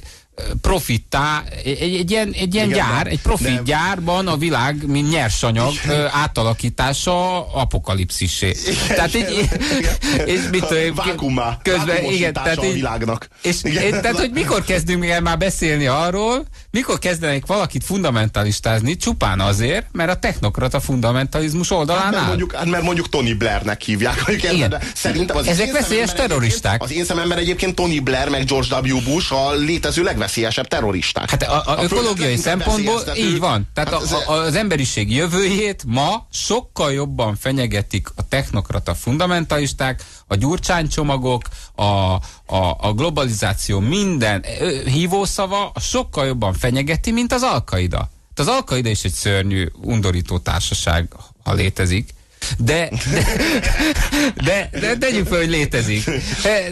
profittá, 0.62 1.44
egy, 1.64 1.82
egy 1.82 2.12
ilyen, 2.12 2.32
egy 2.40 2.54
ilyen 2.54 2.70
Igen, 2.70 2.78
gyár, 2.88 3.04
de- 3.04 3.10
egy 3.10 3.22
profit 3.22 3.56
de- 3.56 3.62
gyárban 3.66 4.28
a 4.28 4.38
világ, 4.38 4.88
mint 4.88 5.10
nyersanyag 5.12 5.72
ö, 5.90 6.06
átalakítása 6.12 7.48
apokalipszisé. 7.54 8.56
Tehát 8.88 9.14
egy, 9.14 9.50
és 10.26 10.40
mit 10.52 10.66
tudom 10.66 10.84
én, 10.84 10.94
Vákummá, 10.96 11.58
közben, 11.64 12.04
igen, 12.04 12.34
tehát 12.34 12.58
a 12.58 12.72
világnak. 12.72 13.28
és 13.42 13.56
Igen. 13.64 14.02
tehát, 14.02 14.18
hogy 14.20 14.32
mikor 14.32 14.64
kezdünk 14.64 15.06
el 15.06 15.22
már 15.22 15.38
beszélni 15.38 15.86
arról, 15.86 16.46
mikor 16.72 17.00
kezdenek 17.00 17.46
valakit 17.46 17.84
fundamentalistázni, 17.84 18.96
csupán 18.98 19.40
azért, 19.40 19.86
mert 19.92 20.10
a 20.10 20.16
technokrata 20.16 20.80
fundamentalizmus 20.80 21.72
oldalán 21.72 22.02
Hát 22.02 22.12
mert, 22.12 22.22
áll. 22.24 22.28
mondjuk, 22.28 22.56
hát 22.56 22.66
mert 22.66 22.84
mondjuk 22.84 23.10
Tony 23.10 23.38
Blairnek 23.38 23.82
hívják. 23.82 24.24
Igen. 24.28 24.76
Szerintem 24.96 25.38
az 25.38 25.48
Ezek 25.48 25.72
veszélyes 25.72 26.14
terroristák. 26.14 26.82
Az 26.84 26.92
én 26.92 27.06
szememben 27.06 27.38
egyébként 27.38 27.76
Tony 27.76 28.04
Blair 28.04 28.30
meg 28.30 28.46
George 28.46 28.76
W. 28.94 29.00
Bush 29.02 29.34
a 29.34 29.54
létező 29.54 30.04
legveszélyesebb 30.04 30.22
terroristák. 30.68 31.30
Hát 31.30 31.44
a, 31.44 31.58
a, 31.58 31.64
földet 31.64 31.92
ökológiai 31.92 32.36
szempontból 32.36 33.04
így 33.16 33.40
van. 33.40 33.70
Tehát 33.74 33.84
Hát 33.84 34.12
a, 34.12 34.32
a, 34.32 34.34
az 34.34 34.56
emberiség 34.56 35.12
jövőjét 35.12 35.84
ma 35.88 36.28
sokkal 36.32 36.94
jobban 36.94 37.36
fenyegetik 37.36 38.08
a 38.16 38.28
technokrata 38.28 38.96
fundamentalisták, 38.96 40.04
a 40.28 40.36
gyurcsánycsomagok, 40.36 41.42
a, 41.76 41.84
a, 41.84 42.20
a 42.78 42.94
globalizáció 42.94 43.80
minden 43.80 44.46
hívószava 44.86 45.72
a 45.74 45.80
sokkal 45.80 46.26
jobban 46.26 46.54
fenyegeti, 46.54 47.12
mint 47.12 47.34
az 47.34 47.42
Alkaida. 47.42 48.10
Az 48.36 48.48
Alkaida 48.48 48.90
is 48.90 49.04
egy 49.04 49.12
szörnyű, 49.12 49.68
undorító 49.82 50.38
társaság, 50.38 51.14
ha 51.44 51.54
létezik. 51.54 52.10
De, 52.58 52.90
de, 53.08 54.70
de, 54.72 54.80
de 54.80 54.98
tegyük 54.98 55.28
fel, 55.28 55.38
hogy 55.38 55.50
létezik. 55.50 56.10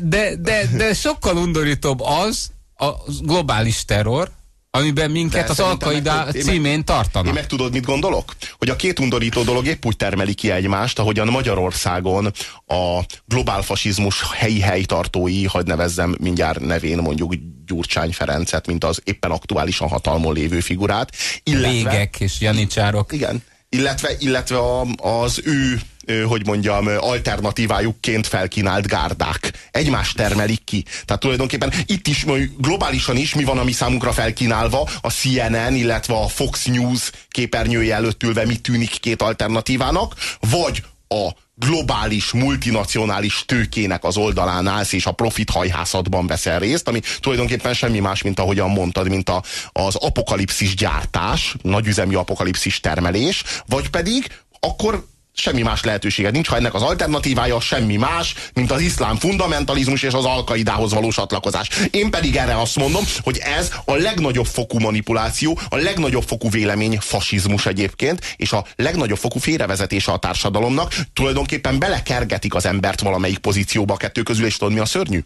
De, 0.03 0.35
de, 0.35 0.67
de 0.75 0.93
sokkal 0.93 1.37
undorítóbb 1.37 2.01
az 2.01 2.51
a 2.85 3.03
globális 3.21 3.85
terror, 3.85 4.31
amiben 4.71 5.11
minket 5.11 5.43
De 5.45 5.49
az 5.49 5.55
szerintem 5.55 5.87
Alkaida 5.87 6.25
meg- 6.25 6.41
címén 6.43 6.71
Én 6.71 6.85
tartanak. 6.85 7.33
meg 7.33 7.47
tudod, 7.47 7.71
mit 7.73 7.85
gondolok? 7.85 8.35
Hogy 8.57 8.69
a 8.69 8.75
két 8.75 8.99
undorító 8.99 9.43
dolog 9.43 9.65
épp 9.65 9.85
úgy 9.85 9.97
termeli 9.97 10.33
ki 10.33 10.51
egymást, 10.51 10.99
ahogyan 10.99 11.27
Magyarországon 11.27 12.31
a 12.67 12.99
globálfasizmus 13.25 14.21
helyi 14.33 14.59
helytartói, 14.59 15.45
hadd 15.45 15.67
nevezzem 15.67 16.15
mindjárt 16.19 16.59
nevén 16.59 16.97
mondjuk 16.97 17.33
Gyurcsány 17.65 18.13
Ferencet, 18.13 18.67
mint 18.67 18.83
az 18.83 19.01
éppen 19.03 19.31
aktuálisan 19.31 19.87
hatalmon 19.87 20.33
lévő 20.33 20.59
figurát. 20.59 21.11
Illetve, 21.43 21.69
Végek 21.71 22.19
és 22.19 22.39
janicsárok. 22.41 23.13
Igen, 23.13 23.43
illetve, 23.69 24.09
illetve 24.19 24.57
a, 24.57 24.81
az 24.97 25.41
ő 25.43 25.81
hogy 26.27 26.45
mondjam, 26.45 26.87
alternatívájukként 26.99 28.27
felkínált 28.27 28.87
gárdák. 28.87 29.69
Egymást 29.71 30.17
termelik 30.17 30.63
ki. 30.63 30.85
Tehát 31.05 31.21
tulajdonképpen 31.21 31.73
itt 31.85 32.07
is, 32.07 32.25
globálisan 32.57 33.17
is 33.17 33.35
mi 33.35 33.43
van, 33.43 33.57
ami 33.57 33.71
számunkra 33.71 34.11
felkínálva, 34.11 34.89
a 35.01 35.09
CNN, 35.09 35.75
illetve 35.75 36.13
a 36.13 36.27
Fox 36.27 36.65
News 36.65 37.11
képernyője 37.29 37.95
előtt 37.95 38.23
ülve 38.23 38.45
mit 38.45 38.61
tűnik 38.61 38.99
két 38.99 39.21
alternatívának, 39.21 40.15
vagy 40.39 40.83
a 41.07 41.29
globális, 41.55 42.31
multinacionális 42.31 43.43
tőkének 43.45 44.03
az 44.03 44.17
oldalán 44.17 44.67
állsz, 44.67 44.93
és 44.93 45.05
a 45.05 45.11
profit 45.11 45.49
hajhászatban 45.49 46.27
veszel 46.27 46.59
részt, 46.59 46.87
ami 46.87 46.99
tulajdonképpen 47.19 47.73
semmi 47.73 47.99
más, 47.99 48.21
mint 48.21 48.39
ahogyan 48.39 48.69
mondtad, 48.69 49.09
mint 49.09 49.29
a, 49.29 49.43
az 49.71 49.95
apokalipszis 49.95 50.75
gyártás, 50.75 51.55
nagyüzemű 51.61 52.15
apokalipszis 52.15 52.79
termelés, 52.79 53.43
vagy 53.65 53.89
pedig 53.89 54.31
akkor 54.59 55.05
semmi 55.33 55.61
más 55.61 55.83
lehetőséged 55.83 56.33
nincs, 56.33 56.47
ha 56.47 56.55
ennek 56.55 56.73
az 56.73 56.81
alternatívája 56.81 57.59
semmi 57.59 57.95
más, 57.95 58.35
mint 58.53 58.71
az 58.71 58.81
iszlám 58.81 59.17
fundamentalizmus 59.17 60.03
és 60.03 60.13
az 60.13 60.25
alkaidához 60.25 60.93
való 60.93 61.11
csatlakozás. 61.11 61.69
Én 61.91 62.09
pedig 62.09 62.35
erre 62.35 62.59
azt 62.59 62.75
mondom, 62.75 63.03
hogy 63.21 63.37
ez 63.37 63.71
a 63.85 63.95
legnagyobb 63.95 64.45
fokú 64.45 64.79
manipuláció, 64.79 65.59
a 65.69 65.75
legnagyobb 65.75 66.23
fokú 66.23 66.49
vélemény 66.49 66.97
fasizmus 66.99 67.65
egyébként, 67.65 68.33
és 68.35 68.51
a 68.51 68.65
legnagyobb 68.75 69.17
fokú 69.17 69.39
félrevezetése 69.39 70.11
a 70.11 70.17
társadalomnak. 70.17 70.93
Tulajdonképpen 71.13 71.79
belekergetik 71.79 72.53
az 72.53 72.65
embert 72.65 73.01
valamelyik 73.01 73.37
pozícióba 73.37 73.93
a 73.93 73.97
kettő 73.97 74.23
közül, 74.23 74.45
és 74.45 74.57
tudod 74.57 74.73
mi 74.73 74.79
a 74.79 74.85
szörnyű? 74.85 75.19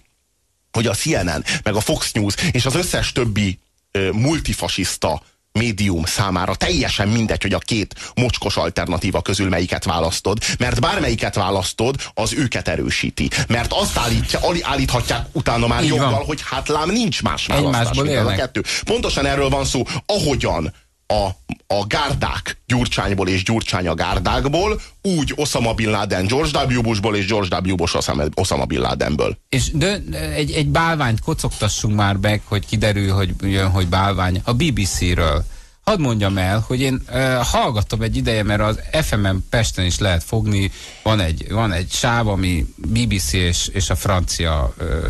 Hogy 0.72 0.88
a 0.88 0.94
CNN, 0.94 1.44
meg 1.64 1.76
a 1.76 1.80
Fox 1.80 2.12
News 2.12 2.36
és 2.52 2.66
az 2.66 2.76
összes 2.76 3.12
többi 3.12 3.60
ö, 3.92 4.12
multifasiszta 4.12 5.22
médium 5.60 6.04
számára 6.06 6.56
teljesen 6.56 7.08
mindegy, 7.08 7.42
hogy 7.42 7.54
a 7.54 7.58
két 7.58 7.96
mocskos 8.16 8.58
alternatíva 8.58 9.22
közül 9.22 9.50
melyiket 9.50 9.84
választod, 9.84 10.38
mert 10.60 10.82
bármelyiket 10.82 11.36
választod, 11.36 11.96
az 12.14 12.34
őket 12.34 12.68
erősíti. 12.68 13.30
Mert 13.48 13.74
azt 13.74 13.98
állítja, 13.98 14.40
állíthatják 14.62 15.26
utána 15.32 15.68
már 15.68 15.84
Így 15.84 15.90
joggal, 15.90 16.12
van. 16.12 16.26
hogy 16.26 16.42
hát 16.46 16.68
lám 16.68 16.90
nincs 16.90 17.22
más 17.22 17.46
választás, 17.46 17.74
Egymásból 17.74 18.04
mint 18.04 18.18
ez 18.18 18.26
a 18.26 18.36
kettő. 18.36 18.64
Pontosan 18.86 19.26
erről 19.26 19.50
van 19.50 19.66
szó, 19.66 19.84
ahogyan 20.06 20.74
a, 21.08 21.28
a 21.68 21.88
gárdák 21.88 22.58
Gyurcsányból 22.68 23.28
és 23.28 23.44
Gyurcsány 23.44 23.88
a 23.88 23.94
gárdákból, 23.94 24.82
úgy 25.02 25.34
Osama 25.36 25.74
Bin 25.74 25.90
Laden 25.90 26.26
George 26.26 26.64
W. 26.64 26.82
Bushból 26.82 27.16
és 27.16 27.26
George 27.26 27.60
W. 27.66 27.76
Bush 27.76 27.96
Osama, 28.36 28.66
Bin 28.66 28.80
Ladenből. 28.80 29.38
És 29.50 29.72
de, 29.72 30.02
egy, 30.36 30.52
egy 30.52 30.68
bálványt 30.68 31.20
kocogtassunk 31.20 31.96
már 31.96 32.16
meg, 32.16 32.42
hogy 32.46 32.66
kiderül, 32.66 33.12
hogy 33.12 33.34
jön, 33.42 33.70
hogy 33.70 33.88
bálvány. 33.88 34.42
A 34.44 34.54
BBC-ről. 34.54 35.44
Hadd 35.84 36.00
mondjam 36.00 36.38
el, 36.38 36.64
hogy 36.68 36.82
én 36.82 37.02
uh, 37.10 37.36
hallgatom 37.36 38.02
egy 38.02 38.16
ideje, 38.16 38.44
mert 38.44 38.62
az 38.62 38.80
FM-en 38.92 39.46
Pesten 39.50 39.86
is 39.86 40.00
lehet 40.00 40.24
fogni, 40.24 40.72
van 41.04 41.20
egy, 41.20 41.46
van 41.50 41.72
egy 41.72 41.92
sáv, 41.92 42.28
ami 42.28 42.66
BBC 42.76 43.34
és, 43.34 43.68
és 43.68 43.90
a 43.90 43.96
francia 43.96 44.74
uh, 44.80 45.06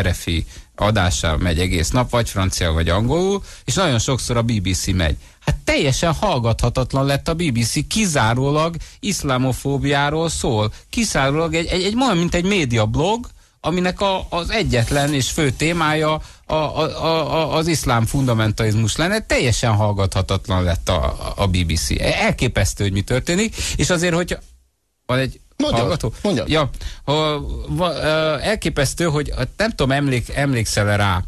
RFI 0.00 0.46
adása 0.76 1.36
megy 1.36 1.58
egész 1.58 1.90
nap, 1.90 2.10
vagy 2.10 2.28
francia, 2.28 2.72
vagy 2.72 2.88
angolul, 2.88 3.42
és 3.64 3.74
nagyon 3.74 3.98
sokszor 3.98 4.36
a 4.36 4.42
BBC 4.42 4.86
megy. 4.86 5.16
Hát 5.40 5.56
teljesen 5.64 6.12
hallgathatatlan 6.12 7.06
lett 7.06 7.28
a 7.28 7.34
BBC, 7.34 7.86
kizárólag 7.86 8.76
iszlamofóbiáról 9.00 10.28
szól. 10.28 10.72
Kizárólag 10.90 11.54
egy, 11.54 11.66
egy, 11.66 11.82
egy 11.82 11.96
olyan, 12.00 12.16
mint 12.16 12.34
egy 12.34 12.44
média 12.44 12.86
blog, 12.86 13.26
aminek 13.60 14.00
a, 14.00 14.26
az 14.28 14.50
egyetlen 14.50 15.14
és 15.14 15.30
fő 15.30 15.50
témája 15.50 16.20
a, 16.46 16.54
a, 16.54 17.04
a, 17.04 17.54
az 17.54 17.66
iszlám 17.66 18.06
fundamentalizmus 18.06 18.96
lenne, 18.96 19.20
teljesen 19.20 19.72
hallgathatatlan 19.72 20.62
lett 20.62 20.88
a, 20.88 21.32
a 21.36 21.46
BBC. 21.46 21.90
Elképesztő, 22.00 22.84
hogy 22.84 22.92
mi 22.92 23.02
történik, 23.02 23.56
és 23.76 23.90
azért, 23.90 24.14
hogy 24.14 24.38
van 25.06 25.18
egy 25.18 25.40
Mondjad, 25.56 25.80
hallgató? 25.80 26.12
mondjad. 26.22 26.48
Ja, 26.48 26.70
ha, 27.04 27.40
va, 27.68 28.00
elképesztő, 28.40 29.04
hogy 29.04 29.32
nem 29.56 29.70
tudom, 29.70 29.90
emlék, 29.90 30.28
emlékszel 30.34 30.96
rá, 30.96 31.22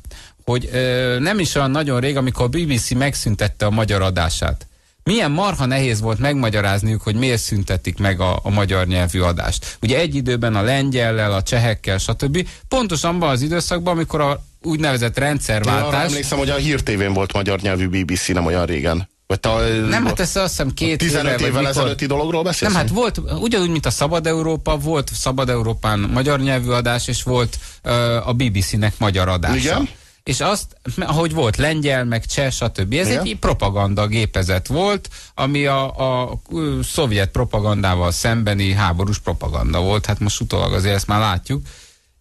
hogy 0.44 0.68
ö, 0.72 1.16
nem 1.20 1.38
is 1.38 1.54
olyan 1.54 1.70
nagyon 1.70 2.00
rég, 2.00 2.16
amikor 2.16 2.44
a 2.44 2.48
BBC 2.48 2.90
megszüntette 2.90 3.66
a 3.66 3.70
magyar 3.70 4.02
adását. 4.02 4.66
Milyen 5.02 5.30
marha 5.30 5.66
nehéz 5.66 6.00
volt 6.00 6.18
megmagyarázniuk, 6.18 7.02
hogy 7.02 7.14
miért 7.14 7.40
szüntetik 7.40 7.98
meg 7.98 8.20
a, 8.20 8.40
a 8.42 8.50
magyar 8.50 8.86
nyelvű 8.86 9.20
adást. 9.20 9.78
Ugye 9.82 9.98
egy 9.98 10.14
időben 10.14 10.54
a 10.54 10.62
lengyellel, 10.62 11.32
a 11.32 11.42
csehekkel, 11.42 11.98
stb. 11.98 12.48
Pontosan 12.68 13.14
abban 13.14 13.28
az 13.28 13.42
időszakban, 13.42 13.94
amikor 13.94 14.20
a 14.20 14.44
úgynevezett 14.62 15.16
Én 15.16 15.22
arra 15.22 15.26
rendszerváltás... 15.26 16.08
emlékszem, 16.08 16.38
hogy 16.38 16.50
a 16.50 16.54
hírtévén 16.54 17.12
volt 17.12 17.32
magyar 17.32 17.60
nyelvű 17.60 17.88
BBC 17.88 18.28
nem 18.28 18.46
olyan 18.46 18.66
régen. 18.66 19.08
Vagy 19.26 19.40
te, 19.40 19.50
Nem, 19.88 20.06
hát 20.06 20.20
ez 20.20 20.36
azt 20.36 20.48
hiszem 20.48 20.74
két 20.74 20.98
15 20.98 21.24
éve, 21.24 21.48
évvel 21.48 21.60
mikor- 21.60 21.76
ezelőtti 21.76 22.06
dologról 22.06 22.42
beszélsz? 22.42 22.72
Nem, 22.72 22.80
hát 22.80 22.90
volt, 22.90 23.20
ugyanúgy, 23.40 23.70
mint 23.70 23.86
a 23.86 23.90
Szabad 23.90 24.26
Európa, 24.26 24.76
volt 24.76 25.10
Szabad 25.14 25.48
Európán 25.48 25.98
magyar 25.98 26.40
nyelvű 26.40 26.70
adás, 26.70 27.08
és 27.08 27.22
volt 27.22 27.58
ö, 27.82 28.16
a 28.24 28.32
BBC-nek 28.32 28.98
magyar 28.98 29.28
adása. 29.28 29.56
Igen. 29.56 29.88
És 30.22 30.40
azt, 30.40 30.76
ahogy 31.00 31.32
volt 31.34 31.56
lengyel, 31.56 32.04
meg 32.04 32.24
cseh, 32.26 32.50
stb. 32.50 32.92
Ez 32.92 33.06
Igen. 33.08 33.20
egy 33.24 33.38
propaganda 33.38 34.06
gépezet 34.06 34.66
volt, 34.66 35.08
ami 35.34 35.66
a, 35.66 35.84
a 36.24 36.40
szovjet 36.82 37.30
propagandával 37.30 38.10
szembeni 38.10 38.72
háborús 38.72 39.18
propaganda 39.18 39.80
volt. 39.80 40.06
Hát 40.06 40.20
most 40.20 40.40
utólag 40.40 40.72
azért 40.72 40.94
ezt 40.94 41.06
már 41.06 41.20
látjuk. 41.20 41.62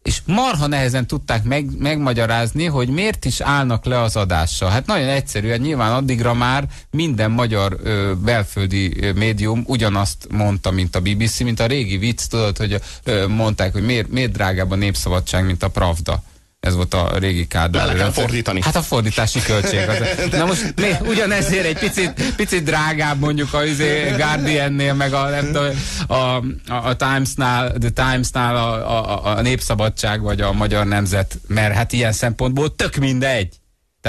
És 0.05 0.21
marha 0.25 0.67
nehezen 0.67 1.07
tudták 1.07 1.43
meg, 1.43 1.77
megmagyarázni, 1.77 2.65
hogy 2.65 2.89
miért 2.89 3.25
is 3.25 3.41
állnak 3.41 3.85
le 3.85 4.01
az 4.01 4.15
adással. 4.15 4.69
Hát 4.69 4.85
nagyon 4.85 5.07
egyszerűen, 5.07 5.59
nyilván 5.59 5.93
addigra 5.93 6.33
már 6.33 6.67
minden 6.91 7.31
magyar 7.31 7.79
ö, 7.83 8.13
belföldi 8.23 9.03
ö, 9.03 9.11
médium 9.11 9.63
ugyanazt 9.67 10.27
mondta, 10.31 10.71
mint 10.71 10.95
a 10.95 11.01
BBC, 11.01 11.39
mint 11.39 11.59
a 11.59 11.65
régi 11.65 11.97
vicc, 11.97 12.27
tudod, 12.27 12.57
hogy 12.57 12.81
ö, 13.03 13.27
mondták, 13.27 13.71
hogy 13.71 13.85
miért, 13.85 14.09
miért 14.09 14.31
drágább 14.31 14.71
a 14.71 14.75
népszabadság, 14.75 15.45
mint 15.45 15.63
a 15.63 15.69
Pravda. 15.69 16.23
Ez 16.65 16.75
volt 16.75 16.93
a 16.93 17.11
régi 17.17 17.47
Kádár. 17.47 17.85
Bele 17.87 17.99
kell 17.99 18.11
fordítani. 18.11 18.61
Hát 18.61 18.75
a 18.75 18.81
fordítási 18.81 19.41
költség. 19.41 19.79
Az. 19.89 19.97
Na 20.39 20.45
most 20.45 20.73
mi, 20.75 21.07
ugyanezért 21.09 21.65
egy 21.65 21.77
picit, 21.77 22.33
picit 22.35 22.63
drágább 22.63 23.19
mondjuk 23.19 23.53
a 23.53 23.63
izé, 23.63 24.13
Guardiannél, 24.17 24.93
meg 24.93 25.13
a, 25.13 25.29
nem 25.29 25.45
tudom, 25.45 25.65
a, 26.07 26.13
a, 26.13 26.43
a 26.67 26.95
Timesnál, 26.95 27.73
The 27.79 27.89
Timesnál 27.89 28.55
a, 28.55 28.97
a, 28.97 29.25
a 29.25 29.41
Népszabadság, 29.41 30.21
vagy 30.21 30.41
a 30.41 30.53
Magyar 30.53 30.85
Nemzet, 30.85 31.37
mert 31.47 31.73
hát 31.73 31.93
ilyen 31.93 32.11
szempontból 32.11 32.75
tök 32.75 32.95
mindegy. 32.95 33.53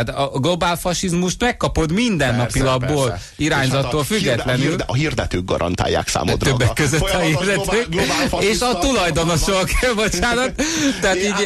Tehát 0.05 0.21
a 0.21 0.39
globál 0.39 0.77
fasizmust 0.77 1.41
megkapod 1.41 1.93
minden 1.93 2.35
napi 2.35 2.61
lapból, 2.61 3.09
persze. 3.09 3.25
irányzattól 3.37 3.81
És 3.81 3.85
hát 3.85 3.95
a 3.95 4.05
függetlenül. 4.05 4.65
A, 4.65 4.69
hirde, 4.69 4.85
a 4.87 4.95
hirdetők 4.95 5.45
garantálják 5.45 6.09
számodra. 6.09 6.51
Többek 6.51 6.73
között 6.73 7.01
a 7.01 7.07
folyamatos 7.07 7.47
hirdetők, 7.47 8.43
és 8.43 8.61
a 8.61 8.79
tulajdonosok, 8.79 9.69
bocsánat. 9.97 10.63
Tehát 11.01 11.17
így, 11.17 11.31
hát, 11.31 11.45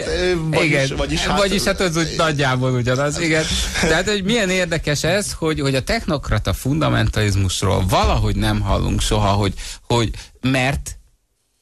vagyis- 0.51 0.65
igen, 0.65 0.97
vagyis 0.97 1.21
hát- 1.21 1.39
vagyis 1.39 1.63
hát 1.63 1.81
az 1.81 1.97
úgy 1.97 2.15
nagyjából 2.17 2.73
ugyanaz, 2.73 3.21
igen. 3.21 3.45
Tehát, 3.81 4.09
hogy 4.09 4.25
milyen 4.25 4.51
érdekes 4.51 5.05
ez, 5.05 5.33
hogy, 5.33 5.61
hogy 5.61 5.75
a 5.75 5.83
technokrata 5.83 6.53
fundamentalizmusról 6.53 7.85
valahogy 7.89 8.37
nem 8.37 8.61
hallunk 8.61 9.01
soha, 9.01 9.29
hogy, 9.29 9.55
hogy 9.87 10.11
mert 10.41 10.95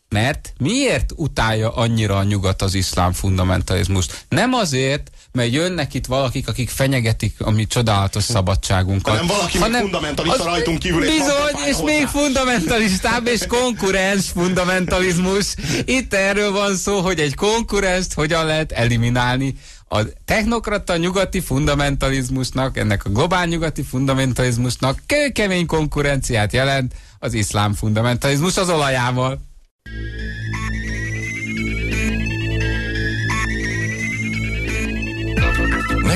mert 0.08 0.52
miért 0.58 1.12
utálja 1.16 1.74
annyira 1.74 2.16
a 2.16 2.22
nyugat 2.22 2.62
az 2.62 2.74
iszlám 2.74 3.12
fundamentalizmust? 3.12 4.24
Nem 4.28 4.52
azért, 4.52 5.10
mert 5.38 5.52
jönnek 5.52 5.94
itt 5.94 6.06
valakik, 6.06 6.48
akik 6.48 6.68
fenyegetik 6.68 7.34
a 7.38 7.50
mi 7.50 7.66
csodálatos 7.66 8.22
szabadságunkat. 8.22 9.14
Hanem 9.14 9.26
valaki 9.26 9.58
még 9.58 9.72
fundamentalista 9.72 10.44
rajtunk 10.44 10.78
kívül, 10.78 11.04
és 11.04 11.10
Bizony, 11.10 11.26
magdafája 11.26 11.66
és 11.66 11.76
még 11.84 12.06
fundamentalistább 12.06 13.26
és 13.26 13.46
konkurens 13.46 14.28
fundamentalizmus. 14.28 15.54
Itt 15.84 16.14
erről 16.14 16.52
van 16.52 16.76
szó, 16.76 17.00
hogy 17.00 17.20
egy 17.20 17.34
konkurenst 17.34 18.14
hogyan 18.14 18.46
lehet 18.46 18.72
eliminálni. 18.72 19.54
A 19.88 19.98
technokrata 20.24 20.96
nyugati 20.96 21.40
fundamentalizmusnak, 21.40 22.76
ennek 22.76 23.04
a 23.04 23.10
globál 23.10 23.46
nyugati 23.46 23.82
fundamentalizmusnak 23.82 25.02
kőkemény 25.06 25.66
konkurenciát 25.66 26.52
jelent 26.52 26.94
az 27.18 27.34
iszlám 27.34 27.74
fundamentalizmus 27.74 28.56
az 28.56 28.68
olajával. 28.68 29.40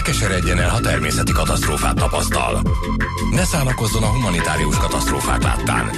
Ne 0.02 0.08
keseredjen 0.08 0.58
el, 0.58 0.68
ha 0.68 0.80
természeti 0.80 1.32
katasztrófát 1.32 1.94
tapasztal. 1.94 2.60
Ne 3.30 3.44
szánakozzon 3.44 4.02
a 4.02 4.06
humanitárius 4.06 4.78
katasztrófák 4.78 5.42
láttán. 5.42 5.90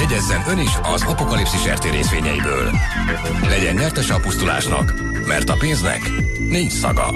Jegyezzen 0.00 0.42
ön 0.48 0.58
is 0.58 0.74
az 0.82 1.02
apokalipszis 1.02 1.68
RT 1.68 1.84
részvényeiből. 1.90 2.70
Legyen 3.48 3.74
nyertese 3.74 4.14
a 4.14 4.20
pusztulásnak, 4.20 4.92
mert 5.26 5.48
a 5.48 5.56
pénznek 5.58 6.00
nincs 6.48 6.72
szaga. 6.72 7.06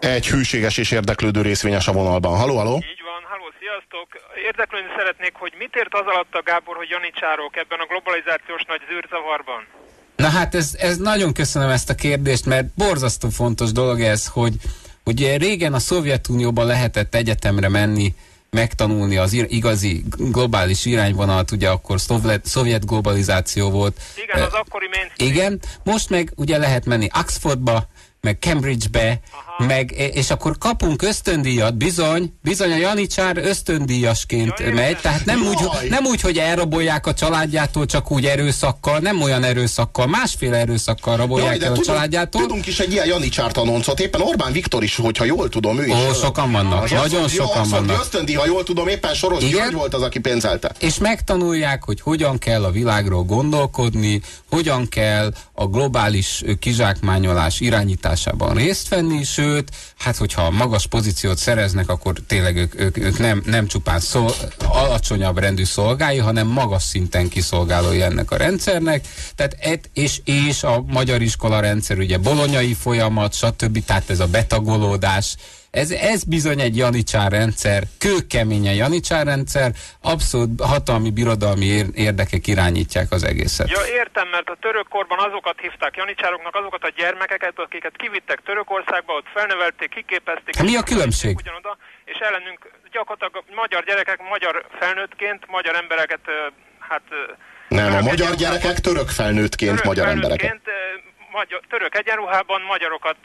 Egy 0.00 0.26
hűséges 0.28 0.78
és 0.78 0.90
érdeklődő 0.90 1.40
részvényes 1.42 1.88
a 1.88 1.92
vonalban. 1.92 2.38
Haló, 2.38 2.56
haló? 2.56 2.74
Így 2.76 3.02
van, 3.10 3.22
halló, 3.30 3.48
sziasztok! 3.58 4.08
Érdeklődni 4.46 4.90
szeretnék, 4.96 5.34
hogy 5.34 5.54
mit 5.58 5.74
ért 5.76 5.94
az 5.94 6.06
alatt 6.06 6.34
a 6.34 6.42
Gábor, 6.42 6.76
hogy 6.76 6.88
janicsárok 6.88 7.56
ebben 7.56 7.80
a 7.80 7.86
globalizációs 7.86 8.62
nagy 8.66 8.82
zűrzavarban? 8.88 9.62
Na 10.16 10.28
hát 10.28 10.54
ez, 10.54 10.70
ez 10.78 10.96
nagyon 10.96 11.32
köszönöm 11.32 11.68
ezt 11.70 11.90
a 11.90 11.94
kérdést, 11.94 12.44
mert 12.44 12.66
borzasztó 12.74 13.28
fontos 13.28 13.72
dolog 13.72 14.00
ez, 14.00 14.26
hogy 14.26 14.54
ugye 15.04 15.36
régen 15.36 15.74
a 15.74 15.78
Szovjetunióban 15.78 16.66
lehetett 16.66 17.14
egyetemre 17.14 17.68
menni, 17.68 18.14
megtanulni 18.50 19.16
az 19.16 19.32
igazi 19.32 20.04
globális 20.16 20.84
irányvonalat, 20.84 21.50
ugye 21.50 21.68
akkor 21.68 22.00
szovjet, 22.00 22.46
szovjet 22.46 22.86
globalizáció 22.86 23.70
volt. 23.70 24.00
Igen, 24.24 24.42
az 24.42 24.52
akkori 24.52 24.88
mainstream. 24.92 25.32
Igen, 25.32 25.60
most 25.82 26.10
meg 26.10 26.32
ugye 26.36 26.58
lehet 26.58 26.84
menni 26.84 27.08
Oxfordba, 27.18 27.88
meg 28.20 28.36
Cambridge-be, 28.40 29.20
meg, 29.58 29.94
és 30.14 30.30
akkor 30.30 30.58
kapunk 30.58 31.02
ösztöndíjat, 31.02 31.76
bizony, 31.76 32.32
bizony 32.42 32.72
a 32.72 32.76
Janicsár 32.76 33.36
ösztöndíjasként 33.36 34.58
Jaj, 34.58 34.72
megy, 34.72 34.96
tehát 35.00 35.24
nem 35.24 35.40
úgy, 35.40 35.88
nem 35.88 36.04
úgy, 36.04 36.20
hogy 36.20 36.38
elrabolják 36.38 37.06
a 37.06 37.14
családjától 37.14 37.86
csak 37.86 38.10
úgy 38.10 38.24
erőszakkal, 38.26 38.98
nem 38.98 39.22
olyan 39.22 39.44
erőszakkal, 39.44 40.06
másféle 40.06 40.56
erőszakkal 40.56 41.16
rabolják 41.16 41.46
Jaj, 41.56 41.56
el 41.64 41.64
a 41.72 41.74
tudunk, 41.74 41.86
családjától. 41.86 42.40
tudunk 42.40 42.66
is 42.66 42.78
egy 42.80 42.92
ilyen 42.92 43.06
Janicsárt 43.06 43.56
anoncot, 43.56 44.00
éppen 44.00 44.20
Orbán 44.20 44.52
Viktor 44.52 44.82
is, 44.82 44.96
hogyha 44.96 45.24
jól 45.24 45.48
tudom, 45.48 45.78
ő 45.78 45.86
is. 45.86 45.92
Ó, 45.92 46.12
sokan 46.12 46.52
vannak, 46.52 46.82
Az 46.82 46.90
nagyon 46.90 47.22
Oxford- 47.22 47.30
sokan 47.30 47.60
Oxfordi 47.60 47.86
vannak. 47.86 48.02
ösztöndi, 48.02 48.34
ha 48.34 48.46
jól 48.46 48.62
tudom, 48.62 48.88
éppen 48.88 49.14
Soros 49.14 49.42
Igen? 49.42 49.52
György 49.58 49.74
volt 49.74 49.94
az, 49.94 50.02
aki 50.02 50.18
pénzelte. 50.18 50.72
és 50.78 50.98
megtanulják, 50.98 51.84
hogy 51.84 52.00
hogyan 52.00 52.38
kell 52.38 52.64
a 52.64 52.70
világról 52.70 53.22
gondolkodni, 53.22 54.20
hogyan 54.50 54.88
kell 54.88 55.32
a 55.52 55.66
globális 55.66 56.42
kizsákmányolás 56.58 57.60
irányításában 57.60 58.54
részt 58.54 58.88
venni, 58.88 59.24
sőt, 59.24 59.44
hát 59.98 60.16
hogyha 60.16 60.50
magas 60.50 60.86
pozíciót 60.86 61.38
szereznek, 61.38 61.88
akkor 61.88 62.14
tényleg 62.26 62.56
ők, 62.56 62.80
ők, 62.80 62.98
ők 62.98 63.18
nem, 63.18 63.42
nem 63.46 63.66
csupán 63.66 64.00
szol, 64.00 64.34
alacsonyabb 64.58 65.38
rendű 65.38 65.64
szolgái, 65.64 66.18
hanem 66.18 66.46
magas 66.46 66.82
szinten 66.82 67.28
kiszolgálói 67.28 68.02
ennek 68.02 68.30
a 68.30 68.36
rendszernek. 68.36 69.06
Tehát 69.34 69.56
et, 69.60 69.90
és, 69.92 70.20
és 70.24 70.62
a 70.62 70.84
magyar 70.86 71.22
iskola 71.22 71.60
rendszer, 71.60 71.98
ugye 71.98 72.18
bolonyai 72.18 72.74
folyamat, 72.74 73.34
stb. 73.34 73.84
Tehát 73.84 74.10
ez 74.10 74.20
a 74.20 74.26
betagolódás, 74.26 75.36
ez, 75.82 75.90
ez 75.90 76.24
bizony 76.24 76.60
egy 76.60 76.76
janicsár 76.76 77.30
rendszer, 77.32 77.82
kőkeményen 77.98 78.74
janicsár 78.74 79.24
rendszer, 79.26 79.70
abszolút 80.02 80.60
hatalmi, 80.60 81.10
birodalmi 81.10 81.64
ér- 81.64 81.94
érdekek 81.94 82.46
irányítják 82.46 83.08
az 83.10 83.24
egészet. 83.24 83.70
Ja, 83.70 83.82
értem, 84.00 84.28
mert 84.28 84.48
a 84.48 84.56
török 84.60 84.88
korban 84.88 85.18
azokat 85.28 85.60
hívták 85.60 85.96
janicsároknak, 85.96 86.54
azokat 86.54 86.82
a 86.84 86.92
gyermekeket, 86.96 87.58
akiket 87.58 87.96
kivittek 87.96 88.40
Törökországba, 88.44 89.12
ott 89.12 89.28
felnevelték, 89.34 89.90
kiképezték. 89.90 90.56
Hát 90.56 90.66
mi 90.66 90.76
a 90.76 90.82
különbség? 90.82 91.36
Ugyanoda, 91.36 91.76
és 92.04 92.18
ellenünk 92.28 92.60
gyakorlatilag 92.92 93.44
magyar 93.62 93.84
gyerekek, 93.84 94.18
magyar 94.28 94.66
felnőttként, 94.80 95.46
magyar 95.56 95.74
embereket, 95.82 96.24
hát... 96.78 97.06
Nem, 97.68 97.94
a 97.94 98.00
magyar 98.00 98.34
gyerekek 98.34 98.78
török 98.78 99.08
felnőttként 99.08 99.70
török 99.70 99.84
magyar 99.84 100.08
embereket. 100.08 100.40
felnőttként, 100.40 100.76
ö, 100.76 101.36
magyar, 101.38 101.60
török 101.68 101.94
egyenruhában 101.94 102.60
magyarokat 102.72 103.16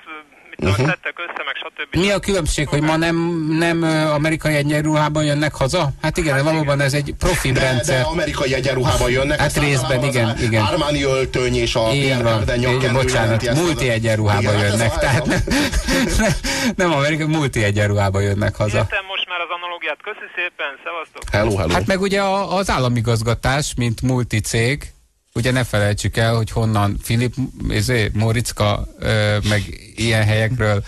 mit 0.58 0.70
Mhm. 0.70 0.86
szedtek 0.90 1.14
össze, 1.18 1.42
meg 1.46 1.56
stb. 1.56 1.96
Mi 1.96 2.12
a 2.12 2.20
különbség, 2.20 2.68
hogy 2.68 2.82
ma 2.82 2.96
nem, 2.98 3.16
nem 3.60 3.84
amerikai 4.14 4.54
egyenruhában 4.56 5.24
jönnek 5.24 5.54
haza? 5.54 5.90
Hát 6.02 6.18
igen, 6.18 6.34
hát 6.34 6.44
valóban 6.44 6.82
ez 6.82 6.94
egy 6.94 7.14
profi 7.20 7.52
De, 7.52 7.60
de 7.60 7.66
rendszer. 7.66 8.04
amerikai 8.06 8.54
egyenruhában 8.54 9.10
jönnek. 9.12 9.40
Hát 9.40 9.58
részben, 9.58 10.04
igen, 10.04 10.38
igen. 10.42 10.64
Armani 10.64 11.04
öltöny 11.04 11.56
és 11.56 11.76
a 11.76 11.90
Pierre 11.90 12.24
Cardin 12.24 12.56
nyakkendő 12.60 13.00
bocsánat, 13.02 13.54
multi 13.56 13.90
egyenruhába 13.90 14.42
Igen, 14.42 14.54
hát 14.56 14.70
jönnek, 14.70 14.98
tehát 14.98 15.26
nem, 16.18 16.32
nem 16.76 16.92
amerikai, 16.94 17.26
multi 17.26 17.64
egyenruhába 17.64 18.20
jönnek 18.20 18.56
haza. 18.56 18.78
Értem 18.78 19.06
most 19.08 19.28
már 19.30 19.40
az 19.40 19.48
analogiát. 19.62 19.98
Köszi 20.04 20.28
szépen, 20.36 20.80
szevasztok! 20.84 21.24
Hello, 21.32 21.56
hello. 21.58 21.74
Hát 21.74 21.86
meg 21.88 22.02
ugye 22.02 22.22
az 22.50 22.70
államigazgatás, 22.70 23.74
mint 23.78 24.02
multicég, 24.02 24.92
ugye 25.34 25.52
ne 25.52 25.64
felejtsük 25.64 26.18
el, 26.18 26.36
hogy 26.36 26.52
honnan 26.52 26.98
Filip, 27.04 27.34
ezé, 27.70 28.10
Moriczka, 28.14 28.88
ö, 29.00 29.38
meg 29.50 29.62
ilyen 29.96 30.24
helyekről 30.24 30.84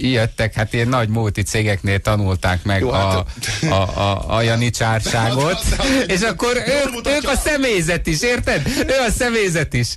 jöttek, 0.00 0.54
hát 0.54 0.72
ilyen 0.72 0.88
nagy 0.88 1.08
multicégeknél 1.08 1.98
tanulták 1.98 2.64
meg 2.64 2.80
Jó, 2.80 2.86
Jó, 2.86 2.92
hát- 2.92 3.26
a, 3.62 3.74
a, 3.74 3.98
a, 3.98 4.34
a 4.36 4.42
janicsárságot, 4.42 5.58
és 6.06 6.20
akkor 6.20 6.56
ők, 6.56 7.06
ők 7.06 7.28
a 7.28 7.36
személyzet 7.36 8.06
is, 8.06 8.22
érted? 8.22 8.66
Ő 8.66 9.06
a 9.08 9.10
személyzet 9.10 9.74
is. 9.74 9.88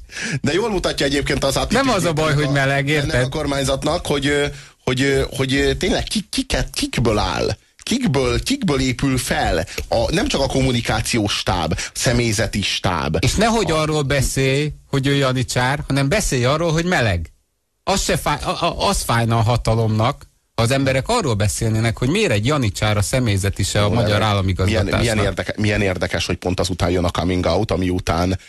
De 0.41 0.53
jól 0.53 0.69
mutatja 0.69 1.05
egyébként 1.05 1.43
az 1.43 1.55
attitűdjét 1.55 1.85
Nem 1.85 1.95
az 1.95 2.05
a 2.05 2.14
baj, 2.14 2.34
hogy 2.34 2.49
meleg, 2.49 2.88
érted? 2.88 3.23
a 3.23 3.30
kormányzatnak, 3.30 4.05
hogy, 4.05 4.51
hogy, 4.84 5.26
hogy 5.38 5.53
ö, 5.55 5.73
tényleg 5.73 6.03
kik, 6.03 6.30
kiket, 6.30 6.68
kikből 6.73 7.18
áll. 7.18 7.57
Kikből, 7.88 8.43
kikből 8.43 8.80
épül 8.80 9.18
fel 9.18 9.65
a, 9.88 10.11
nem 10.11 10.27
csak 10.27 10.41
a 10.41 10.47
kommunikációs 10.47 11.34
stáb, 11.34 11.80
személyzeti 11.93 12.61
stáb. 12.61 13.18
És 13.19 13.35
nehogy 13.35 13.72
arról 13.72 14.01
beszélj, 14.01 14.73
hogy 14.89 15.07
ő 15.07 15.15
janicsár, 15.15 15.84
hanem 15.88 16.09
beszélj 16.09 16.45
arról, 16.45 16.72
hogy 16.72 16.85
meleg. 16.85 17.31
Az, 17.84 18.03
se 18.03 18.18
fáj, 18.18 18.38
a, 18.43 18.49
a, 18.49 18.88
az 18.88 19.01
fájna 19.01 19.38
a 19.38 19.41
hatalomnak, 19.41 20.26
ha 20.55 20.64
az 20.64 20.72
emberek 20.72 21.07
arról 21.07 21.34
beszélnének, 21.34 21.97
hogy 21.97 22.09
miért 22.09 22.31
egy 22.31 22.45
janicsár 22.45 22.97
a 22.97 23.01
személyzet 23.01 23.59
is 23.59 23.76
a 23.76 23.89
magyar 23.89 24.05
milyen, 24.05 24.22
államigazgatásnak. 24.22 24.99
milyen, 24.99 25.18
érdeke, 25.18 25.53
milyen 25.57 25.81
érdekes, 25.81 26.26
hogy 26.26 26.38
pont 26.38 26.59
azután 26.59 26.89
jön 26.89 27.03
a 27.03 27.09
coming 27.09 27.45
out, 27.45 27.72
ami 27.72 27.89
után 27.89 28.39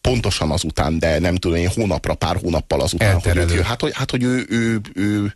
pontosan 0.00 0.50
azután, 0.50 0.98
de 0.98 1.18
nem 1.18 1.34
tudom 1.34 1.56
én 1.56 1.70
hónapra, 1.74 2.14
pár 2.14 2.36
hónappal 2.36 2.80
azután, 2.80 3.14
hogy, 3.14 3.26
Elterelő. 3.26 3.54
ő, 3.58 3.62
hát, 3.62 3.80
hogy, 3.80 3.92
hát, 3.94 4.10
hogy 4.10 4.22
ő, 4.22 4.46
ő, 4.48 4.80
ő 4.94 5.34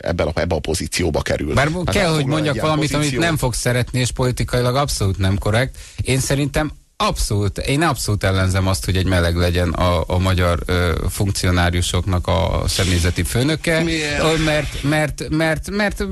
ebben 0.00 0.26
a, 0.26 0.40
ebbe 0.40 0.54
a 0.54 0.58
pozícióba 0.58 1.22
kerül. 1.22 1.54
Bár 1.54 1.68
hát 1.86 1.90
kell, 1.94 2.14
hogy 2.14 2.26
mondjak 2.26 2.60
valamit, 2.60 2.78
amit 2.78 2.96
pozíciót. 2.96 3.22
nem 3.24 3.36
fog 3.36 3.54
szeretni, 3.54 4.00
és 4.00 4.10
politikailag 4.10 4.76
abszolút 4.76 5.18
nem 5.18 5.38
korrekt. 5.38 5.76
Én 6.02 6.20
szerintem 6.20 6.72
abszolút, 6.96 7.58
én 7.58 7.82
abszolút 7.82 8.24
ellenzem 8.24 8.66
azt, 8.66 8.84
hogy 8.84 8.96
egy 8.96 9.06
meleg 9.06 9.36
legyen 9.36 9.70
a, 9.70 10.04
a 10.06 10.18
magyar 10.18 10.62
ö, 10.66 10.92
funkcionáriusoknak 11.10 12.26
a 12.26 12.62
személyzeti 12.66 13.22
főnöke. 13.22 13.80
Miért? 13.80 14.44
Mert, 14.44 14.82
mert, 14.82 15.28
mert, 15.30 15.70
mert 15.70 16.04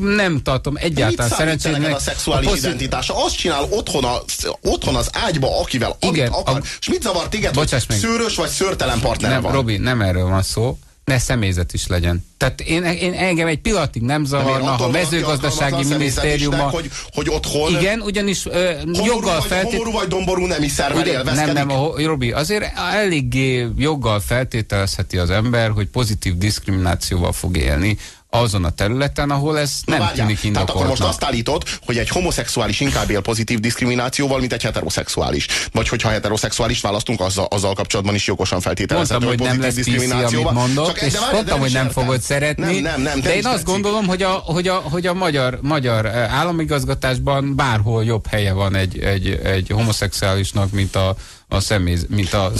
nem 0.00 0.42
tartom 0.42 0.74
egyáltalán 0.76 1.30
szerencsének. 1.30 1.94
a 1.94 1.98
szexuális 1.98 2.48
poszi- 2.48 2.66
identitása? 2.66 3.24
Azt 3.24 3.36
csinál 3.36 3.62
otthon, 3.70 4.04
a, 4.04 4.22
otthon 4.62 4.94
az 4.94 5.10
ágyba, 5.12 5.60
akivel 5.60 5.96
amit 6.00 6.16
Igen, 6.16 6.32
akar. 6.32 6.56
a- 6.56 6.62
És 6.80 6.88
mit 6.88 7.02
zavar 7.02 7.28
téged, 7.28 7.54
Bocsáss 7.54 7.86
hogy 7.86 7.96
meg. 8.00 8.10
szőrös 8.10 8.36
vagy 8.36 8.48
szőrtelen 8.50 9.00
partnere 9.00 9.32
Nem, 9.32 9.42
van? 9.42 9.52
Robi, 9.52 9.76
nem 9.76 10.00
erről 10.00 10.28
van 10.28 10.42
szó. 10.42 10.78
Ne 11.04 11.18
személyzet 11.18 11.72
is 11.72 11.86
legyen. 11.86 12.24
Tehát 12.36 12.60
én, 12.60 12.84
én 12.84 13.12
engem 13.12 13.46
egy 13.46 13.60
pillanatig 13.60 14.02
nem 14.02 14.24
zavarna, 14.24 14.70
ha 14.70 14.90
mezőgazdasági 14.90 15.88
minisztériuma... 15.88 16.62
Hogy, 16.62 16.90
hogy 17.14 17.28
otthon 17.28 17.70
Igen, 17.70 18.00
ugyanis 18.00 18.46
ö, 18.46 18.72
homorú 18.80 19.04
joggal 19.04 19.38
vagy, 19.38 19.48
feltét... 19.48 19.72
homorú 19.72 19.92
vagy 19.92 20.08
domború 20.08 20.46
nemi 20.46 20.68
szervel 20.68 21.00
Ugye, 21.00 21.22
nem, 21.22 21.52
nem, 21.52 21.70
a, 21.70 21.92
Robi, 21.96 22.32
azért 22.32 22.64
eléggé 22.76 23.68
joggal 23.76 24.20
feltételezheti 24.20 25.18
az 25.18 25.30
ember, 25.30 25.70
hogy 25.70 25.86
pozitív 25.86 26.36
diszkriminációval 26.36 27.32
fog 27.32 27.56
élni 27.56 27.98
azon 28.40 28.64
a 28.64 28.70
területen, 28.70 29.30
ahol 29.30 29.58
ez 29.58 29.72
Na 29.84 29.92
nem 29.96 30.06
várjál, 30.06 30.26
tűnik 30.26 30.52
Tehát 30.52 30.70
akkor 30.70 30.74
most 30.74 30.84
indokoltnak. 30.84 31.08
azt 31.08 31.24
állítod, 31.24 31.62
hogy 31.86 31.98
egy 31.98 32.08
homoszexuális 32.08 32.80
inkább 32.80 33.10
él 33.10 33.20
pozitív 33.20 33.60
diszkriminációval, 33.60 34.38
mint 34.38 34.52
egy 34.52 34.62
heteroszexuális. 34.62 35.46
Vagy 35.72 35.88
hogyha 35.88 36.08
heteroszexuális 36.08 36.80
választunk, 36.80 37.20
azzal, 37.20 37.44
azzal 37.50 37.74
kapcsolatban 37.74 38.14
is 38.14 38.26
jogosan 38.26 38.60
feltételezhető, 38.60 39.24
Mondtam, 39.26 39.46
hogy 39.46 39.56
nem 39.58 39.66
lesz 39.66 39.74
PC, 39.74 40.10
amit 40.34 40.50
mondok, 40.52 40.86
Csak- 40.86 41.00
és 41.02 41.12
de 41.12 41.18
várj, 41.18 41.30
de 41.30 41.34
mondtam, 41.36 41.60
hogy 41.60 41.72
nem 41.72 41.86
értem. 41.86 42.02
fogod 42.02 42.20
szeretni, 42.20 42.64
Nem, 42.64 42.82
nem, 42.82 43.02
nem, 43.02 43.20
de 43.20 43.30
én 43.32 43.44
azt 43.44 43.48
tetszik. 43.50 43.66
gondolom, 43.66 44.06
hogy 44.06 44.22
a, 44.22 44.28
hogy 44.30 44.68
a, 44.68 44.74
hogy 44.74 45.06
a 45.06 45.14
magyar, 45.14 45.58
magyar 45.62 46.06
eh, 46.06 46.34
államigazgatásban 46.34 47.56
bárhol 47.56 48.04
jobb 48.04 48.26
helye 48.26 48.52
van 48.52 48.74
egy, 48.74 48.98
egy, 48.98 49.40
egy 49.44 49.68
homoszexuálisnak, 49.74 50.70
mint 50.70 50.96
a, 50.96 51.16
a, 51.48 51.60
személy, 51.60 51.98
mint 52.08 52.32
a, 52.32 52.44
a 52.44 52.50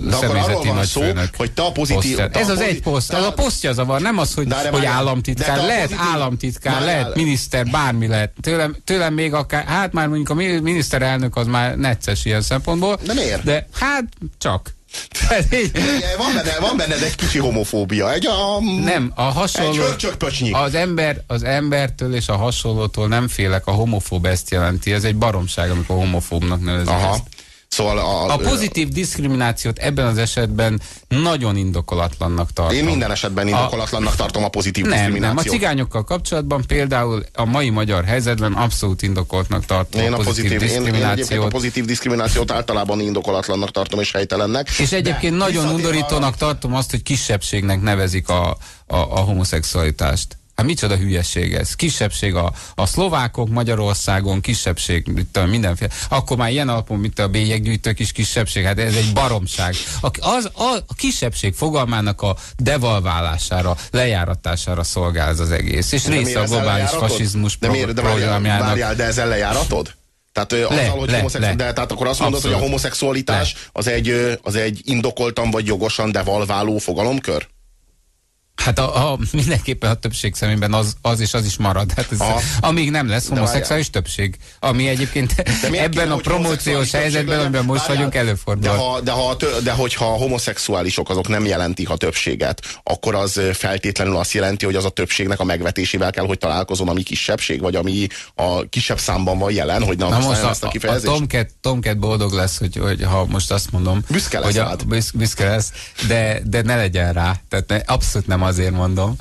De 0.00 0.16
személyzeti 0.16 0.68
van 0.68 0.84
szó, 0.84 1.00
nagyfőnök. 1.00 1.28
hogy 1.36 1.52
te 1.52 1.62
a 1.62 1.72
pozitív... 1.72 2.16
posztja. 2.16 2.28
te 2.30 2.38
a 2.38 2.42
Ez 2.42 2.48
az 2.48 2.56
pozit- 2.58 2.72
egy 2.72 2.82
poszt, 2.82 3.12
ez 3.12 3.22
a- 3.22 3.26
a 3.26 3.32
posztja 3.32 3.72
zavar, 3.72 4.00
nem 4.00 4.18
az, 4.18 4.34
hogy, 4.34 4.46
De 4.46 4.68
hogy 4.70 4.84
államtitkár. 4.84 5.56
De 5.56 5.62
a 5.62 5.66
Lehet 5.66 5.82
pozitív- 5.82 6.06
államtitkár, 6.12 6.72
Várjál. 6.72 6.96
lehet 6.96 7.14
miniszter, 7.16 7.66
bármi 7.66 8.06
lehet. 8.06 8.32
Tőlem, 8.40 8.76
tőlem 8.84 9.14
még 9.14 9.34
akár, 9.34 9.64
hát 9.64 9.92
már 9.92 10.06
mondjuk 10.06 10.28
a 10.30 10.34
mi- 10.34 10.58
miniszterelnök 10.60 11.36
az 11.36 11.46
már 11.46 11.76
necces 11.76 12.24
ilyen 12.24 12.42
szempontból. 12.42 12.98
De 13.06 13.14
miért? 13.14 13.42
De 13.42 13.68
hát 13.80 14.04
csak. 14.38 14.74
Így- 15.52 15.72
Van 16.18 16.34
benne, 16.34 16.58
van 16.60 16.76
benned 16.76 17.02
egy 17.02 17.14
kicsi 17.14 17.38
homofóbia. 17.38 18.12
Egy 18.12 18.26
a... 18.26 18.60
nem, 18.84 19.12
a 19.14 19.26
Egy 19.26 19.32
hasonló... 19.32 19.72
hörcsökpöcsnyi. 19.82 20.50
Az, 20.52 20.74
ember, 20.74 21.22
az 21.26 21.42
embertől 21.42 22.14
és 22.14 22.28
a 22.28 22.36
hasonlótól 22.36 23.08
nem 23.08 23.28
félek, 23.28 23.66
a 23.66 23.70
homofób 23.70 24.26
ezt 24.26 24.50
jelenti. 24.50 24.92
Ez 24.92 25.04
egy 25.04 25.16
baromság, 25.16 25.70
amikor 25.70 25.96
homofóbnak 25.96 26.64
nevezik 26.64 26.88
Aha. 26.88 27.12
ezt. 27.14 27.22
Szóval 27.72 27.98
a, 27.98 28.32
A 28.32 28.36
pozitív 28.36 28.88
diszkriminációt 28.88 29.78
ebben 29.78 30.06
az 30.06 30.18
esetben 30.18 30.80
nagyon 31.08 31.56
indokolatlannak 31.56 32.52
tartom. 32.52 32.76
Én 32.76 32.84
minden 32.84 33.10
esetben 33.10 33.48
indokolatlannak 33.48 34.14
tartom 34.16 34.44
a 34.44 34.48
pozitív 34.48 34.84
Nem, 34.84 34.92
nem. 34.92 35.00
A 35.00 35.06
diszkriminációt. 35.06 35.54
cigányokkal 35.54 36.04
kapcsolatban 36.04 36.64
például 36.66 37.24
a 37.34 37.44
mai 37.44 37.70
magyar 37.70 38.04
helyzetben 38.04 38.52
abszolút 38.52 39.02
indokoltnak 39.02 39.64
tartom 39.64 40.00
Én 40.00 40.12
a 40.12 40.18
a 40.18 40.22
pozitív, 40.22 40.52
pozitív, 40.52 40.68
én, 40.68 40.76
én 40.76 40.76
egyébként 40.76 41.04
a 41.04 41.14
diszkriminációt. 41.14 41.52
pozitív 41.52 41.84
diszkriminációt 41.84 42.50
általában 42.50 43.00
indokolatlannak 43.00 43.70
tartom 43.70 44.00
és 44.00 44.12
helytelennek. 44.12 44.68
És 44.78 44.92
egyébként 44.92 45.36
nagyon 45.36 45.68
undorítónak 45.68 46.36
tartom 46.36 46.74
azt, 46.74 46.90
hogy 46.90 47.02
kisebbségnek 47.02 47.80
nevezik 47.80 48.28
a, 48.28 48.50
a, 48.86 48.96
a 48.96 49.18
homoszexualitást. 49.18 50.36
Hát 50.54 50.66
micsoda 50.66 50.96
hülyeség 50.96 51.54
ez. 51.54 51.74
Kisebbség 51.74 52.34
a, 52.34 52.52
a 52.74 52.86
szlovákok 52.86 53.48
Magyarországon, 53.48 54.40
kisebbség 54.40 55.06
mit 55.06 55.26
tudom, 55.26 55.48
mindenféle. 55.48 55.90
Akkor 56.08 56.36
már 56.36 56.50
ilyen 56.50 56.68
alapon, 56.68 56.98
mint 56.98 57.18
a 57.18 57.28
bélyeggyűjtők 57.28 57.98
is 57.98 58.12
kisebbség. 58.12 58.64
Hát 58.64 58.78
ez 58.78 58.94
egy 58.94 59.12
baromság. 59.12 59.74
A, 60.00 60.10
az, 60.20 60.50
a, 60.54 60.76
a 60.86 60.94
kisebbség 60.96 61.54
fogalmának 61.54 62.22
a 62.22 62.36
devalválására, 62.56 63.76
lejáratására 63.90 64.82
szolgál 64.82 65.28
ez 65.28 65.40
az 65.40 65.50
egész. 65.50 65.92
És 65.92 66.06
része 66.06 66.40
a 66.40 66.44
globális 66.44 66.90
fasizmus 66.90 67.58
de, 67.58 67.68
miért, 67.68 67.92
de 67.92 68.02
programjának. 68.02 68.66
várjál, 68.66 68.94
de 68.94 69.04
ezzel 69.04 69.28
lejáratod? 69.28 69.94
Tehát, 70.32 70.52
ö, 70.52 70.64
azzal, 70.64 70.88
hogy 70.88 71.10
le, 71.10 71.16
homoszexu- 71.16 71.50
le. 71.50 71.54
De, 71.54 71.72
tehát 71.72 71.92
akkor 71.92 72.06
azt 72.06 72.20
mondod, 72.20 72.36
Abszolút. 72.36 72.56
hogy 72.56 72.64
a 72.64 72.68
homoszexualitás 72.68 73.54
az 73.72 73.86
egy, 73.86 74.38
az 74.42 74.54
egy 74.54 74.80
indokoltan 74.84 75.50
vagy 75.50 75.66
jogosan 75.66 76.12
devalváló 76.12 76.78
fogalomkör? 76.78 77.48
Hát 78.64 78.78
a, 78.78 79.12
a, 79.12 79.18
mindenképpen 79.32 79.90
a 79.90 79.94
többség 79.94 80.34
szemében 80.34 80.72
az, 80.72 80.96
az 81.00 81.20
és 81.20 81.34
az 81.34 81.44
is 81.44 81.56
marad. 81.56 81.92
Hát 81.92 82.12
ez, 82.12 82.20
A- 82.20 82.40
amíg 82.60 82.90
nem 82.90 83.08
lesz 83.08 83.28
homoszexuális 83.28 83.90
többség, 83.90 84.36
ami 84.60 84.88
egyébként 84.88 85.34
ebben 85.72 86.10
a 86.10 86.16
promóciós 86.16 86.90
helyzetben, 86.90 87.40
amiben 87.40 87.64
most 87.64 87.80
legyen? 87.80 87.94
vagyunk, 87.94 88.14
előfordul. 88.14 88.62
De, 88.62 88.76
ha, 88.76 89.00
de, 89.00 89.10
ha, 89.10 89.36
de 89.62 89.72
hogyha 89.72 90.04
a 90.04 90.16
homoszexuálisok 90.16 91.10
azok 91.10 91.28
nem 91.28 91.46
jelentik 91.46 91.90
a 91.90 91.96
többséget, 91.96 92.80
akkor 92.82 93.14
az 93.14 93.40
feltétlenül 93.52 94.16
azt 94.16 94.32
jelenti, 94.32 94.64
hogy 94.64 94.76
az 94.76 94.84
a 94.84 94.90
többségnek 94.90 95.40
a 95.40 95.44
megvetésével 95.44 96.10
kell, 96.10 96.26
hogy 96.26 96.38
találkozon, 96.38 96.88
ami 96.88 97.02
kisebbség, 97.02 97.60
vagy 97.60 97.74
ami 97.74 98.06
a 98.34 98.68
kisebb 98.68 98.98
számban 98.98 99.38
van 99.38 99.52
jelen, 99.52 99.82
hogy 99.82 99.98
na, 99.98 100.08
Na 100.08 100.18
most 100.18 100.42
a, 100.42 100.48
ezt 100.48 100.62
a 100.62 100.66
a, 100.66 100.68
a 100.68 100.72
kifejezést. 100.72 101.12
Tomcat, 101.12 101.48
Tomcat 101.60 101.98
boldog 101.98 102.32
lesz, 102.32 102.58
hogy, 102.58 102.76
hogy 102.76 103.02
ha 103.02 103.24
most 103.24 103.50
azt 103.50 103.70
mondom, 103.70 104.02
Büszke 104.10 104.38
lesz 104.38 104.48
hogy 104.48 104.58
a, 104.58 104.76
büszke 105.14 105.48
lesz, 105.48 105.72
de, 106.08 106.40
de 106.44 106.62
ne 106.62 106.76
legyen 106.76 107.12
rá. 107.12 107.34
Tehát 107.48 107.68
ne, 107.68 107.76
abszolút 107.76 108.26
nem 108.26 108.42
azért 108.52 108.72
mondom. 108.72 109.16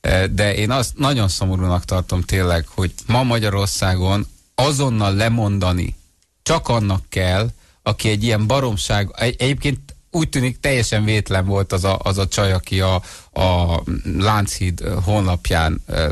Eh, 0.00 0.24
De 0.26 0.54
én 0.54 0.70
azt 0.70 0.98
nagyon 0.98 1.28
szomorúnak 1.28 1.84
tartom 1.84 2.22
tényleg, 2.22 2.66
hogy 2.66 2.92
ma 3.06 3.22
Magyarországon 3.22 4.26
azonnal 4.54 5.14
lemondani 5.14 5.96
csak 6.42 6.68
annak 6.68 7.04
kell, 7.08 7.48
aki 7.82 8.08
egy 8.08 8.22
ilyen 8.22 8.46
baromság, 8.46 9.10
egy, 9.16 9.36
egyébként 9.38 9.78
úgy 10.10 10.28
tűnik 10.28 10.60
teljesen 10.60 11.04
vétlen 11.04 11.46
volt 11.46 11.72
az 11.72 11.84
a, 11.84 11.98
az 12.02 12.18
a 12.18 12.28
csaj, 12.28 12.52
aki 12.52 12.80
a, 12.80 12.94
a 13.32 13.82
Lánchíd 14.18 14.80
honlapján 15.04 15.82
eh, 15.86 16.10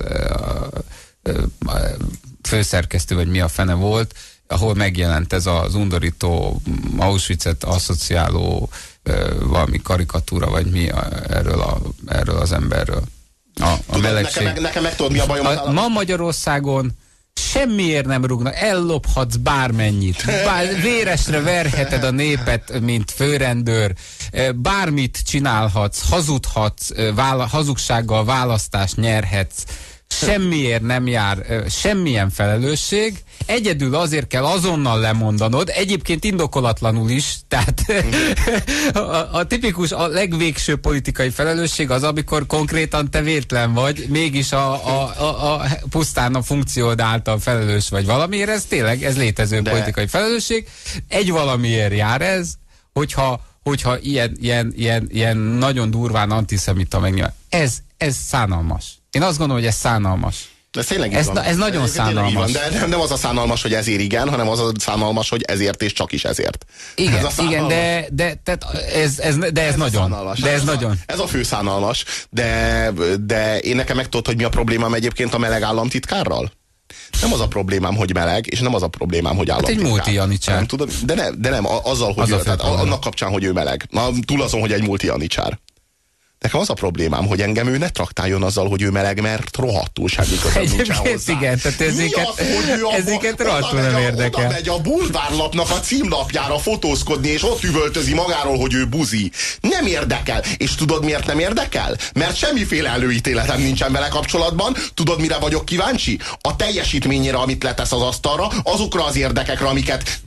eh, 1.23 1.35
főszerkesztő, 2.43 3.15
vagy 3.15 3.29
mi 3.29 3.41
a 3.41 3.49
fene 3.49 3.75
volt, 3.75 4.15
ahol 4.53 4.75
megjelent 4.75 5.33
ez 5.33 5.47
az 5.47 5.75
undorító 5.75 6.63
Auschwitz-et 6.97 7.65
asszociáló 7.65 8.69
ö, 8.71 8.77
valami 9.41 9.79
karikatúra, 9.83 10.51
vagy 10.51 10.67
mi 10.67 10.89
a, 10.89 11.09
erről, 11.29 11.61
a, 11.61 11.81
erről 12.07 12.37
az 12.37 12.53
emberről. 12.53 13.03
A, 13.61 13.65
a 13.65 13.77
Tudod, 13.87 14.03
melegség. 14.03 14.45
nekem, 14.45 14.63
nekem 14.63 14.83
meg 14.83 14.97
tudod, 14.97 15.13
mi 15.13 15.19
a 15.19 15.27
bajom? 15.27 15.47
A, 15.47 15.71
ma 15.71 15.89
Magyarországon 15.89 16.93
semmiért 17.35 18.07
nem 18.07 18.25
rúgnak, 18.25 18.55
ellophatsz 18.55 19.37
bármennyit, 19.37 20.25
bár, 20.45 20.81
véresre 20.81 21.41
verheted 21.41 22.05
a 22.05 22.11
népet, 22.11 22.81
mint 22.81 23.11
főrendőr, 23.11 23.95
bármit 24.55 25.23
csinálhatsz, 25.27 26.09
hazudhatsz, 26.09 26.91
vála, 27.15 27.47
hazugsággal 27.47 28.25
választást 28.25 28.97
nyerhetsz, 28.97 29.63
semmiért 30.13 30.83
nem 30.83 31.07
jár 31.07 31.65
semmilyen 31.69 32.31
felelősség, 32.31 33.23
egyedül 33.47 33.95
azért 33.95 34.27
kell 34.27 34.45
azonnal 34.45 35.01
lemondanod, 35.01 35.71
egyébként 35.75 36.25
indokolatlanul 36.25 37.11
is, 37.11 37.37
tehát 37.49 37.85
a, 38.97 39.39
a 39.39 39.47
tipikus, 39.47 39.93
a 39.93 40.07
legvégső 40.07 40.77
politikai 40.77 41.31
felelősség 41.31 41.91
az, 41.91 42.03
amikor 42.03 42.47
konkrétan 42.47 43.11
te 43.11 43.23
vétlen 43.23 43.73
vagy, 43.73 44.07
mégis 44.09 44.53
a, 44.53 44.87
a, 44.87 45.13
a, 45.19 45.55
a 45.55 45.63
pusztán 45.91 46.35
a 46.35 46.43
funkciód 46.43 47.01
által 47.01 47.39
felelős 47.39 47.89
vagy 47.89 48.07
valamiért, 48.07 48.51
ez 48.51 48.65
tényleg, 48.65 49.03
ez 49.03 49.17
létező 49.17 49.61
De... 49.61 49.71
politikai 49.71 50.07
felelősség. 50.07 50.69
Egy 51.09 51.31
valamiért 51.31 51.95
jár 51.95 52.23
ez, 52.23 52.53
hogyha, 52.93 53.41
hogyha 53.63 53.99
ilyen, 53.99 54.37
ilyen, 54.41 54.73
ilyen, 54.77 55.09
ilyen 55.11 55.37
nagyon 55.37 55.91
durván 55.91 56.31
antiszemita 56.31 57.01
megnyilván. 57.01 57.35
Ez, 57.49 57.79
ez 57.97 58.17
szánalmas. 58.17 59.02
Én 59.13 59.23
azt 59.23 59.39
gondolom, 59.39 59.63
hogy 59.63 59.71
ez 59.73 59.77
szánalmas. 59.77 60.37
De 60.73 60.81
ez 60.81 60.87
tényleg 60.87 61.15
Ez 61.15 61.27
na- 61.27 61.45
ez 61.45 61.57
nagyon 61.57 61.87
tényleg 61.91 62.29
így 62.29 62.35
van, 62.35 62.49
szánalmas. 62.49 62.53
De 62.53 62.79
nem, 62.79 62.89
nem 62.89 63.01
az 63.01 63.11
a 63.11 63.17
szánalmas, 63.17 63.63
hogy 63.63 63.75
ezért 63.75 64.01
igen, 64.01 64.29
hanem 64.29 64.49
az 64.49 64.61
a 64.61 64.73
szánalmas, 64.79 65.29
hogy 65.29 65.43
ezért 65.43 65.83
és 65.83 65.93
csak 65.93 66.13
is 66.13 66.25
ezért. 66.25 66.65
Igen, 66.95 67.15
Ez 67.15 67.25
a 67.25 67.31
szánalmas. 67.31 67.55
igen 67.55 67.69
de, 67.69 68.07
de, 68.13 68.35
tehát 68.45 68.65
ez, 68.95 69.19
ez, 69.19 69.37
de 69.53 69.63
ez, 69.63 69.75
a 69.75 69.77
nagyon. 69.77 70.03
szánalmas. 70.11 70.39
De 70.41 70.51
ez, 70.53 70.61
a, 70.61 70.65
nagyon. 70.65 70.99
Ez 71.07 71.19
a 71.19 71.27
fő 71.27 71.43
szánalmas, 71.43 72.05
de, 72.31 72.91
de 73.21 73.59
én 73.59 73.77
nekem 73.77 73.97
meg 73.97 74.09
tudod, 74.09 74.27
hogy 74.27 74.37
mi 74.37 74.45
a 74.45 74.49
problémám 74.49 74.95
egyébként 74.95 75.35
a 75.35 75.39
meleg 75.39 75.63
államtitkárral? 75.63 76.53
Nem 77.21 77.33
az 77.33 77.41
a 77.41 77.49
problémám, 77.49 77.95
hogy 77.97 78.15
meleg, 78.15 78.47
és 78.47 78.61
nem 78.61 78.75
az 78.75 78.83
a 78.83 78.89
problémám, 78.89 79.37
hogy 79.37 79.51
államtitkár. 79.51 79.83
Hát 79.85 79.93
multi 79.93 80.13
Janicsár. 80.13 80.55
Nem 80.57 80.67
tudom, 80.67 80.89
de, 81.05 81.15
ne, 81.15 81.31
de 81.31 81.51
nem, 81.51 81.67
a- 81.67 81.81
azzal, 81.85 82.13
hogy 82.13 82.23
Az 82.23 82.31
a 82.31 82.35
ő, 82.35 82.39
fő 82.39 82.45
tehát 82.45 82.61
annak 82.61 83.01
kapcsán, 83.01 83.31
hogy 83.31 83.45
ő 83.45 83.53
meleg. 83.53 83.87
Na, 83.91 84.09
túl 84.27 84.43
azon, 84.43 84.61
hogy 84.61 84.73
egy 84.73 84.83
multi 84.83 85.07
Janicsár. 85.07 85.59
Nekem 86.43 86.61
az 86.61 86.71
a 86.71 86.75
problémám, 86.75 87.27
hogy 87.27 87.41
engem 87.41 87.67
ő 87.67 87.79
ne 87.79 87.89
traktáljon 87.89 88.43
azzal, 88.43 88.69
hogy 88.69 88.83
ő 88.83 88.91
meleg, 88.91 89.21
mert 89.21 89.57
rohadtul 89.57 90.09
semmi 90.09 90.37
közöm 90.43 90.63
nincsen 90.77 90.97
hozzá. 90.97 91.33
igen, 91.33 91.59
tehát 91.59 91.81
ezeket- 91.81 92.29
az, 92.29 92.37
hogy 92.37 92.79
ő 92.79 92.87
ezeket 92.97 93.41
rohadtul 93.43 93.81
nem 93.81 93.99
érdekel. 93.99 94.45
Oda 94.45 94.53
megy 94.53 94.69
a 94.69 94.79
bulvárlapnak 94.81 95.71
a 95.71 95.81
címlapjára 95.81 96.59
fotózkodni, 96.59 97.29
és 97.29 97.43
ott 97.45 97.63
üvöltözi 97.63 98.15
magáról, 98.15 98.59
hogy 98.59 98.75
ő 98.75 98.87
buzi. 98.87 99.31
Nem 99.61 99.87
érdekel. 99.87 100.43
És 100.57 100.75
tudod, 100.75 101.05
miért 101.05 101.27
nem 101.27 101.39
érdekel? 101.39 101.97
Mert 102.15 102.37
semmiféle 102.37 102.89
előítéletem 102.91 103.61
nincsen 103.61 103.93
vele 103.93 104.09
kapcsolatban. 104.09 104.77
Tudod, 104.95 105.21
mire 105.21 105.39
vagyok 105.39 105.65
kíváncsi? 105.65 106.19
A 106.41 106.57
teljesítményére, 106.57 107.37
amit 107.37 107.63
letesz 107.63 107.93
az 107.93 108.03
asztalra, 108.03 108.49
azokra 108.63 109.05
az 109.05 109.17
érdekekre, 109.17 109.67
amiket 109.67 110.21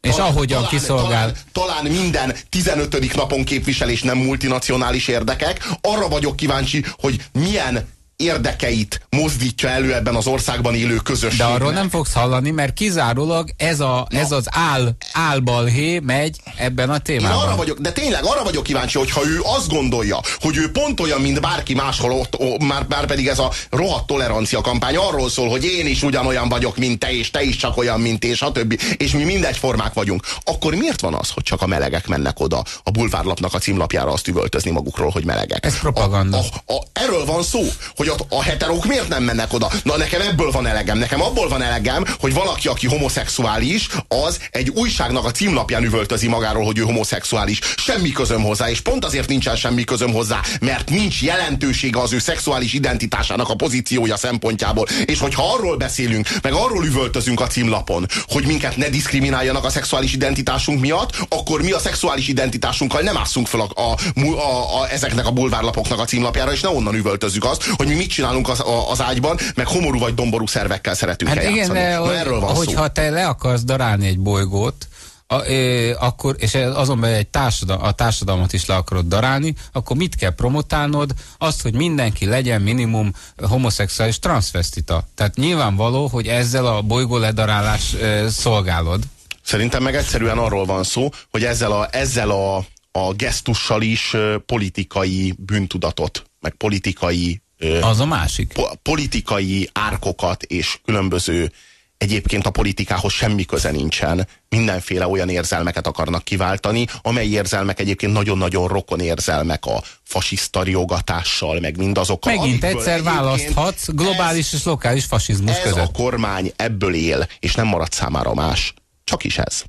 És 0.00 0.16
ahogyan 0.16 0.66
kiszolgál. 0.66 1.32
Talán, 1.52 1.76
talán 1.82 1.92
minden 1.92 2.34
15. 2.48 3.14
napon 3.14 3.44
képviselés 3.44 4.02
nem 4.02 4.18
multinacionális 4.18 5.08
érdekek. 5.08 5.68
Arra 5.80 6.08
vagyok 6.08 6.36
kíváncsi, 6.36 6.84
hogy 6.98 7.24
milyen 7.32 7.88
érdekeit 8.20 9.00
mozdítja 9.10 9.68
elő 9.68 9.94
ebben 9.94 10.14
az 10.14 10.26
országban 10.26 10.74
élő 10.74 10.94
De 10.94 11.00
közösségnek. 11.04 11.48
arról 11.48 11.72
nem 11.72 11.88
fogsz 11.88 12.12
hallani, 12.12 12.50
mert 12.50 12.74
kizárólag 12.74 13.50
ez, 13.56 13.80
a, 13.80 14.06
ez 14.10 14.32
az 14.32 14.44
áll, 14.50 14.90
álbalhé 15.12 15.98
megy 15.98 16.36
ebben 16.56 16.90
a 16.90 16.94
Én 16.94 17.02
témában. 17.02 17.38
arra 17.46 17.56
vagyok, 17.56 17.78
de 17.78 17.92
tényleg 17.92 18.24
arra 18.24 18.42
vagyok 18.44 18.62
kíváncsi, 18.62 18.98
hogy 18.98 19.10
ha 19.10 19.26
ő 19.26 19.40
azt 19.42 19.68
gondolja, 19.68 20.20
hogy 20.40 20.56
ő 20.56 20.70
pont 20.70 21.00
olyan, 21.00 21.20
mint 21.20 21.40
bárki 21.40 21.74
máshol, 21.74 22.12
ott, 22.12 22.40
ó, 22.40 22.58
már, 22.58 22.84
már 22.88 23.06
pedig 23.06 23.26
ez 23.28 23.38
a 23.38 23.50
rohadt 23.70 24.06
tolerancia 24.06 24.60
kampány 24.60 24.96
arról 24.96 25.30
szól, 25.30 25.48
hogy 25.48 25.64
én 25.64 25.86
is 25.86 26.02
ugyanolyan 26.02 26.48
vagyok, 26.48 26.76
mint 26.76 26.98
te, 26.98 27.12
és 27.12 27.30
te 27.30 27.42
is 27.42 27.56
csak 27.56 27.76
olyan, 27.76 28.00
mint 28.00 28.24
én, 28.24 28.34
stb. 28.34 28.80
És 28.96 29.12
mi 29.12 29.24
mindegy 29.24 29.56
formák 29.56 29.92
vagyunk. 29.92 30.22
Akkor 30.44 30.74
miért 30.74 31.00
van 31.00 31.14
az, 31.14 31.30
hogy 31.30 31.42
csak 31.42 31.62
a 31.62 31.66
melegek 31.66 32.06
mennek 32.06 32.40
oda 32.40 32.64
a 32.84 32.90
bulvárlapnak 32.90 33.54
a 33.54 33.58
címlapjára 33.58 34.12
azt 34.12 34.28
üvöltözni 34.28 34.70
magukról, 34.70 35.10
hogy 35.10 35.24
melegek? 35.24 35.64
Ez 35.66 35.78
propaganda. 35.78 36.38
A, 36.38 36.72
a, 36.72 36.74
a, 36.74 36.82
erről 36.92 37.24
van 37.24 37.42
szó, 37.42 37.60
hogy 37.96 38.08
a, 38.10 38.36
a 38.36 38.42
heterók 38.42 38.86
miért 38.86 39.08
nem 39.08 39.22
mennek 39.22 39.52
oda? 39.52 39.70
Na 39.82 39.96
nekem 39.96 40.20
ebből 40.20 40.50
van 40.50 40.66
elegem. 40.66 40.98
Nekem 40.98 41.22
abból 41.22 41.48
van 41.48 41.62
elegem, 41.62 42.04
hogy 42.20 42.34
valaki, 42.34 42.68
aki 42.68 42.86
homoszexuális, 42.86 43.88
az 44.08 44.38
egy 44.50 44.68
újságnak 44.68 45.24
a 45.24 45.30
címlapján 45.30 45.84
üvöltözi 45.84 46.28
magáról, 46.28 46.64
hogy 46.64 46.78
ő 46.78 46.82
homoszexuális. 46.82 47.60
Semmi 47.76 48.10
közöm 48.10 48.42
hozzá, 48.42 48.70
és 48.70 48.80
pont 48.80 49.04
azért 49.04 49.28
nincsen 49.28 49.56
semmi 49.56 49.84
közöm 49.84 50.12
hozzá, 50.12 50.40
mert 50.60 50.90
nincs 50.90 51.22
jelentősége 51.22 52.00
az 52.00 52.12
ő 52.12 52.18
szexuális 52.18 52.72
identitásának 52.72 53.48
a 53.48 53.54
pozíciója 53.54 54.16
szempontjából. 54.16 54.86
És 55.04 55.18
hogyha 55.18 55.52
arról 55.52 55.76
beszélünk, 55.76 56.28
meg 56.42 56.52
arról 56.52 56.84
üvöltözünk 56.84 57.40
a 57.40 57.46
címlapon, 57.46 58.06
hogy 58.26 58.46
minket 58.46 58.76
ne 58.76 58.88
diszkrimináljanak 58.88 59.64
a 59.64 59.70
szexuális 59.70 60.12
identitásunk 60.12 60.80
miatt, 60.80 61.16
akkor 61.28 61.62
mi 61.62 61.70
a 61.70 61.78
szexuális 61.78 62.28
identitásunkkal 62.28 63.00
nem 63.00 63.16
ásszunk 63.16 63.46
fel 63.46 63.60
a, 63.60 63.80
a, 63.80 63.96
a, 64.20 64.80
a, 64.80 64.90
ezeknek 64.90 65.26
a 65.26 65.30
bulvárlapoknak 65.30 65.98
a 65.98 66.04
címlapjára, 66.04 66.52
és 66.52 66.60
ne 66.60 66.68
onnan 66.68 66.94
üvöltözzük 66.94 67.44
azt, 67.44 67.64
hogy 67.76 67.86
mi 67.86 67.99
mit 68.00 68.10
csinálunk 68.10 68.48
az, 68.48 68.60
a, 68.60 68.90
az 68.90 69.00
ágyban, 69.02 69.38
meg 69.54 69.66
homorú 69.66 69.98
vagy 69.98 70.14
domború 70.14 70.46
szervekkel 70.46 70.94
szeretünk 70.94 71.30
Hát 71.30 71.42
igen, 71.42 71.54
játszani. 71.54 71.78
de 71.78 71.96
Na, 71.96 72.04
hogy, 72.04 72.14
erről 72.14 72.40
van 72.40 72.54
hogyha 72.54 72.82
szó. 72.82 72.88
te 72.88 73.10
le 73.10 73.26
akarsz 73.26 73.62
darálni 73.64 74.06
egy 74.06 74.18
bolygót, 74.18 74.88
a, 75.26 75.46
ö, 75.46 75.92
akkor, 75.98 76.36
és 76.38 76.54
azon 76.54 77.00
belül 77.00 77.16
egy 77.16 77.28
társadal, 77.28 77.80
a 77.80 77.92
társadalmat 77.92 78.52
is 78.52 78.66
le 78.66 78.74
akarod 78.74 79.06
darálni, 79.06 79.54
akkor 79.72 79.96
mit 79.96 80.14
kell 80.14 80.34
promotálnod? 80.34 81.10
Azt, 81.38 81.62
hogy 81.62 81.74
mindenki 81.74 82.26
legyen 82.26 82.62
minimum 82.62 83.12
homoszexuális 83.42 84.18
transvestita. 84.18 85.08
Tehát 85.14 85.36
nyilvánvaló, 85.36 86.06
hogy 86.06 86.26
ezzel 86.26 86.66
a 86.66 86.82
bolygó 86.82 87.16
ledarálás 87.16 87.94
ö, 88.00 88.26
szolgálod. 88.28 89.02
Szerintem 89.42 89.82
meg 89.82 89.94
egyszerűen 89.94 90.38
arról 90.38 90.64
van 90.64 90.82
szó, 90.84 91.08
hogy 91.30 91.44
ezzel 91.44 91.72
a, 91.72 91.88
ezzel 91.90 92.30
a, 92.30 92.56
a 92.92 93.12
gesztussal 93.16 93.82
is 93.82 94.16
politikai 94.46 95.34
bűntudatot, 95.38 96.24
meg 96.40 96.52
politikai 96.52 97.42
Az 97.80 98.00
a 98.00 98.06
másik. 98.06 98.52
po- 98.52 98.78
politikai 98.82 99.68
árkokat 99.72 100.42
és 100.42 100.78
különböző 100.84 101.52
egyébként 101.96 102.46
a 102.46 102.50
politikához 102.50 103.12
semmi 103.12 103.44
köze 103.44 103.70
nincsen, 103.70 104.28
mindenféle 104.48 105.06
olyan 105.06 105.28
érzelmeket 105.28 105.86
akarnak 105.86 106.24
kiváltani, 106.24 106.86
amely 107.02 107.26
érzelmek 107.26 107.80
egyébként 107.80 108.12
nagyon-nagyon 108.12 108.68
rokon 108.68 109.00
érzelmek 109.00 109.64
a 109.66 109.82
fasiszta 110.02 110.62
riogatással, 110.62 111.60
meg 111.60 111.76
mindazokkal. 111.76 112.34
Megint 112.34 112.64
egyszer 112.64 113.02
választhatsz 113.02 113.88
globális 113.88 114.52
és 114.52 114.64
lokális 114.64 115.04
fasizmus 115.04 115.50
ez, 115.50 115.56
ez 115.56 115.62
között. 115.62 115.86
a 115.86 115.90
kormány 115.92 116.52
ebből 116.56 116.94
él, 116.94 117.26
és 117.38 117.54
nem 117.54 117.66
marad 117.66 117.92
számára 117.92 118.34
más. 118.34 118.74
Csak 119.04 119.24
is 119.24 119.38
ez. 119.38 119.62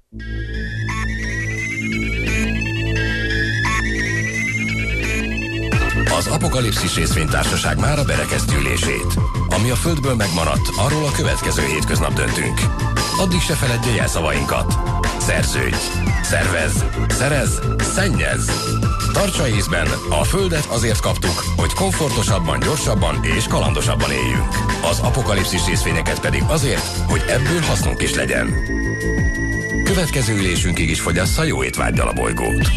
Az 6.18 6.28
Apokalipszis 6.28 6.96
részvénytársaság 6.96 7.80
már 7.80 8.00
a 8.00 8.04
berekeztülését. 8.04 9.20
Ami 9.50 9.70
a 9.70 9.76
Földből 9.76 10.16
megmaradt, 10.16 10.70
arról 10.78 11.06
a 11.06 11.12
következő 11.12 11.66
hétköznap 11.66 12.14
döntünk. 12.14 12.60
Addig 13.18 13.40
se 13.40 13.54
feledje 13.54 13.94
jelszavainkat. 13.94 14.74
Szerződj! 15.20 15.76
Szervez! 16.24 16.86
Szerez! 17.10 17.60
Szennyez! 17.80 18.52
Tartsa 19.14 19.48
észben, 19.48 19.88
a 20.10 20.24
Földet 20.24 20.66
azért 20.66 21.00
kaptuk, 21.00 21.44
hogy 21.56 21.74
komfortosabban, 21.74 22.60
gyorsabban 22.60 23.24
és 23.24 23.48
kalandosabban 23.48 24.12
éljünk. 24.12 24.56
Az 24.90 25.00
apokalipszis 25.00 25.66
részvényeket 25.66 26.20
pedig 26.20 26.44
azért, 26.48 26.98
hogy 27.08 27.24
ebből 27.28 27.62
hasznunk 27.62 28.02
is 28.02 28.14
legyen. 28.14 28.54
Következő 29.84 30.34
ülésünkig 30.34 30.90
is 30.90 31.00
fogyassza 31.00 31.44
jó 31.44 31.64
étvágyal 31.64 32.08
a 32.08 32.14
bolygót. 32.14 32.68